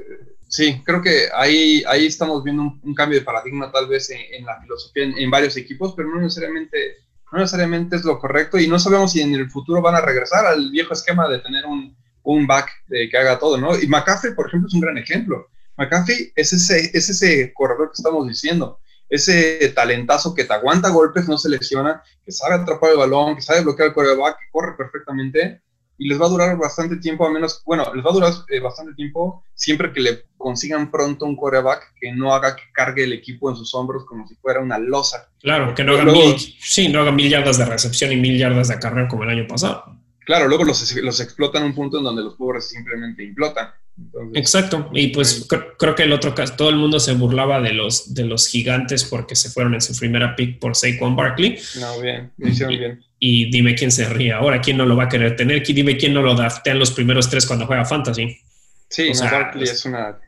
sí, 0.47 0.83
creo 0.85 1.01
que 1.01 1.29
ahí, 1.33 1.83
ahí 1.87 2.05
estamos 2.05 2.43
viendo 2.43 2.61
un, 2.61 2.93
cambio 2.93 3.17
de 3.17 3.25
paradigma 3.25 3.71
tal 3.71 3.87
vez 3.87 4.11
en, 4.11 4.45
la 4.45 4.61
filosofía 4.61 5.03
en, 5.03 5.31
varios 5.31 5.57
equipos, 5.57 5.95
pero 5.97 6.09
no 6.09 6.21
necesariamente, 6.21 6.97
no 7.31 7.39
necesariamente 7.39 7.95
es 7.95 8.03
lo 8.03 8.19
correcto 8.19 8.59
y 8.59 8.67
no 8.67 8.77
sabemos 8.77 9.13
si 9.13 9.21
en 9.21 9.33
el 9.33 9.49
futuro 9.49 9.81
van 9.81 9.95
a 9.95 10.01
regresar 10.01 10.45
al 10.45 10.69
viejo 10.69 10.93
esquema 10.93 11.27
de 11.27 11.39
tener 11.39 11.65
un, 11.65 11.97
un 12.21 12.45
back 12.45 12.69
de 12.87 13.09
que 13.09 13.17
haga 13.17 13.39
todo, 13.39 13.57
¿no? 13.57 13.75
Y 13.79 13.87
McCaffrey, 13.87 14.35
por 14.35 14.47
ejemplo, 14.47 14.67
es 14.67 14.73
un 14.75 14.81
gran 14.81 14.99
ejemplo. 14.99 15.49
McCaffrey 15.75 16.31
es 16.35 16.53
ese, 16.53 16.91
es 16.95 17.09
ese 17.09 17.51
corredor 17.51 17.87
que 17.87 17.97
estamos 17.97 18.27
diciendo, 18.27 18.79
ese 19.09 19.69
talentazo 19.69 20.35
que 20.35 20.43
te 20.43 20.53
aguanta 20.53 20.89
golpes, 20.89 21.27
no 21.27 21.39
se 21.39 21.49
lesiona, 21.49 22.03
que 22.23 22.31
sabe 22.31 22.61
atrapar 22.61 22.91
el 22.91 22.97
balón, 22.97 23.35
que 23.35 23.41
sabe 23.41 23.61
bloquear 23.61 23.87
el 23.87 23.95
coreback, 23.95 24.37
que 24.37 24.51
corre 24.51 24.77
perfectamente 24.77 25.63
y 25.97 26.07
les 26.07 26.19
va 26.19 26.25
a 26.25 26.29
durar 26.29 26.57
bastante 26.57 26.97
tiempo, 26.97 27.25
a 27.25 27.31
menos, 27.31 27.61
bueno, 27.65 27.93
les 27.93 28.05
va 28.05 28.09
a 28.09 28.13
durar 28.13 28.33
eh, 28.49 28.59
bastante 28.59 28.93
tiempo 28.93 29.43
siempre 29.53 29.93
que 29.93 30.01
le 30.01 30.25
consigan 30.37 30.91
pronto 30.91 31.25
un 31.25 31.35
coreback 31.35 31.93
que 31.99 32.11
no 32.11 32.33
haga 32.33 32.55
que 32.55 32.63
cargue 32.73 33.05
el 33.05 33.13
equipo 33.13 33.49
en 33.49 33.55
sus 33.55 33.73
hombros 33.73 34.05
como 34.05 34.27
si 34.27 34.35
fuera 34.35 34.59
una 34.59 34.77
losa. 34.77 35.29
Claro, 35.39 35.73
que 35.73 35.83
no 35.83 35.93
haga, 35.93 36.03
mil, 36.05 36.35
sí, 36.37 36.89
no 36.89 37.01
haga 37.01 37.11
mil 37.11 37.29
yardas 37.29 37.57
de 37.57 37.65
recepción 37.65 38.11
y 38.11 38.17
mil 38.17 38.37
yardas 38.37 38.67
de 38.67 38.79
carrera 38.79 39.07
como 39.07 39.23
el 39.23 39.29
año 39.29 39.47
pasado. 39.47 39.85
Claro, 40.25 40.47
luego 40.47 40.65
los, 40.65 40.95
los 40.95 41.19
explotan 41.19 41.63
un 41.63 41.75
punto 41.75 41.99
en 41.99 42.03
donde 42.03 42.23
los 42.23 42.35
pobres 42.35 42.67
simplemente 42.69 43.23
implotan. 43.23 43.69
Exacto, 44.33 44.89
y 44.91 45.07
pues 45.07 45.47
creo 45.77 45.95
que 45.95 46.03
el 46.03 46.11
otro 46.11 46.35
caso, 46.35 46.55
todo 46.57 46.69
el 46.69 46.75
mundo 46.75 46.99
se 46.99 47.13
burlaba 47.13 47.61
de 47.61 47.71
los, 47.71 48.13
de 48.13 48.25
los 48.25 48.47
gigantes 48.47 49.05
porque 49.05 49.37
se 49.37 49.49
fueron 49.49 49.73
en 49.73 49.79
su 49.79 49.97
primera 49.97 50.35
pick 50.35 50.59
por 50.59 50.75
Saquon 50.75 51.15
Barkley. 51.15 51.57
No, 51.79 52.01
bien, 52.01 52.33
lo 52.37 52.49
hicieron 52.49 52.77
bien 52.77 53.05
y 53.27 53.49
dime 53.49 53.73
quién 53.73 53.91
se 53.91 54.07
ríe 54.07 54.33
ahora, 54.33 54.61
quién 54.61 54.77
no 54.77 54.85
lo 54.85 54.95
va 54.95 55.05
a 55.05 55.09
querer 55.09 55.35
tener, 55.35 55.65
dime 55.65 55.97
quién 55.97 56.13
no 56.13 56.21
lo 56.21 56.35
en 56.37 56.77
los 56.79 56.91
primeros 56.91 57.27
tres 57.27 57.47
cuando 57.47 57.65
juega 57.65 57.83
Fantasy. 57.83 58.37
Sí, 58.87 59.07
es 59.07 59.85
una... 59.85 60.19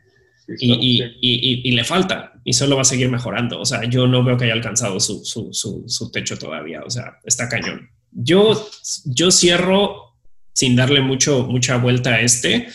Y, 0.48 1.04
y, 1.20 1.60
y, 1.62 1.70
le 1.72 1.84
falta, 1.84 2.32
y 2.42 2.54
solo 2.54 2.74
va 2.74 2.82
a 2.82 2.84
seguir 2.84 3.08
mejorando. 3.08 3.60
O 3.60 3.64
sea, 3.64 3.84
yo 3.84 4.08
no 4.08 4.24
veo 4.24 4.36
que 4.36 4.46
haya 4.46 4.54
alcanzado 4.54 4.98
su, 4.98 5.24
su, 5.24 5.52
su, 5.52 6.10
techo 6.10 6.38
todavía. 6.38 6.80
O 6.84 6.90
sea, 6.90 7.18
está 7.22 7.48
cañón. 7.48 7.88
Yo, 8.10 8.68
yo 9.04 9.30
cierro 9.30 10.16
sin 10.54 10.74
darle 10.74 11.00
mucho, 11.00 11.46
mucha 11.46 11.76
vuelta 11.76 12.14
a 12.14 12.20
este. 12.22 12.66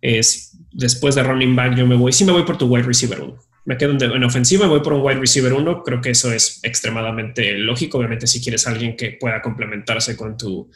Es, 0.00 0.56
después 0.72 1.14
de 1.14 1.22
running 1.22 1.54
back, 1.54 1.76
yo 1.76 1.86
me 1.86 1.94
voy. 1.94 2.12
Sí, 2.12 2.24
me 2.24 2.32
voy 2.32 2.42
por 2.42 2.58
tu 2.58 2.66
wide 2.66 2.84
receiver 2.84 3.20
1 3.20 3.47
me 3.68 3.76
quedo 3.76 3.92
en, 3.92 4.24
ofensiva 4.24 4.64
y 4.64 4.68
voy 4.70 4.80
por 4.80 4.94
un 4.94 5.02
wide 5.02 5.20
receiver 5.20 5.52
1. 5.52 5.82
Creo 5.84 6.00
que 6.00 6.08
eso 6.08 6.32
es 6.32 6.58
extremadamente 6.62 7.52
lógico. 7.58 7.98
Obviamente, 7.98 8.26
si 8.26 8.40
quieres 8.40 8.66
alguien 8.66 8.96
que 8.96 9.10
pueda 9.10 9.42
complementarse 9.42 10.16
con 10.16 10.38
tu, 10.38 10.70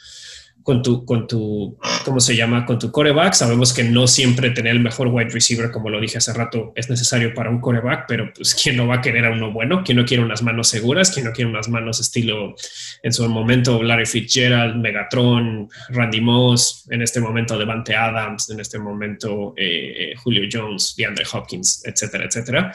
con 0.62 0.82
tu, 0.82 1.04
con 1.04 1.26
tu, 1.26 1.78
¿cómo 2.04 2.20
se 2.20 2.36
llama? 2.36 2.64
Con 2.66 2.78
tu 2.78 2.90
coreback. 2.90 3.34
Sabemos 3.34 3.72
que 3.72 3.84
no 3.84 4.06
siempre 4.06 4.50
tener 4.50 4.72
el 4.72 4.80
mejor 4.80 5.08
wide 5.08 5.30
receiver, 5.30 5.70
como 5.70 5.90
lo 5.90 6.00
dije 6.00 6.18
hace 6.18 6.32
rato, 6.32 6.72
es 6.76 6.88
necesario 6.88 7.34
para 7.34 7.50
un 7.50 7.60
coreback, 7.60 8.04
pero 8.06 8.32
pues 8.34 8.54
quién 8.54 8.76
no 8.76 8.86
va 8.86 8.96
a 8.96 9.00
querer 9.00 9.26
a 9.26 9.30
uno 9.30 9.52
bueno, 9.52 9.82
quién 9.84 9.98
no 9.98 10.04
quiere 10.04 10.22
unas 10.22 10.42
manos 10.42 10.68
seguras, 10.68 11.10
quién 11.10 11.26
no 11.26 11.32
quiere 11.32 11.50
unas 11.50 11.68
manos 11.68 12.00
estilo, 12.00 12.54
en 13.02 13.12
su 13.12 13.28
momento, 13.28 13.82
Larry 13.82 14.06
Fitzgerald, 14.06 14.76
Megatron, 14.76 15.68
Randy 15.88 16.20
Moss, 16.20 16.86
en 16.90 17.02
este 17.02 17.20
momento 17.20 17.58
Devante 17.58 17.96
Adams, 17.96 18.50
en 18.50 18.60
este 18.60 18.78
momento 18.78 19.54
eh, 19.56 20.12
eh, 20.12 20.14
Julio 20.16 20.48
Jones, 20.50 20.94
DeAndre 20.96 21.24
Hopkins, 21.32 21.82
etcétera, 21.84 22.24
etcétera. 22.24 22.72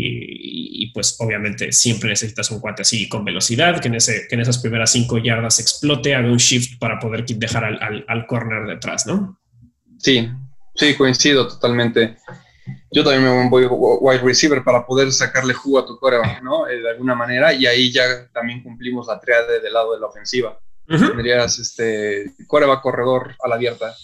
Y, 0.00 0.90
pues 0.94 1.16
obviamente 1.20 1.70
siempre 1.72 2.08
necesitas 2.08 2.50
un 2.50 2.60
cuate 2.60 2.82
así 2.82 3.08
con 3.08 3.24
velocidad, 3.24 3.80
que 3.80 3.88
en, 3.88 3.96
ese, 3.96 4.26
que 4.28 4.34
en 4.34 4.40
esas 4.40 4.58
primeras 4.58 4.90
cinco 4.90 5.18
yardas 5.18 5.60
explote, 5.60 6.14
haga 6.14 6.30
un 6.30 6.38
shift 6.38 6.78
para 6.78 6.98
poder 6.98 7.24
dejar 7.26 7.64
al, 7.64 8.04
al, 8.08 8.26
corner 8.26 8.66
detrás, 8.66 9.06
¿no? 9.06 9.38
Sí, 9.98 10.28
sí, 10.74 10.94
coincido 10.94 11.46
totalmente. 11.46 12.16
Yo 12.90 13.04
también 13.04 13.24
me 13.24 13.48
voy 13.48 13.66
wide 13.66 14.22
receiver 14.22 14.64
para 14.64 14.86
poder 14.86 15.12
sacarle 15.12 15.52
jugo 15.52 15.80
a 15.80 15.86
tu 15.86 15.98
coreback, 15.98 16.42
¿no? 16.42 16.66
Eh, 16.66 16.80
de 16.80 16.90
alguna 16.90 17.14
manera, 17.14 17.52
y 17.52 17.66
ahí 17.66 17.92
ya 17.92 18.28
también 18.32 18.62
cumplimos 18.62 19.06
la 19.06 19.20
triade 19.20 19.60
del 19.60 19.72
lado 19.72 19.94
de 19.94 20.00
la 20.00 20.06
ofensiva. 20.06 20.58
Tendrías 20.86 21.58
este 21.58 22.32
coreback 22.46 22.80
corredor 22.80 23.36
a 23.44 23.48
la 23.48 23.56
abierta. 23.56 23.94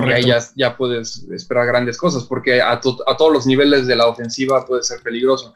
Correcto. 0.00 0.26
Y 0.26 0.30
ahí 0.30 0.40
ya, 0.40 0.46
ya 0.56 0.76
puedes 0.76 1.26
esperar 1.30 1.66
grandes 1.66 1.96
cosas, 1.96 2.24
porque 2.24 2.60
a, 2.60 2.72
a, 2.72 2.80
todos 2.80 3.32
los 3.32 3.46
niveles 3.46 3.86
de 3.86 3.96
la 3.96 4.06
ofensiva 4.06 4.66
puede 4.66 4.82
ser 4.82 5.00
peligroso. 5.02 5.54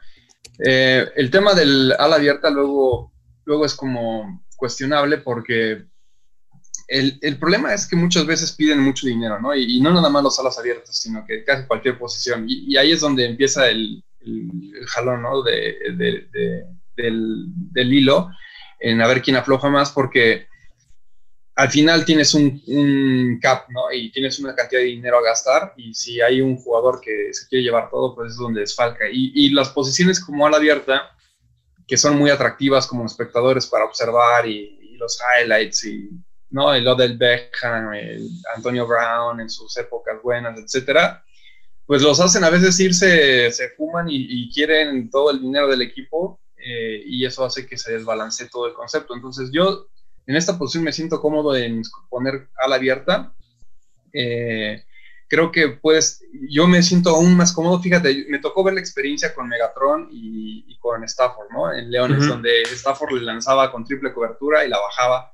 Eh, 0.65 1.07
el 1.15 1.29
tema 1.29 1.53
del 1.53 1.93
ala 1.97 2.15
abierta 2.15 2.49
luego, 2.49 3.13
luego 3.45 3.65
es 3.65 3.73
como 3.75 4.43
cuestionable 4.57 5.19
porque 5.19 5.85
el, 6.87 7.37
problema 7.39 7.73
es 7.73 7.87
que 7.87 7.95
muchas 7.95 8.25
veces 8.25 8.51
piden 8.53 8.79
mucho 8.79 9.07
dinero, 9.07 9.39
¿no? 9.39 9.55
Y, 9.55 9.79
no 9.79 9.93
nada 9.93 10.09
más 10.09 10.23
los 10.23 10.39
alas 10.39 10.57
abiertas, 10.57 10.97
sino 10.97 11.23
que 11.25 11.43
casi 11.43 11.67
cualquier 11.67 11.99
posición. 11.99 12.45
Y, 12.47 12.75
ahí 12.77 12.91
es 12.91 12.99
donde 13.01 13.25
empieza 13.25 13.69
el, 13.69 14.03
jalón, 14.87 15.21
¿no? 15.21 15.43
del, 15.43 16.65
hilo, 17.75 18.29
en 18.79 19.01
a 19.01 19.07
ver 19.07 19.21
quién 19.21 19.37
afloja 19.37 19.69
más, 19.69 19.91
porque 19.91 20.48
al 21.59 21.69
final 21.69 22.05
tienes 22.05 22.33
un, 22.33 23.39
cap, 23.41 23.67
¿no? 23.69 23.91
Y 23.91 24.11
tienes 24.11 24.39
una 24.39 24.55
cantidad 24.55 24.81
de 24.81 24.87
dinero 24.87 25.17
a 25.17 25.23
gastar, 25.23 25.73
y 25.75 25.93
si 25.93 26.21
hay 26.21 26.39
un 26.41 26.55
jugador 26.55 27.01
que 27.01 27.33
se 27.33 27.47
quiere 27.47 27.63
llevar 27.63 27.89
todo, 27.89 28.15
pues 28.15 28.31
es 28.31 28.37
donde 28.37 28.61
desfalca. 28.61 29.09
Y, 29.11 29.31
y 29.35 29.49
las 29.49 29.69
posiciones 29.69 30.23
como 30.23 30.45
ala 30.45 30.57
abierta, 30.57 31.15
que 31.85 31.97
son 31.97 32.17
muy 32.17 32.29
atractivas 32.29 32.87
como 32.87 33.05
espectadores 33.05 33.67
para 33.67 33.85
observar 33.85 34.47
y 34.47 34.95
los 34.97 35.19
highlights 35.19 35.85
y 35.85 36.09
¿no? 36.49 36.73
El 36.73 36.87
Odell 36.87 37.17
Beckham, 37.17 37.93
el 37.93 38.29
Antonio 38.55 38.87
Brown 38.87 39.39
en 39.39 39.49
sus 39.49 39.75
épocas 39.77 40.21
buenas, 40.21 40.57
etcétera, 40.57 41.23
pues 41.85 42.01
los 42.01 42.19
hacen 42.19 42.43
a 42.43 42.49
veces 42.49 42.79
irse, 42.79 43.51
se 43.51 43.69
fuman 43.71 44.07
y, 44.09 44.49
quieren 44.51 45.09
todo 45.09 45.31
el 45.31 45.41
dinero 45.41 45.67
del 45.67 45.81
equipo 45.81 46.39
eh, 46.57 47.03
y 47.05 47.25
eso 47.25 47.43
hace 47.43 47.65
que 47.67 47.77
se 47.77 47.93
desbalance 47.93 48.47
todo 48.49 48.67
el 48.67 48.73
concepto. 48.73 49.15
Entonces 49.15 49.49
yo 49.51 49.87
en 50.29 50.35
esta 50.35 50.59
posición 50.59 50.83
me 50.83 50.93
siento 50.93 51.19
cómodo 51.19 51.55
en 51.55 51.81
poner 52.07 52.49
ala 52.55 52.75
abierta. 52.75 53.33
Eh, 54.13 54.85
creo 55.27 55.51
que 55.51 55.69
pues 55.69 56.21
yo 56.51 56.67
me 56.67 56.83
siento 56.83 57.15
aún 57.15 57.35
más 57.35 57.51
cómodo. 57.51 57.81
Fíjate, 57.81 58.27
me 58.29 58.37
tocó 58.37 58.63
ver 58.63 58.75
la 58.75 58.79
experiencia 58.79 59.33
con 59.33 59.47
Megatron 59.47 60.07
y, 60.11 60.77
con 60.77 61.03
Stafford, 61.03 61.49
¿no? 61.51 61.73
En 61.73 61.89
Leones, 61.89 62.27
donde 62.27 62.61
Stafford 62.61 63.13
le 63.13 63.21
lanzaba 63.21 63.71
con 63.71 63.83
triple 63.83 64.13
cobertura 64.13 64.63
y 64.63 64.69
la 64.69 64.77
bajaba 64.77 65.33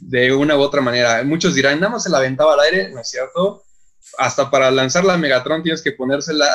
de 0.00 0.32
una 0.32 0.56
u 0.56 0.60
otra 0.62 0.80
manera. 0.80 1.22
Muchos 1.22 1.54
dirán, 1.54 1.78
nada 1.78 1.92
más 1.92 2.04
se 2.04 2.10
la 2.10 2.16
aventaba 2.16 2.54
al 2.54 2.60
aire, 2.60 2.88
¿no 2.88 3.02
es 3.02 3.10
cierto? 3.10 3.62
Hasta 4.16 4.50
para 4.50 4.70
lanzar 4.70 5.04
la 5.04 5.18
Megatron 5.18 5.62
tienes 5.62 5.82
que 5.82 5.92
ponérsela 5.92 6.48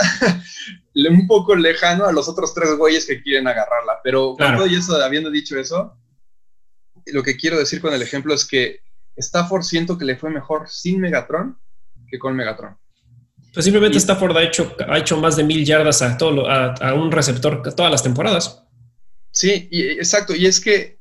un 0.95 1.27
poco 1.27 1.55
lejano 1.55 2.05
a 2.05 2.11
los 2.11 2.27
otros 2.27 2.51
tres 2.55 2.75
güeyes 2.77 3.05
que 3.05 3.21
quieren 3.21 3.47
agarrarla. 3.47 3.99
Pero 4.03 4.33
cuando 4.35 4.65
y 4.65 4.73
eso, 4.73 4.95
habiendo 4.95 5.29
dicho 5.29 5.59
eso, 5.59 5.95
lo 7.07 7.23
que 7.23 7.37
quiero 7.37 7.57
decir 7.57 7.81
con 7.81 7.93
el 7.93 8.01
ejemplo 8.01 8.33
es 8.33 8.45
que 8.45 8.81
Stafford 9.15 9.63
siento 9.63 9.97
que 9.97 10.05
le 10.05 10.15
fue 10.15 10.29
mejor 10.29 10.69
sin 10.69 10.99
Megatron 10.99 11.57
que 12.07 12.19
con 12.19 12.35
Megatron. 12.35 12.77
Pues 13.53 13.63
simplemente 13.63 13.97
Stafford 13.97 14.35
ha 14.35 14.43
hecho, 14.43 14.75
ha 14.87 14.97
hecho 14.97 15.17
más 15.17 15.37
de 15.37 15.43
mil 15.43 15.65
yardas 15.65 16.01
a, 16.01 16.17
todo, 16.17 16.49
a, 16.49 16.93
un 16.93 17.11
receptor 17.11 17.61
todas 17.73 17.91
las 17.91 18.03
temporadas. 18.03 18.63
Sí, 19.31 19.69
exacto. 19.71 20.35
Y 20.35 20.45
es 20.45 20.59
que 20.59 20.99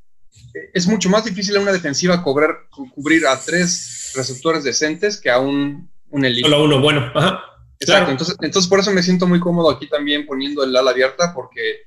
es 0.73 0.87
mucho 0.87 1.09
más 1.09 1.25
difícil 1.25 1.57
a 1.57 1.61
una 1.61 1.73
defensiva 1.73 2.23
cobrar, 2.23 2.69
cubrir 2.71 3.27
a 3.27 3.39
tres 3.41 4.13
receptores 4.15 4.63
decentes 4.63 5.21
que 5.21 5.31
a 5.31 5.41
un, 5.41 5.91
un 6.11 6.25
elite. 6.25 6.49
Solo 6.49 6.65
uno 6.65 6.81
bueno. 6.81 7.11
Ajá. 7.15 7.43
Exacto. 7.81 8.13
Entonces, 8.13 8.37
entonces, 8.41 8.69
por 8.69 8.79
eso 8.79 8.93
me 8.93 9.03
siento 9.03 9.27
muy 9.27 9.41
cómodo 9.41 9.71
aquí 9.71 9.89
también 9.89 10.25
poniendo 10.25 10.63
el 10.63 10.77
ala 10.77 10.93
abierta, 10.93 11.33
porque 11.35 11.83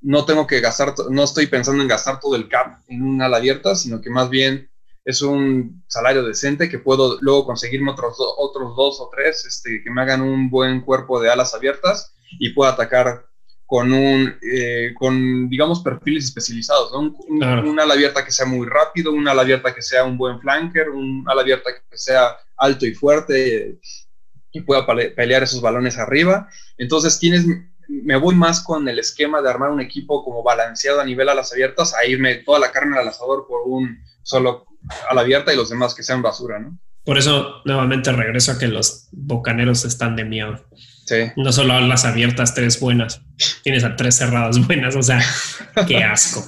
no 0.00 0.24
tengo 0.24 0.46
que 0.46 0.60
gastar, 0.60 0.94
no 1.10 1.24
estoy 1.24 1.46
pensando 1.46 1.82
en 1.82 1.88
gastar 1.88 2.20
todo 2.20 2.36
el 2.36 2.48
cap 2.48 2.80
en 2.88 3.02
un 3.02 3.20
ala 3.20 3.38
abierta, 3.38 3.74
sino 3.74 4.00
que 4.00 4.10
más 4.10 4.30
bien 4.30 4.70
es 5.04 5.22
un 5.22 5.82
salario 5.86 6.22
decente 6.22 6.68
que 6.68 6.78
puedo 6.78 7.18
luego 7.20 7.46
conseguirme 7.46 7.92
otros, 7.92 8.16
otros 8.18 8.76
dos 8.76 9.00
o 9.00 9.08
tres 9.10 9.44
este, 9.46 9.82
que 9.82 9.90
me 9.90 10.02
hagan 10.02 10.20
un 10.20 10.50
buen 10.50 10.82
cuerpo 10.82 11.20
de 11.20 11.30
alas 11.30 11.54
abiertas 11.54 12.14
y 12.38 12.50
pueda 12.50 12.72
atacar 12.72 13.26
con 13.64 13.92
un, 13.92 14.34
eh, 14.42 14.94
con, 14.98 15.48
digamos, 15.50 15.80
perfiles 15.80 16.24
especializados, 16.24 16.90
¿no? 16.90 17.14
Un, 17.28 17.78
ala 17.78 17.92
abierta 17.92 18.24
que 18.24 18.32
sea 18.32 18.46
muy 18.46 18.66
rápido, 18.66 19.12
un 19.12 19.28
ala 19.28 19.42
abierta 19.42 19.74
que 19.74 19.82
sea 19.82 20.04
un 20.04 20.16
buen 20.16 20.40
flanker, 20.40 20.88
un 20.88 21.22
ala 21.28 21.42
abierta 21.42 21.70
que 21.74 21.98
sea 21.98 22.36
alto 22.56 22.86
y 22.86 22.94
fuerte 22.94 23.78
y 24.52 24.60
pueda 24.62 24.86
pelear 24.86 25.42
esos 25.42 25.60
balones 25.60 25.98
arriba. 25.98 26.48
Entonces 26.78 27.18
tienes, 27.18 27.44
me 27.88 28.16
voy 28.16 28.34
más 28.34 28.62
con 28.62 28.86
el 28.88 28.98
esquema 28.98 29.40
de 29.40 29.50
armar 29.50 29.70
un 29.70 29.80
equipo 29.80 30.22
como 30.22 30.42
balanceado 30.42 31.00
a 31.00 31.04
nivel 31.04 31.28
alas 31.28 31.52
abiertas, 31.52 31.94
a 31.94 32.04
irme 32.06 32.36
toda 32.36 32.58
la 32.58 32.70
carne 32.70 32.98
al 32.98 33.08
asador 33.08 33.46
por 33.48 33.62
un 33.66 33.98
solo 34.22 34.66
ala 35.10 35.22
abierta 35.22 35.52
y 35.52 35.56
los 35.56 35.70
demás 35.70 35.94
que 35.94 36.02
sean 36.02 36.22
basura, 36.22 36.58
¿no? 36.58 36.78
Por 37.04 37.16
eso 37.16 37.62
nuevamente 37.64 38.12
regreso 38.12 38.52
a 38.52 38.58
que 38.58 38.68
los 38.68 39.08
bocaneros 39.12 39.86
están 39.86 40.14
de 40.14 40.24
miedo. 40.24 40.62
No 41.36 41.52
solo 41.52 41.72
a 41.72 41.80
las 41.80 42.04
abiertas, 42.04 42.54
tres 42.54 42.78
buenas. 42.80 43.22
Tienes 43.62 43.82
a 43.82 43.96
tres 43.96 44.16
cerradas 44.16 44.58
buenas. 44.66 44.94
O 44.94 45.02
sea, 45.02 45.22
qué 45.86 45.96
asco. 46.04 46.44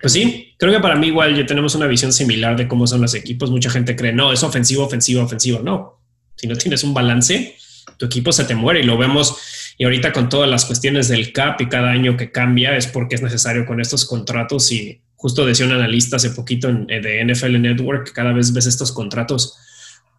pues 0.00 0.12
sí, 0.14 0.54
creo 0.58 0.72
que 0.72 0.80
para 0.80 0.96
mí 0.96 1.08
igual 1.08 1.36
ya 1.36 1.44
tenemos 1.44 1.74
una 1.74 1.86
visión 1.86 2.10
similar 2.10 2.56
de 2.56 2.66
cómo 2.66 2.86
son 2.86 3.02
los 3.02 3.14
equipos. 3.14 3.50
Mucha 3.50 3.68
gente 3.68 3.96
cree, 3.96 4.14
no, 4.14 4.32
es 4.32 4.42
ofensivo, 4.42 4.84
ofensivo, 4.84 5.22
ofensivo. 5.22 5.60
No, 5.60 6.00
si 6.36 6.46
no 6.46 6.56
tienes 6.56 6.82
un 6.82 6.94
balance, 6.94 7.56
tu 7.98 8.06
equipo 8.06 8.32
se 8.32 8.44
te 8.44 8.54
muere 8.54 8.80
y 8.80 8.84
lo 8.84 8.96
vemos. 8.96 9.36
Y 9.82 9.84
ahorita 9.84 10.12
con 10.12 10.28
todas 10.28 10.48
las 10.48 10.64
cuestiones 10.64 11.08
del 11.08 11.32
CAP 11.32 11.62
y 11.62 11.68
cada 11.68 11.90
año 11.90 12.16
que 12.16 12.30
cambia 12.30 12.76
es 12.76 12.86
porque 12.86 13.16
es 13.16 13.22
necesario 13.22 13.66
con 13.66 13.80
estos 13.80 14.04
contratos 14.04 14.70
y 14.70 15.00
justo 15.16 15.44
decía 15.44 15.66
un 15.66 15.72
analista 15.72 16.14
hace 16.14 16.30
poquito 16.30 16.72
de 16.72 17.24
NFL 17.26 17.60
Network, 17.60 18.12
cada 18.12 18.32
vez 18.32 18.52
ves 18.52 18.66
estos 18.66 18.92
contratos 18.92 19.58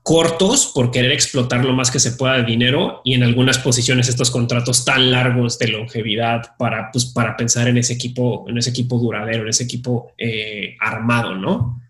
cortos 0.03 0.69
por 0.75 0.91
querer 0.91 1.13
explotar 1.13 1.63
lo 1.63 1.71
más 1.71 1.91
que 1.91 1.99
se 1.99 2.11
pueda 2.11 2.33
de 2.33 2.43
dinero 2.43 2.99
y 3.05 3.13
en 3.13 3.23
algunas 3.23 3.57
posiciones 3.57 4.09
estos 4.09 4.31
contratos 4.31 4.83
tan 4.83 5.11
largos 5.11 5.57
de 5.57 5.69
longevidad 5.69 6.57
para, 6.57 6.91
pues, 6.91 7.05
para 7.05 7.37
pensar 7.37 7.69
en 7.69 7.77
ese 7.77 7.93
equipo, 7.93 8.43
en 8.49 8.57
ese 8.57 8.71
equipo 8.71 8.99
duradero, 8.99 9.43
en 9.43 9.47
ese 9.47 9.63
equipo 9.63 10.11
eh, 10.17 10.75
armado, 10.81 11.35
¿no? 11.35 11.81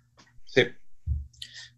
Sí. 0.46 0.62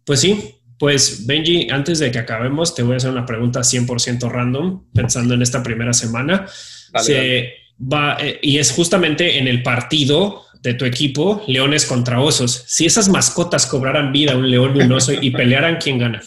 Pues 0.04 0.20
sí, 0.20 0.55
pues 0.78 1.26
Benji, 1.26 1.68
antes 1.70 1.98
de 1.98 2.10
que 2.10 2.18
acabemos, 2.18 2.74
te 2.74 2.82
voy 2.82 2.94
a 2.94 2.96
hacer 2.96 3.10
una 3.10 3.26
pregunta 3.26 3.60
100% 3.60 4.30
random, 4.30 4.84
pensando 4.92 5.34
en 5.34 5.42
esta 5.42 5.62
primera 5.62 5.92
semana. 5.92 6.46
Se 6.98 7.66
Va, 7.78 8.16
eh, 8.20 8.38
y 8.42 8.58
es 8.58 8.72
justamente 8.72 9.38
en 9.38 9.48
el 9.48 9.62
partido 9.62 10.44
de 10.62 10.74
tu 10.74 10.86
equipo, 10.86 11.42
leones 11.46 11.84
contra 11.84 12.20
osos. 12.20 12.64
Si 12.66 12.86
esas 12.86 13.08
mascotas 13.08 13.66
cobraran 13.66 14.12
vida, 14.12 14.36
un 14.36 14.50
león 14.50 14.76
y 14.76 14.80
un 14.80 14.92
oso, 14.92 15.12
y 15.12 15.30
pelearan, 15.30 15.76
¿quién 15.76 15.98
gana? 15.98 16.22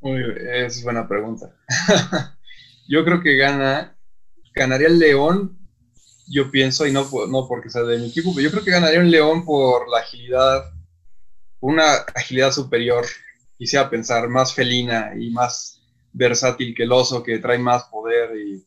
Muy, 0.00 0.22
es 0.52 0.82
buena 0.82 1.06
pregunta. 1.08 1.54
yo 2.88 3.04
creo 3.04 3.22
que 3.22 3.36
gana, 3.36 3.96
ganaría 4.54 4.88
el 4.88 4.98
león, 4.98 5.56
yo 6.26 6.50
pienso, 6.50 6.84
y 6.86 6.92
no, 6.92 7.08
no 7.30 7.46
porque 7.48 7.70
sea 7.70 7.82
de 7.82 7.98
mi 7.98 8.08
equipo, 8.08 8.34
pero 8.34 8.44
yo 8.44 8.50
creo 8.50 8.64
que 8.64 8.72
ganaría 8.72 9.00
un 9.00 9.10
león 9.10 9.44
por 9.44 9.88
la 9.88 10.00
agilidad, 10.00 10.64
una 11.64 11.94
agilidad 12.14 12.52
superior, 12.52 13.06
quisiera 13.56 13.88
pensar, 13.88 14.28
más 14.28 14.52
felina 14.52 15.12
y 15.18 15.30
más 15.30 15.80
versátil 16.12 16.74
que 16.74 16.82
el 16.82 16.92
oso, 16.92 17.22
que 17.22 17.38
trae 17.38 17.58
más 17.58 17.84
poder 17.84 18.36
y 18.36 18.62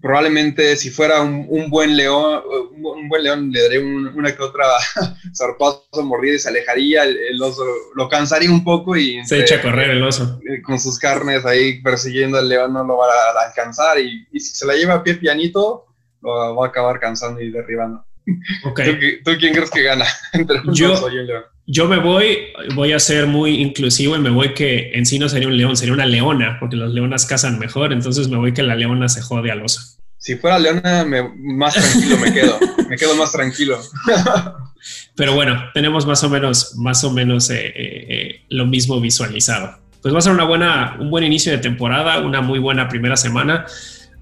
probablemente 0.00 0.74
si 0.76 0.90
fuera 0.90 1.20
un, 1.20 1.70
buen 1.70 1.96
león, 1.96 2.42
un, 2.72 3.08
buen 3.08 3.22
león 3.22 3.52
le 3.52 3.62
daría 3.62 3.80
una 3.80 4.34
que 4.34 4.42
otra 4.42 4.64
zarpazo, 5.36 5.86
mordida 6.02 6.34
y 6.34 6.38
se 6.40 6.48
alejaría, 6.48 7.04
el, 7.04 7.40
oso 7.40 7.64
lo 7.94 8.08
cansaría 8.08 8.50
un 8.50 8.64
poco 8.64 8.96
y... 8.96 9.24
Se 9.24 9.40
echa 9.40 9.56
a 9.56 9.62
correr 9.62 9.90
el 9.90 10.02
oso. 10.02 10.40
Eh, 10.50 10.60
con 10.60 10.80
sus 10.80 10.98
carnes 10.98 11.46
ahí 11.46 11.80
persiguiendo 11.82 12.36
al 12.36 12.48
león 12.48 12.72
no 12.72 12.82
lo 12.82 12.96
va 12.96 13.06
a, 13.06 13.46
alcanzar 13.46 14.00
y, 14.00 14.26
si 14.32 14.40
se 14.40 14.66
la 14.66 14.74
lleva 14.74 14.94
a 14.94 15.02
pie 15.04 15.14
pianito, 15.14 15.86
lo 16.20 16.56
va 16.56 16.66
a 16.66 16.68
acabar 16.68 16.98
cansando 16.98 17.40
y 17.40 17.52
derribando. 17.52 18.04
¿Tú, 18.24 19.32
quién 19.38 19.54
crees 19.54 19.70
que 19.70 19.82
gana 19.82 20.04
entre 20.32 20.60
yo, 20.72 21.08
y 21.10 21.18
un 21.18 21.26
león? 21.26 21.42
Yo 21.66 21.86
me 21.86 21.98
voy, 21.98 22.48
voy 22.74 22.92
a 22.92 22.98
ser 22.98 23.26
muy 23.26 23.60
inclusivo 23.60 24.16
y 24.16 24.18
me 24.18 24.30
voy 24.30 24.52
que 24.54 24.90
en 24.94 25.06
sí 25.06 25.18
no 25.18 25.28
sería 25.28 25.48
un 25.48 25.56
león, 25.56 25.76
sería 25.76 25.94
una 25.94 26.06
leona, 26.06 26.56
porque 26.58 26.76
las 26.76 26.90
leonas 26.90 27.24
cazan 27.24 27.58
mejor, 27.58 27.92
entonces 27.92 28.28
me 28.28 28.36
voy 28.36 28.52
que 28.52 28.62
la 28.62 28.74
leona 28.74 29.08
se 29.08 29.22
jode 29.22 29.50
al 29.50 29.62
oso. 29.62 29.80
Si 30.18 30.36
fuera 30.36 30.58
leona, 30.58 31.04
más 31.36 31.74
tranquilo 31.74 32.16
me 32.18 32.32
quedo, 32.32 32.58
me 32.88 32.96
quedo 32.96 33.16
más 33.16 33.32
tranquilo. 33.32 33.80
Pero 35.16 35.34
bueno, 35.34 35.70
tenemos 35.74 36.06
más 36.06 36.24
o 36.24 36.30
menos, 36.30 36.76
más 36.76 37.04
o 37.04 37.12
menos 37.12 37.50
eh, 37.50 37.66
eh, 37.66 38.06
eh, 38.08 38.44
lo 38.48 38.66
mismo 38.66 39.00
visualizado. 39.00 39.78
Pues 40.00 40.12
va 40.12 40.18
a 40.18 40.22
ser 40.22 40.32
una 40.32 40.44
buena, 40.44 40.96
un 40.98 41.10
buen 41.10 41.24
inicio 41.24 41.52
de 41.52 41.58
temporada, 41.58 42.20
una 42.20 42.40
muy 42.40 42.58
buena 42.58 42.88
primera 42.88 43.16
semana. 43.16 43.66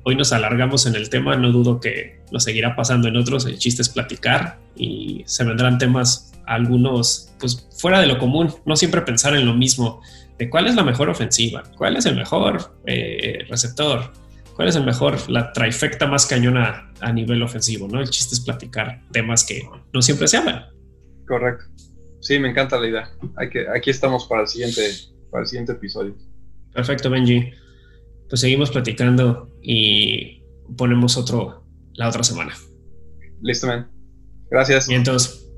Hoy 0.03 0.17
nos 0.17 0.33
alargamos 0.33 0.87
en 0.87 0.95
el 0.95 1.11
tema, 1.11 1.37
no 1.37 1.53
dudo 1.53 1.79
que 1.79 2.21
lo 2.31 2.41
seguirá 2.41 2.75
pasando 2.75 3.09
en 3.09 3.17
otros. 3.17 3.45
El 3.47 3.59
chiste 3.59 3.83
es 3.83 3.89
platicar 3.89 4.59
y 4.75 5.23
se 5.27 5.45
vendrán 5.45 5.79
temas 5.79 6.33
algunos, 6.47 7.33
pues 7.39 7.69
fuera 7.79 8.01
de 8.01 8.07
lo 8.07 8.19
común, 8.19 8.53
no 8.65 8.77
siempre 8.77 9.03
pensar 9.03 9.37
en 9.37 9.47
lo 9.47 9.55
mismo, 9.55 10.01
de 10.39 10.49
cuál 10.49 10.67
es 10.67 10.75
la 10.75 10.83
mejor 10.83 11.11
ofensiva, 11.11 11.63
cuál 11.77 11.97
es 11.97 12.07
el 12.07 12.17
mejor 12.17 12.75
receptor, 13.49 14.11
cuál 14.57 14.69
es 14.69 14.77
el 14.77 14.85
mejor, 14.85 15.31
la 15.31 15.53
trifecta 15.53 16.07
más 16.07 16.27
cañona 16.27 16.91
a 17.01 17.13
nivel 17.13 17.43
ofensivo, 17.43 17.87
¿no? 17.87 18.01
El 18.01 18.09
chiste 18.09 18.35
es 18.35 18.41
platicar 18.41 19.03
temas 19.13 19.45
que 19.45 19.63
no 19.93 20.01
siempre 20.01 20.29
se 20.29 20.39
hablan. 20.39 20.65
Correcto. 21.29 21.67
Sí, 22.21 22.39
me 22.39 22.51
encanta 22.51 22.81
la 22.81 22.89
idea. 22.89 23.11
Hay 23.37 23.51
que, 23.51 23.67
aquí 23.69 23.91
estamos 23.91 24.27
para 24.27 24.43
el 24.43 24.49
siguiente, 24.49 24.83
para 25.31 25.43
el 25.43 25.47
siguiente 25.47 25.73
episodio. 25.73 26.17
Perfecto, 26.73 27.11
Benji. 27.11 27.53
Pues 28.31 28.41
seguimos 28.41 28.71
platicando 28.71 29.51
y 29.61 30.43
ponemos 30.77 31.17
otro 31.17 31.65
la 31.95 32.09
otra 32.09 32.23
semana. 32.23 32.55
Listo, 33.43 33.67
man. 33.67 33.91
Gracias. 34.51 34.89
Y 34.89 34.95
entonces, 34.95 35.50